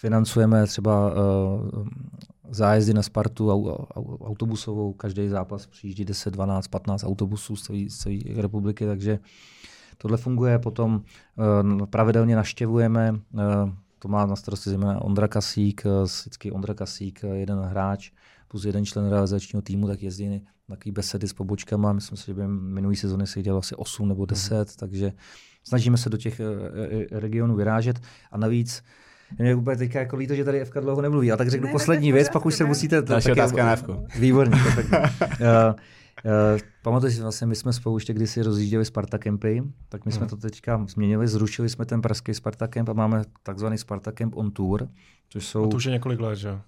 financujeme 0.00 0.66
třeba 0.66 1.14
zájezdy 2.54 2.94
na 2.94 3.02
Spartu 3.02 3.50
autobusovou, 4.24 4.92
každý 4.92 5.28
zápas 5.28 5.66
přijíždí 5.66 6.04
10, 6.04 6.30
12, 6.30 6.68
15 6.68 7.04
autobusů 7.04 7.56
z 7.56 7.62
celé, 7.88 8.18
republiky, 8.36 8.86
takže 8.86 9.18
tohle 9.98 10.16
funguje. 10.16 10.58
Potom 10.58 11.02
uh, 11.74 11.86
pravidelně 11.86 12.36
naštěvujeme, 12.36 13.12
uh, 13.12 13.40
to 13.98 14.08
má 14.08 14.26
na 14.26 14.36
starosti 14.36 14.70
zejména 14.70 15.02
Ondra 15.02 15.28
Kasík, 15.28 15.84
vždycky 16.04 16.52
Ondra 16.52 16.74
Kasík, 16.74 17.24
jeden 17.32 17.58
hráč 17.58 18.10
plus 18.48 18.64
jeden 18.64 18.86
člen 18.86 19.10
realizačního 19.10 19.62
týmu, 19.62 19.86
tak 19.86 20.02
jezdí 20.02 20.28
na 20.28 20.76
takové 20.76 20.92
besedy 20.92 21.28
s 21.28 21.32
pobočkama. 21.32 21.92
Myslím 21.92 22.18
si, 22.18 22.26
že 22.26 22.34
během 22.34 22.74
minulý 22.74 22.96
sezóny 22.96 23.26
se 23.26 23.42
dělalo 23.42 23.58
asi 23.58 23.74
8 23.74 24.08
nebo 24.08 24.26
10, 24.26 24.58
mm. 24.58 24.64
takže 24.76 25.12
snažíme 25.64 25.96
se 25.96 26.10
do 26.10 26.16
těch 26.16 26.40
regionů 27.10 27.56
vyrážet. 27.56 28.00
A 28.30 28.38
navíc 28.38 28.82
mě 29.38 29.54
úplně 29.54 29.76
teďka 29.76 29.98
jako 29.98 30.16
líto, 30.16 30.34
že 30.34 30.44
tady 30.44 30.64
FK 30.64 30.74
dlouho 30.80 31.02
nemluví. 31.02 31.32
A 31.32 31.36
tak 31.36 31.48
řeknu 31.48 31.66
ne, 31.66 31.72
poslední 31.72 32.12
věc, 32.12 32.28
pak 32.28 32.46
už 32.46 32.54
se 32.54 32.64
musíte... 32.64 33.02
Další 33.02 33.24
tak 33.24 33.32
otázka 33.32 33.66
na 33.66 33.76
FK. 33.76 33.88
Výborně. 34.18 34.58
tak, 34.76 34.86
uh, 35.40 35.46
uh, 35.46 36.60
Pamatuji 36.82 37.12
si, 37.12 37.22
vlastně 37.22 37.46
my 37.46 37.54
jsme 37.54 37.72
spolu 37.72 37.96
ještě 37.96 38.12
kdysi 38.12 38.42
rozjížděli 38.42 38.84
Sparta 38.84 39.18
Campy, 39.18 39.62
tak 39.88 40.06
my 40.06 40.12
jsme 40.12 40.20
hmm. 40.20 40.28
to 40.28 40.36
teďka 40.36 40.86
změnili, 40.88 41.28
zrušili 41.28 41.68
jsme 41.68 41.84
ten 41.84 42.02
pražský 42.02 42.34
Sparta 42.34 42.68
Camp 42.68 42.88
a 42.88 42.92
máme 42.92 43.22
takzvaný 43.42 43.78
Sparta 43.78 44.12
Camp 44.12 44.36
on 44.36 44.50
Tour, 44.50 44.88
což 45.28 45.46
jsou... 45.46 45.64
A 45.64 45.68
to 45.68 45.76
už 45.76 45.84
je 45.84 45.92
několik 45.92 46.20
let, 46.20 46.36
že 46.36 46.58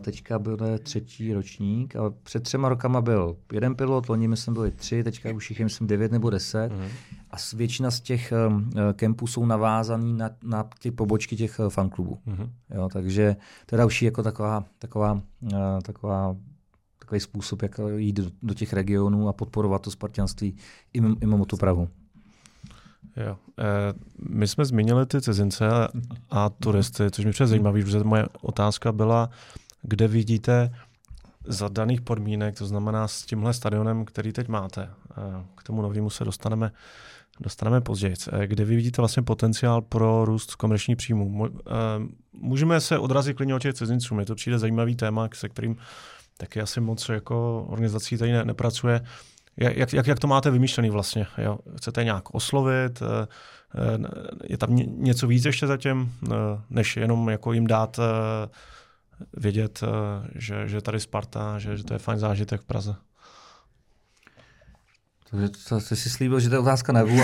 Teďka 0.00 0.38
byl 0.38 0.58
třetí 0.82 1.32
ročník, 1.32 1.96
ale 1.96 2.10
před 2.22 2.42
třema 2.42 2.68
rokama 2.68 3.00
byl 3.00 3.36
jeden 3.52 3.74
pilot, 3.74 4.08
loni 4.08 4.28
myslím 4.28 4.54
byli 4.54 4.70
tři, 4.70 5.04
teďka 5.04 5.32
už 5.32 5.50
jich 5.50 5.60
myslím 5.60 5.86
devět 5.86 6.12
nebo 6.12 6.30
deset. 6.30 6.72
Mm. 6.72 6.88
A 7.36 7.56
většina 7.56 7.90
z 7.90 8.00
těch 8.00 8.32
um, 8.48 8.70
kempů 8.92 9.26
jsou 9.26 9.46
navázaný 9.46 10.12
na, 10.12 10.30
na 10.42 10.68
ty 10.78 10.90
pobočky 10.90 11.36
těch 11.36 11.58
uh, 11.58 11.68
fanklubů. 11.68 12.18
Mm. 12.26 12.52
Jo, 12.74 12.88
takže 12.92 13.36
to 13.66 13.74
je 13.74 13.78
další 13.78 14.04
jako 14.04 14.22
taková, 14.22 14.64
taková, 14.78 15.12
uh, 15.12 15.50
taková 15.82 16.36
takový 16.98 17.20
způsob, 17.20 17.62
jak 17.62 17.80
jít 17.96 18.12
do, 18.12 18.30
do 18.42 18.54
těch 18.54 18.72
regionů 18.72 19.28
a 19.28 19.32
podporovat 19.32 19.82
to 19.82 19.90
spartianství 19.90 20.56
i, 20.92 21.00
mimo 21.00 21.44
tu 21.44 21.56
Prahu. 21.56 21.88
Jo. 23.16 23.38
E, 23.58 23.64
my 24.28 24.48
jsme 24.48 24.64
zmínili 24.64 25.06
ty 25.06 25.20
cizince 25.20 25.68
a, 26.30 26.48
turisty, 26.50 27.10
což 27.10 27.24
mi 27.24 27.30
přijde 27.30 27.46
zajímavé, 27.46 27.82
protože 27.82 28.04
moje 28.04 28.26
otázka 28.42 28.92
byla, 28.92 29.30
kde 29.82 30.08
vidíte 30.08 30.74
za 31.44 31.68
daných 31.68 32.00
podmínek, 32.00 32.58
to 32.58 32.66
znamená 32.66 33.08
s 33.08 33.22
tímhle 33.22 33.54
stadionem, 33.54 34.04
který 34.04 34.32
teď 34.32 34.48
máte, 34.48 34.90
k 35.54 35.62
tomu 35.62 35.82
novému 35.82 36.10
se 36.10 36.24
dostaneme, 36.24 36.72
dostaneme 37.40 37.80
později, 37.80 38.14
kde 38.46 38.64
vy 38.64 38.76
vidíte 38.76 39.02
vlastně 39.02 39.22
potenciál 39.22 39.82
pro 39.82 40.24
růst 40.24 40.54
komerční 40.54 40.96
příjmů. 40.96 41.48
Můžeme 42.32 42.80
se 42.80 42.98
odrazit 42.98 43.36
klidně 43.36 43.54
o 43.54 43.58
těch 43.58 43.74
cizinců, 43.74 44.14
mně 44.14 44.26
to 44.26 44.34
přijde 44.34 44.58
zajímavý 44.58 44.96
téma, 44.96 45.28
se 45.34 45.48
kterým 45.48 45.76
taky 46.36 46.60
asi 46.60 46.80
moc 46.80 47.08
jako 47.08 47.66
organizací 47.68 48.18
tady 48.18 48.32
ne, 48.32 48.44
nepracuje. 48.44 49.00
Jak, 49.56 49.92
jak, 49.92 50.06
jak 50.06 50.18
to 50.18 50.26
máte 50.26 50.50
vymýšlený 50.50 50.90
vlastně? 50.90 51.26
Jo? 51.38 51.58
Chcete 51.76 52.04
nějak 52.04 52.34
oslovit? 52.34 53.02
Je 54.44 54.58
tam 54.58 54.76
něco 54.76 55.26
víc 55.26 55.44
ještě 55.44 55.66
zatím, 55.66 56.12
než 56.70 56.96
jenom 56.96 57.28
jako 57.28 57.52
jim 57.52 57.66
dát 57.66 58.00
vědět, 59.36 59.80
eh, 59.82 60.28
že, 60.34 60.68
že 60.68 60.80
tady 60.80 61.00
Sparta, 61.00 61.58
že, 61.58 61.76
že 61.76 61.84
to 61.84 61.92
je 61.92 61.98
fajn 61.98 62.18
zážitek 62.18 62.60
v 62.60 62.64
Praze. 62.64 62.94
Takže 65.30 65.48
to, 65.48 65.80
to 65.88 65.96
jsi 65.96 66.10
slíbil, 66.10 66.40
že 66.40 66.48
to 66.48 66.54
je 66.54 66.58
otázka 66.58 66.92
nevu. 66.92 67.16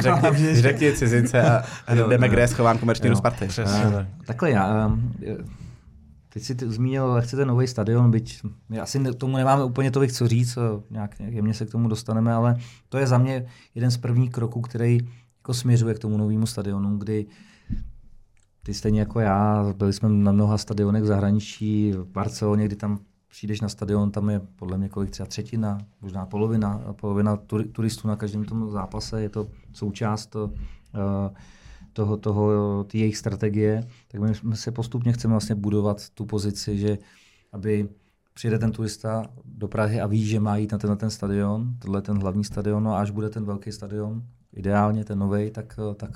Řekni, 0.00 0.54
řekni 0.54 0.92
cizince 0.92 1.42
a, 1.42 1.62
jdeme, 1.94 2.28
kde 2.28 2.40
je 2.40 2.48
schován 2.48 2.78
komerční 2.78 3.10
a, 3.10 4.06
Takhle 4.26 4.50
já, 4.50 4.98
teď 6.28 6.42
jsi 6.42 6.56
zmínil, 6.60 7.20
chcete 7.20 7.44
nový 7.44 7.66
stadion, 7.66 8.10
byť 8.10 8.42
my 8.68 8.80
asi 8.80 9.14
tomu 9.14 9.36
nemáme 9.36 9.64
úplně 9.64 9.90
tolik 9.90 10.12
co 10.12 10.28
říct, 10.28 10.58
nějak 10.90 11.20
jemně 11.20 11.54
se 11.54 11.66
k 11.66 11.70
tomu 11.70 11.88
dostaneme, 11.88 12.32
ale 12.32 12.56
to 12.88 12.98
je 12.98 13.06
za 13.06 13.18
mě 13.18 13.46
jeden 13.74 13.90
z 13.90 13.96
prvních 13.96 14.30
kroků, 14.30 14.60
který 14.60 14.98
jako 15.38 15.54
směřuje 15.54 15.94
k 15.94 15.98
tomu 15.98 16.16
novému 16.16 16.46
stadionu, 16.46 16.98
kdy 16.98 17.26
ty 18.62 18.74
stejně 18.74 19.00
jako 19.00 19.20
já, 19.20 19.66
byli 19.76 19.92
jsme 19.92 20.08
na 20.08 20.32
mnoha 20.32 20.58
stadionech 20.58 21.02
v 21.02 21.06
zahraničí, 21.06 21.92
v 21.92 22.04
Barceloně, 22.04 22.64
kdy 22.64 22.76
tam 22.76 22.98
přijdeš 23.34 23.60
na 23.60 23.68
stadion, 23.68 24.10
tam 24.10 24.30
je 24.30 24.40
podle 24.56 24.78
mě 24.78 24.88
kolik 24.88 25.10
třeba 25.10 25.26
třetina, 25.26 25.78
možná 26.00 26.26
polovina, 26.26 26.80
polovina 27.00 27.36
turistů 27.72 28.08
na 28.08 28.16
každém 28.16 28.44
tom 28.44 28.70
zápase, 28.70 29.22
je 29.22 29.28
to 29.28 29.48
součást 29.72 30.26
to, 30.26 30.44
uh, 30.44 31.36
toho, 31.92 32.16
toho, 32.16 32.84
ty 32.84 32.98
jejich 32.98 33.16
strategie, 33.16 33.86
tak 34.08 34.20
my, 34.20 34.56
se 34.56 34.70
postupně 34.70 35.12
chceme 35.12 35.32
vlastně 35.32 35.54
budovat 35.54 36.10
tu 36.10 36.24
pozici, 36.24 36.78
že 36.78 36.98
aby 37.52 37.88
přijde 38.34 38.58
ten 38.58 38.72
turista 38.72 39.24
do 39.44 39.68
Prahy 39.68 40.00
a 40.00 40.06
ví, 40.06 40.24
že 40.24 40.40
má 40.40 40.56
jít 40.56 40.72
na 40.72 40.78
ten, 40.78 40.90
na 40.90 40.96
ten 40.96 41.10
stadion, 41.10 41.74
tohle 41.78 41.98
je 41.98 42.02
ten 42.02 42.18
hlavní 42.18 42.44
stadion, 42.44 42.82
no 42.82 42.94
a 42.94 43.00
až 43.00 43.10
bude 43.10 43.30
ten 43.30 43.44
velký 43.44 43.72
stadion, 43.72 44.22
ideálně 44.52 45.04
ten 45.04 45.18
nový, 45.18 45.50
tak, 45.50 45.78
tak 45.96 46.10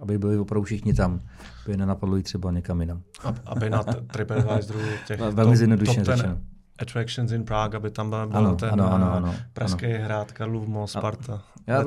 aby 0.00 0.18
byli 0.18 0.38
opravdu 0.38 0.64
všichni 0.64 0.94
tam, 0.94 1.20
aby 1.66 1.76
nenapadlo 1.76 2.16
jít 2.16 2.22
třeba 2.22 2.50
někam 2.50 2.80
jinam. 2.80 3.02
Aby 3.44 3.70
na 3.70 3.82
TripAdvisoru 3.82 4.78
těch 5.06 5.20
Velmi 5.32 5.56
zjednodušeně 5.56 6.04
řečeno. 6.04 6.53
Attractions 6.78 7.32
in 7.32 7.44
Prague, 7.44 7.76
aby 7.76 7.90
tam 7.90 8.10
byl 8.10 8.28
Ano, 8.32 8.54
ten 8.56 8.70
ano, 8.72 8.92
ano, 8.92 9.10
eh, 9.12 9.16
ano, 9.16 9.34
pražský 9.52 9.86
hrad, 9.86 10.32
Karlův 10.32 10.68
most, 10.68 10.92
Sparta. 10.92 11.42
Já, 11.66 11.84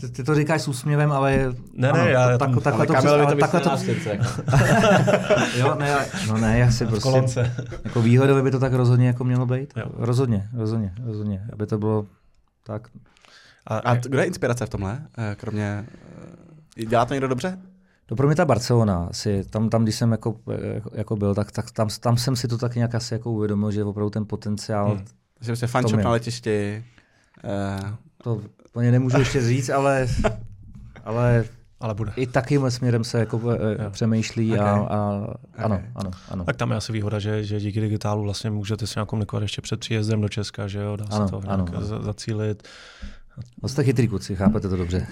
ty, 0.00 0.08
ty 0.08 0.24
to 0.24 0.34
říkáš 0.34 0.62
s 0.62 0.68
úsměvem, 0.68 1.12
ale... 1.12 1.52
Ne, 1.74 1.90
ano, 1.90 2.04
ne, 2.04 2.10
já- 2.10 2.24
to, 2.32 2.38
tak, 2.38 2.50
tam- 2.50 2.60
takhle 2.60 2.86
to, 2.86 2.92
přes, 2.94 3.04
ale 3.06 3.36
takhle 3.36 3.60
to, 3.60 3.70
jo, 5.58 5.74
ne, 5.78 5.88
já- 5.88 6.04
no 6.28 6.38
ne, 6.38 6.58
já 6.58 6.70
si 6.70 6.84
v 6.84 6.88
prostě, 6.88 7.02
kolonce. 7.02 7.54
jako 7.84 8.02
výhodově 8.02 8.42
by 8.42 8.50
to 8.50 8.58
tak 8.58 8.72
rozhodně 8.72 9.06
jako 9.06 9.24
mělo 9.24 9.46
být. 9.46 9.72
Jo. 9.76 9.84
Rozhodně, 9.96 10.48
rozhodně, 10.54 10.92
rozhodně, 11.04 11.46
aby 11.52 11.66
to 11.66 11.78
bylo 11.78 12.06
tak. 12.66 12.88
A, 13.66 13.78
A 13.78 13.94
kdo 13.94 14.18
je 14.18 14.24
inspirace 14.24 14.66
v 14.66 14.68
tomhle? 14.68 14.98
Eh, 15.18 15.34
Kromě... 15.40 15.84
eh, 16.78 16.84
Dělá 16.84 17.04
to 17.04 17.14
někdo 17.14 17.28
dobře? 17.28 17.58
To 18.08 18.16
pro 18.16 18.26
mě 18.26 18.36
ta 18.36 18.44
Barcelona, 18.44 19.08
si, 19.12 19.44
tam, 19.50 19.68
tam 19.70 19.82
když 19.82 19.94
jsem 19.94 20.12
jako, 20.12 20.36
jako, 20.74 20.90
jako 20.94 21.16
byl, 21.16 21.34
tak, 21.34 21.52
tak 21.52 21.70
tam, 21.70 21.88
tam, 22.00 22.16
jsem 22.16 22.36
si 22.36 22.48
to 22.48 22.58
taky 22.58 22.78
nějak 22.78 22.94
asi 22.94 23.14
jako 23.14 23.30
uvědomil, 23.32 23.70
že 23.70 23.84
opravdu 23.84 24.10
ten 24.10 24.26
potenciál, 24.26 24.88
Hmm. 24.94 25.04
Že 25.40 25.56
se 25.56 25.66
tom 25.66 25.70
fančop 25.70 26.00
na 26.00 26.10
letišti. 26.10 26.84
eh, 27.44 27.94
to 28.22 28.40
plně 28.72 28.90
nemůžu 28.92 29.18
ještě 29.18 29.40
říct, 29.40 29.68
ale, 29.70 30.06
ale 31.04 31.44
ale 31.80 31.94
bude. 31.94 32.12
i 32.16 32.26
takým 32.26 32.70
směrem 32.70 33.04
se 33.04 33.18
jako 33.18 33.40
eh, 33.50 33.84
Jo. 33.84 33.90
přemýšlí 33.90 34.52
Ok. 34.52 34.58
a, 34.58 34.70
a 34.70 34.86
ano, 35.56 35.74
Ok. 35.76 35.82
ano, 35.94 36.10
ano. 36.28 36.44
Tak 36.44 36.56
tam 36.56 36.70
je 36.70 36.76
asi 36.76 36.92
výhoda, 36.92 37.18
že, 37.18 37.44
že 37.44 37.60
díky 37.60 37.80
digitálu 37.80 38.22
vlastně 38.22 38.50
můžete 38.50 38.86
si 38.86 38.94
nějak 38.98 39.08
komunikovat 39.08 39.42
ještě 39.42 39.62
před 39.62 39.80
příjezdem 39.80 40.20
do 40.20 40.28
Česka, 40.28 40.66
že 40.68 40.78
jo, 40.78 40.96
dá 40.96 41.04
se 41.06 41.12
Ano, 41.16 41.28
to 41.28 41.36
ano, 41.46 41.46
nějak 41.64 41.74
ano. 41.76 41.86
za- 41.86 42.02
zacílit. 42.02 42.68
No 43.62 43.68
jste 43.68 43.84
chytrý 43.84 44.08
kluci, 44.08 44.36
chápete 44.36 44.68
to 44.68 44.76
dobře. 44.76 45.06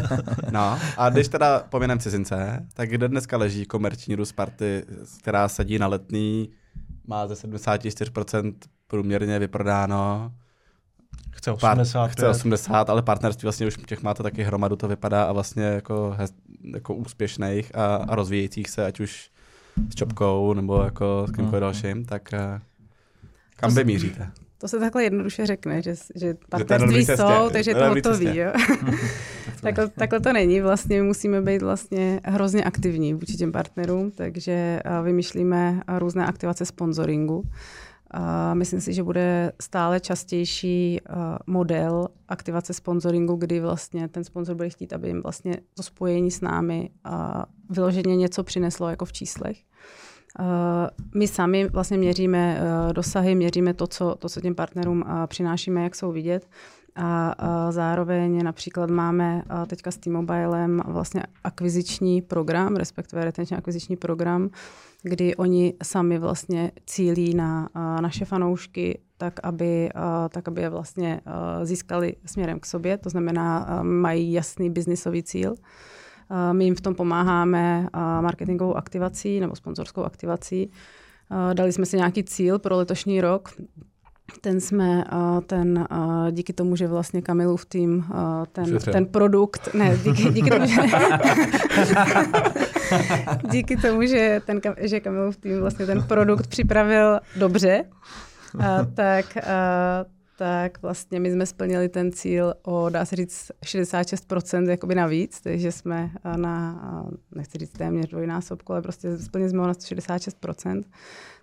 No, 0.52 0.78
a 0.96 1.10
když 1.10 1.28
teda 1.28 1.58
poměnem 1.68 1.98
cizince, 1.98 2.66
tak 2.74 2.90
kde 2.90 3.08
dneska 3.08 3.36
leží 3.36 3.64
komerční 3.66 4.14
růst 4.14 4.28
Sparty, 4.28 4.84
která 5.20 5.48
sedí 5.48 5.78
na 5.78 5.86
letný, 5.86 6.50
má 7.06 7.26
ze 7.28 7.34
74% 7.34 8.54
průměrně 8.86 9.38
vyprodáno, 9.38 10.32
Chce 11.30 11.50
Pár- 11.52 11.72
80. 11.80 12.06
chce 12.10 12.28
80, 12.28 12.90
ale 12.90 13.02
partnerství 13.02 13.46
vlastně 13.46 13.66
už 13.66 13.76
těch 13.86 14.02
máte 14.02 14.22
taky 14.22 14.42
hromadu, 14.42 14.76
to 14.76 14.88
vypadá 14.88 15.24
a 15.24 15.32
vlastně 15.32 15.62
jako, 15.64 16.14
hez, 16.18 16.32
jako 16.74 16.94
úspěšných 16.94 17.74
a, 17.76 17.96
a 17.96 18.14
rozvíjejících 18.14 18.70
se, 18.70 18.86
ať 18.86 19.00
už 19.00 19.30
s 19.90 19.94
Čopkou 19.94 20.54
nebo 20.54 20.82
jako 20.82 21.24
s 21.28 21.30
kýmkoliv 21.30 21.52
Mhm. 21.52 21.60
dalším, 21.60 22.04
tak 22.04 22.32
eh, 22.32 22.60
kam 23.56 23.74
vy 23.74 23.82
s- 23.82 23.86
míříte? 23.86 24.30
To 24.62 24.68
se 24.68 24.78
takhle 24.78 25.04
jednoduše 25.04 25.46
řekne, 25.46 25.82
že, 25.82 25.94
že 26.14 26.34
partnerství 26.48 27.06
cestě, 27.06 27.16
jsou, 27.16 27.50
takže 27.50 27.74
to 27.74 27.84
dobrý 27.84 28.02
hotový. 28.04 28.36
Jo. 28.36 28.52
takhle, 29.60 29.88
takhle 29.88 30.20
to 30.20 30.32
není. 30.32 30.60
Vlastně 30.60 30.96
my 30.96 31.06
musíme 31.06 31.42
být 31.42 31.62
vlastně 31.62 32.20
hrozně 32.24 32.64
aktivní 32.64 33.14
vůči 33.14 33.36
těm 33.36 33.52
partnerům, 33.52 34.10
takže 34.10 34.80
a, 34.84 35.00
vymýšlíme 35.00 35.82
různé 35.98 36.26
aktivace 36.26 36.66
sponsoringu. 36.66 37.42
A 38.10 38.54
myslím 38.54 38.80
si, 38.80 38.92
že 38.92 39.02
bude 39.02 39.52
stále 39.62 40.00
častější 40.00 41.00
a, 41.00 41.38
model 41.46 42.08
aktivace 42.28 42.72
sponsoringu, 42.72 43.36
kdy 43.36 43.60
vlastně 43.60 44.08
ten 44.08 44.24
sponsor 44.24 44.54
bude 44.54 44.70
chtít, 44.70 44.92
aby 44.92 45.08
jim 45.08 45.22
vlastně 45.22 45.56
to 45.74 45.82
spojení 45.82 46.30
s 46.30 46.40
námi 46.40 46.90
a 47.04 47.46
vyloženě 47.70 48.16
něco 48.16 48.44
přineslo 48.44 48.88
jako 48.88 49.04
v 49.04 49.12
číslech. 49.12 49.56
Uh, 50.40 50.46
My 51.14 51.28
sami 51.28 51.68
vlastně 51.68 51.98
měříme 51.98 52.60
uh, 52.60 52.92
dosahy, 52.92 53.34
měříme 53.34 53.74
to, 53.74 53.86
co, 53.86 54.14
to, 54.18 54.28
co 54.28 54.40
těm 54.40 54.54
partnerům 54.54 55.04
uh, 55.06 55.26
přinášíme, 55.26 55.82
jak 55.82 55.94
jsou 55.94 56.12
vidět. 56.12 56.48
A 56.96 57.34
zároveň 57.70 58.44
například 58.44 58.90
máme 58.90 59.42
teďka 59.66 59.90
s 59.90 59.96
T-Mobilem 59.96 60.82
vlastně 60.86 61.22
akviziční 61.44 62.22
program, 62.22 62.76
respektive 62.76 63.24
retenční 63.24 63.56
akviziční 63.56 63.96
program, 63.96 64.50
kdy 65.02 65.36
oni 65.36 65.74
sami 65.82 66.18
vlastně 66.18 66.72
cílí 66.86 67.34
na 67.34 67.68
naše 67.74 68.24
fanoušky, 68.24 69.00
tak 69.16 69.40
aby, 69.42 69.90
tak 70.28 70.48
aby 70.48 70.62
je 70.62 70.68
vlastně 70.68 71.20
získali 71.62 72.16
směrem 72.26 72.60
k 72.60 72.66
sobě. 72.66 72.98
To 72.98 73.10
znamená, 73.10 73.80
mají 73.82 74.32
jasný 74.32 74.70
biznisový 74.70 75.22
cíl. 75.22 75.54
My 76.52 76.64
jim 76.64 76.74
v 76.74 76.80
tom 76.80 76.94
pomáháme 76.94 77.88
marketingovou 78.20 78.76
aktivací 78.76 79.40
nebo 79.40 79.56
sponzorskou 79.56 80.04
aktivací. 80.04 80.70
Dali 81.52 81.72
jsme 81.72 81.86
si 81.86 81.96
nějaký 81.96 82.24
cíl 82.24 82.58
pro 82.58 82.76
letošní 82.76 83.20
rok. 83.20 83.48
Ten 84.40 84.60
jsme, 84.60 85.04
ten 85.46 85.88
díky 86.30 86.52
tomu, 86.52 86.76
že 86.76 86.86
vlastně 86.86 87.22
Kamilův 87.22 87.64
tým, 87.64 88.04
ten, 88.52 88.78
ten 88.78 89.06
produkt, 89.06 89.74
ne, 89.74 89.98
díky, 90.04 90.32
díky 90.32 90.50
tomu, 90.50 90.66
že, 90.66 90.82
díky 93.50 93.76
tomu, 93.76 94.06
že, 94.06 94.40
ten, 94.46 94.60
že 94.80 95.00
Kamilův 95.00 95.36
tým 95.36 95.60
vlastně 95.60 95.86
ten 95.86 96.02
produkt 96.02 96.46
připravil 96.46 97.20
dobře, 97.36 97.84
tak, 98.94 99.38
tak 100.42 100.82
vlastně 100.82 101.20
my 101.20 101.32
jsme 101.32 101.46
splnili 101.46 101.88
ten 101.88 102.12
cíl 102.12 102.54
o, 102.62 102.88
dá 102.88 103.04
se 103.04 103.16
říct, 103.16 103.50
66% 103.64 104.70
jakoby 104.70 104.94
navíc, 104.94 105.40
takže 105.40 105.72
jsme 105.72 106.10
a, 106.24 106.36
na, 106.36 106.80
a, 106.82 107.04
nechci 107.34 107.58
říct 107.58 107.72
téměř 107.72 108.10
dvojnásobku, 108.10 108.72
ale 108.72 108.82
prostě 108.82 109.18
splnili 109.18 109.50
jsme 109.50 109.60
ho 109.60 109.66
na 109.66 109.72
166%, 109.72 110.84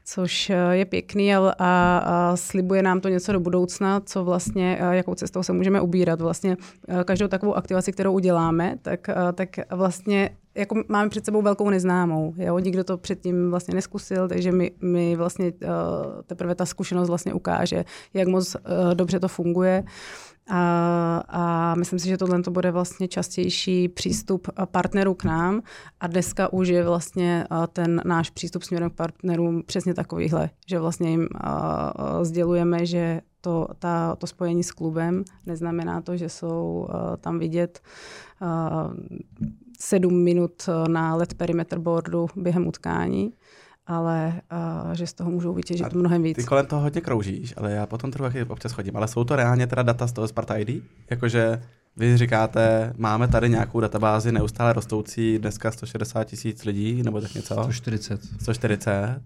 což 0.06 0.50
eh, 0.50 0.56
je 0.72 0.86
pěkný 0.86 1.36
a, 1.36 1.54
a, 1.60 2.36
slibuje 2.36 2.84
nám 2.84 3.02
to 3.02 3.10
něco 3.10 3.32
do 3.32 3.40
budoucna, 3.40 4.00
co 4.00 4.24
vlastně, 4.24 4.80
jakou 4.92 5.16
cestou 5.16 5.44
se 5.44 5.54
můžeme 5.54 5.82
ubírat. 5.82 6.22
Vlastně 6.22 6.58
eh, 6.88 7.04
každou 7.04 7.28
takovou 7.28 7.54
aktivaci, 7.54 7.92
kterou 7.92 8.14
uděláme, 8.14 8.78
tak, 8.82 9.08
tak 9.34 9.50
vlastně 9.72 10.30
jako 10.60 10.84
máme 10.88 11.10
před 11.10 11.26
sebou 11.26 11.42
velkou 11.42 11.70
neznámou. 11.70 12.34
Jo? 12.38 12.60
Nikdo 12.60 12.84
to 12.84 12.98
předtím 12.98 13.50
vlastně 13.50 13.76
neskusil, 13.76 14.28
takže 14.28 14.52
my, 14.52 14.72
my 14.82 15.16
vlastně 15.16 15.46
uh, 15.46 15.70
teprve 16.26 16.56
ta 16.56 16.66
zkušenost 16.66 17.08
vlastně 17.08 17.34
ukáže, 17.34 17.86
jak 18.14 18.28
moc 18.28 18.56
uh, 18.56 18.62
dobře 18.94 19.20
to 19.20 19.28
funguje. 19.28 19.84
A, 20.52 21.24
a 21.28 21.76
myslím 21.76 22.00
si, 22.00 22.08
že 22.08 22.18
tohle 22.18 22.42
to 22.42 22.52
bude 22.52 22.72
vlastně 22.72 23.08
častější 23.08 23.88
přístup 23.88 24.48
eh, 24.48 24.66
partnerů 24.66 25.14
k 25.14 25.24
nám 25.24 25.62
a 26.00 26.08
dneska 26.08 26.54
už 26.54 26.68
je 26.68 26.84
vlastně 26.84 27.46
ten 27.74 28.02
náš 28.06 28.30
přístup 28.30 28.64
směrem 28.64 28.90
k 28.90 28.94
partnerům 28.94 29.64
přesně 29.66 29.94
takovýhle, 29.94 30.50
že 30.68 30.80
vlastně 30.80 31.10
jim 31.10 31.28
sdělujeme, 32.22 32.86
že 32.86 33.22
to, 33.42 33.68
ta, 33.80 34.16
to 34.16 34.28
spojení 34.28 34.64
s 34.64 34.72
klubem 34.72 35.24
neznamená 35.46 36.02
to, 36.02 36.18
že 36.18 36.30
jsou 36.30 36.88
uh, 36.90 37.16
tam 37.18 37.40
vidět 37.40 37.82
uh, 38.42 38.94
sedm 39.80 40.24
minut 40.24 40.70
eh, 40.70 40.90
na 40.90 41.16
let 41.16 41.34
perimeter 41.34 41.80
boardu 41.80 42.28
během 42.36 42.68
utkání, 42.68 43.34
ale 43.88 44.42
uh, 44.86 44.92
že 44.92 45.08
z 45.08 45.14
toho 45.14 45.32
můžou 45.32 45.54
vytěžit 45.54 45.94
mnohem 45.94 46.24
víc. 46.24 46.36
Ty 46.36 46.44
kolem 46.44 46.66
toho 46.66 46.82
hodně 46.82 47.02
kroužíš, 47.02 47.54
ale 47.58 47.72
já 47.72 47.86
potom 47.86 48.12
trochu 48.12 48.38
občas 48.48 48.72
chodím. 48.72 48.98
Ale 48.98 49.08
jsou 49.08 49.24
to 49.24 49.36
reálně 49.36 49.68
teda 49.68 49.84
data 49.84 50.08
z 50.08 50.12
toho 50.12 50.28
Sparta 50.28 50.56
ID? 50.58 50.84
Jakože 51.10 51.62
vy 51.98 52.18
říkáte, 52.18 52.94
máme 52.98 53.28
tady 53.28 53.50
nějakou 53.50 53.80
databázi 53.80 54.32
neustále 54.32 54.74
rostoucí, 54.74 55.40
dneska 55.40 55.72
160 55.72 56.24
tisíc 56.24 56.66
lidí, 56.66 57.04
nebo 57.04 57.22
tak 57.22 57.36
něco? 57.36 57.54
140, 57.64 58.22
140, 58.42 59.22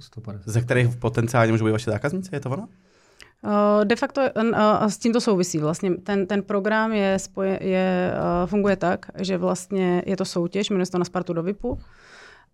150. 0.00 0.48
ze 0.48 0.60
kterých 0.60 0.96
potenciálně 0.96 1.52
můžou 1.52 1.64
být 1.64 1.72
vaše 1.72 1.90
zákazníci, 1.90 2.30
je 2.32 2.40
to 2.40 2.50
ono? 2.50 2.68
Uh, 3.42 3.84
De 3.84 3.96
facto 3.96 4.20
uh, 4.36 4.86
s 4.86 4.98
tím 4.98 5.12
to 5.12 5.20
souvisí. 5.20 5.58
Vlastně 5.58 5.90
ten, 5.94 6.26
ten 6.26 6.42
program 6.42 6.92
je, 6.92 7.18
spoje, 7.18 7.58
je, 7.62 8.12
funguje 8.46 8.76
tak, 8.76 9.06
že 9.18 9.36
vlastně 9.38 10.02
je 10.06 10.16
to 10.16 10.24
soutěž, 10.24 10.70
jmenuje 10.70 10.86
se 10.86 10.92
to 10.92 10.98
na 10.98 11.04
Spartu 11.04 11.32
do 11.32 11.42
VIPu 11.42 11.78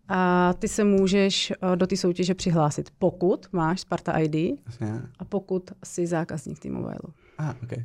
a 0.09 0.52
ty 0.59 0.69
se 0.69 0.85
můžeš 0.85 1.52
do 1.74 1.86
té 1.86 1.97
soutěže 1.97 2.35
přihlásit, 2.35 2.90
pokud 2.98 3.47
máš 3.52 3.81
Sparta 3.81 4.12
ID 4.19 4.35
Jasně. 4.66 5.02
a 5.19 5.24
pokud 5.24 5.70
jsi 5.85 6.07
zákazník 6.07 6.59
T-Mobile. 6.59 6.98
Aha, 7.39 7.55
okay. 7.62 7.85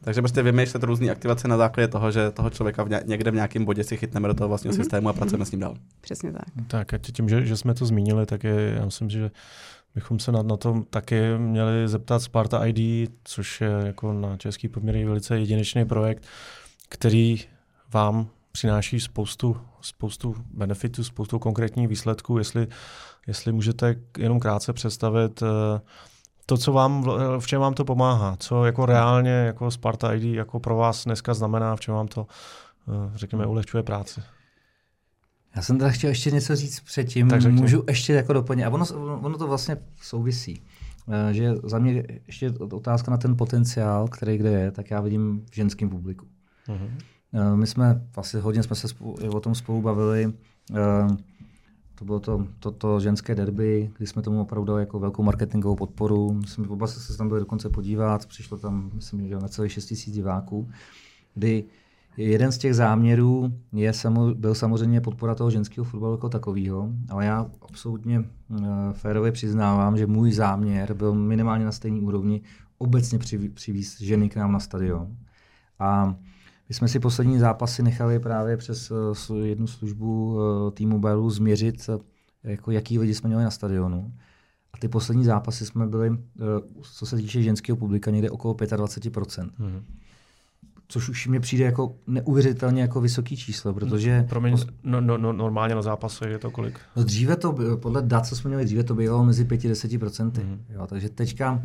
Takže 0.00 0.20
prostě 0.22 0.42
vymýšlet 0.42 0.82
různé 0.82 1.10
aktivace 1.10 1.48
na 1.48 1.56
základě 1.56 1.88
toho, 1.88 2.10
že 2.10 2.30
toho 2.30 2.50
člověka 2.50 2.82
v 2.84 2.88
ně, 2.88 3.00
někde 3.04 3.30
v 3.30 3.34
nějakém 3.34 3.64
bodě 3.64 3.84
si 3.84 3.96
chytneme 3.96 4.28
do 4.28 4.34
toho 4.34 4.48
vlastního 4.48 4.72
Mhm. 4.72 4.80
mm-hmm. 4.80 4.84
systému 4.84 5.08
a 5.08 5.12
pracujeme 5.12 5.44
s 5.44 5.50
ním 5.50 5.60
dál. 5.60 5.74
Přesně 6.00 6.32
tak. 6.32 6.44
Tak 6.66 6.94
a 6.94 6.98
tím, 6.98 7.28
že, 7.28 7.46
že 7.46 7.56
jsme 7.56 7.74
to 7.74 7.86
zmínili, 7.86 8.26
tak 8.26 8.44
je, 8.44 8.74
já 8.78 8.84
myslím, 8.84 9.10
že 9.10 9.30
bychom 9.94 10.18
se 10.18 10.32
na, 10.32 10.42
na 10.42 10.56
to 10.56 10.82
taky 10.90 11.38
měli 11.38 11.88
zeptat 11.88 12.18
Sparta 12.22 12.66
ID, 12.66 13.10
což 13.24 13.60
je 13.60 13.70
jako 13.86 14.12
na 14.12 14.36
český 14.36 14.68
poměr 14.68 15.06
velice 15.06 15.38
jedinečný 15.38 15.84
projekt, 15.84 16.24
který 16.88 17.40
vám 17.92 18.26
přináší 18.52 19.00
spoustu, 19.00 19.56
spoustu 19.80 20.34
benefitů, 20.54 21.04
spoustu 21.04 21.38
konkrétních 21.38 21.88
výsledků. 21.88 22.38
Jestli, 22.38 22.66
jestli 23.26 23.52
můžete 23.52 23.96
jenom 24.18 24.40
krátce 24.40 24.72
představit 24.72 25.42
eh, 25.42 25.80
to, 26.46 26.56
co 26.56 26.72
vám, 26.72 27.02
v- 27.02 27.38
v 27.40 27.46
čem 27.46 27.60
vám 27.60 27.74
to 27.74 27.84
pomáhá, 27.84 28.36
co 28.36 28.64
jako 28.64 28.86
reálně 28.86 29.30
jako 29.30 29.70
Sparta 29.70 30.14
ID 30.14 30.22
jako 30.24 30.60
pro 30.60 30.76
vás 30.76 31.04
dneska 31.04 31.34
znamená, 31.34 31.76
v 31.76 31.80
čem 31.80 31.94
vám 31.94 32.08
to, 32.08 32.26
eh, 32.88 33.12
řekněme, 33.14 33.46
ulehčuje 33.46 33.82
práci. 33.82 34.22
Já 35.56 35.62
jsem 35.62 35.78
teda 35.78 35.90
chtěl 35.90 36.10
ještě 36.10 36.30
něco 36.30 36.56
říct 36.56 36.80
předtím, 36.80 37.28
Tak 37.28 37.40
řekni. 37.40 37.60
můžu 37.60 37.84
ještě 37.88 38.12
jako 38.12 38.32
doplnit. 38.32 38.64
A 38.64 38.70
ono, 38.70 38.84
ono 39.22 39.38
to 39.38 39.46
vlastně 39.46 39.76
souvisí. 40.02 40.62
Eh, 41.08 41.34
Že 41.34 41.54
za 41.64 41.78
mě 41.78 42.04
ještě 42.26 42.50
otázka 42.50 43.10
na 43.10 43.16
ten 43.16 43.36
potenciál, 43.36 44.08
který 44.08 44.38
kde 44.38 44.50
je, 44.50 44.70
tak 44.70 44.90
já 44.90 45.00
vidím 45.00 45.44
v 45.50 45.54
ženském 45.54 45.88
publiku. 45.90 46.26
Eh, 46.68 47.56
My 47.56 47.66
jsme, 47.66 48.02
vlastně 48.14 48.40
hodně 48.40 48.62
jsme 48.62 48.76
se 48.76 48.88
spolu, 48.88 49.12
o 49.32 49.40
tom 49.40 49.54
spolu 49.54 49.82
bavili. 49.82 50.32
Eh, 50.74 51.16
to 51.94 52.04
bylo 52.04 52.20
to, 52.20 52.46
to, 52.58 52.70
to 52.70 53.00
ženské 53.00 53.34
derby, 53.34 53.90
kdy 53.96 54.06
jsme 54.06 54.22
tomu 54.22 54.40
opravdu 54.40 54.64
dali 54.66 54.82
jako 54.82 54.98
velkou 54.98 55.22
marketingovou 55.22 55.76
podporu. 55.76 56.32
Myslím, 56.32 56.70
oba 56.70 56.86
se 56.86 57.16
tam 57.16 57.28
byli 57.28 57.40
dokonce 57.40 57.68
podívat, 57.68 58.26
přišlo 58.26 58.58
tam, 58.58 58.90
myslím, 58.94 59.28
že 59.28 59.34
na 59.36 59.48
celých 59.48 59.72
6 59.72 59.90
000 59.90 60.02
diváků, 60.14 60.70
kdy 61.34 61.64
Jeden 62.16 62.52
z 62.52 62.58
těch 62.58 62.74
záměrů 62.74 63.52
je, 63.72 63.92
byl 64.34 64.54
samozřejmě 64.54 65.00
podpora 65.00 65.34
toho 65.34 65.50
ženského 65.50 65.84
fotbalu 65.84 66.14
jako 66.14 66.28
takového, 66.28 66.88
ale 67.08 67.24
já 67.24 67.50
absolutně 67.62 68.18
uh, 68.18 68.66
férově 68.92 69.32
přiznávám, 69.32 69.96
že 69.96 70.06
můj 70.06 70.32
záměr 70.32 70.94
byl 70.94 71.14
minimálně 71.14 71.64
na 71.64 71.72
stejné 71.72 72.00
úrovni 72.00 72.40
obecně 72.78 73.18
přivízt 73.54 74.00
ženy 74.00 74.28
k 74.28 74.36
nám 74.36 74.52
na 74.52 74.60
stadion. 74.60 75.16
A 75.78 76.16
my 76.68 76.74
jsme 76.74 76.88
si 76.88 77.00
poslední 77.00 77.38
zápasy 77.38 77.82
nechali 77.82 78.18
právě 78.18 78.56
přes 78.56 78.90
uh, 78.90 79.36
jednu 79.44 79.66
službu 79.66 80.34
uh, 80.34 80.70
T-Mobile 80.70 81.30
změřit, 81.30 81.88
uh, 81.88 82.00
jako 82.44 82.70
jaký 82.70 82.98
lidi 82.98 83.14
jsme 83.14 83.28
měli 83.28 83.44
na 83.44 83.50
stadionu. 83.50 84.12
A 84.72 84.78
ty 84.78 84.88
poslední 84.88 85.24
zápasy 85.24 85.66
jsme 85.66 85.86
byli, 85.86 86.18
co 86.82 87.06
se 87.06 87.16
týče 87.16 87.42
ženského 87.42 87.76
publika, 87.76 88.10
někde 88.10 88.30
okolo 88.30 88.54
25%. 88.54 89.50
Mm-hmm 89.60 89.82
což 90.88 91.08
už 91.08 91.26
mi 91.26 91.40
přijde 91.40 91.64
jako 91.64 91.96
neuvěřitelně 92.06 92.82
jako 92.82 93.00
vysoký 93.00 93.36
číslo, 93.36 93.74
protože... 93.74 94.26
Promiň, 94.28 94.56
no, 94.82 95.00
no, 95.00 95.18
no, 95.18 95.32
normálně 95.32 95.74
na 95.74 95.82
zápase 95.82 96.28
je 96.28 96.38
to 96.38 96.50
kolik? 96.50 96.78
No 96.96 97.04
dříve 97.04 97.36
to, 97.36 97.56
podle 97.76 98.02
dat, 98.02 98.26
co 98.26 98.36
jsme 98.36 98.48
měli 98.48 98.64
dříve, 98.64 98.84
to 98.84 98.94
bývalo 98.94 99.24
mezi 99.24 99.44
5 99.44 99.64
a 99.64 99.68
10%. 99.68 100.30
Mm-hmm. 100.30 100.58
Jo, 100.68 100.86
takže 100.86 101.08
teďka, 101.08 101.62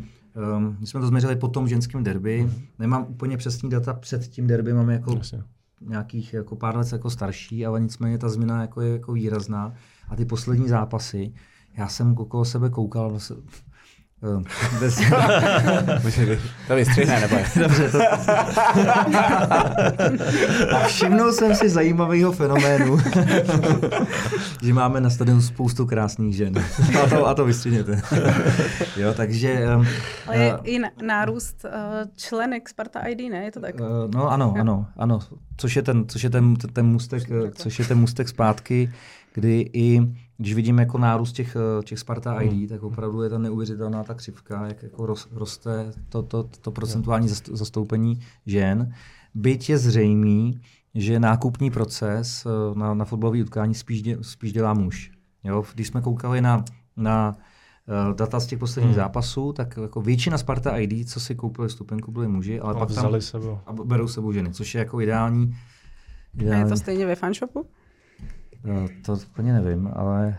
um, 0.58 0.78
my 0.80 0.88
jsme 0.88 1.00
to 1.00 1.08
změřili 1.08 1.36
po 1.36 1.48
tom 1.48 1.68
ženském 1.68 2.04
derby, 2.04 2.46
mm-hmm. 2.46 2.62
nemám 2.80 3.06
úplně 3.10 3.38
přesný 3.38 3.70
data 3.70 3.94
před 3.94 4.28
tím 4.28 4.48
derby, 4.48 4.74
máme 4.74 4.94
jako 4.94 5.18
Jasně. 5.18 5.44
nějakých 5.82 6.34
jako 6.34 6.56
pár 6.56 6.78
let 6.78 6.92
jako 6.92 7.10
starší, 7.10 7.66
ale 7.66 7.82
nicméně 7.82 8.18
ta 8.18 8.30
změna 8.30 8.62
jako 8.62 8.82
je 8.82 8.92
jako 8.92 9.14
výrazná. 9.14 9.74
A 10.10 10.16
ty 10.16 10.26
poslední 10.26 10.68
zápasy, 10.68 11.34
já 11.78 11.88
jsem 11.88 12.18
okolo 12.18 12.46
sebe 12.46 12.70
koukal, 12.70 13.20
Um, 14.22 14.44
to 16.68 16.76
vystřihne, 16.76 17.20
nebo 17.20 17.36
Dobře, 17.62 17.92
to... 17.92 18.00
A 20.76 20.80
všimnul 20.88 21.32
jsem 21.32 21.56
si 21.56 21.70
zajímavého 21.70 22.32
fenoménu, 22.32 22.98
že 24.64 24.74
máme 24.74 25.02
na 25.02 25.10
stadionu 25.10 25.42
spoustu 25.42 25.86
krásných 25.86 26.36
žen. 26.36 26.54
A 27.04 27.10
to, 27.10 27.28
a 27.28 27.34
to 27.34 27.46
vystřihněte. 27.46 28.02
jo, 28.98 29.14
takže... 29.14 29.66
Um, 29.76 29.88
Ale 30.28 30.38
je 30.38 30.54
uh, 30.54 30.60
i 30.64 30.80
nárůst 31.06 31.66
uh, 31.66 31.72
členek 32.16 32.70
Sparta 32.70 33.00
ID, 33.00 33.32
ne? 33.32 33.44
Je 33.44 33.52
to 33.52 33.60
tak? 33.60 33.76
Uh, 33.80 33.88
no 34.14 34.32
ano, 34.32 34.54
ano, 34.60 34.88
ano. 34.98 35.20
Což 35.58 35.76
je 35.76 35.82
ten, 35.82 36.08
což 36.08 36.24
je 36.24 36.30
ten, 36.30 36.56
ten, 36.56 36.70
ten 36.70 36.86
můstek, 36.86 37.24
což 37.54 37.80
je 37.80 37.86
ten 37.86 38.00
můstek 38.00 38.30
zpátky, 38.30 38.92
kdy 39.34 39.70
i 39.74 40.02
když 40.40 40.54
vidím 40.54 40.80
jako 40.80 40.98
nárůst 40.98 41.32
těch, 41.32 41.56
eh, 41.56 41.84
těch 41.84 42.00
Sparta 42.00 42.42
ID, 42.42 42.52
hmm. 42.52 42.68
tak 42.68 42.84
opravdu 42.84 43.22
je 43.22 43.30
to 43.30 43.40
neuvěřitelná 43.40 44.04
ta 44.04 44.14
křivka, 44.14 44.68
jak 44.68 44.84
jako 44.84 45.16
roste 45.32 45.92
to, 46.10 46.24
to, 46.24 46.44
to 46.44 46.72
procentuální 46.72 47.28
zastoupení 47.52 48.20
žen. 48.46 48.94
Byť 49.36 49.70
je 49.70 49.78
zřejmý, 49.78 50.62
že 50.96 51.20
nákupní 51.20 51.72
proces 51.72 52.46
eh, 52.46 52.80
na, 52.80 52.94
na 52.94 53.06
fotbalové 53.06 53.42
utkání 53.42 53.76
spíš, 53.76 54.02
dě, 54.02 54.18
spíš 54.22 54.54
dělá 54.54 54.74
muž. 54.74 55.12
Jo? 55.44 55.64
Když 55.74 55.88
jsme 55.88 56.02
koukali 56.02 56.42
na, 56.42 56.66
na 56.98 57.38
uh, 58.08 58.16
data 58.16 58.40
z 58.40 58.48
těch 58.48 58.60
posledních 58.60 58.96
hmm. 58.96 59.04
zápasů, 59.04 59.54
tak 59.54 59.78
jako 59.82 60.02
většina 60.02 60.38
Sparta 60.38 60.78
ID, 60.78 61.10
co 61.10 61.20
si 61.20 61.36
koupili 61.36 61.70
stupenku, 61.70 62.12
byli 62.12 62.28
muži, 62.28 62.60
ale, 62.60 62.74
ale 62.74 62.80
pak 62.80 62.96
tam 62.96 63.22
sebou. 63.22 63.60
A 63.66 63.74
berou 63.74 64.08
sebou 64.08 64.32
ženy, 64.32 64.54
což 64.54 64.76
je 64.76 64.80
jako 64.80 65.02
ideální. 65.02 65.56
ideální. 66.34 66.62
A 66.62 66.66
je 66.66 66.70
to 66.70 66.78
stejně 66.78 67.06
ve 67.06 67.16
fanshopu? 67.16 67.66
No, 68.64 68.88
to 69.06 69.14
úplně 69.14 69.54
nevím, 69.54 69.90
ale 69.94 70.38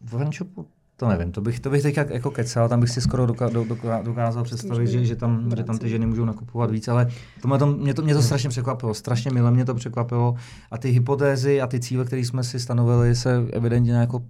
v 0.00 0.12
Vanshopu 0.12 0.66
to 0.96 1.08
nevím, 1.08 1.32
to 1.32 1.40
bych, 1.40 1.60
to 1.60 1.70
bych 1.70 1.82
teď 1.82 1.96
jako 1.96 2.30
kecal, 2.30 2.68
tam 2.68 2.80
bych 2.80 2.90
si 2.90 3.00
skoro 3.00 3.26
doka, 3.26 3.48
do, 3.48 3.64
doka, 3.64 4.02
dokázal 4.02 4.44
představit, 4.44 4.86
že, 4.86 5.06
že, 5.06 5.16
tam, 5.16 5.50
že 5.56 5.64
tam 5.64 5.78
ty 5.78 5.88
ženy 5.88 6.06
můžou 6.06 6.24
nakupovat 6.24 6.70
víc, 6.70 6.88
ale 6.88 7.06
to, 7.42 7.58
to, 7.58 7.66
mě, 7.66 7.94
to, 7.94 8.02
mě 8.02 8.14
to 8.14 8.22
strašně 8.22 8.48
překvapilo, 8.48 8.94
strašně 8.94 9.30
milé 9.30 9.50
mě 9.50 9.64
to 9.64 9.74
překvapilo 9.74 10.34
a 10.70 10.78
ty 10.78 10.90
hypotézy 10.90 11.60
a 11.60 11.66
ty 11.66 11.80
cíle, 11.80 12.04
které 12.04 12.22
jsme 12.22 12.44
si 12.44 12.60
stanovili, 12.60 13.14
se 13.14 13.46
evidentně 13.52 13.92
jako 13.92 14.22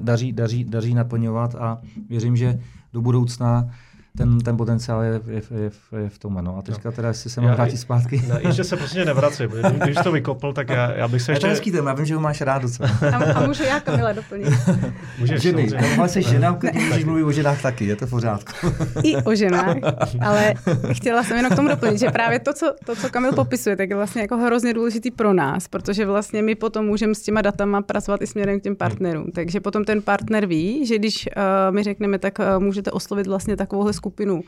daří, 0.00 0.32
daří, 0.32 0.64
daří 0.64 0.94
naplňovat 0.94 1.54
a 1.54 1.78
věřím, 2.08 2.36
že 2.36 2.58
do 2.92 3.00
budoucna 3.00 3.70
ten, 4.16 4.38
ten 4.40 4.56
potenciál 4.56 5.02
je, 5.02 5.20
je, 5.26 5.42
je, 5.50 5.70
je 6.02 6.08
v 6.08 6.18
tom. 6.18 6.38
No. 6.40 6.58
A 6.58 6.62
teďka 6.62 6.90
teda, 6.90 7.08
jestli 7.08 7.30
se 7.30 7.40
mám 7.40 7.52
vrátit 7.52 7.76
zpátky. 7.76 8.22
Ne, 8.28 8.40
ještě 8.42 8.64
se 8.64 8.76
prostě 8.76 9.04
nevracím. 9.04 9.50
Když 9.84 9.96
to 10.04 10.12
vykopl, 10.12 10.52
tak 10.52 10.68
já, 10.68 10.92
já 10.92 11.08
bych 11.08 11.22
se 11.22 11.32
ještě... 11.32 11.46
Je 11.46 11.48
to 11.48 11.54
hezký 11.54 11.72
téma, 11.72 11.90
já 11.90 11.94
vím, 11.94 12.06
že 12.06 12.14
ho 12.14 12.20
máš 12.20 12.40
rád 12.40 12.62
docela. 12.62 12.88
A, 13.12 13.32
a 13.32 13.46
můžu 13.46 13.62
já 13.62 13.80
Kamila 13.80 14.12
doplnit. 14.12 14.48
Můžeš, 15.18 15.42
Ženy, 15.42 15.68
ale 15.98 16.08
jsi 16.08 16.22
žena, 16.22 16.58
můžeš 16.74 17.04
mluvit 17.04 17.24
o 17.24 17.32
ženách 17.32 17.62
taky, 17.62 17.84
je 17.84 17.96
to 17.96 18.06
v 18.06 18.10
pořádku. 18.10 18.66
I 19.02 19.16
o 19.16 19.34
ženách, 19.34 19.76
ale 20.20 20.54
chtěla 20.92 21.22
jsem 21.22 21.36
jenom 21.36 21.52
k 21.52 21.56
tomu 21.56 21.68
doplnit, 21.68 21.98
že 21.98 22.10
právě 22.10 22.38
to, 22.38 22.52
co, 22.52 22.74
to, 22.84 22.96
co 22.96 23.08
Kamil 23.08 23.32
popisuje, 23.32 23.76
tak 23.76 23.90
je 23.90 23.96
vlastně 23.96 24.22
jako 24.22 24.36
hrozně 24.36 24.74
důležitý 24.74 25.10
pro 25.10 25.32
nás, 25.32 25.68
protože 25.68 26.06
vlastně 26.06 26.42
my 26.42 26.54
potom 26.54 26.86
můžeme 26.86 27.14
s 27.14 27.22
těma 27.22 27.42
datama 27.42 27.82
pracovat 27.82 28.22
i 28.22 28.26
směrem 28.26 28.60
k 28.60 28.62
těm 28.62 28.76
partnerům. 28.76 29.26
Takže 29.34 29.60
potom 29.60 29.84
ten 29.84 30.02
partner 30.02 30.46
ví, 30.46 30.86
že 30.86 30.98
když 30.98 31.28
uh, 31.36 31.74
my 31.74 31.82
řekneme, 31.82 32.18
tak 32.18 32.38
uh, 32.38 32.62
můžete 32.62 32.90
oslovit 32.90 33.26
vlastně 33.26 33.56
takovouhle 33.56 33.92
skupinu 34.06 34.34
uh, 34.34 34.42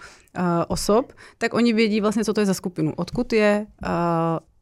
osob, 0.68 1.12
tak 1.38 1.54
oni 1.54 1.72
vědí 1.72 2.00
vlastně, 2.00 2.24
co 2.24 2.32
to 2.32 2.40
je 2.40 2.46
za 2.46 2.54
skupinu, 2.54 2.92
odkud 2.96 3.32
je, 3.32 3.66
uh, 3.82 3.90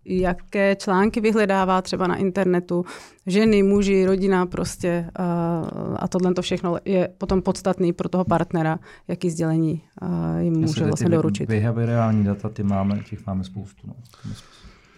jaké 0.04 0.76
články 0.76 1.20
vyhledává 1.20 1.82
třeba 1.82 2.06
na 2.06 2.16
internetu, 2.16 2.84
ženy, 3.26 3.62
muži, 3.62 4.06
rodina 4.06 4.46
prostě 4.46 5.10
uh, 5.18 5.96
a 5.98 6.08
tohle 6.08 6.34
to 6.34 6.42
všechno 6.42 6.78
je 6.84 7.08
potom 7.18 7.42
podstatný 7.42 7.92
pro 7.92 8.08
toho 8.08 8.24
partnera, 8.24 8.78
jaký 9.08 9.30
sdělení 9.30 9.82
uh, 10.02 10.40
jim 10.40 10.54
může 10.54 10.84
vlastně 10.84 11.08
doručit. 11.08 11.48
Behaviorální 11.48 12.24
data, 12.24 12.48
ty 12.48 12.62
máme, 12.62 12.98
těch 12.98 13.26
máme 13.26 13.44
spoustu. 13.44 13.86
No. 13.86 13.94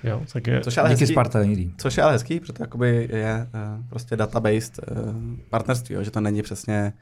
Jo, 0.04 0.22
tak 0.32 0.46
je, 0.46 0.60
což 0.60 0.76
je 0.76 0.82
ale 0.82 0.90
díky 0.90 1.00
hezký, 1.00 1.14
Sparta 1.14 1.38
Což 1.76 1.96
je 1.96 2.02
ale 2.02 2.12
hezký, 2.12 2.40
protože 2.40 2.54
je 3.08 3.48
uh, 3.54 3.84
prostě 3.88 4.16
database 4.16 4.72
uh, 4.90 5.14
partnerství, 5.50 5.94
jo, 5.94 6.02
že 6.02 6.10
to 6.10 6.20
není 6.20 6.42
přesně 6.42 6.92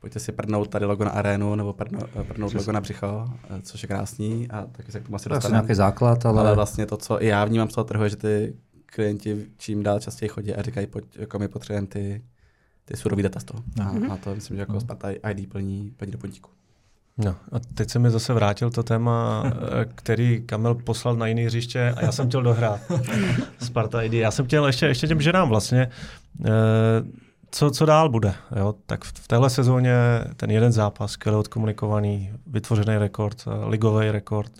pojďte 0.00 0.20
si 0.20 0.32
prdnout 0.32 0.68
tady 0.68 0.84
logo 0.84 1.04
na 1.04 1.10
arénu 1.10 1.54
nebo 1.54 1.72
prdnout, 1.72 2.10
prdnout 2.28 2.54
logo 2.54 2.72
na 2.72 2.80
břicho, 2.80 3.30
eh, 3.50 3.62
což 3.62 3.82
je 3.82 3.86
krásný 3.86 4.48
a 4.50 4.66
taky 4.72 4.92
se 4.92 5.00
k 5.00 5.04
tomu 5.04 5.16
asi 5.16 5.28
dostaneme. 5.28 5.62
nějaký 5.62 5.74
základ, 5.74 6.26
ale... 6.26 6.40
ale... 6.40 6.54
vlastně 6.54 6.86
to, 6.86 6.96
co 6.96 7.22
i 7.22 7.26
já 7.26 7.44
vnímám 7.44 7.70
z 7.70 7.74
toho 7.74 7.84
trhu, 7.84 8.04
je, 8.04 8.10
že 8.10 8.16
ty 8.16 8.54
klienti 8.86 9.46
čím 9.56 9.82
dál 9.82 10.00
častěji 10.00 10.28
chodí 10.28 10.54
a 10.54 10.62
říkají, 10.62 10.86
pojď, 10.86 11.04
jako 11.18 11.38
my 11.38 11.48
potřebujeme 11.48 11.86
ty, 11.86 12.22
ty 12.84 12.96
surové 12.96 13.22
data 13.22 13.40
z 13.40 13.44
toho. 13.44 13.62
A, 13.80 13.92
mm-hmm. 13.92 14.12
a 14.12 14.16
to 14.16 14.34
myslím, 14.34 14.56
že 14.56 14.60
jako 14.60 14.80
Sparta 14.80 15.10
ID 15.10 15.48
plní, 15.48 15.92
plní 15.96 16.12
do 16.12 16.18
puntíku. 16.18 16.50
No 17.18 17.36
a 17.52 17.58
teď 17.74 17.90
se 17.90 17.98
mi 17.98 18.10
zase 18.10 18.34
vrátil 18.34 18.70
to 18.70 18.82
téma, 18.82 19.44
eh, 19.46 19.84
který 19.94 20.42
Kamil 20.46 20.74
poslal 20.74 21.16
na 21.16 21.26
jiný 21.26 21.44
hřiště 21.44 21.94
a 21.96 22.04
já 22.04 22.12
jsem 22.12 22.28
chtěl 22.28 22.42
dohrát 22.42 22.80
Sparta 23.58 24.02
ID. 24.02 24.12
Já 24.12 24.30
jsem 24.30 24.46
chtěl 24.46 24.66
ještě, 24.66 24.86
ještě 24.86 25.06
těm 25.06 25.20
ženám 25.20 25.48
vlastně. 25.48 25.90
Eh, 26.44 26.50
co, 27.50 27.70
co 27.70 27.86
dál 27.86 28.08
bude. 28.08 28.34
Jo? 28.56 28.74
Tak 28.86 29.04
v, 29.04 29.28
téhle 29.28 29.50
sezóně 29.50 29.94
ten 30.36 30.50
jeden 30.50 30.72
zápas, 30.72 31.10
skvěle 31.10 31.38
odkomunikovaný, 31.38 32.30
vytvořený 32.46 32.98
rekord, 32.98 33.44
eh, 33.46 33.66
ligový 33.66 34.10
rekord 34.10 34.52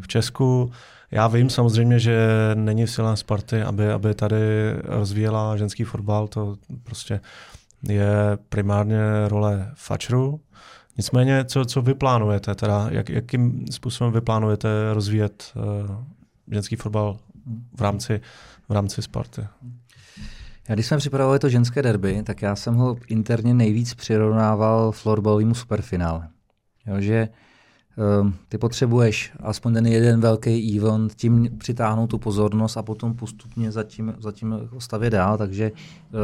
v 0.00 0.08
Česku. 0.08 0.72
Já 1.10 1.26
vím 1.26 1.50
samozřejmě, 1.50 1.98
že 1.98 2.18
není 2.54 2.86
silách 2.86 3.18
Sparty, 3.18 3.62
aby, 3.62 3.92
aby 3.92 4.14
tady 4.14 4.36
rozvíjela 4.84 5.56
ženský 5.56 5.84
fotbal, 5.84 6.28
to 6.28 6.56
prostě 6.82 7.20
je 7.82 8.38
primárně 8.48 9.00
role 9.28 9.72
fačru. 9.74 10.40
Nicméně, 10.96 11.44
co, 11.44 11.64
co 11.64 11.82
vy 11.82 11.94
plánujete, 11.94 12.54
teda 12.54 12.86
jak, 12.90 13.08
jakým 13.08 13.64
způsobem 13.70 14.12
vy 14.12 14.20
plánujete 14.20 14.68
rozvíjet 14.92 15.52
uh, 15.54 15.96
ženský 16.50 16.76
fotbal 16.76 17.18
v 17.76 17.80
rámci, 17.80 18.20
v 18.68 18.72
rámci 18.72 19.02
Sparty? 19.02 19.46
Já 20.70 20.74
když 20.74 20.86
jsme 20.86 20.96
připravovali 20.96 21.38
to 21.38 21.48
ženské 21.48 21.82
derby, 21.82 22.22
tak 22.22 22.42
já 22.42 22.56
jsem 22.56 22.74
ho 22.74 22.96
interně 23.08 23.54
nejvíc 23.54 23.94
přirovnával 23.94 24.92
florbalovýmu 24.92 25.54
superfinále. 25.54 26.28
Jo, 26.86 27.00
že 27.00 27.28
um, 28.22 28.34
ty 28.48 28.58
potřebuješ 28.58 29.32
aspoň 29.40 29.74
ten 29.74 29.86
jeden 29.86 30.20
velký 30.20 30.78
event, 30.78 31.14
tím 31.14 31.58
přitáhnout 31.58 32.10
tu 32.10 32.18
pozornost 32.18 32.76
a 32.76 32.82
potom 32.82 33.14
postupně 33.14 33.72
zatím, 33.72 34.14
zatím 34.18 34.68
stavět 34.78 35.10
dál, 35.10 35.38
takže 35.38 35.72
uh, 35.72 36.18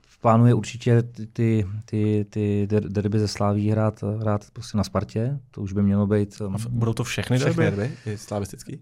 v 0.00 0.18
plánu 0.18 0.46
je 0.46 0.54
určitě 0.54 1.02
ty, 1.02 1.26
ty, 1.26 1.66
ty, 1.84 2.26
ty 2.30 2.68
derby 2.70 3.18
ze 3.18 3.28
Sláví 3.28 3.70
hrát, 3.70 4.04
hrát 4.20 4.50
prostě 4.52 4.78
na 4.78 4.84
Spartě, 4.84 5.38
to 5.50 5.60
už 5.60 5.72
by 5.72 5.82
mělo 5.82 6.06
být... 6.06 6.40
Um, 6.40 6.56
Budou 6.68 6.92
to 6.92 7.04
všechny, 7.04 7.38
všechny 7.38 7.64
derby? 7.64 7.96
derby? 8.04 8.18
slavistický? 8.18 8.80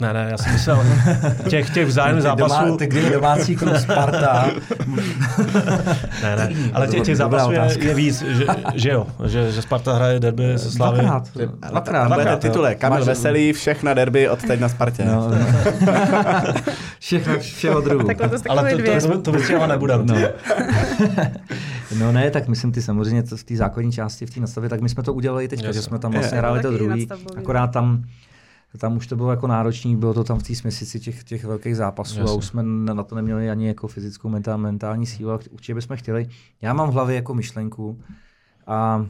Ne, 0.00 0.12
ne, 0.12 0.28
já 0.30 0.38
jsem 0.38 0.52
myslel 0.52 0.84
těch, 1.48 1.70
těch 1.70 1.86
vzájemných 1.86 2.22
zápasů. 2.22 2.64
Doma, 2.64 2.76
ty, 2.76 2.86
kdy 2.86 3.00
je 3.00 3.10
domácí 3.10 3.56
klub 3.56 3.76
Sparta. 3.76 4.50
ne, 6.22 6.36
ne, 6.36 6.50
ale 6.72 6.88
těch, 6.88 7.02
těch 7.02 7.16
zápasů 7.16 7.52
je, 7.52 7.68
je, 7.80 7.94
víc, 7.94 8.22
že, 8.22 8.44
že 8.74 8.90
jo, 8.90 9.06
že, 9.24 9.52
že 9.52 9.62
Sparta 9.62 9.94
hraje 9.94 10.20
derby 10.20 10.58
se 10.58 10.70
Slávy. 10.70 10.98
Dvakrát. 10.98 11.30
Dvakrát. 11.70 12.06
Dvakrát 12.06 12.40
titule. 12.40 12.74
Kamil 12.74 12.98
Máš... 12.98 13.06
Veselý, 13.06 13.52
všechna 13.52 13.94
derby 13.94 14.28
od 14.28 14.42
teď 14.42 14.60
na 14.60 14.68
Spartě. 14.68 15.04
No, 15.04 15.30
no. 15.30 15.36
všechno, 16.98 17.38
všeho 17.38 17.80
druhu. 17.80 18.08
ale 18.48 18.70
to, 18.70 18.82
to, 18.82 19.08
to, 19.08 19.22
to 19.22 19.32
vystřihovat 19.32 19.68
nebudem. 19.68 20.06
No. 20.06 20.14
no 21.98 22.12
ne, 22.12 22.30
tak 22.30 22.48
myslím 22.48 22.72
ty 22.72 22.82
samozřejmě 22.82 23.22
v 23.22 23.44
té 23.44 23.56
základní 23.56 23.92
části, 23.92 24.26
v 24.26 24.30
té 24.30 24.40
nastavě, 24.40 24.70
tak 24.70 24.80
my 24.80 24.88
jsme 24.88 25.02
to 25.02 25.14
udělali 25.14 25.48
teď, 25.48 25.64
že 25.72 25.82
jsme 25.82 25.98
tam 25.98 26.12
vlastně 26.12 26.38
hráli 26.38 26.62
to 26.62 26.70
druhý, 26.70 27.08
akorát 27.36 27.66
tam 27.66 28.04
tam 28.76 28.96
už 28.96 29.06
to 29.06 29.16
bylo 29.16 29.30
jako 29.30 29.46
náročný, 29.46 29.96
bylo 29.96 30.14
to 30.14 30.24
tam 30.24 30.38
v 30.38 30.42
té 30.42 30.54
směsici 30.54 31.00
těch, 31.00 31.24
těch 31.24 31.44
velkých 31.44 31.76
zápasů 31.76 32.18
Jasně. 32.18 32.32
a 32.32 32.36
už 32.36 32.44
jsme 32.46 32.62
na 32.62 33.02
to 33.02 33.14
neměli 33.14 33.50
ani 33.50 33.68
jako 33.68 33.88
fyzickou 33.88 34.28
mentální, 34.28 34.62
mentální 34.62 35.06
sílu, 35.06 35.30
a 35.30 35.38
určitě 35.50 35.74
bychom 35.74 35.96
chtěli. 35.96 36.28
Já 36.62 36.72
mám 36.72 36.90
v 36.90 36.92
hlavě 36.92 37.16
jako 37.16 37.34
myšlenku 37.34 38.00
a 38.66 39.06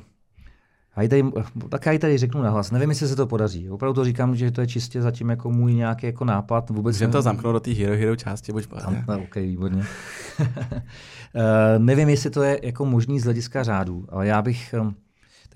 a 0.97 1.09
tady, 1.09 1.25
tak 1.69 1.87
já 1.87 1.93
ji 1.93 1.99
tady 1.99 2.19
řeknu 2.19 2.43
nahlas. 2.43 2.71
Nevím, 2.71 2.89
jestli 2.89 3.09
se 3.09 3.17
to 3.17 3.27
podaří. 3.27 3.71
Opravdu 3.71 3.95
to 3.95 4.05
říkám, 4.05 4.37
že 4.37 4.51
to 4.51 4.61
je 4.61 4.67
čistě 4.67 5.03
zatím 5.03 5.31
jako 5.31 5.51
můj 5.51 5.75
nějaký 5.75 6.07
jako 6.07 6.25
nápad. 6.25 6.71
Vůbec 6.71 6.97
Můžeme 6.97 7.13
to 7.13 7.23
zamknout 7.23 7.53
do 7.53 7.61
té 7.61 7.71
Hero 7.71 7.97
Hero 7.97 8.17
části, 8.17 8.53
buď 8.53 8.67
Tam, 8.67 9.05
no, 9.09 9.23
OK, 9.23 9.35
výborně. 9.35 9.85
uh, 10.41 10.47
nevím, 11.79 12.09
jestli 12.09 12.31
to 12.31 12.43
je 12.43 12.61
jako 12.63 12.85
možný 12.85 13.21
z 13.21 13.25
hlediska 13.25 13.63
řádu, 13.63 14.07
ale 14.09 14.27
já 14.27 14.43
bych, 14.43 14.75
um, 14.81 14.95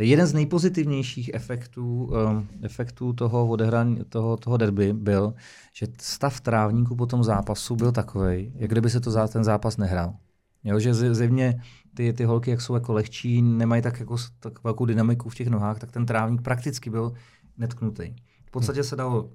to 0.01 0.05
je 0.05 0.11
jeden 0.11 0.27
z 0.27 0.33
nejpozitivnějších 0.33 1.31
efektů, 1.35 2.05
um, 2.05 2.49
efektů 2.63 3.13
toho 3.13 3.49
odehrání, 3.49 3.99
toho, 4.09 4.37
toho 4.37 4.57
derby 4.57 4.93
byl, 4.93 5.35
že 5.75 5.87
stav 6.01 6.41
trávníku 6.41 6.97
po 6.97 7.07
tom 7.07 7.25
zápasu 7.25 7.77
byl 7.77 7.93
takový, 7.93 8.53
jak 8.55 8.71
kdyby 8.71 8.91
se 8.91 9.01
to 9.01 9.11
za 9.11 9.29
ten 9.29 9.45
zápas 9.45 9.77
nehrál. 9.77 10.15
Jo, 10.65 10.79
že 10.81 10.95
zjevně 10.95 11.63
ty, 11.95 12.13
ty 12.13 12.25
holky, 12.25 12.51
jak 12.51 12.61
jsou 12.61 12.75
jako 12.75 12.93
lehčí, 12.93 13.43
nemají 13.43 13.83
tak, 13.83 14.01
jako, 14.01 14.17
tak 14.39 14.65
velkou 14.65 14.85
dynamiku 14.85 15.29
v 15.29 15.35
těch 15.35 15.49
nohách, 15.49 15.79
tak 15.79 15.93
ten 15.93 16.07
trávník 16.07 16.43
prakticky 16.43 16.91
byl 16.91 17.13
netknutý. 17.59 18.15
V 18.47 18.51
podstatě 18.51 18.83
se 18.85 18.97
dalo, 18.97 19.31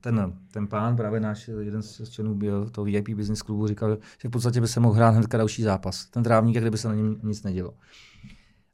ten, 0.00 0.32
ten 0.52 0.66
pán, 0.66 0.96
právě 0.96 1.20
náš 1.20 1.50
jeden 1.60 1.82
z 1.82 2.10
členů 2.10 2.38
toho 2.70 2.84
VIP 2.84 3.08
business 3.08 3.42
klubu 3.42 3.66
říkal, 3.66 3.98
že 4.22 4.28
v 4.28 4.30
podstatě 4.30 4.60
by 4.60 4.68
se 4.68 4.80
mohl 4.80 4.94
hrát 4.94 5.10
hned 5.10 5.30
další 5.30 5.62
zápas. 5.62 6.06
Ten 6.06 6.22
trávník, 6.22 6.54
jak 6.54 6.64
kdyby 6.64 6.78
se 6.78 6.88
na 6.88 6.94
něm 6.94 7.20
nic 7.22 7.42
nedělo. 7.42 7.74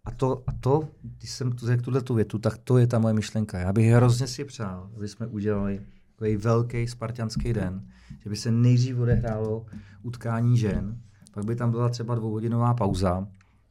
A 0.05 0.11
to, 0.11 0.43
a 0.47 0.53
to 0.61 0.89
když 1.19 1.31
jsem 1.31 1.53
tu 1.53 1.67
řekl 1.67 1.83
tuhle 1.83 2.01
tu 2.01 2.15
větu, 2.15 2.39
tak 2.39 2.59
to 2.59 2.79
je 2.79 2.87
ta 2.87 2.99
moje 2.99 3.15
myšlenka. 3.15 3.59
Já 3.59 3.73
bych 3.73 3.87
hrozně 3.87 4.27
si 4.27 4.45
přál, 4.45 4.91
aby 4.97 5.09
jsme 5.09 5.27
udělali 5.27 5.81
takový 6.17 6.37
velký 6.37 6.87
spartianský 6.87 7.53
den, 7.53 7.83
že 8.19 8.31
by 8.31 8.37
se 8.37 8.51
nejdřív 8.51 8.99
odehrálo 8.99 9.67
utkání 10.03 10.59
žen, 10.59 11.01
pak 11.35 11.45
by 11.45 11.57
tam 11.57 11.71
byla 11.71 11.89
třeba 11.89 12.15
dvouhodinová 12.15 12.75
pauza, 12.75 13.27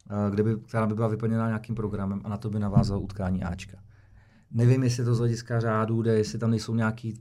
eh, 0.09 0.31
kde 0.31 0.43
by, 0.43 0.55
která 0.55 0.87
by 0.87 0.95
byla 0.95 1.07
vyplněna 1.07 1.47
nějakým 1.47 1.75
programem 1.75 2.21
a 2.23 2.29
na 2.29 2.37
to 2.37 2.49
by 2.49 2.59
navázalo 2.59 3.01
utkání 3.01 3.43
Ačka. 3.43 3.77
Nevím, 4.51 4.83
jestli 4.83 5.05
to 5.05 5.15
z 5.15 5.19
hlediska 5.19 5.59
řádu 5.59 6.01
jde, 6.01 6.13
jestli 6.13 6.39
tam 6.39 6.49
nejsou 6.49 6.75
nějaký 6.75 7.13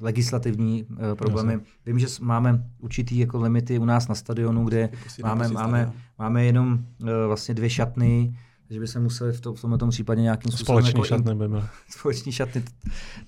legislativní 0.00 0.84
uh, 0.84 0.96
problémy. 1.14 1.52
Jasně. 1.52 1.66
Vím, 1.86 1.98
že 1.98 2.06
máme 2.20 2.64
určitý 2.78 3.18
jako 3.18 3.40
limity 3.40 3.78
u 3.78 3.84
nás 3.84 4.08
na 4.08 4.14
stadionu, 4.14 4.64
kde 4.64 4.88
máme, 5.22 5.48
máme, 5.48 5.92
máme 6.18 6.44
jenom 6.44 6.72
uh, 6.72 7.08
vlastně 7.26 7.54
dvě 7.54 7.70
šatny, 7.70 8.36
takže 8.68 8.80
by 8.80 8.88
se 8.88 9.00
museli 9.00 9.32
v, 9.32 9.40
to, 9.40 9.54
v 9.54 9.60
tomhle 9.60 9.78
tom 9.78 9.90
případě 9.90 10.22
nějakým 10.22 10.52
způsobem... 10.52 10.84
Společní 10.84 11.00
jako 11.00 11.04
šatny 11.04 11.34
by 11.34 11.48
byly. 11.48 11.62
Společní 11.88 12.32
šatny, 12.32 12.62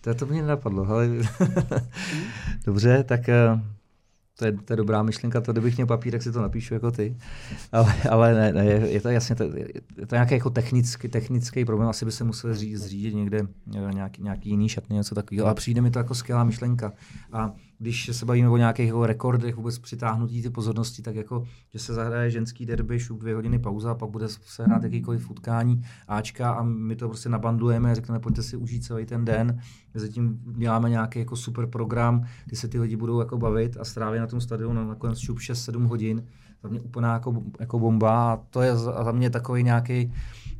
to, 0.00 0.14
to 0.14 0.26
mě 0.26 0.42
nenapadlo, 0.42 0.86
ale 0.88 1.08
dobře, 2.64 3.04
tak 3.04 3.20
uh, 3.54 3.60
to 4.38 4.44
je, 4.44 4.52
to 4.52 4.72
je 4.72 4.76
dobrá 4.76 5.02
myšlenka, 5.02 5.40
to 5.40 5.52
kdybych 5.52 5.76
měl 5.76 5.86
papír, 5.86 6.12
tak 6.12 6.22
si 6.22 6.32
to 6.32 6.42
napíšu 6.42 6.74
jako 6.74 6.90
ty. 6.90 7.16
Ale, 7.72 7.94
ale 8.10 8.34
ne, 8.34 8.52
ne, 8.52 8.64
je 8.64 9.00
to 9.00 9.08
jasně, 9.08 9.36
to, 9.36 9.44
je 9.96 10.06
to 10.06 10.14
nějaký 10.14 10.34
jako 10.34 10.50
technický, 10.50 11.08
technický 11.08 11.64
problém, 11.64 11.88
asi 11.88 12.04
by 12.04 12.12
se 12.12 12.24
musel 12.24 12.54
zřídit, 12.54 12.76
zřídit 12.76 13.14
někde 13.14 13.46
nějaký, 13.94 14.22
nějaký 14.22 14.50
jiný 14.50 14.68
šatný, 14.68 14.96
něco 14.96 15.14
takového, 15.14 15.46
ale 15.46 15.54
přijde 15.54 15.80
mi 15.80 15.90
to 15.90 15.98
jako 15.98 16.14
skvělá 16.14 16.44
myšlenka. 16.44 16.92
A 17.32 17.52
když 17.78 18.10
se 18.12 18.26
bavíme 18.26 18.48
o 18.48 18.56
nějakých 18.56 18.86
jako 18.86 19.06
rekordech 19.06 19.56
vůbec 19.56 19.78
přitáhnutí 19.78 20.42
ty 20.42 20.50
pozornosti, 20.50 21.02
tak 21.02 21.14
jako, 21.14 21.44
že 21.72 21.78
se 21.78 21.94
zahraje 21.94 22.30
ženský 22.30 22.66
derby, 22.66 23.00
šup 23.00 23.20
dvě 23.20 23.34
hodiny 23.34 23.58
pauza, 23.58 23.94
pak 23.94 24.10
bude 24.10 24.28
se 24.28 24.64
hrát 24.64 24.82
jakýkoliv 24.82 25.30
utkání 25.30 25.82
Ačka 26.08 26.50
a 26.50 26.62
my 26.62 26.96
to 26.96 27.08
prostě 27.08 27.28
nabandujeme 27.28 27.90
a 27.90 27.94
řekneme, 27.94 28.20
pojďte 28.20 28.42
si 28.42 28.56
užít 28.56 28.84
celý 28.84 29.06
ten 29.06 29.24
den. 29.24 29.60
Mezitím 29.94 30.40
děláme 30.56 30.90
nějaký 30.90 31.18
jako 31.18 31.36
super 31.36 31.66
program, 31.66 32.24
kdy 32.46 32.56
se 32.56 32.68
ty 32.68 32.80
lidi 32.80 32.96
budou 32.96 33.20
jako 33.20 33.38
bavit 33.38 33.76
a 33.80 33.84
stráví 33.84 34.18
na 34.18 34.26
tom 34.26 34.40
stadionu 34.40 34.88
nakonec 34.88 35.18
šup 35.18 35.38
6-7 35.38 35.86
hodin. 35.86 36.24
Za 36.62 36.68
mě 36.68 36.80
úplná 36.80 37.12
jako, 37.12 37.42
jako 37.60 37.78
bomba 37.78 38.32
a 38.32 38.36
to 38.50 38.62
je 38.62 38.76
za 38.76 39.12
mě 39.12 39.30
takový 39.30 39.62
nějaký 39.62 40.12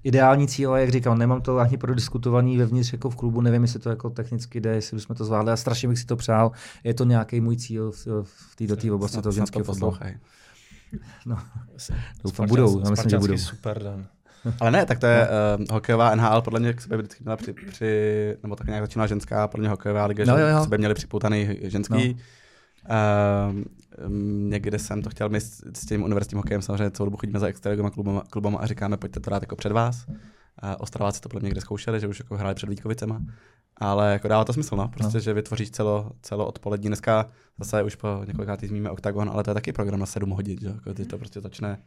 ideální 0.04 0.48
cíl, 0.48 0.70
ale 0.70 0.80
jak 0.80 0.90
říkám, 0.90 1.18
nemám 1.18 1.40
to 1.42 1.58
ani 1.58 1.76
prodiskutovaný 1.76 2.56
vevnitř 2.56 2.92
jako 2.92 3.10
v 3.10 3.16
klubu, 3.16 3.40
nevím, 3.40 3.62
jestli 3.62 3.78
to 3.78 3.90
jako 3.90 4.10
technicky 4.10 4.60
jde, 4.60 4.74
jestli 4.74 4.96
bychom 4.96 5.16
to 5.16 5.24
zvládli 5.24 5.52
a 5.52 5.56
strašně 5.56 5.88
bych 5.88 5.98
si 5.98 6.06
to 6.06 6.16
přál. 6.16 6.50
Je 6.84 6.94
to 6.94 7.04
nějaký 7.04 7.40
můj 7.40 7.56
cíl 7.56 7.90
v, 7.90 8.06
v 8.22 8.56
této 8.56 8.94
oblasti 8.94 9.22
toho 9.22 9.32
ženského 9.32 9.64
fotbalu. 9.64 9.96
No, 11.26 11.38
doufám, 12.24 12.48
budou. 12.48 12.80
Já 12.84 12.90
myslím, 12.90 13.10
že 13.10 13.18
budou. 13.18 13.38
super 13.38 13.82
den. 13.82 14.06
Ale 14.60 14.70
ne, 14.70 14.86
tak 14.86 14.98
to 14.98 15.06
je 15.06 15.28
uh, 15.58 15.64
hokejová 15.70 16.14
NHL, 16.14 16.42
podle 16.42 16.60
mě 16.60 16.72
k 16.72 16.80
sebe 16.80 16.96
vždycky 16.96 17.24
měla 17.24 17.36
při, 17.36 17.52
při 17.52 18.36
nebo 18.42 18.56
tak 18.56 18.66
nějak 18.66 18.82
začínala 18.82 19.06
ženská, 19.06 19.48
podle 19.48 19.62
mě 19.62 19.68
hokejová 19.68 20.06
liga, 20.06 20.24
no, 20.24 20.36
že 20.36 20.42
jo, 20.42 20.48
jo. 20.48 20.62
sebe 20.62 20.78
měli 20.78 20.94
připoutaný 20.94 21.58
ženský. 21.62 22.16
No. 22.88 23.54
Uh, 23.54 23.62
někde 24.48 24.78
jsem 24.78 25.02
to 25.02 25.10
chtěl, 25.10 25.28
my 25.28 25.40
s, 25.40 25.62
s 25.74 25.86
tím 25.86 26.02
univerzitním 26.02 26.36
hokejem 26.36 26.62
samozřejmě 26.62 26.90
celou 26.90 27.06
dobu 27.06 27.16
chodíme 27.16 27.38
za 27.38 27.46
extraligovými 27.46 27.90
klubama, 27.90 28.22
klubama 28.30 28.58
a 28.58 28.66
říkáme, 28.66 28.96
pojďte 28.96 29.20
to 29.20 29.30
dát 29.30 29.42
jako 29.42 29.56
před 29.56 29.72
vás. 29.72 30.06
Uh, 30.08 30.14
Ostraváci 30.78 31.20
to 31.20 31.28
podle 31.28 31.40
mě 31.40 31.46
někde 31.46 31.60
zkoušeli, 31.60 32.00
že 32.00 32.06
už 32.06 32.18
jako 32.18 32.36
hráli 32.36 32.54
před 32.54 32.68
Vítkovicema. 32.68 33.22
Ale 33.80 34.12
jako 34.12 34.28
dává 34.28 34.44
to 34.44 34.52
smysl, 34.52 34.76
no. 34.76 34.88
Prostě, 34.88 35.16
no. 35.16 35.20
že 35.20 35.32
vytvoříš 35.32 35.70
celo, 35.70 36.10
celo 36.22 36.46
odpolední. 36.46 36.86
Dneska 36.86 37.26
zase 37.58 37.82
už 37.82 37.94
po 37.94 38.24
několika 38.26 38.56
zmíníme 38.56 38.90
OKTAGON, 38.90 39.30
ale 39.30 39.44
to 39.44 39.50
je 39.50 39.54
taky 39.54 39.72
program 39.72 40.00
na 40.00 40.06
7 40.06 40.30
hodin, 40.30 40.58
že? 40.60 40.68
Jako 40.68 40.94
ty 40.94 41.04
to 41.04 41.18
prostě 41.18 41.40
začne 41.40 41.78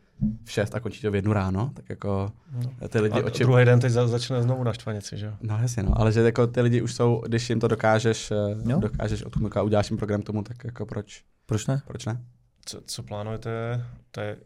v 0.44 0.52
6 0.52 0.76
a 0.76 0.80
končí 0.80 1.02
to 1.02 1.12
v 1.12 1.16
jednu 1.16 1.34
ráno, 1.34 1.72
tak 1.74 1.90
jako 1.90 2.32
no. 2.52 2.88
ty 2.88 3.00
lidi... 3.00 3.22
A 3.22 3.26
oči... 3.26 3.44
druhý 3.44 3.66
den 3.66 3.80
teď 3.80 3.92
začne 3.92 4.44
znovu 4.44 4.64
na 4.64 4.74
štvanici, 4.74 5.18
že 5.18 5.26
jo? 5.26 5.34
No 5.42 5.60
jasně, 5.62 5.84
no, 5.84 5.92
ale 6.00 6.12
že 6.12 6.22
jako 6.22 6.48
ty 6.48 6.62
lidi 6.62 6.82
už 6.82 6.94
jsou, 6.94 7.22
když 7.26 7.50
jim 7.50 7.60
to 7.60 7.68
dokážeš, 7.68 8.34
no. 8.64 8.80
dokážeš 8.80 9.24
odkumit 9.24 9.58
a 9.58 9.62
uděláš 9.62 9.90
jim 9.90 9.98
program 9.98 10.22
tomu, 10.22 10.44
tak 10.44 10.64
jako 10.64 10.86
proč? 10.86 11.24
Proč 11.46 11.68
ne? 11.68 11.82
Proč 11.88 12.06
ne? 12.06 12.22
Co, 12.66 12.82
co 12.86 13.04
plánujete? 13.04 13.86
To 14.12 14.22
je 14.22 14.38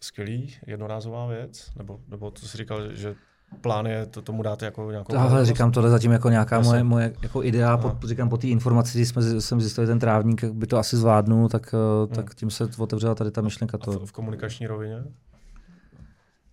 skvělý, 0.00 0.56
jednorázová 0.66 1.26
věc? 1.26 1.70
Nebo, 1.76 2.00
nebo 2.08 2.30
to 2.30 2.46
jsi 2.46 2.58
říkal, 2.58 2.94
že 2.94 3.14
plán 3.60 3.86
je 3.86 4.06
to 4.06 4.22
tomu 4.22 4.42
dát 4.42 4.62
jako 4.62 4.90
nějakou... 4.90 5.16
Ale 5.16 5.46
říkám 5.46 5.72
tohle 5.72 5.90
zatím 5.90 6.12
jako 6.12 6.28
nějaká 6.28 6.60
moje, 6.60 6.84
moje 6.84 7.12
jako 7.22 7.44
idea, 7.44 7.76
po, 7.76 8.06
říkám 8.06 8.28
po 8.28 8.36
té 8.36 8.46
informaci, 8.46 8.98
když 8.98 9.08
jsme, 9.08 9.40
jsem 9.40 9.60
zjistil, 9.60 9.86
ten 9.86 9.98
trávník 9.98 10.44
by 10.44 10.66
to 10.66 10.78
asi 10.78 10.96
zvládnul, 10.96 11.48
tak, 11.48 11.72
hmm. 11.72 12.14
tak 12.14 12.34
tím 12.34 12.50
se 12.50 12.68
otevřela 12.78 13.14
tady 13.14 13.30
ta 13.30 13.40
myšlenka. 13.40 13.78
To... 13.78 13.92
v, 13.92 14.06
v 14.06 14.12
komunikační 14.12 14.66
rovině? 14.66 15.04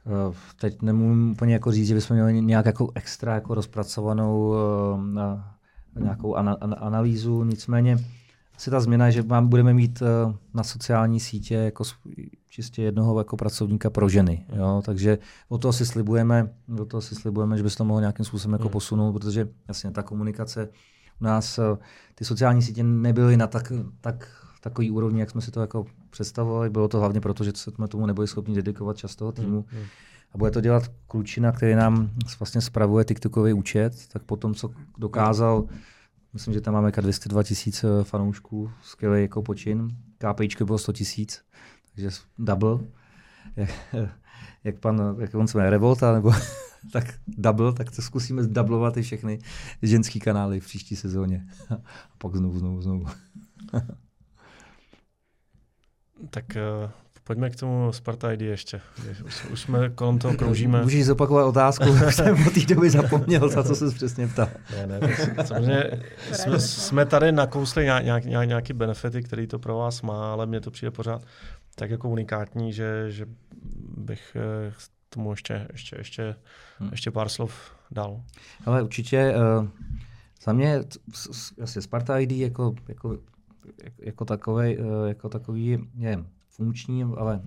Eh, 0.08 0.34
teď 0.60 0.82
nemůžu 0.82 1.32
úplně 1.32 1.54
jako 1.54 1.72
říct, 1.72 1.88
že 1.88 1.96
bychom 1.96 2.16
měli 2.16 2.42
nějak 2.42 2.66
jako 2.66 2.92
extra 2.96 3.34
jako 3.34 3.54
rozpracovanou 3.54 4.50
uh, 4.50 6.04
nějakou 6.04 6.36
ana, 6.36 6.58
analýzu, 6.78 7.44
nicméně 7.44 7.98
asi 8.58 8.72
ta 8.72 8.80
změna 8.80 9.06
je, 9.06 9.12
že 9.12 9.24
mám, 9.24 9.48
budeme 9.48 9.74
mít 9.74 10.02
uh, 10.02 10.34
na 10.54 10.64
sociální 10.64 11.20
sítě 11.20 11.56
jako 11.56 11.84
čistě 12.50 12.82
jednoho 12.82 13.18
jako 13.20 13.38
pracovníka 13.38 13.90
pro 13.90 14.10
ženy. 14.10 14.46
Jo? 14.56 14.82
Takže 14.86 15.18
o 15.50 15.58
toho 15.58 15.74
si 15.74 15.86
slibujeme, 15.86 16.50
o 16.82 16.86
toho 16.86 17.02
si 17.02 17.16
slibujeme, 17.16 17.58
že 17.58 17.64
by 17.64 17.70
se 17.70 17.78
to 17.78 17.86
mohlo 17.86 18.00
nějakým 18.00 18.26
způsobem 18.26 18.54
jako 18.54 18.64
hmm. 18.64 18.72
posunout, 18.72 19.14
protože 19.14 19.48
jasně 19.68 19.92
ta 19.92 20.04
komunikace 20.04 20.70
u 21.22 21.24
nás, 21.24 21.58
uh, 21.58 21.78
ty 22.16 22.26
sociální 22.26 22.62
sítě 22.62 22.84
nebyly 22.84 23.38
na 23.38 23.48
tak, 23.48 23.72
tak 24.02 24.28
takový 24.62 24.92
úrovni, 24.92 25.20
jak 25.20 25.30
jsme 25.30 25.42
si 25.42 25.52
to 25.52 25.62
jako 25.62 25.86
představovali. 26.10 26.70
Bylo 26.70 26.88
to 26.88 27.00
hlavně 27.00 27.22
proto, 27.22 27.44
že 27.44 27.52
jsme 27.56 27.88
tomu 27.88 28.06
nebyli 28.06 28.28
schopni 28.28 28.56
dedikovat 28.56 28.98
čas 28.98 29.16
toho 29.16 29.32
týmu. 29.32 29.66
Hmm. 29.68 29.84
A 30.32 30.38
bude 30.38 30.52
to 30.52 30.62
dělat 30.62 30.84
klučina, 31.08 31.52
který 31.52 31.76
nám 31.76 32.10
vlastně 32.40 32.62
spravuje 32.62 33.06
TikTokový 33.06 33.54
účet, 33.54 33.94
tak 34.14 34.24
potom, 34.24 34.54
co 34.54 34.72
dokázal 34.98 35.64
Myslím, 36.34 36.54
že 36.54 36.62
tam 36.62 36.74
máme 36.74 36.92
202 36.92 37.44
tisíc 37.44 37.84
eh, 37.84 38.04
fanoušků, 38.04 38.72
skvělý 38.82 39.22
jako 39.22 39.42
počin. 39.42 39.98
KPIčko 40.18 40.66
bylo 40.66 40.78
100 40.78 40.94
tisíc, 40.94 41.46
takže 41.96 42.10
double. 42.40 42.80
Jak, 43.56 43.70
jak, 44.64 44.80
pan, 44.80 45.16
jak 45.20 45.36
on 45.36 45.48
se 45.48 45.58
jmenuje, 45.58 45.70
Revolta, 45.70 46.14
nebo 46.14 46.32
tak 46.92 47.14
double, 47.28 47.74
tak 47.74 47.92
to 47.92 48.02
zkusíme 48.02 48.44
zdublovat 48.44 48.98
i 48.98 49.02
všechny 49.02 49.40
ženský 49.82 50.20
kanály 50.20 50.60
v 50.60 50.66
příští 50.66 50.96
sezóně. 50.96 51.48
A 51.70 51.82
pak 52.18 52.36
znovu, 52.36 52.60
znovu, 52.60 52.82
znovu. 52.82 53.06
Tak 56.30 56.46
uh, 56.86 56.92
pojďme 57.28 57.50
k 57.50 57.56
tomu 57.56 57.92
Sparta 57.92 58.32
ID 58.32 58.42
ještě. 58.42 58.82
Už, 59.26 59.46
už 59.46 59.62
jsme 59.62 59.90
kolem 59.90 60.20
toho 60.20 60.34
kroužíme. 60.34 60.82
Můžeš 60.82 61.06
zopakovat 61.06 61.46
otázku, 61.46 61.86
jsem 62.10 62.44
po 62.44 62.50
té 62.50 62.60
době 62.60 62.90
zapomněl, 62.90 63.50
za 63.50 63.64
co 63.64 63.76
se 63.76 63.92
přesně 63.92 64.28
ptal. 64.28 64.50
Ne, 64.72 65.00
ne, 65.00 65.16
samozřejmě 65.46 65.92
jsme, 66.32 66.60
jsme 66.60 67.06
tady 67.06 67.32
nakousli 67.32 67.84
nějak, 67.84 68.26
nějak, 68.26 68.48
nějaký 68.48 68.74
benefity, 68.74 69.24
který 69.24 69.48
to 69.48 69.60
pro 69.60 69.78
vás 69.78 70.02
má, 70.02 70.34
ale 70.34 70.46
mně 70.46 70.62
to 70.62 70.72
přijde 70.72 70.92
pořád 70.92 71.22
tak 71.76 71.90
jako 71.90 72.10
unikátní, 72.10 72.74
že, 72.74 73.06
že 73.10 73.26
bych 73.98 74.36
eh, 74.36 74.74
tomu 75.10 75.32
ještě, 75.32 75.68
ještě, 75.72 75.96
ještě, 75.98 76.36
hmm. 76.80 76.90
ještě 76.92 77.12
pár 77.12 77.30
slov 77.30 77.76
dal. 77.92 78.22
Ale 78.66 78.84
určitě 78.84 79.34
uh, 79.60 79.68
za 80.44 80.54
mě 80.54 80.84
asi 81.62 81.82
Sparta 81.82 82.20
ID 82.20 82.32
jako, 82.32 82.76
jako, 82.88 83.18
jako, 84.00 84.26
takový, 84.26 84.78
uh, 84.78 85.08
jako 85.08 85.30
takový 85.30 85.80
je 85.96 86.24
funkční, 86.58 87.04
ale 87.04 87.42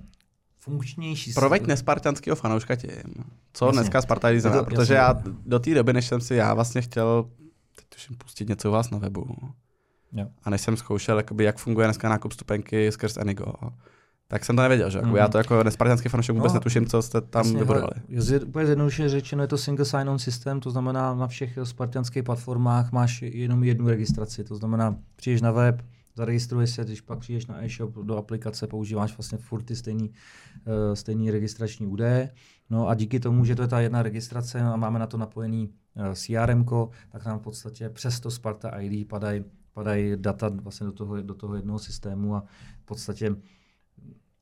funkčnější. 0.58 1.32
Proveď 1.32 1.66
nespartanského 1.66 2.36
fanouška 2.36 2.76
tím. 2.76 2.90
Co 3.52 3.66
jasně. 3.66 3.80
dneska 3.80 4.02
Sparta 4.02 4.28
znamená? 4.38 4.62
Protože 4.62 4.94
já 4.94 5.22
do 5.46 5.58
té 5.58 5.74
doby, 5.74 5.92
než 5.92 6.06
jsem 6.06 6.20
si 6.20 6.34
já 6.34 6.54
vlastně 6.54 6.82
chtěl 6.82 7.30
teď 7.76 7.86
tuším 7.88 8.16
pustit 8.16 8.48
něco 8.48 8.68
u 8.68 8.72
vás 8.72 8.90
na 8.90 8.98
webu. 8.98 9.36
Jo. 10.12 10.26
A 10.42 10.50
než 10.50 10.60
jsem 10.60 10.76
zkoušel, 10.76 11.16
jakoby, 11.16 11.44
jak 11.44 11.58
funguje 11.58 11.86
dneska 11.86 12.08
nákup 12.08 12.32
stupenky 12.32 12.92
skrz 12.92 13.16
Enigo, 13.16 13.52
tak 14.28 14.44
jsem 14.44 14.56
to 14.56 14.62
nevěděl, 14.62 14.90
že? 14.90 15.00
Mm. 15.00 15.16
Já 15.16 15.28
to 15.28 15.38
jako 15.38 15.64
nespartanský 15.64 16.08
fanoušek 16.08 16.36
vůbec 16.36 16.52
no, 16.52 16.58
netuším, 16.58 16.86
co 16.86 17.02
jste 17.02 17.20
tam 17.20 17.46
jasně, 17.46 17.58
vybudovali. 17.58 17.92
Je, 18.08 18.40
úplně 18.40 18.66
zjednoduše 18.66 19.08
řečeno, 19.08 19.42
je 19.42 19.48
to 19.48 19.58
single 19.58 19.84
sign-on 19.84 20.18
systém, 20.18 20.60
to 20.60 20.70
znamená 20.70 21.14
na 21.14 21.26
všech 21.26 21.58
spartanských 21.62 22.22
platformách 22.22 22.92
máš 22.92 23.22
jenom 23.22 23.64
jednu 23.64 23.88
registraci, 23.88 24.44
to 24.44 24.54
znamená 24.54 24.96
přijdeš 25.16 25.40
na 25.40 25.50
web, 25.50 25.82
zaregistruješ 26.20 26.70
se, 26.70 26.84
když 26.84 27.00
pak 27.00 27.18
přijdeš 27.18 27.46
na 27.46 27.64
e-shop 27.64 27.94
do 27.94 28.16
aplikace, 28.16 28.66
používáš 28.66 29.16
vlastně 29.16 29.38
furt 29.38 29.62
ty 29.62 29.76
stejný, 29.76 30.08
uh, 30.10 30.94
stejný 30.94 31.30
registrační 31.30 31.86
údaje. 31.86 32.30
No 32.70 32.88
a 32.88 32.94
díky 32.94 33.20
tomu, 33.20 33.44
že 33.44 33.56
to 33.56 33.62
je 33.62 33.68
ta 33.68 33.80
jedna 33.80 34.02
registrace 34.02 34.60
a 34.60 34.76
máme 34.76 34.98
na 34.98 35.06
to 35.06 35.16
napojený 35.16 35.68
uh, 35.68 36.06
eh, 36.06 36.14
CRM, 36.14 36.64
tak 37.08 37.24
nám 37.24 37.38
v 37.38 37.42
podstatě 37.42 37.88
přes 37.88 38.20
to 38.20 38.30
Sparta 38.30 38.68
ID 38.80 39.08
padají 39.08 39.44
padají 39.72 40.12
data 40.16 40.48
vlastně 40.48 40.86
do 40.86 40.92
toho, 40.92 41.22
do 41.22 41.34
toho 41.34 41.54
jednoho 41.56 41.78
systému 41.78 42.36
a 42.36 42.44
v 42.82 42.84
podstatě 42.84 43.36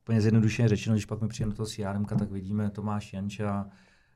úplně 0.03 0.21
zjednodušeně 0.21 0.67
řečeno, 0.67 0.95
když 0.95 1.05
pak 1.05 1.21
mi 1.21 1.27
přijde 1.27 1.49
do 1.49 1.55
toho 1.55 1.67
CRM, 1.67 2.05
tak 2.05 2.31
vidíme 2.31 2.69
Tomáš 2.69 3.13
Janča, 3.13 3.65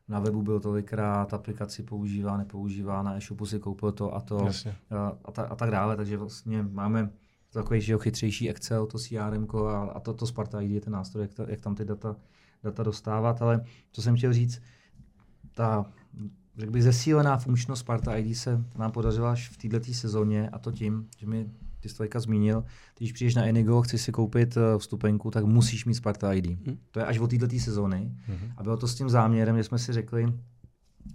na 0.07 0.19
webu 0.19 0.41
byl 0.41 0.59
tolikrát, 0.59 1.33
aplikaci 1.33 1.83
používá, 1.83 2.37
nepoužívá, 2.37 3.03
na 3.03 3.15
e-shopu 3.15 3.45
si 3.45 3.59
koupil 3.59 3.91
to 3.91 4.15
a 4.15 4.21
to 4.21 4.47
a, 4.91 5.17
a, 5.25 5.31
ta, 5.31 5.43
a 5.43 5.55
tak 5.55 5.71
dále, 5.71 5.95
takže 5.95 6.17
vlastně 6.17 6.63
máme 6.63 7.09
takový 7.53 7.81
že 7.81 7.97
chytřejší 7.97 8.49
Excel, 8.49 8.85
to 8.85 8.99
CRM 8.99 9.47
a, 9.67 9.83
a 9.83 9.99
to, 9.99 10.13
to 10.13 10.27
Sparta 10.27 10.61
ID 10.61 10.71
je 10.71 10.81
ten 10.81 10.93
nástroj, 10.93 11.21
jak, 11.21 11.33
ta, 11.33 11.45
jak 11.47 11.61
tam 11.61 11.75
ty 11.75 11.85
data, 11.85 12.15
data 12.63 12.83
dostávat, 12.83 13.41
ale 13.41 13.65
co 13.91 14.01
jsem 14.01 14.15
chtěl 14.15 14.33
říct, 14.33 14.61
ta 15.55 15.85
řekl 16.57 16.71
bych, 16.71 16.83
zesílená 16.83 17.37
funkčnost 17.37 17.79
Sparta 17.79 18.17
ID 18.17 18.37
se 18.37 18.65
nám 18.77 18.91
podařila 18.91 19.31
až 19.31 19.49
v 19.49 19.57
této 19.57 19.93
sezóně 19.93 20.49
a 20.49 20.59
to 20.59 20.71
tím, 20.71 21.07
že 21.17 21.27
mi 21.27 21.49
ty 21.83 21.89
jsi 21.89 22.09
to 22.09 22.19
zmínil, 22.19 22.63
když 22.97 23.11
přijdeš 23.11 23.35
na 23.35 23.45
Enigo, 23.45 23.81
chceš 23.81 24.01
si 24.01 24.11
koupit 24.11 24.57
eh, 24.57 24.79
vstupenku, 24.79 25.31
tak 25.31 25.45
musíš 25.45 25.85
mít 25.85 25.93
Sparta 25.93 26.33
ID. 26.33 26.45
Hmm. 26.45 26.77
To 26.91 26.99
je 26.99 27.05
až 27.05 27.19
od 27.19 27.29
této 27.29 27.59
sezóny. 27.59 28.11
Hmm. 28.27 28.51
A 28.57 28.63
bylo 28.63 28.77
to 28.77 28.87
s 28.87 28.95
tím 28.95 29.09
záměrem, 29.09 29.57
že 29.57 29.63
jsme 29.63 29.79
si 29.79 29.93
řekli, 29.93 30.33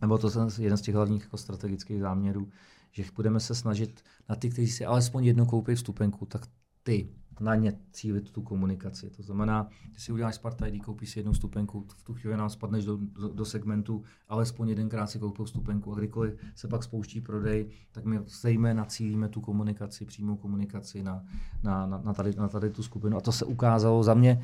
nebo 0.01 0.19
to 0.19 0.29
je 0.29 0.47
jeden 0.59 0.79
z 0.79 0.81
těch 0.81 0.95
hlavních 0.95 1.23
jako 1.23 1.37
strategických 1.37 2.01
záměrů, 2.01 2.49
že 2.93 3.05
budeme 3.17 3.41
se 3.41 3.55
snažit 3.55 4.05
na 4.29 4.37
ty, 4.37 4.51
kteří 4.51 4.69
si 4.69 4.85
alespoň 4.85 5.25
jednou 5.25 5.47
koupí 5.47 5.75
vstupenku, 5.75 6.27
tak 6.27 6.47
ty 6.83 7.09
na 7.41 7.55
ně 7.55 7.73
cílit 7.93 8.31
tu 8.31 8.43
komunikaci. 8.43 9.11
To 9.11 9.23
znamená, 9.23 9.69
když 9.91 10.03
si 10.03 10.13
uděláš 10.13 10.35
Sparta 10.35 10.67
ID, 10.67 10.85
koupíš 10.85 11.11
si 11.11 11.19
jednu 11.19 11.35
stupenku, 11.35 11.87
v 11.97 12.03
tu 12.03 12.15
chvíli 12.15 12.37
nám 12.37 12.51
spadneš 12.51 12.85
do, 12.85 12.97
do, 12.97 13.29
do 13.29 13.45
segmentu, 13.45 14.03
alespoň 14.29 14.69
jedenkrát 14.69 15.07
si 15.07 15.19
koupil 15.19 15.47
stupenku 15.47 15.93
a 15.93 15.99
kdykoliv 15.99 16.35
se 16.55 16.69
pak 16.69 16.83
spouští 16.83 17.21
prodej, 17.21 17.71
tak 17.93 18.05
my 18.05 18.21
zejména 18.41 18.85
cílíme 18.85 19.29
tu 19.29 19.41
komunikaci, 19.41 20.05
přímou 20.05 20.37
komunikaci 20.37 21.03
na, 21.03 21.25
na, 21.63 21.87
na, 21.87 22.01
na, 22.05 22.15
tady, 22.15 22.35
na 22.37 22.49
tady 22.49 22.71
tu 22.71 22.83
skupinu. 22.83 23.17
A 23.17 23.21
to 23.21 23.33
se 23.33 23.45
ukázalo 23.45 24.03
za 24.03 24.15
mě, 24.15 24.43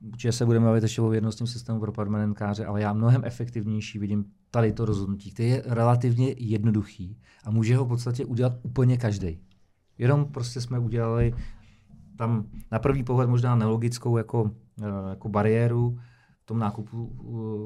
Určitě 0.00 0.32
se 0.32 0.46
budeme 0.46 0.66
bavit 0.66 0.82
ještě 0.82 1.02
o 1.02 1.08
věrnostním 1.08 1.46
systému 1.46 1.80
pro 1.80 1.92
permanentkáře, 1.92 2.66
ale 2.66 2.80
já 2.80 2.92
mnohem 2.92 3.22
efektivnější 3.24 3.98
vidím 3.98 4.24
tady 4.50 4.72
to 4.72 4.84
rozhodnutí, 4.84 5.30
který 5.30 5.48
je 5.48 5.62
relativně 5.66 6.34
jednoduchý 6.38 7.18
a 7.44 7.50
může 7.50 7.76
ho 7.76 7.84
v 7.84 7.88
podstatě 7.88 8.24
udělat 8.24 8.52
úplně 8.62 8.96
každý. 8.96 9.38
Jenom 9.98 10.24
prostě 10.24 10.60
jsme 10.60 10.78
udělali 10.78 11.34
tam 12.16 12.44
na 12.72 12.78
první 12.78 13.04
pohled 13.04 13.30
možná 13.30 13.56
nelogickou 13.56 14.16
jako, 14.16 14.50
eh, 14.82 15.10
jako 15.10 15.28
bariéru 15.28 15.98
v 16.42 16.46
tom 16.46 16.58
nákupu 16.58 17.12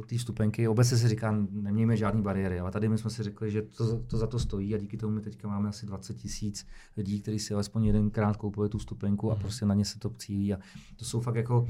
eh, 0.02 0.06
té 0.06 0.18
vstupenky. 0.18 0.68
Obecně 0.68 0.96
se 0.96 1.08
říká, 1.08 1.46
nemějme 1.50 1.96
žádné 1.96 2.22
bariéry, 2.22 2.60
ale 2.60 2.70
tady 2.70 2.88
my 2.88 2.98
jsme 2.98 3.10
si 3.10 3.22
řekli, 3.22 3.50
že 3.50 3.62
to, 3.62 3.98
to 3.98 4.16
za 4.16 4.26
to 4.26 4.38
stojí 4.38 4.74
a 4.74 4.78
díky 4.78 4.96
tomu 4.96 5.14
my 5.14 5.20
teďka 5.20 5.48
máme 5.48 5.68
asi 5.68 5.86
20 5.86 6.14
tisíc 6.14 6.66
lidí, 6.96 7.20
kteří 7.20 7.38
si 7.38 7.54
alespoň 7.54 7.84
jedenkrát 7.84 8.36
koupili 8.36 8.68
tu 8.68 8.78
vstupenku 8.78 9.32
a 9.32 9.36
prostě 9.36 9.66
na 9.66 9.74
ně 9.74 9.84
se 9.84 9.98
to 9.98 10.10
cílí. 10.10 10.54
A 10.54 10.58
to 10.96 11.04
jsou 11.04 11.20
fakt 11.20 11.34
jako, 11.36 11.66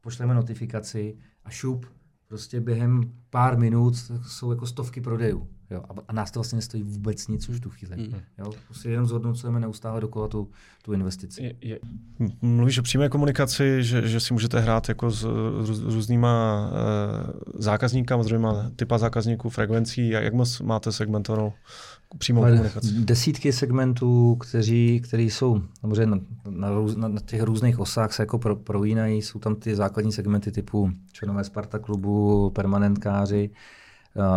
pošleme 0.00 0.34
notifikaci 0.34 1.16
a 1.44 1.50
šup, 1.50 1.86
prostě 2.28 2.60
během 2.60 3.12
pár 3.30 3.58
minut 3.58 3.94
jsou 4.26 4.50
jako 4.50 4.66
stovky 4.66 5.00
prodejů. 5.00 5.48
Jo, 5.70 5.82
a, 6.08 6.12
nás 6.12 6.30
to 6.30 6.38
vlastně 6.38 6.56
nestojí 6.56 6.82
vůbec 6.82 7.28
nic 7.28 7.48
už 7.48 7.60
tu 7.60 7.70
chvíli. 7.70 7.96
Mm. 7.96 8.20
Jo, 8.38 8.52
prostě 8.66 8.90
jenom 8.90 9.06
zhodnocujeme 9.06 9.60
neustále 9.60 10.00
dokola 10.00 10.28
tu, 10.28 10.50
tu 10.82 10.92
investici. 10.92 11.42
Je, 11.42 11.54
je, 11.60 11.78
mluvíš 12.42 12.78
o 12.78 12.82
přímé 12.82 13.08
komunikaci, 13.08 13.84
že, 13.84 14.08
že 14.08 14.20
si 14.20 14.32
můžete 14.34 14.60
hrát 14.60 14.88
jako 14.88 15.10
s 15.10 15.24
růz, 15.66 15.80
různýma 15.80 16.66
uh, 16.70 17.60
zákazníkama, 17.62 18.22
s 18.22 18.26
různýma 18.26 18.70
typa 18.76 18.98
zákazníků, 18.98 19.48
frekvencí. 19.48 20.16
A 20.16 20.20
jak 20.20 20.34
moc 20.34 20.60
máte 20.60 20.92
segmentovanou 20.92 21.52
přímou 22.18 22.42
Ale 22.42 22.50
komunikaci? 22.50 22.92
Desítky 22.92 23.52
segmentů, 23.52 24.36
kteří, 24.40 25.00
kteří 25.00 25.30
jsou 25.30 25.62
samozřejmě 25.80 26.06
na, 26.06 26.20
na, 26.50 26.70
růz, 26.70 26.96
na, 26.96 27.08
na 27.08 27.20
těch 27.20 27.42
různých 27.42 27.78
osách 27.78 28.12
se 28.12 28.22
jako 28.22 28.38
pro, 28.38 28.56
projínají. 28.56 29.22
Jsou 29.22 29.38
tam 29.38 29.54
ty 29.54 29.76
základní 29.76 30.12
segmenty 30.12 30.52
typu 30.52 30.90
členové 31.12 31.44
Sparta 31.44 31.78
klubu, 31.78 32.50
permanentkáři, 32.50 33.50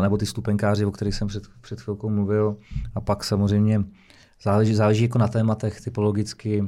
nebo 0.02 0.18
ty 0.18 0.26
stupenkáři, 0.26 0.86
o 0.86 0.92
kterých 0.92 1.16
jsem 1.16 1.28
před, 1.28 1.44
před 1.62 1.82
chvilkou 1.82 2.10
mluvil. 2.10 2.58
A 2.96 3.02
pak 3.02 3.24
samozřejmě 3.24 3.84
záleží, 4.44 4.76
záleží 4.76 5.04
jako 5.04 5.18
na 5.18 5.28
tématech 5.28 5.82
typologicky, 5.82 6.64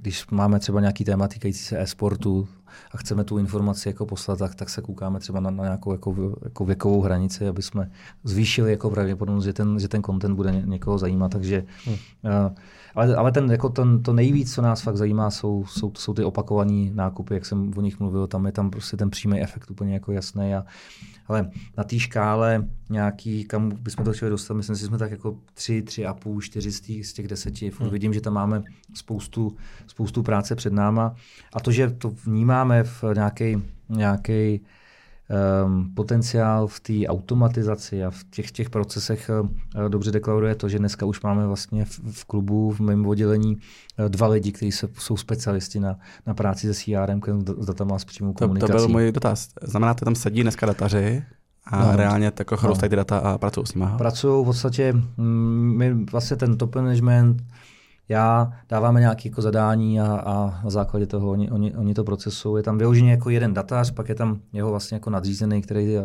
když 0.00 0.26
máme 0.30 0.58
třeba 0.58 0.80
nějaký 0.80 1.04
téma 1.04 1.28
týkající 1.28 1.64
se 1.64 1.80
e-sportu 1.80 2.48
a 2.92 2.96
chceme 2.96 3.24
tu 3.24 3.38
informaci 3.38 3.88
jako 3.88 4.06
poslat, 4.06 4.38
tak, 4.38 4.54
tak 4.54 4.68
se 4.68 4.82
koukáme 4.82 5.20
třeba 5.20 5.40
na, 5.40 5.50
na 5.50 5.64
nějakou 5.64 5.92
jako, 5.92 6.36
jako 6.44 6.64
věkovou 6.64 7.00
hranici, 7.00 7.48
aby 7.48 7.62
jsme 7.62 7.90
zvýšili 8.24 8.70
jako 8.70 8.90
pravděpodobnost, 8.90 9.44
že 9.44 9.52
ten, 9.52 9.78
že 9.78 9.88
ten 9.88 10.02
content 10.02 10.36
bude 10.36 10.52
ně, 10.52 10.62
někoho 10.66 10.98
zajímat. 10.98 11.32
Takže, 11.32 11.64
hmm. 11.84 11.94
uh, 11.94 12.54
ale, 12.94 13.16
ale 13.16 13.32
ten, 13.32 13.50
jako 13.50 13.68
ten, 13.68 14.02
to 14.02 14.12
nejvíc, 14.12 14.54
co 14.54 14.62
nás 14.62 14.82
fakt 14.82 14.96
zajímá, 14.96 15.30
jsou, 15.30 15.64
jsou, 15.66 15.92
jsou 15.96 16.14
ty 16.14 16.24
opakované 16.24 16.90
nákupy, 16.94 17.34
jak 17.34 17.46
jsem 17.46 17.72
o 17.76 17.80
nich 17.80 18.00
mluvil, 18.00 18.26
tam 18.26 18.46
je 18.46 18.52
tam 18.52 18.70
prostě 18.70 18.96
ten 18.96 19.10
přímý 19.10 19.40
efekt 19.40 19.70
úplně 19.70 19.94
jako 19.94 20.12
jasný 20.12 20.54
a, 20.54 20.64
ale 21.28 21.50
na 21.76 21.84
té 21.84 21.98
škále 21.98 22.68
nějaký, 22.90 23.44
kam 23.44 23.70
bychom 23.70 24.04
to 24.04 24.12
chtěli 24.12 24.30
dostat, 24.30 24.54
myslím 24.54 24.76
si, 24.76 24.80
že 24.80 24.86
jsme 24.86 24.98
tak 24.98 25.10
jako 25.10 25.38
tři, 25.54 25.82
tři 25.82 26.06
a 26.06 26.14
půl, 26.14 26.40
čtyři 26.40 26.72
z 26.72 26.80
těch, 26.80 27.06
z 27.06 27.12
těch 27.12 27.28
deseti. 27.28 27.72
Hmm. 27.78 27.90
Vidím, 27.90 28.12
že 28.12 28.20
tam 28.20 28.32
máme 28.32 28.62
spoustu, 28.94 29.56
spoustu 29.86 30.22
práce 30.22 30.54
před 30.54 30.72
náma. 30.72 31.14
A 31.52 31.60
to, 31.60 31.72
že 31.72 31.90
to 31.90 32.10
vnímáme 32.10 32.84
v 32.84 33.04
nějaký, 33.14 33.62
nějaký 33.88 34.60
um, 35.64 35.94
potenciál 35.94 36.66
v 36.66 36.80
té 36.80 37.06
automatizaci 37.06 38.04
a 38.04 38.10
v 38.10 38.24
těch, 38.30 38.50
těch 38.50 38.70
procesech 38.70 39.30
uh, 39.40 39.88
dobře 39.88 40.10
deklaruje 40.10 40.54
to, 40.54 40.68
že 40.68 40.78
dneska 40.78 41.06
už 41.06 41.20
máme 41.20 41.46
vlastně 41.46 41.84
v, 41.84 42.00
v 42.12 42.24
klubu, 42.24 42.70
v 42.70 42.80
mém 42.80 43.06
oddělení 43.06 43.56
uh, 43.56 44.08
dva 44.08 44.26
lidi, 44.28 44.52
kteří 44.52 44.72
se, 44.72 44.88
jsou 44.98 45.16
specialisti 45.16 45.80
na, 45.80 45.98
na 46.26 46.34
práci 46.34 46.74
se 46.74 46.80
CRM, 46.84 47.20
s 47.58 47.66
datama 47.66 47.98
s 47.98 48.04
přímou 48.04 48.32
komunikací. 48.32 48.72
To, 48.72 48.78
to 48.78 48.86
byl 48.86 48.88
můj 48.88 49.12
dotaz. 49.12 49.48
Znamená, 49.62 49.92
že 49.92 50.04
tam 50.04 50.14
sedí 50.14 50.42
dneska 50.42 50.66
dataři 50.66 51.24
a 51.66 51.84
no, 51.84 51.96
reálně 51.96 52.30
tak 52.30 52.46
chroustají 52.54 52.88
no. 52.88 52.90
ty 52.90 52.96
data 52.96 53.18
a 53.18 53.38
pracují 53.38 53.66
s 53.66 53.74
nimi. 53.74 53.86
Pracují 53.98 54.44
v 54.44 54.46
podstatě, 54.46 54.92
mm, 54.92 55.74
my 55.76 55.94
vlastně 55.94 56.36
ten 56.36 56.58
top 56.58 56.74
management, 56.74 57.42
já 58.08 58.52
dáváme 58.68 59.00
nějaké 59.00 59.28
jako 59.28 59.42
zadání 59.42 60.00
a, 60.00 60.06
a 60.06 60.60
na 60.64 60.70
základě 60.70 61.06
toho 61.06 61.30
oni, 61.30 61.50
oni, 61.50 61.74
oni 61.76 61.94
to 61.94 62.04
procesují. 62.04 62.58
Je 62.58 62.62
tam 62.62 62.78
vyloženě 62.78 63.10
jako 63.10 63.30
jeden 63.30 63.54
datář, 63.54 63.90
pak 63.90 64.08
je 64.08 64.14
tam 64.14 64.40
jeho 64.52 64.70
vlastně 64.70 64.94
jako 64.96 65.10
nadřízený, 65.10 65.62
který 65.62 65.96
eh, 65.96 66.02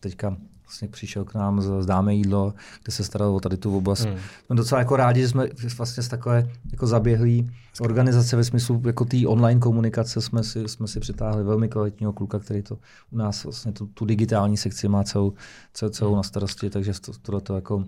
teďka 0.00 0.36
vlastně 0.64 0.88
přišel 0.88 1.24
k 1.24 1.34
nám, 1.34 1.60
zdáme 1.80 2.14
jídlo, 2.14 2.54
kde 2.82 2.92
se 2.92 3.04
staral 3.04 3.36
o 3.36 3.40
tady 3.40 3.56
tu 3.56 3.76
oblast. 3.76 4.04
Hmm. 4.04 4.16
Jsme 4.46 4.56
docela 4.56 4.78
jako 4.78 4.96
rádi, 4.96 5.20
že 5.20 5.28
jsme 5.28 5.48
vlastně 5.76 6.02
z 6.02 6.08
takové 6.08 6.48
jako 6.72 6.86
zaběhlý 6.86 7.50
organizace 7.80 8.36
ve 8.36 8.44
smyslu 8.44 8.82
jako 8.86 9.04
té 9.04 9.16
online 9.26 9.60
komunikace 9.60 10.20
jsme 10.20 10.44
si, 10.44 10.68
jsme 10.68 10.88
si 10.88 11.00
přitáhli 11.00 11.44
velmi 11.44 11.68
kvalitního 11.68 12.12
kluka, 12.12 12.38
který 12.38 12.62
to 12.62 12.78
u 13.10 13.16
nás 13.16 13.44
vlastně 13.44 13.72
tu, 13.72 13.86
tu 13.86 14.04
digitální 14.04 14.56
sekci 14.56 14.88
má 14.88 15.04
celou, 15.04 15.32
celou, 15.72 15.90
celou 15.90 16.16
na 16.16 16.22
starosti, 16.22 16.70
takže 16.70 16.92
to, 17.00 17.12
tohle 17.22 17.40
to 17.40 17.54
jako 17.54 17.84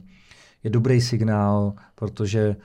je 0.65 0.71
dobrý 0.71 1.01
signál, 1.01 1.73
protože 1.95 2.57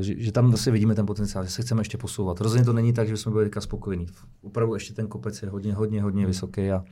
že, 0.00 0.14
že, 0.18 0.32
tam 0.32 0.50
zase 0.50 0.70
vidíme 0.70 0.94
ten 0.94 1.06
potenciál, 1.06 1.44
že 1.44 1.50
se 1.50 1.62
chceme 1.62 1.80
ještě 1.80 1.98
posouvat. 1.98 2.40
Rozhodně 2.40 2.64
to 2.64 2.72
není 2.72 2.92
tak, 2.92 3.08
že 3.08 3.16
jsme 3.16 3.32
byli 3.32 3.44
teďka 3.44 3.60
spokojení. 3.60 4.06
Opravdu 4.42 4.74
ještě 4.74 4.94
ten 4.94 5.06
kopec 5.06 5.42
je 5.42 5.48
hodně, 5.48 5.74
hodně, 5.74 6.02
hodně 6.02 6.26
vysoký 6.26 6.70
a 6.70 6.84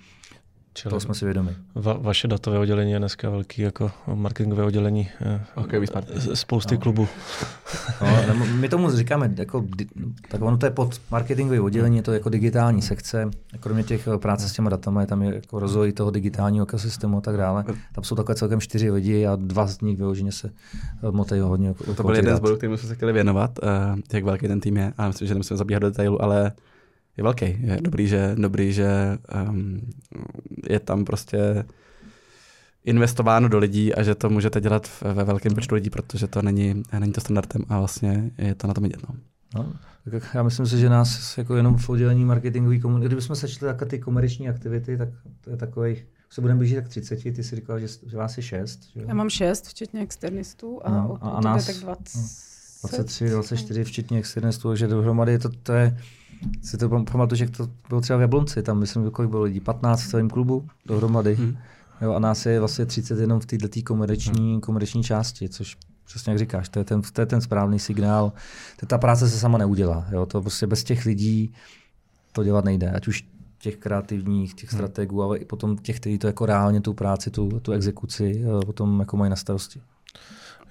Čili 0.77 0.91
to 0.91 1.01
jsme 1.01 1.15
si 1.15 1.25
vědomi. 1.25 1.57
Va- 1.75 2.03
vaše 2.03 2.29
datové 2.29 2.59
oddělení 2.59 2.93
je 2.93 2.99
dneska 2.99 3.31
velký 3.31 3.63
jako 3.63 3.91
marketingové 4.15 4.65
oddělení 4.65 5.09
okay, 5.55 5.87
spousty 6.35 6.75
no. 6.75 6.81
klubů. 6.81 7.09
No, 8.29 8.47
my 8.47 8.69
tomu 8.69 8.91
říkáme, 8.91 9.35
jako, 9.37 9.65
tak 10.29 10.43
ono 10.43 10.57
to 10.57 10.67
je 10.67 10.71
pod 10.71 11.01
marketingové 11.11 11.61
oddělení, 11.61 11.97
je 11.97 12.03
to 12.03 12.13
jako 12.13 12.29
digitální 12.29 12.83
sekce. 12.83 13.31
Kromě 13.61 13.83
těch 13.83 14.09
eh, 14.15 14.19
práce 14.19 14.49
s 14.49 14.53
těma 14.53 14.71
datama 14.71 15.01
je 15.01 15.07
tam 15.07 15.23
jako 15.23 15.59
rozvoj 15.59 15.93
toho 15.93 16.11
digitálního 16.11 16.67
ekosystému 16.67 17.19
a 17.19 17.21
tak 17.21 17.37
dále. 17.37 17.65
Tam 17.93 18.05
jsou 18.05 18.15
takové 18.15 18.35
celkem 18.35 18.61
čtyři 18.61 18.91
lidi 18.91 19.27
a 19.27 19.37
dva 19.37 19.67
z 19.67 19.81
nich 19.81 19.99
vyloženě 19.99 20.33
se 20.33 20.51
eh, 21.09 21.11
motají 21.11 21.41
hodně. 21.41 21.75
To 21.97 22.03
byl 22.03 22.15
jeden 22.15 22.37
z 22.37 22.41
bodů, 22.41 22.57
kterým 22.57 22.77
jsme 22.77 22.89
se 22.89 22.95
chtěli 22.95 23.13
věnovat, 23.13 23.59
uh, 23.63 23.69
jak 24.13 24.25
velký 24.25 24.49
ten 24.49 24.61
tým 24.61 24.77
je. 24.77 24.93
A 24.99 25.09
myslím, 25.09 25.29
že 25.29 25.35
nemusíme 25.35 25.59
zabíhat 25.59 25.79
do 25.79 25.91
detailu, 25.91 26.23
ale 26.23 26.53
je 27.17 27.23
velký. 27.23 27.45
Je 27.45 27.79
dobrý, 27.81 28.09
že, 28.09 28.35
dobrý, 28.39 28.73
že 28.73 29.19
um, 29.49 29.81
je 30.71 30.81
tam 30.81 31.05
prostě 31.05 31.65
investováno 32.85 33.49
do 33.49 33.59
lidí 33.59 33.95
a 33.95 34.03
že 34.03 34.15
to 34.15 34.31
můžete 34.31 34.61
dělat 34.61 34.91
ve 35.15 35.25
velkém 35.25 35.55
počtu 35.55 35.75
lidí, 35.75 35.91
protože 35.91 36.27
to 36.27 36.43
není, 36.43 36.83
není 36.99 37.13
to 37.13 37.21
standardem 37.21 37.63
a 37.69 37.79
vlastně 37.79 38.31
je 38.39 38.55
to 38.55 38.67
na 38.67 38.75
tom 38.75 38.85
vidět. 38.85 39.01
No. 39.09 39.15
No, 39.55 39.73
tak 40.11 40.23
já 40.35 40.43
myslím 40.43 40.67
si, 40.67 40.79
že 40.79 40.89
nás 40.89 41.39
jako 41.39 41.57
jenom 41.57 41.77
v 41.77 41.89
oddělení 41.89 42.25
marketingový 42.25 42.81
komunity, 42.81 43.07
kdybychom 43.07 43.37
sečli 43.37 43.67
takové 43.67 43.91
ty 43.91 43.99
komerční 43.99 44.49
aktivity, 44.49 44.97
tak 44.97 45.09
to 45.41 45.51
je 45.51 45.57
takových, 45.57 46.07
se 46.31 46.41
budeme 46.41 46.59
blížit 46.59 46.75
tak 46.75 46.89
30, 46.89 47.23
ty 47.23 47.45
jsi 47.45 47.57
říkal, 47.57 47.81
že, 47.81 47.87
že 48.07 48.17
vás 48.17 48.37
je 48.37 48.43
6. 48.43 48.81
Že? 48.95 49.01
Já 49.09 49.15
mám 49.15 49.31
6, 49.31 49.67
včetně 49.67 50.01
externistů 50.01 50.81
a, 50.85 50.91
no, 50.91 51.19
a, 51.21 51.31
a 51.31 51.41
nás, 51.41 51.67
tak 51.67 51.77
20. 51.77 52.19
No, 52.85 52.89
23, 52.89 53.31
24, 53.31 53.85
včetně 53.85 54.19
externistů, 54.19 54.69
takže 54.69 54.87
dohromady 54.87 55.39
to, 55.39 55.49
to 55.49 55.73
je, 55.73 55.99
si 56.63 56.79
to 56.79 56.89
pamatuju, 56.89 57.39
že 57.39 57.49
to 57.51 57.69
bylo 57.89 58.01
třeba 58.01 58.17
v 58.17 58.21
Jablonci, 58.21 58.63
tam 58.63 58.79
myslím, 58.79 59.11
kolik 59.11 59.31
bylo 59.31 59.43
lidí, 59.43 59.61
15 59.61 60.03
v 60.03 60.09
celém 60.09 60.31
klubu 60.31 60.69
dohromady. 60.87 61.35
Hmm. 61.35 61.57
Jo, 62.01 62.15
a 62.15 62.19
nás 62.19 62.47
je 62.47 62.59
vlastně 62.59 62.87
30 62.87 63.19
jenom 63.19 63.41
v 63.41 63.47
této 63.47 63.69
komerční, 63.85 64.53
hmm. 64.53 64.61
komerční 64.61 65.03
části, 65.03 65.49
což 65.49 65.77
přesně 66.05 66.31
jak 66.31 66.39
říkáš, 66.39 66.69
to 66.69 66.79
je 66.79 66.85
ten, 66.85 67.03
to 67.13 67.21
je 67.21 67.27
ten 67.27 67.41
správný 67.41 67.79
signál. 67.79 68.33
To, 68.81 68.87
ta 68.87 68.99
práce 68.99 69.29
se 69.29 69.39
sama 69.39 69.59
neudělá. 69.59 70.07
Jo? 70.11 70.27
To 70.27 70.41
prostě 70.41 70.67
bez 70.67 70.85
těch 70.85 71.05
lidí 71.05 71.53
to 72.33 72.45
dělat 72.45 72.65
nejde. 72.65 72.91
Ať 72.91 73.09
už 73.09 73.25
těch 73.59 73.77
kreativních, 73.77 74.55
těch 74.55 74.73
hmm. 74.73 74.79
strategů, 74.79 75.23
ale 75.23 75.39
i 75.39 75.45
potom 75.45 75.77
těch, 75.77 76.01
kteří 76.01 76.19
to 76.19 76.27
jako 76.27 76.47
reálně 76.47 76.81
tu 76.81 76.95
práci, 76.95 77.31
tu, 77.31 77.61
tu 77.61 77.73
exekuci 77.73 78.45
potom 78.67 79.01
jako 79.01 79.17
mají 79.17 79.31
na 79.31 79.37
starosti. 79.37 79.81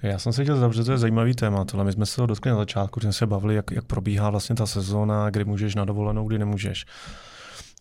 Já 0.02 0.18
jsem 0.18 0.32
se 0.32 0.42
chtěl 0.42 0.56
zavřít, 0.56 0.84
to 0.84 0.92
je 0.92 0.98
zajímavý 0.98 1.34
téma, 1.34 1.64
ale 1.74 1.84
my 1.84 1.92
jsme 1.92 2.06
se 2.06 2.20
ho 2.20 2.26
dotkli 2.26 2.50
na 2.50 2.56
začátku, 2.56 3.00
když 3.00 3.04
jsme 3.04 3.12
se 3.12 3.26
bavili, 3.26 3.54
jak, 3.54 3.70
jak 3.70 3.84
probíhá 3.84 4.30
vlastně 4.30 4.56
ta 4.56 4.66
sezóna, 4.66 5.30
kdy 5.30 5.44
můžeš 5.44 5.74
na 5.74 5.84
dovolenou, 5.84 6.28
kdy 6.28 6.38
nemůžeš. 6.38 6.86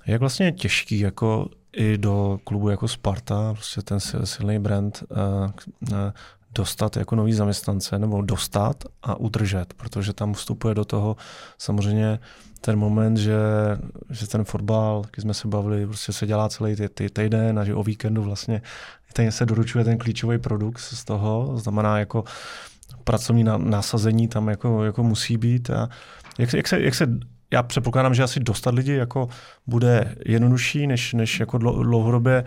Jak 0.05 0.19
vlastně 0.19 0.45
je 0.45 0.51
těžký 0.51 0.99
jako 0.99 1.49
i 1.73 1.97
do 1.97 2.39
klubu 2.43 2.69
jako 2.69 2.87
Sparta, 2.87 3.53
prostě 3.53 3.81
ten 3.81 3.99
silný 3.99 4.59
brand, 4.59 5.03
uh, 5.09 5.17
uh, 5.91 5.97
dostat 6.55 6.97
jako 6.97 7.15
nový 7.15 7.33
zaměstnance 7.33 7.99
nebo 7.99 8.21
dostat 8.21 8.83
a 9.03 9.15
udržet, 9.15 9.73
protože 9.73 10.13
tam 10.13 10.33
vstupuje 10.33 10.75
do 10.75 10.85
toho 10.85 11.15
samozřejmě 11.57 12.19
ten 12.61 12.79
moment, 12.79 13.17
že, 13.17 13.37
že 14.09 14.27
ten 14.27 14.43
fotbal, 14.43 15.03
když 15.11 15.21
jsme 15.21 15.33
se 15.33 15.47
bavili, 15.47 15.87
prostě 15.87 16.13
se 16.13 16.27
dělá 16.27 16.49
celý 16.49 16.75
ty, 16.75 16.89
ty 16.89 17.09
týden 17.09 17.59
a 17.59 17.65
že 17.65 17.75
o 17.75 17.83
víkendu 17.83 18.23
vlastně 18.23 18.61
ten 19.15 19.31
se 19.31 19.45
doručuje 19.45 19.83
ten 19.83 19.97
klíčový 19.97 20.37
produkt 20.37 20.79
z 20.79 21.05
toho, 21.05 21.51
znamená 21.55 21.99
jako 21.99 22.23
pracovní 23.03 23.43
nasazení 23.57 24.27
tam 24.27 24.47
jako, 24.47 24.83
jako 24.83 25.03
musí 25.03 25.37
být. 25.37 25.69
A 25.69 25.89
jak, 26.39 26.53
jak, 26.53 26.67
se, 26.67 26.81
jak 26.81 26.95
se 26.95 27.07
já 27.53 27.63
předpokládám, 27.63 28.13
že 28.13 28.23
asi 28.23 28.39
dostat 28.39 28.73
lidi 28.73 28.93
jako 28.93 29.27
bude 29.67 30.15
jednodušší, 30.25 30.87
než, 30.87 31.13
než 31.13 31.39
jako 31.39 31.57
dlouhodobě 31.57 32.43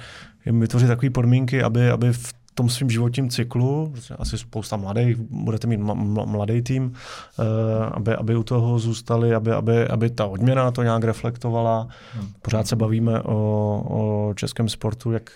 vytvořit 0.47 0.87
takové 0.89 1.11
podmínky, 1.11 1.63
aby, 1.63 1.91
aby 1.91 2.13
v 2.13 2.35
tom 2.55 2.69
svém 2.69 2.91
životním 2.91 3.31
cyklu, 3.31 3.95
asi 4.19 4.39
spousta 4.39 4.77
mladých, 4.77 5.17
budete 5.17 5.67
mít 5.67 5.81
mladý 6.25 6.63
tým, 6.63 6.85
uh, 6.85 7.45
aby, 7.93 8.15
aby 8.15 8.37
u 8.37 8.43
toho 8.43 8.79
zůstali, 8.79 9.35
aby, 9.35 9.53
aby, 9.53 9.87
aby 9.89 10.11
ta 10.11 10.27
odměna 10.27 10.71
to 10.71 10.83
nějak 10.83 11.05
reflektovala. 11.05 11.89
Hmm. 12.15 12.29
Pořád 12.43 12.67
se 12.67 12.77
bavíme 12.77 13.23
o, 13.23 13.37
o 13.89 14.35
českém 14.35 14.69
sportu, 14.69 15.13
jak, 15.13 15.31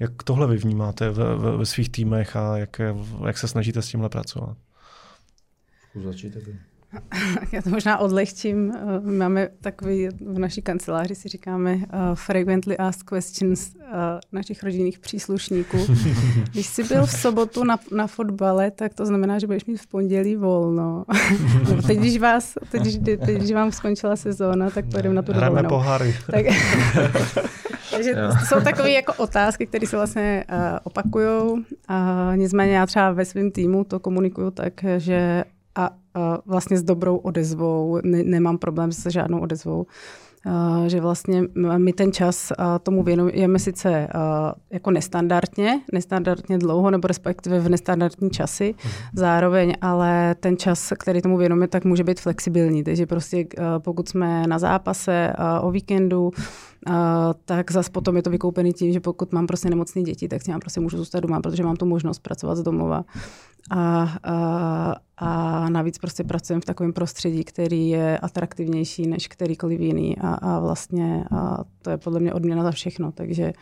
jak 0.00 0.22
tohle 0.22 0.46
vy 0.46 0.56
vnímáte 0.56 1.10
ve, 1.10 1.36
ve, 1.36 1.56
ve 1.56 1.66
svých 1.66 1.90
týmech 1.90 2.36
a 2.36 2.56
jak, 2.56 2.80
jak 3.26 3.38
se 3.38 3.48
snažíte 3.48 3.82
s 3.82 3.88
tímhle 3.88 4.08
pracovat? 4.08 4.56
Začít, 5.94 6.36
Já 7.52 7.62
to 7.62 7.70
možná 7.70 7.98
odlehčím. 7.98 8.72
Eh, 8.74 9.10
máme 9.10 9.48
takový, 9.60 10.08
v 10.08 10.38
naší 10.38 10.62
kanceláři 10.62 11.14
si 11.14 11.28
říkáme 11.28 11.74
uh, 11.74 11.82
frequently 12.14 12.78
asked 12.78 13.08
questions 13.08 13.74
uh, 13.74 13.82
našich 14.32 14.62
rodinných 14.62 14.98
příslušníků. 14.98 15.76
Když 16.52 16.66
jsi 16.66 16.84
byl 16.84 17.06
v 17.06 17.10
sobotu 17.10 17.64
na, 17.64 17.78
na 17.92 18.06
fotbale, 18.06 18.70
tak 18.70 18.94
to 18.94 19.06
znamená, 19.06 19.38
že 19.38 19.46
budeš 19.46 19.64
mít 19.64 19.76
v 19.76 19.86
pondělí 19.86 20.36
volno. 20.36 21.04
no, 21.70 21.82
teď, 21.86 21.98
když 21.98 22.18
vás, 22.18 22.54
teď, 22.70 23.04
teď, 23.04 23.20
když 23.20 23.52
vám 23.52 23.72
skončila 23.72 24.16
sezóna, 24.16 24.70
tak 24.70 24.84
pojedeme 24.90 25.14
na 25.14 25.22
tu 25.22 25.32
dovolenou. 25.32 25.52
Hrajeme 25.52 25.68
pohary. 25.68 26.16
Tak, 26.30 26.46
takže 27.90 28.14
jsou 28.48 28.60
takové 28.60 28.90
jako 28.90 29.12
otázky, 29.14 29.66
které 29.66 29.86
se 29.86 29.96
vlastně 29.96 30.44
uh, 30.52 30.58
opakují. 30.82 31.52
Uh, 31.52 32.36
nicméně 32.36 32.76
já 32.76 32.86
třeba 32.86 33.12
ve 33.12 33.24
svém 33.24 33.50
týmu 33.50 33.84
to 33.84 34.00
komunikuju 34.00 34.50
tak, 34.50 34.72
že 34.98 35.44
a 35.74 35.90
vlastně 36.46 36.78
s 36.78 36.82
dobrou 36.82 37.16
odezvou, 37.16 37.98
ne, 38.04 38.22
nemám 38.22 38.58
problém 38.58 38.92
se 38.92 39.10
žádnou 39.10 39.40
odezvou. 39.40 39.86
Že 40.86 41.00
vlastně 41.00 41.42
my 41.76 41.92
ten 41.92 42.12
čas 42.12 42.52
tomu 42.82 43.02
věnujeme 43.02 43.58
sice 43.58 44.08
jako 44.70 44.90
nestandardně, 44.90 45.80
nestandardně 45.92 46.58
dlouho, 46.58 46.90
nebo 46.90 47.08
respektive 47.08 47.60
v 47.60 47.68
nestandardní 47.68 48.30
časy 48.30 48.74
uh-huh. 48.78 48.90
zároveň, 49.14 49.74
ale 49.80 50.34
ten 50.40 50.56
čas, 50.56 50.92
který 50.98 51.22
tomu 51.22 51.36
věnujeme, 51.36 51.68
tak 51.68 51.84
může 51.84 52.04
být 52.04 52.20
flexibilní. 52.20 52.84
Takže 52.84 53.06
prostě 53.06 53.46
pokud 53.78 54.08
jsme 54.08 54.46
na 54.46 54.58
zápase 54.58 55.32
o 55.60 55.70
víkendu, 55.70 56.30
tak 57.44 57.70
zase 57.70 57.90
potom 57.90 58.16
je 58.16 58.22
to 58.22 58.30
vykoupený 58.30 58.72
tím, 58.72 58.92
že 58.92 59.00
pokud 59.00 59.32
mám 59.32 59.46
prostě 59.46 59.70
nemocné 59.70 60.02
děti, 60.02 60.28
tak 60.28 60.42
si 60.42 60.50
mám 60.50 60.60
prostě 60.60 60.80
můžu 60.80 60.96
zůstat 60.96 61.20
doma, 61.20 61.40
protože 61.40 61.62
mám 61.62 61.76
tu 61.76 61.86
možnost 61.86 62.18
pracovat 62.18 62.54
z 62.54 62.62
domova. 62.62 63.04
A, 63.70 64.08
a, 64.22 64.94
a 65.16 65.68
navíc 65.68 65.98
prostě 65.98 66.24
pracujeme 66.24 66.60
v 66.60 66.64
takovém 66.64 66.92
prostředí, 66.92 67.44
který 67.44 67.88
je 67.88 68.18
atraktivnější 68.18 69.06
než 69.06 69.28
kterýkoliv 69.28 69.80
jiný 69.80 70.18
a, 70.18 70.34
a 70.34 70.58
vlastně 70.60 71.24
a 71.30 71.64
to 71.82 71.90
je 71.90 71.96
podle 71.96 72.20
mě 72.20 72.34
odměna 72.34 72.62
za 72.62 72.70
všechno, 72.70 73.12
takže 73.12 73.52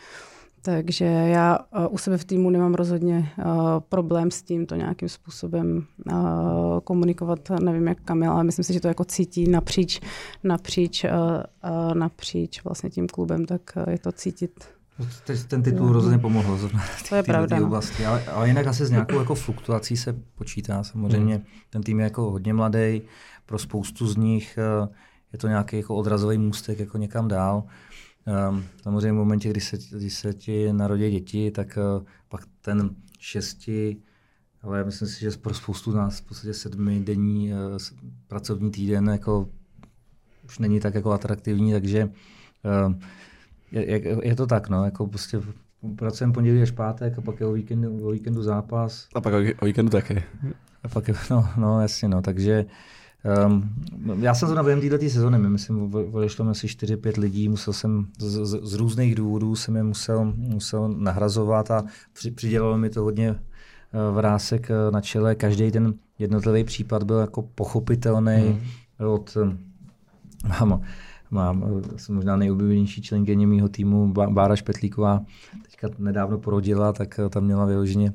takže 0.63 1.05
já 1.05 1.59
uh, 1.59 1.87
u 1.91 1.99
sebe 1.99 2.19
v 2.19 2.25
týmu 2.25 2.51
nemám 2.51 2.75
rozhodně 2.75 3.33
uh, 3.39 3.45
problém 3.89 4.31
s 4.31 4.43
tím 4.43 4.67
to 4.67 4.75
nějakým 4.75 5.09
způsobem 5.09 5.87
uh, 6.13 6.15
komunikovat. 6.85 7.51
Nevím, 7.61 7.89
jak 7.89 8.01
Kamil, 8.01 8.33
ale 8.33 8.45
myslím 8.45 8.65
si, 8.65 8.73
že 8.73 8.81
to 8.81 8.89
jako 8.89 9.05
cítí 9.05 9.51
napříč, 9.51 10.01
napříč, 10.45 11.05
napříč 11.95 12.65
vlastně 12.65 12.91
tím 12.91 13.07
klubem, 13.07 13.45
tak 13.45 13.61
je 13.91 13.99
to 13.99 14.13
cítit 14.13 14.79
ten 15.49 15.63
titul 15.63 15.93
rozhodně 15.93 16.19
pomohl. 16.19 16.59
To 17.09 17.15
je 17.15 17.23
pravda. 17.23 17.59
No. 17.59 17.67
Oblasti, 17.67 18.07
ale, 18.07 18.25
ale 18.25 18.49
jinak 18.49 18.67
asi 18.67 18.87
s 18.87 18.91
nějakou 18.91 19.19
jako 19.19 19.35
fluktuací 19.35 19.97
se 19.97 20.17
počítá. 20.35 20.83
Samozřejmě 20.83 21.35
hmm. 21.35 21.45
ten 21.71 21.83
tým 21.83 22.01
je 22.01 22.05
jako 22.05 22.31
hodně 22.31 22.55
mladý, 22.55 23.03
pro 23.47 23.59
spoustu 23.59 24.07
z 24.07 24.17
nich 24.17 24.59
eh, 24.59 24.89
je 25.33 25.39
to 25.39 25.49
nějaký 25.49 25.77
jako 25.77 25.95
odrazový 25.95 26.39
můstek 26.39 26.79
jako 26.79 26.99
někam 26.99 27.29
dál. 27.29 27.65
Um, 28.29 28.65
samozřejmě 28.83 29.13
v 29.13 29.15
momentě, 29.15 29.51
kdy 29.51 29.61
se, 29.61 29.79
kdy 29.97 30.11
se 30.11 30.35
ti 30.35 30.73
narodí 30.73 31.11
děti, 31.11 31.51
tak 31.51 31.79
uh, 31.99 32.07
pak 32.29 32.41
ten 32.61 32.91
šesti, 33.19 33.97
ale 34.63 34.85
myslím 34.85 35.09
si, 35.09 35.21
že 35.21 35.31
pro 35.31 35.55
spoustu 35.55 35.93
z 35.93 35.95
nás 35.95 36.21
v 36.21 36.23
podstatě 36.23 36.55
sedmi 36.55 37.01
denní 37.01 37.53
uh, 37.53 37.59
pracovní 38.27 38.71
týden 38.71 39.09
jako 39.09 39.49
už 40.45 40.59
není 40.59 40.81
tak 40.81 40.95
jako 40.95 41.13
atraktivní, 41.13 41.73
takže 41.73 42.05
uh, 42.05 42.95
je, 43.73 44.27
je, 44.27 44.37
to 44.37 44.47
tak, 44.47 44.69
no, 44.69 44.85
jako 44.85 45.07
prostě 45.07 45.41
pracujeme 45.97 46.33
pondělí 46.33 46.63
až 46.63 46.71
pátek 46.71 47.19
a 47.19 47.21
pak 47.21 47.41
je 47.41 47.47
o 47.47 47.53
víkendu, 47.53 48.07
o 48.07 48.11
víkendu 48.11 48.43
zápas. 48.43 49.09
A 49.15 49.21
pak 49.21 49.35
o 49.61 49.65
víkendu 49.65 49.91
taky. 49.91 50.23
A 50.83 50.89
pak 50.89 51.09
je, 51.09 51.15
no, 51.31 51.49
no 51.57 51.81
jasně, 51.81 52.09
no, 52.09 52.23
takže 52.23 52.67
um, 53.47 53.70
já 54.20 54.35
jsem 54.35 54.55
to 54.55 54.65
během 54.65 54.81
této 54.81 55.11
sezóny, 55.11 55.39
my 55.39 55.49
myslím, 55.49 55.95
odešlo 56.12 56.49
asi 56.49 56.66
4-5 56.66 57.20
lidí, 57.20 57.49
musel 57.49 57.73
jsem 57.73 58.07
z, 58.19 58.47
z, 58.47 58.61
z, 58.62 58.74
různých 58.74 59.15
důvodů 59.15 59.57
jsem 59.57 59.77
je 59.77 59.82
musel, 59.82 60.32
musel 60.36 60.89
nahrazovat 60.89 61.70
a 61.70 61.85
při, 62.12 62.31
přidělalo 62.31 62.78
mi 62.78 62.90
to 62.90 63.03
hodně 63.03 63.31
uh, 63.31 64.16
vrásek 64.16 64.70
uh, 64.70 64.95
na 64.95 65.01
čele. 65.01 65.35
Každý 65.35 65.70
ten 65.70 65.95
jednotlivý 66.19 66.65
případ 66.65 67.03
byl 67.03 67.19
jako 67.19 67.43
pochopitelný 67.43 68.43
mm. 68.49 68.61
od 69.07 69.36
um, 69.36 69.59
mám, 71.31 71.65
eh, 71.95 71.99
jsem 71.99 72.15
možná 72.15 72.36
nejoblíbenější 72.36 73.03
členkyně 73.03 73.47
mého 73.47 73.69
týmu, 73.69 74.12
Bára 74.12 74.57
Špetlíková, 74.57 75.24
teďka 75.81 75.97
nedávno 75.99 76.39
porodila, 76.39 76.93
tak 76.93 77.21
tam 77.31 77.45
měla 77.45 77.65
vyloženě 77.65 78.13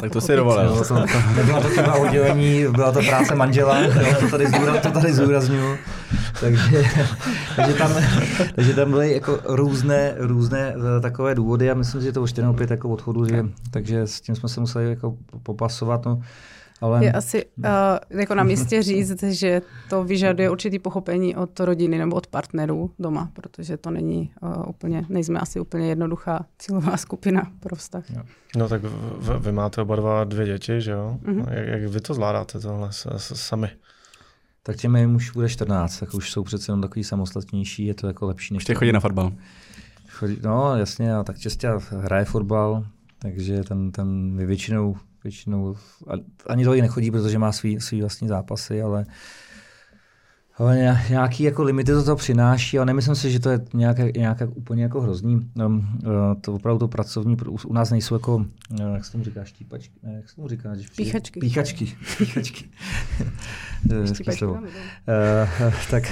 tak 0.00 0.12
to 0.12 0.20
si 0.20 0.36
dovolil. 0.36 0.84
No, 0.90 1.06
nebyla 1.36 1.60
to 1.60 1.68
chyba 1.68 1.94
oddělení, 1.94 2.64
byla 2.70 2.92
to 2.92 3.00
práce 3.00 3.34
manžela, 3.34 3.80
jo, 3.80 3.90
to 4.20 4.28
tady, 4.30 4.46
zúra, 4.46 4.80
to 4.80 4.90
tady 4.90 5.12
zúraznuju. 5.12 5.76
Takže, 6.40 6.82
takže, 7.56 7.74
tam, 7.74 7.92
takže 8.54 8.74
tam 8.74 8.90
byly 8.90 9.12
jako 9.12 9.38
různé, 9.44 10.14
různé 10.18 10.74
takové 11.02 11.34
důvody 11.34 11.70
a 11.70 11.74
myslím, 11.74 12.02
že 12.02 12.12
to 12.12 12.22
už 12.22 12.32
opět 12.50 12.70
jako 12.70 12.88
odchodu, 12.88 13.26
že, 13.26 13.44
takže 13.70 14.06
s 14.06 14.20
tím 14.20 14.34
jsme 14.34 14.48
se 14.48 14.60
museli 14.60 14.90
jako 14.90 15.16
popasovat. 15.42 16.04
No. 16.04 16.22
Ale... 16.80 17.04
Je 17.04 17.12
asi 17.12 17.44
uh, 17.44 17.64
jako 18.10 18.34
na 18.34 18.42
místě 18.42 18.82
říct, 18.88 19.22
že 19.22 19.62
to 19.90 20.04
vyžaduje 20.04 20.50
určitý 20.50 20.78
pochopení 20.78 21.36
od 21.36 21.60
rodiny 21.60 21.98
nebo 21.98 22.16
od 22.16 22.26
partnerů 22.26 22.90
doma, 22.98 23.30
protože 23.32 23.76
to 23.76 23.90
není 23.90 24.32
uh, 24.40 24.68
úplně, 24.68 25.06
nejsme 25.08 25.40
asi 25.40 25.60
úplně 25.60 25.88
jednoduchá 25.88 26.46
cílová 26.58 26.96
skupina 26.96 27.50
pro 27.60 27.76
vztah. 27.76 28.04
No 28.56 28.68
tak 28.68 28.82
v, 28.82 29.38
vy 29.38 29.52
máte 29.52 29.82
oba 29.82 29.96
dva 29.96 30.24
dvě 30.24 30.46
děti, 30.46 30.80
že 30.80 30.90
jo? 30.90 31.18
Mm-hmm. 31.22 31.52
Jak, 31.52 31.68
jak 31.68 31.90
vy 31.90 32.00
to 32.00 32.14
zvládáte 32.14 32.60
tohle 32.60 32.92
s, 32.92 33.06
s, 33.16 33.34
sami? 33.34 33.70
Tak 34.62 34.76
těm 34.76 34.96
jim 34.96 35.14
už 35.14 35.30
bude 35.30 35.48
14, 35.48 35.98
tak 35.98 36.14
už 36.14 36.30
jsou 36.30 36.42
přece 36.42 36.72
jenom 36.72 36.82
takový 36.82 37.04
samostatnější, 37.04 37.86
je 37.86 37.94
to 37.94 38.06
jako 38.06 38.26
lepší 38.26 38.54
než... 38.54 38.60
Ještě 38.60 38.74
chodí 38.74 38.92
na 38.92 39.00
fotbal. 39.00 39.32
Chodí, 40.08 40.38
no 40.42 40.76
jasně, 40.76 41.14
a 41.14 41.24
tak 41.24 41.38
čistě 41.38 41.68
hraje 41.90 42.24
fotbal, 42.24 42.84
takže 43.18 43.64
ten, 43.64 43.92
ten 43.92 44.36
většinou 44.46 44.96
většinou 45.28 45.76
ani 46.46 46.64
to 46.64 46.74
i 46.74 46.82
nechodí, 46.82 47.10
protože 47.10 47.38
má 47.38 47.52
svý, 47.52 47.80
svý 47.80 48.00
vlastní 48.00 48.28
zápasy, 48.28 48.82
ale 48.82 49.06
ale 50.58 50.98
nějaký 51.08 51.42
jako 51.42 51.62
limity 51.62 51.92
to, 51.92 52.04
to 52.04 52.16
přináší, 52.16 52.78
ale 52.78 52.86
nemyslím 52.86 53.14
si, 53.14 53.30
že 53.30 53.40
to 53.40 53.50
je 53.50 53.60
nějaké, 53.74 54.12
nějaké 54.16 54.46
úplně 54.46 54.82
jako 54.82 55.00
hrozný. 55.00 55.50
Um, 55.54 55.98
to 56.40 56.54
opravdu 56.54 56.78
to 56.78 56.88
pracovní, 56.88 57.36
u 57.66 57.72
nás 57.72 57.90
nejsou 57.90 58.14
jako, 58.14 58.46
eh, 58.80 58.82
jak 58.94 59.04
se 59.04 59.12
tomu 59.12 59.24
říká, 59.24 59.44
štípačky, 59.44 59.94
ne, 60.02 60.14
jak 60.14 60.30
se 60.30 60.36
tomu 60.36 60.48
říká? 60.48 60.74
Když 60.74 60.88
píchačky. 60.88 61.40
Píchačky. 61.40 61.84
Píchačky. 62.18 62.64
uh, 63.90 64.04
tak, 65.90 66.04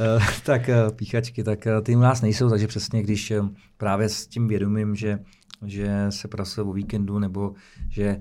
uh, 0.00 0.22
tak 0.44 0.68
uh, 0.68 0.96
píchačky, 0.96 1.44
tak 1.44 1.66
ty 1.82 1.96
u 1.96 2.00
nás 2.00 2.22
nejsou, 2.22 2.50
takže 2.50 2.66
přesně 2.66 3.02
když 3.02 3.32
právě 3.76 4.08
s 4.08 4.26
tím 4.26 4.48
vědomím, 4.48 4.94
že 4.94 5.18
že 5.64 6.06
se 6.10 6.28
pracuje 6.28 6.64
o 6.64 6.72
víkendu, 6.72 7.18
nebo 7.18 7.52
že 7.88 8.18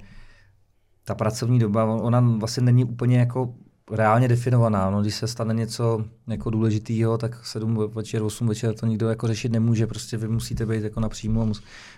ta 1.04 1.16
pracovní 1.16 1.60
doba, 1.60 1.86
ona 1.86 2.20
vlastně 2.20 2.64
není 2.64 2.86
úplně 2.86 3.20
jako 3.20 3.56
reálně 3.92 4.28
definovaná. 4.28 4.90
No, 4.90 5.02
když 5.02 5.16
se 5.16 5.28
stane 5.28 5.54
něco 5.54 6.06
jako 6.28 6.50
důležitého, 6.50 7.18
tak 7.18 7.46
7 7.46 7.90
večer, 7.94 8.24
8 8.24 8.48
večer 8.48 8.76
to 8.76 8.86
nikdo 8.86 9.10
jako 9.10 9.28
řešit 9.28 9.52
nemůže. 9.52 9.88
Prostě 9.88 10.18
vy 10.18 10.28
musíte 10.28 10.66
být 10.66 10.84
jako 10.84 11.00
napřímo 11.00 11.42
a 11.42 11.52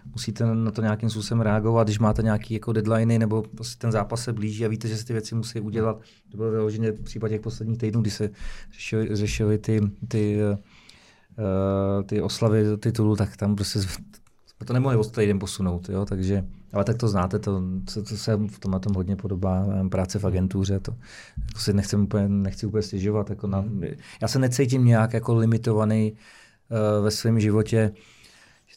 musíte 0.05 0.55
na 0.55 0.71
to 0.71 0.81
nějakým 0.81 1.09
způsobem 1.09 1.41
reagovat. 1.41 1.87
Když 1.87 1.99
máte 1.99 2.23
nějaké 2.23 2.53
jako 2.53 2.73
deadliny 2.73 3.19
nebo 3.19 3.41
prostě 3.41 3.81
ten 3.81 3.91
zápas 3.91 4.23
se 4.23 4.33
blíží 4.33 4.65
a 4.65 4.67
víte, 4.67 4.87
že 4.87 4.97
se 4.97 5.05
ty 5.05 5.13
věci 5.13 5.35
musí 5.35 5.59
udělat. 5.59 6.01
To 6.31 6.37
bylo 6.37 6.51
vyloženě 6.51 6.91
v 6.91 7.01
případě 7.01 7.35
těch 7.35 7.41
posledních 7.41 7.77
týdnů, 7.77 8.01
kdy 8.01 8.11
se 8.11 8.29
řešily, 8.73 9.15
řešily 9.15 9.57
ty, 9.57 9.81
ty, 10.07 10.39
uh, 11.37 12.03
ty 12.03 12.21
oslavy 12.21 12.77
titulu, 12.77 13.15
tak 13.15 13.37
tam 13.37 13.55
prostě 13.55 13.79
to 14.65 14.73
nemohli 14.73 14.97
o 14.97 15.03
den 15.15 15.39
posunout, 15.39 15.89
jo, 15.89 16.05
takže, 16.05 16.45
ale 16.73 16.83
tak 16.83 16.97
to 16.97 17.07
znáte, 17.07 17.39
to, 17.39 17.61
to, 17.93 18.03
to 18.03 18.17
se 18.17 18.35
v 18.35 18.59
tomhle 18.59 18.79
tom 18.79 18.93
hodně 18.95 19.15
podobá 19.15 19.65
práce 19.89 20.19
v 20.19 20.25
agentuře, 20.25 20.79
to 20.79 20.95
jako 21.47 21.59
si 21.59 21.73
nechci 21.73 21.95
úplně, 21.95 22.29
nechci 22.29 22.65
úplně 22.65 22.83
stěžovat, 22.83 23.29
jako 23.29 23.47
na, 23.47 23.65
já 24.21 24.27
se 24.27 24.39
necítím 24.39 24.85
nějak 24.85 25.13
jako 25.13 25.35
limitovaný 25.35 26.11
uh, 26.11 27.03
ve 27.03 27.11
svém 27.11 27.39
životě, 27.39 27.91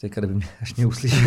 Teďka, 0.01 0.21
kdyby 0.21 0.35
mě, 0.35 0.47
až 0.63 0.75
mě 0.75 0.87
uslyší. 0.87 1.17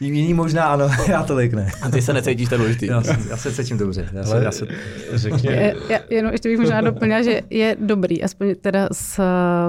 Jiný 0.00 0.34
možná 0.34 0.64
ano, 0.64 0.88
já 1.08 1.22
tolik 1.22 1.52
ne. 1.52 1.70
A 1.82 1.90
ty 1.90 2.02
se 2.02 2.12
necítíš 2.12 2.48
to 2.48 2.56
důležitý. 2.56 2.86
Já, 2.86 3.02
já 3.28 3.36
se 3.36 3.52
cítím 3.52 3.78
dobře. 3.78 4.08
Já 4.12 4.24
se, 4.24 4.44
já 4.44 4.52
se... 4.52 4.66
Je, 5.42 5.74
já, 5.88 5.98
jenom 6.10 6.32
ještě 6.32 6.48
bych 6.48 6.58
možná 6.58 6.80
doplnila, 6.80 7.22
že 7.22 7.40
je 7.50 7.76
dobrý, 7.80 8.22
aspoň 8.22 8.54
teda 8.60 8.88
z 8.92 9.18
uh, 9.18 9.24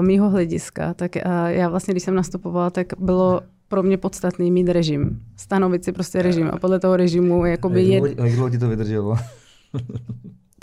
mýho 0.06 0.30
hlediska, 0.30 0.94
tak 0.94 1.16
uh, 1.16 1.32
já 1.46 1.68
vlastně, 1.68 1.94
když 1.94 2.02
jsem 2.02 2.14
nastupovala, 2.14 2.70
tak 2.70 2.86
bylo 2.98 3.40
pro 3.68 3.82
mě 3.82 3.96
podstatný 3.96 4.50
mít 4.50 4.68
režim. 4.68 5.20
Stanovit 5.36 5.84
si 5.84 5.92
prostě 5.92 6.22
režim 6.22 6.50
a 6.52 6.58
podle 6.58 6.80
toho 6.80 6.96
režimu 6.96 7.46
jakoby... 7.46 7.88
Jak 7.88 8.32
dlouho 8.32 8.50
ti 8.50 8.58
to 8.58 8.68
vydrželo? 8.68 9.16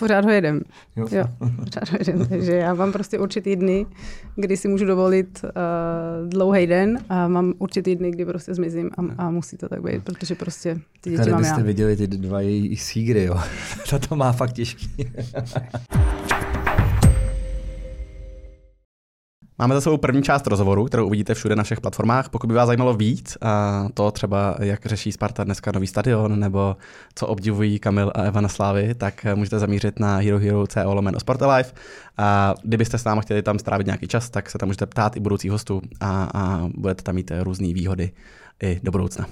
Pořád 0.04 0.26
ho 0.26 0.32
jedem. 0.32 0.62
Jo. 0.96 1.08
jo, 1.12 1.24
pořád 1.56 1.90
ho 1.90 1.98
jedem. 2.00 2.28
Takže 2.28 2.52
já 2.52 2.74
mám 2.74 2.92
prostě 2.92 3.20
určitý 3.20 3.56
dny, 3.56 3.86
kdy 4.36 4.58
si 4.58 4.68
můžu 4.68 4.86
dovolit 4.86 5.42
uh, 5.44 6.30
dlouhý 6.30 6.68
den 6.68 7.00
a 7.10 7.28
mám 7.28 7.54
určitý 7.58 7.96
dny, 7.96 8.12
kdy 8.12 8.26
prostě 8.26 8.54
zmizím 8.54 8.90
a, 8.98 9.24
a 9.26 9.30
musí 9.30 9.58
to 9.58 9.70
tak 9.70 9.82
být, 9.84 10.04
protože 10.04 10.36
prostě 10.36 10.80
ty 11.02 11.10
děti 11.10 11.18
Tady 11.18 11.32
mám 11.32 11.42
byste 11.42 11.60
já. 11.60 11.66
viděli 11.66 11.96
ty 11.96 12.08
dva 12.08 12.42
její 12.42 12.78
sígry, 12.78 13.24
jo. 13.24 13.40
Ta 13.90 14.00
to 14.10 14.16
má 14.16 14.32
fakt 14.32 14.54
těžký. 14.54 14.88
Máme 19.60 19.76
za 19.76 19.82
sebou 19.82 19.98
první 19.98 20.24
část 20.24 20.48
rozhovoru, 20.48 20.86
kterou 20.86 21.08
uvidíte 21.08 21.34
všude 21.34 21.56
na 21.56 21.64
všech 21.64 21.82
platformách. 21.82 22.30
Pokud 22.30 22.48
by 22.48 22.54
vás 22.54 22.68
zajímalo 22.68 22.94
víc, 22.94 23.38
a 23.42 23.86
to 23.94 24.12
třeba, 24.12 24.56
jak 24.60 24.86
řeší 24.86 25.12
Sparta 25.12 25.44
dneska 25.44 25.72
nový 25.72 25.88
stadion, 25.88 26.40
nebo 26.40 26.78
co 27.16 27.28
obdivují 27.28 27.80
Kamil 27.80 28.12
a 28.16 28.22
Eva 28.22 28.42
na 28.42 28.50
Slávy, 28.50 28.96
tak 28.96 29.26
můžete 29.36 29.60
zamířit 29.60 30.00
na 30.00 30.18
Hero 30.18 30.40
Hero 30.40 30.68
CO 30.68 30.94
lomeno 30.94 31.18
Life. 31.56 31.74
A 32.18 32.56
kdybyste 32.64 32.98
s 32.98 33.04
námi 33.04 33.22
chtěli 33.22 33.42
tam 33.42 33.60
strávit 33.60 33.88
nějaký 33.88 34.08
čas, 34.08 34.30
tak 34.30 34.50
se 34.50 34.58
tam 34.58 34.70
můžete 34.70 34.86
ptát 34.86 35.18
i 35.18 35.20
budoucích 35.20 35.52
hostů 35.52 35.82
a, 36.00 36.30
a 36.34 36.70
budete 36.76 37.04
tam 37.04 37.16
mít 37.16 37.32
různé 37.42 37.74
výhody 37.74 38.12
i 38.64 38.80
do 38.84 38.92
budoucna. 38.92 39.26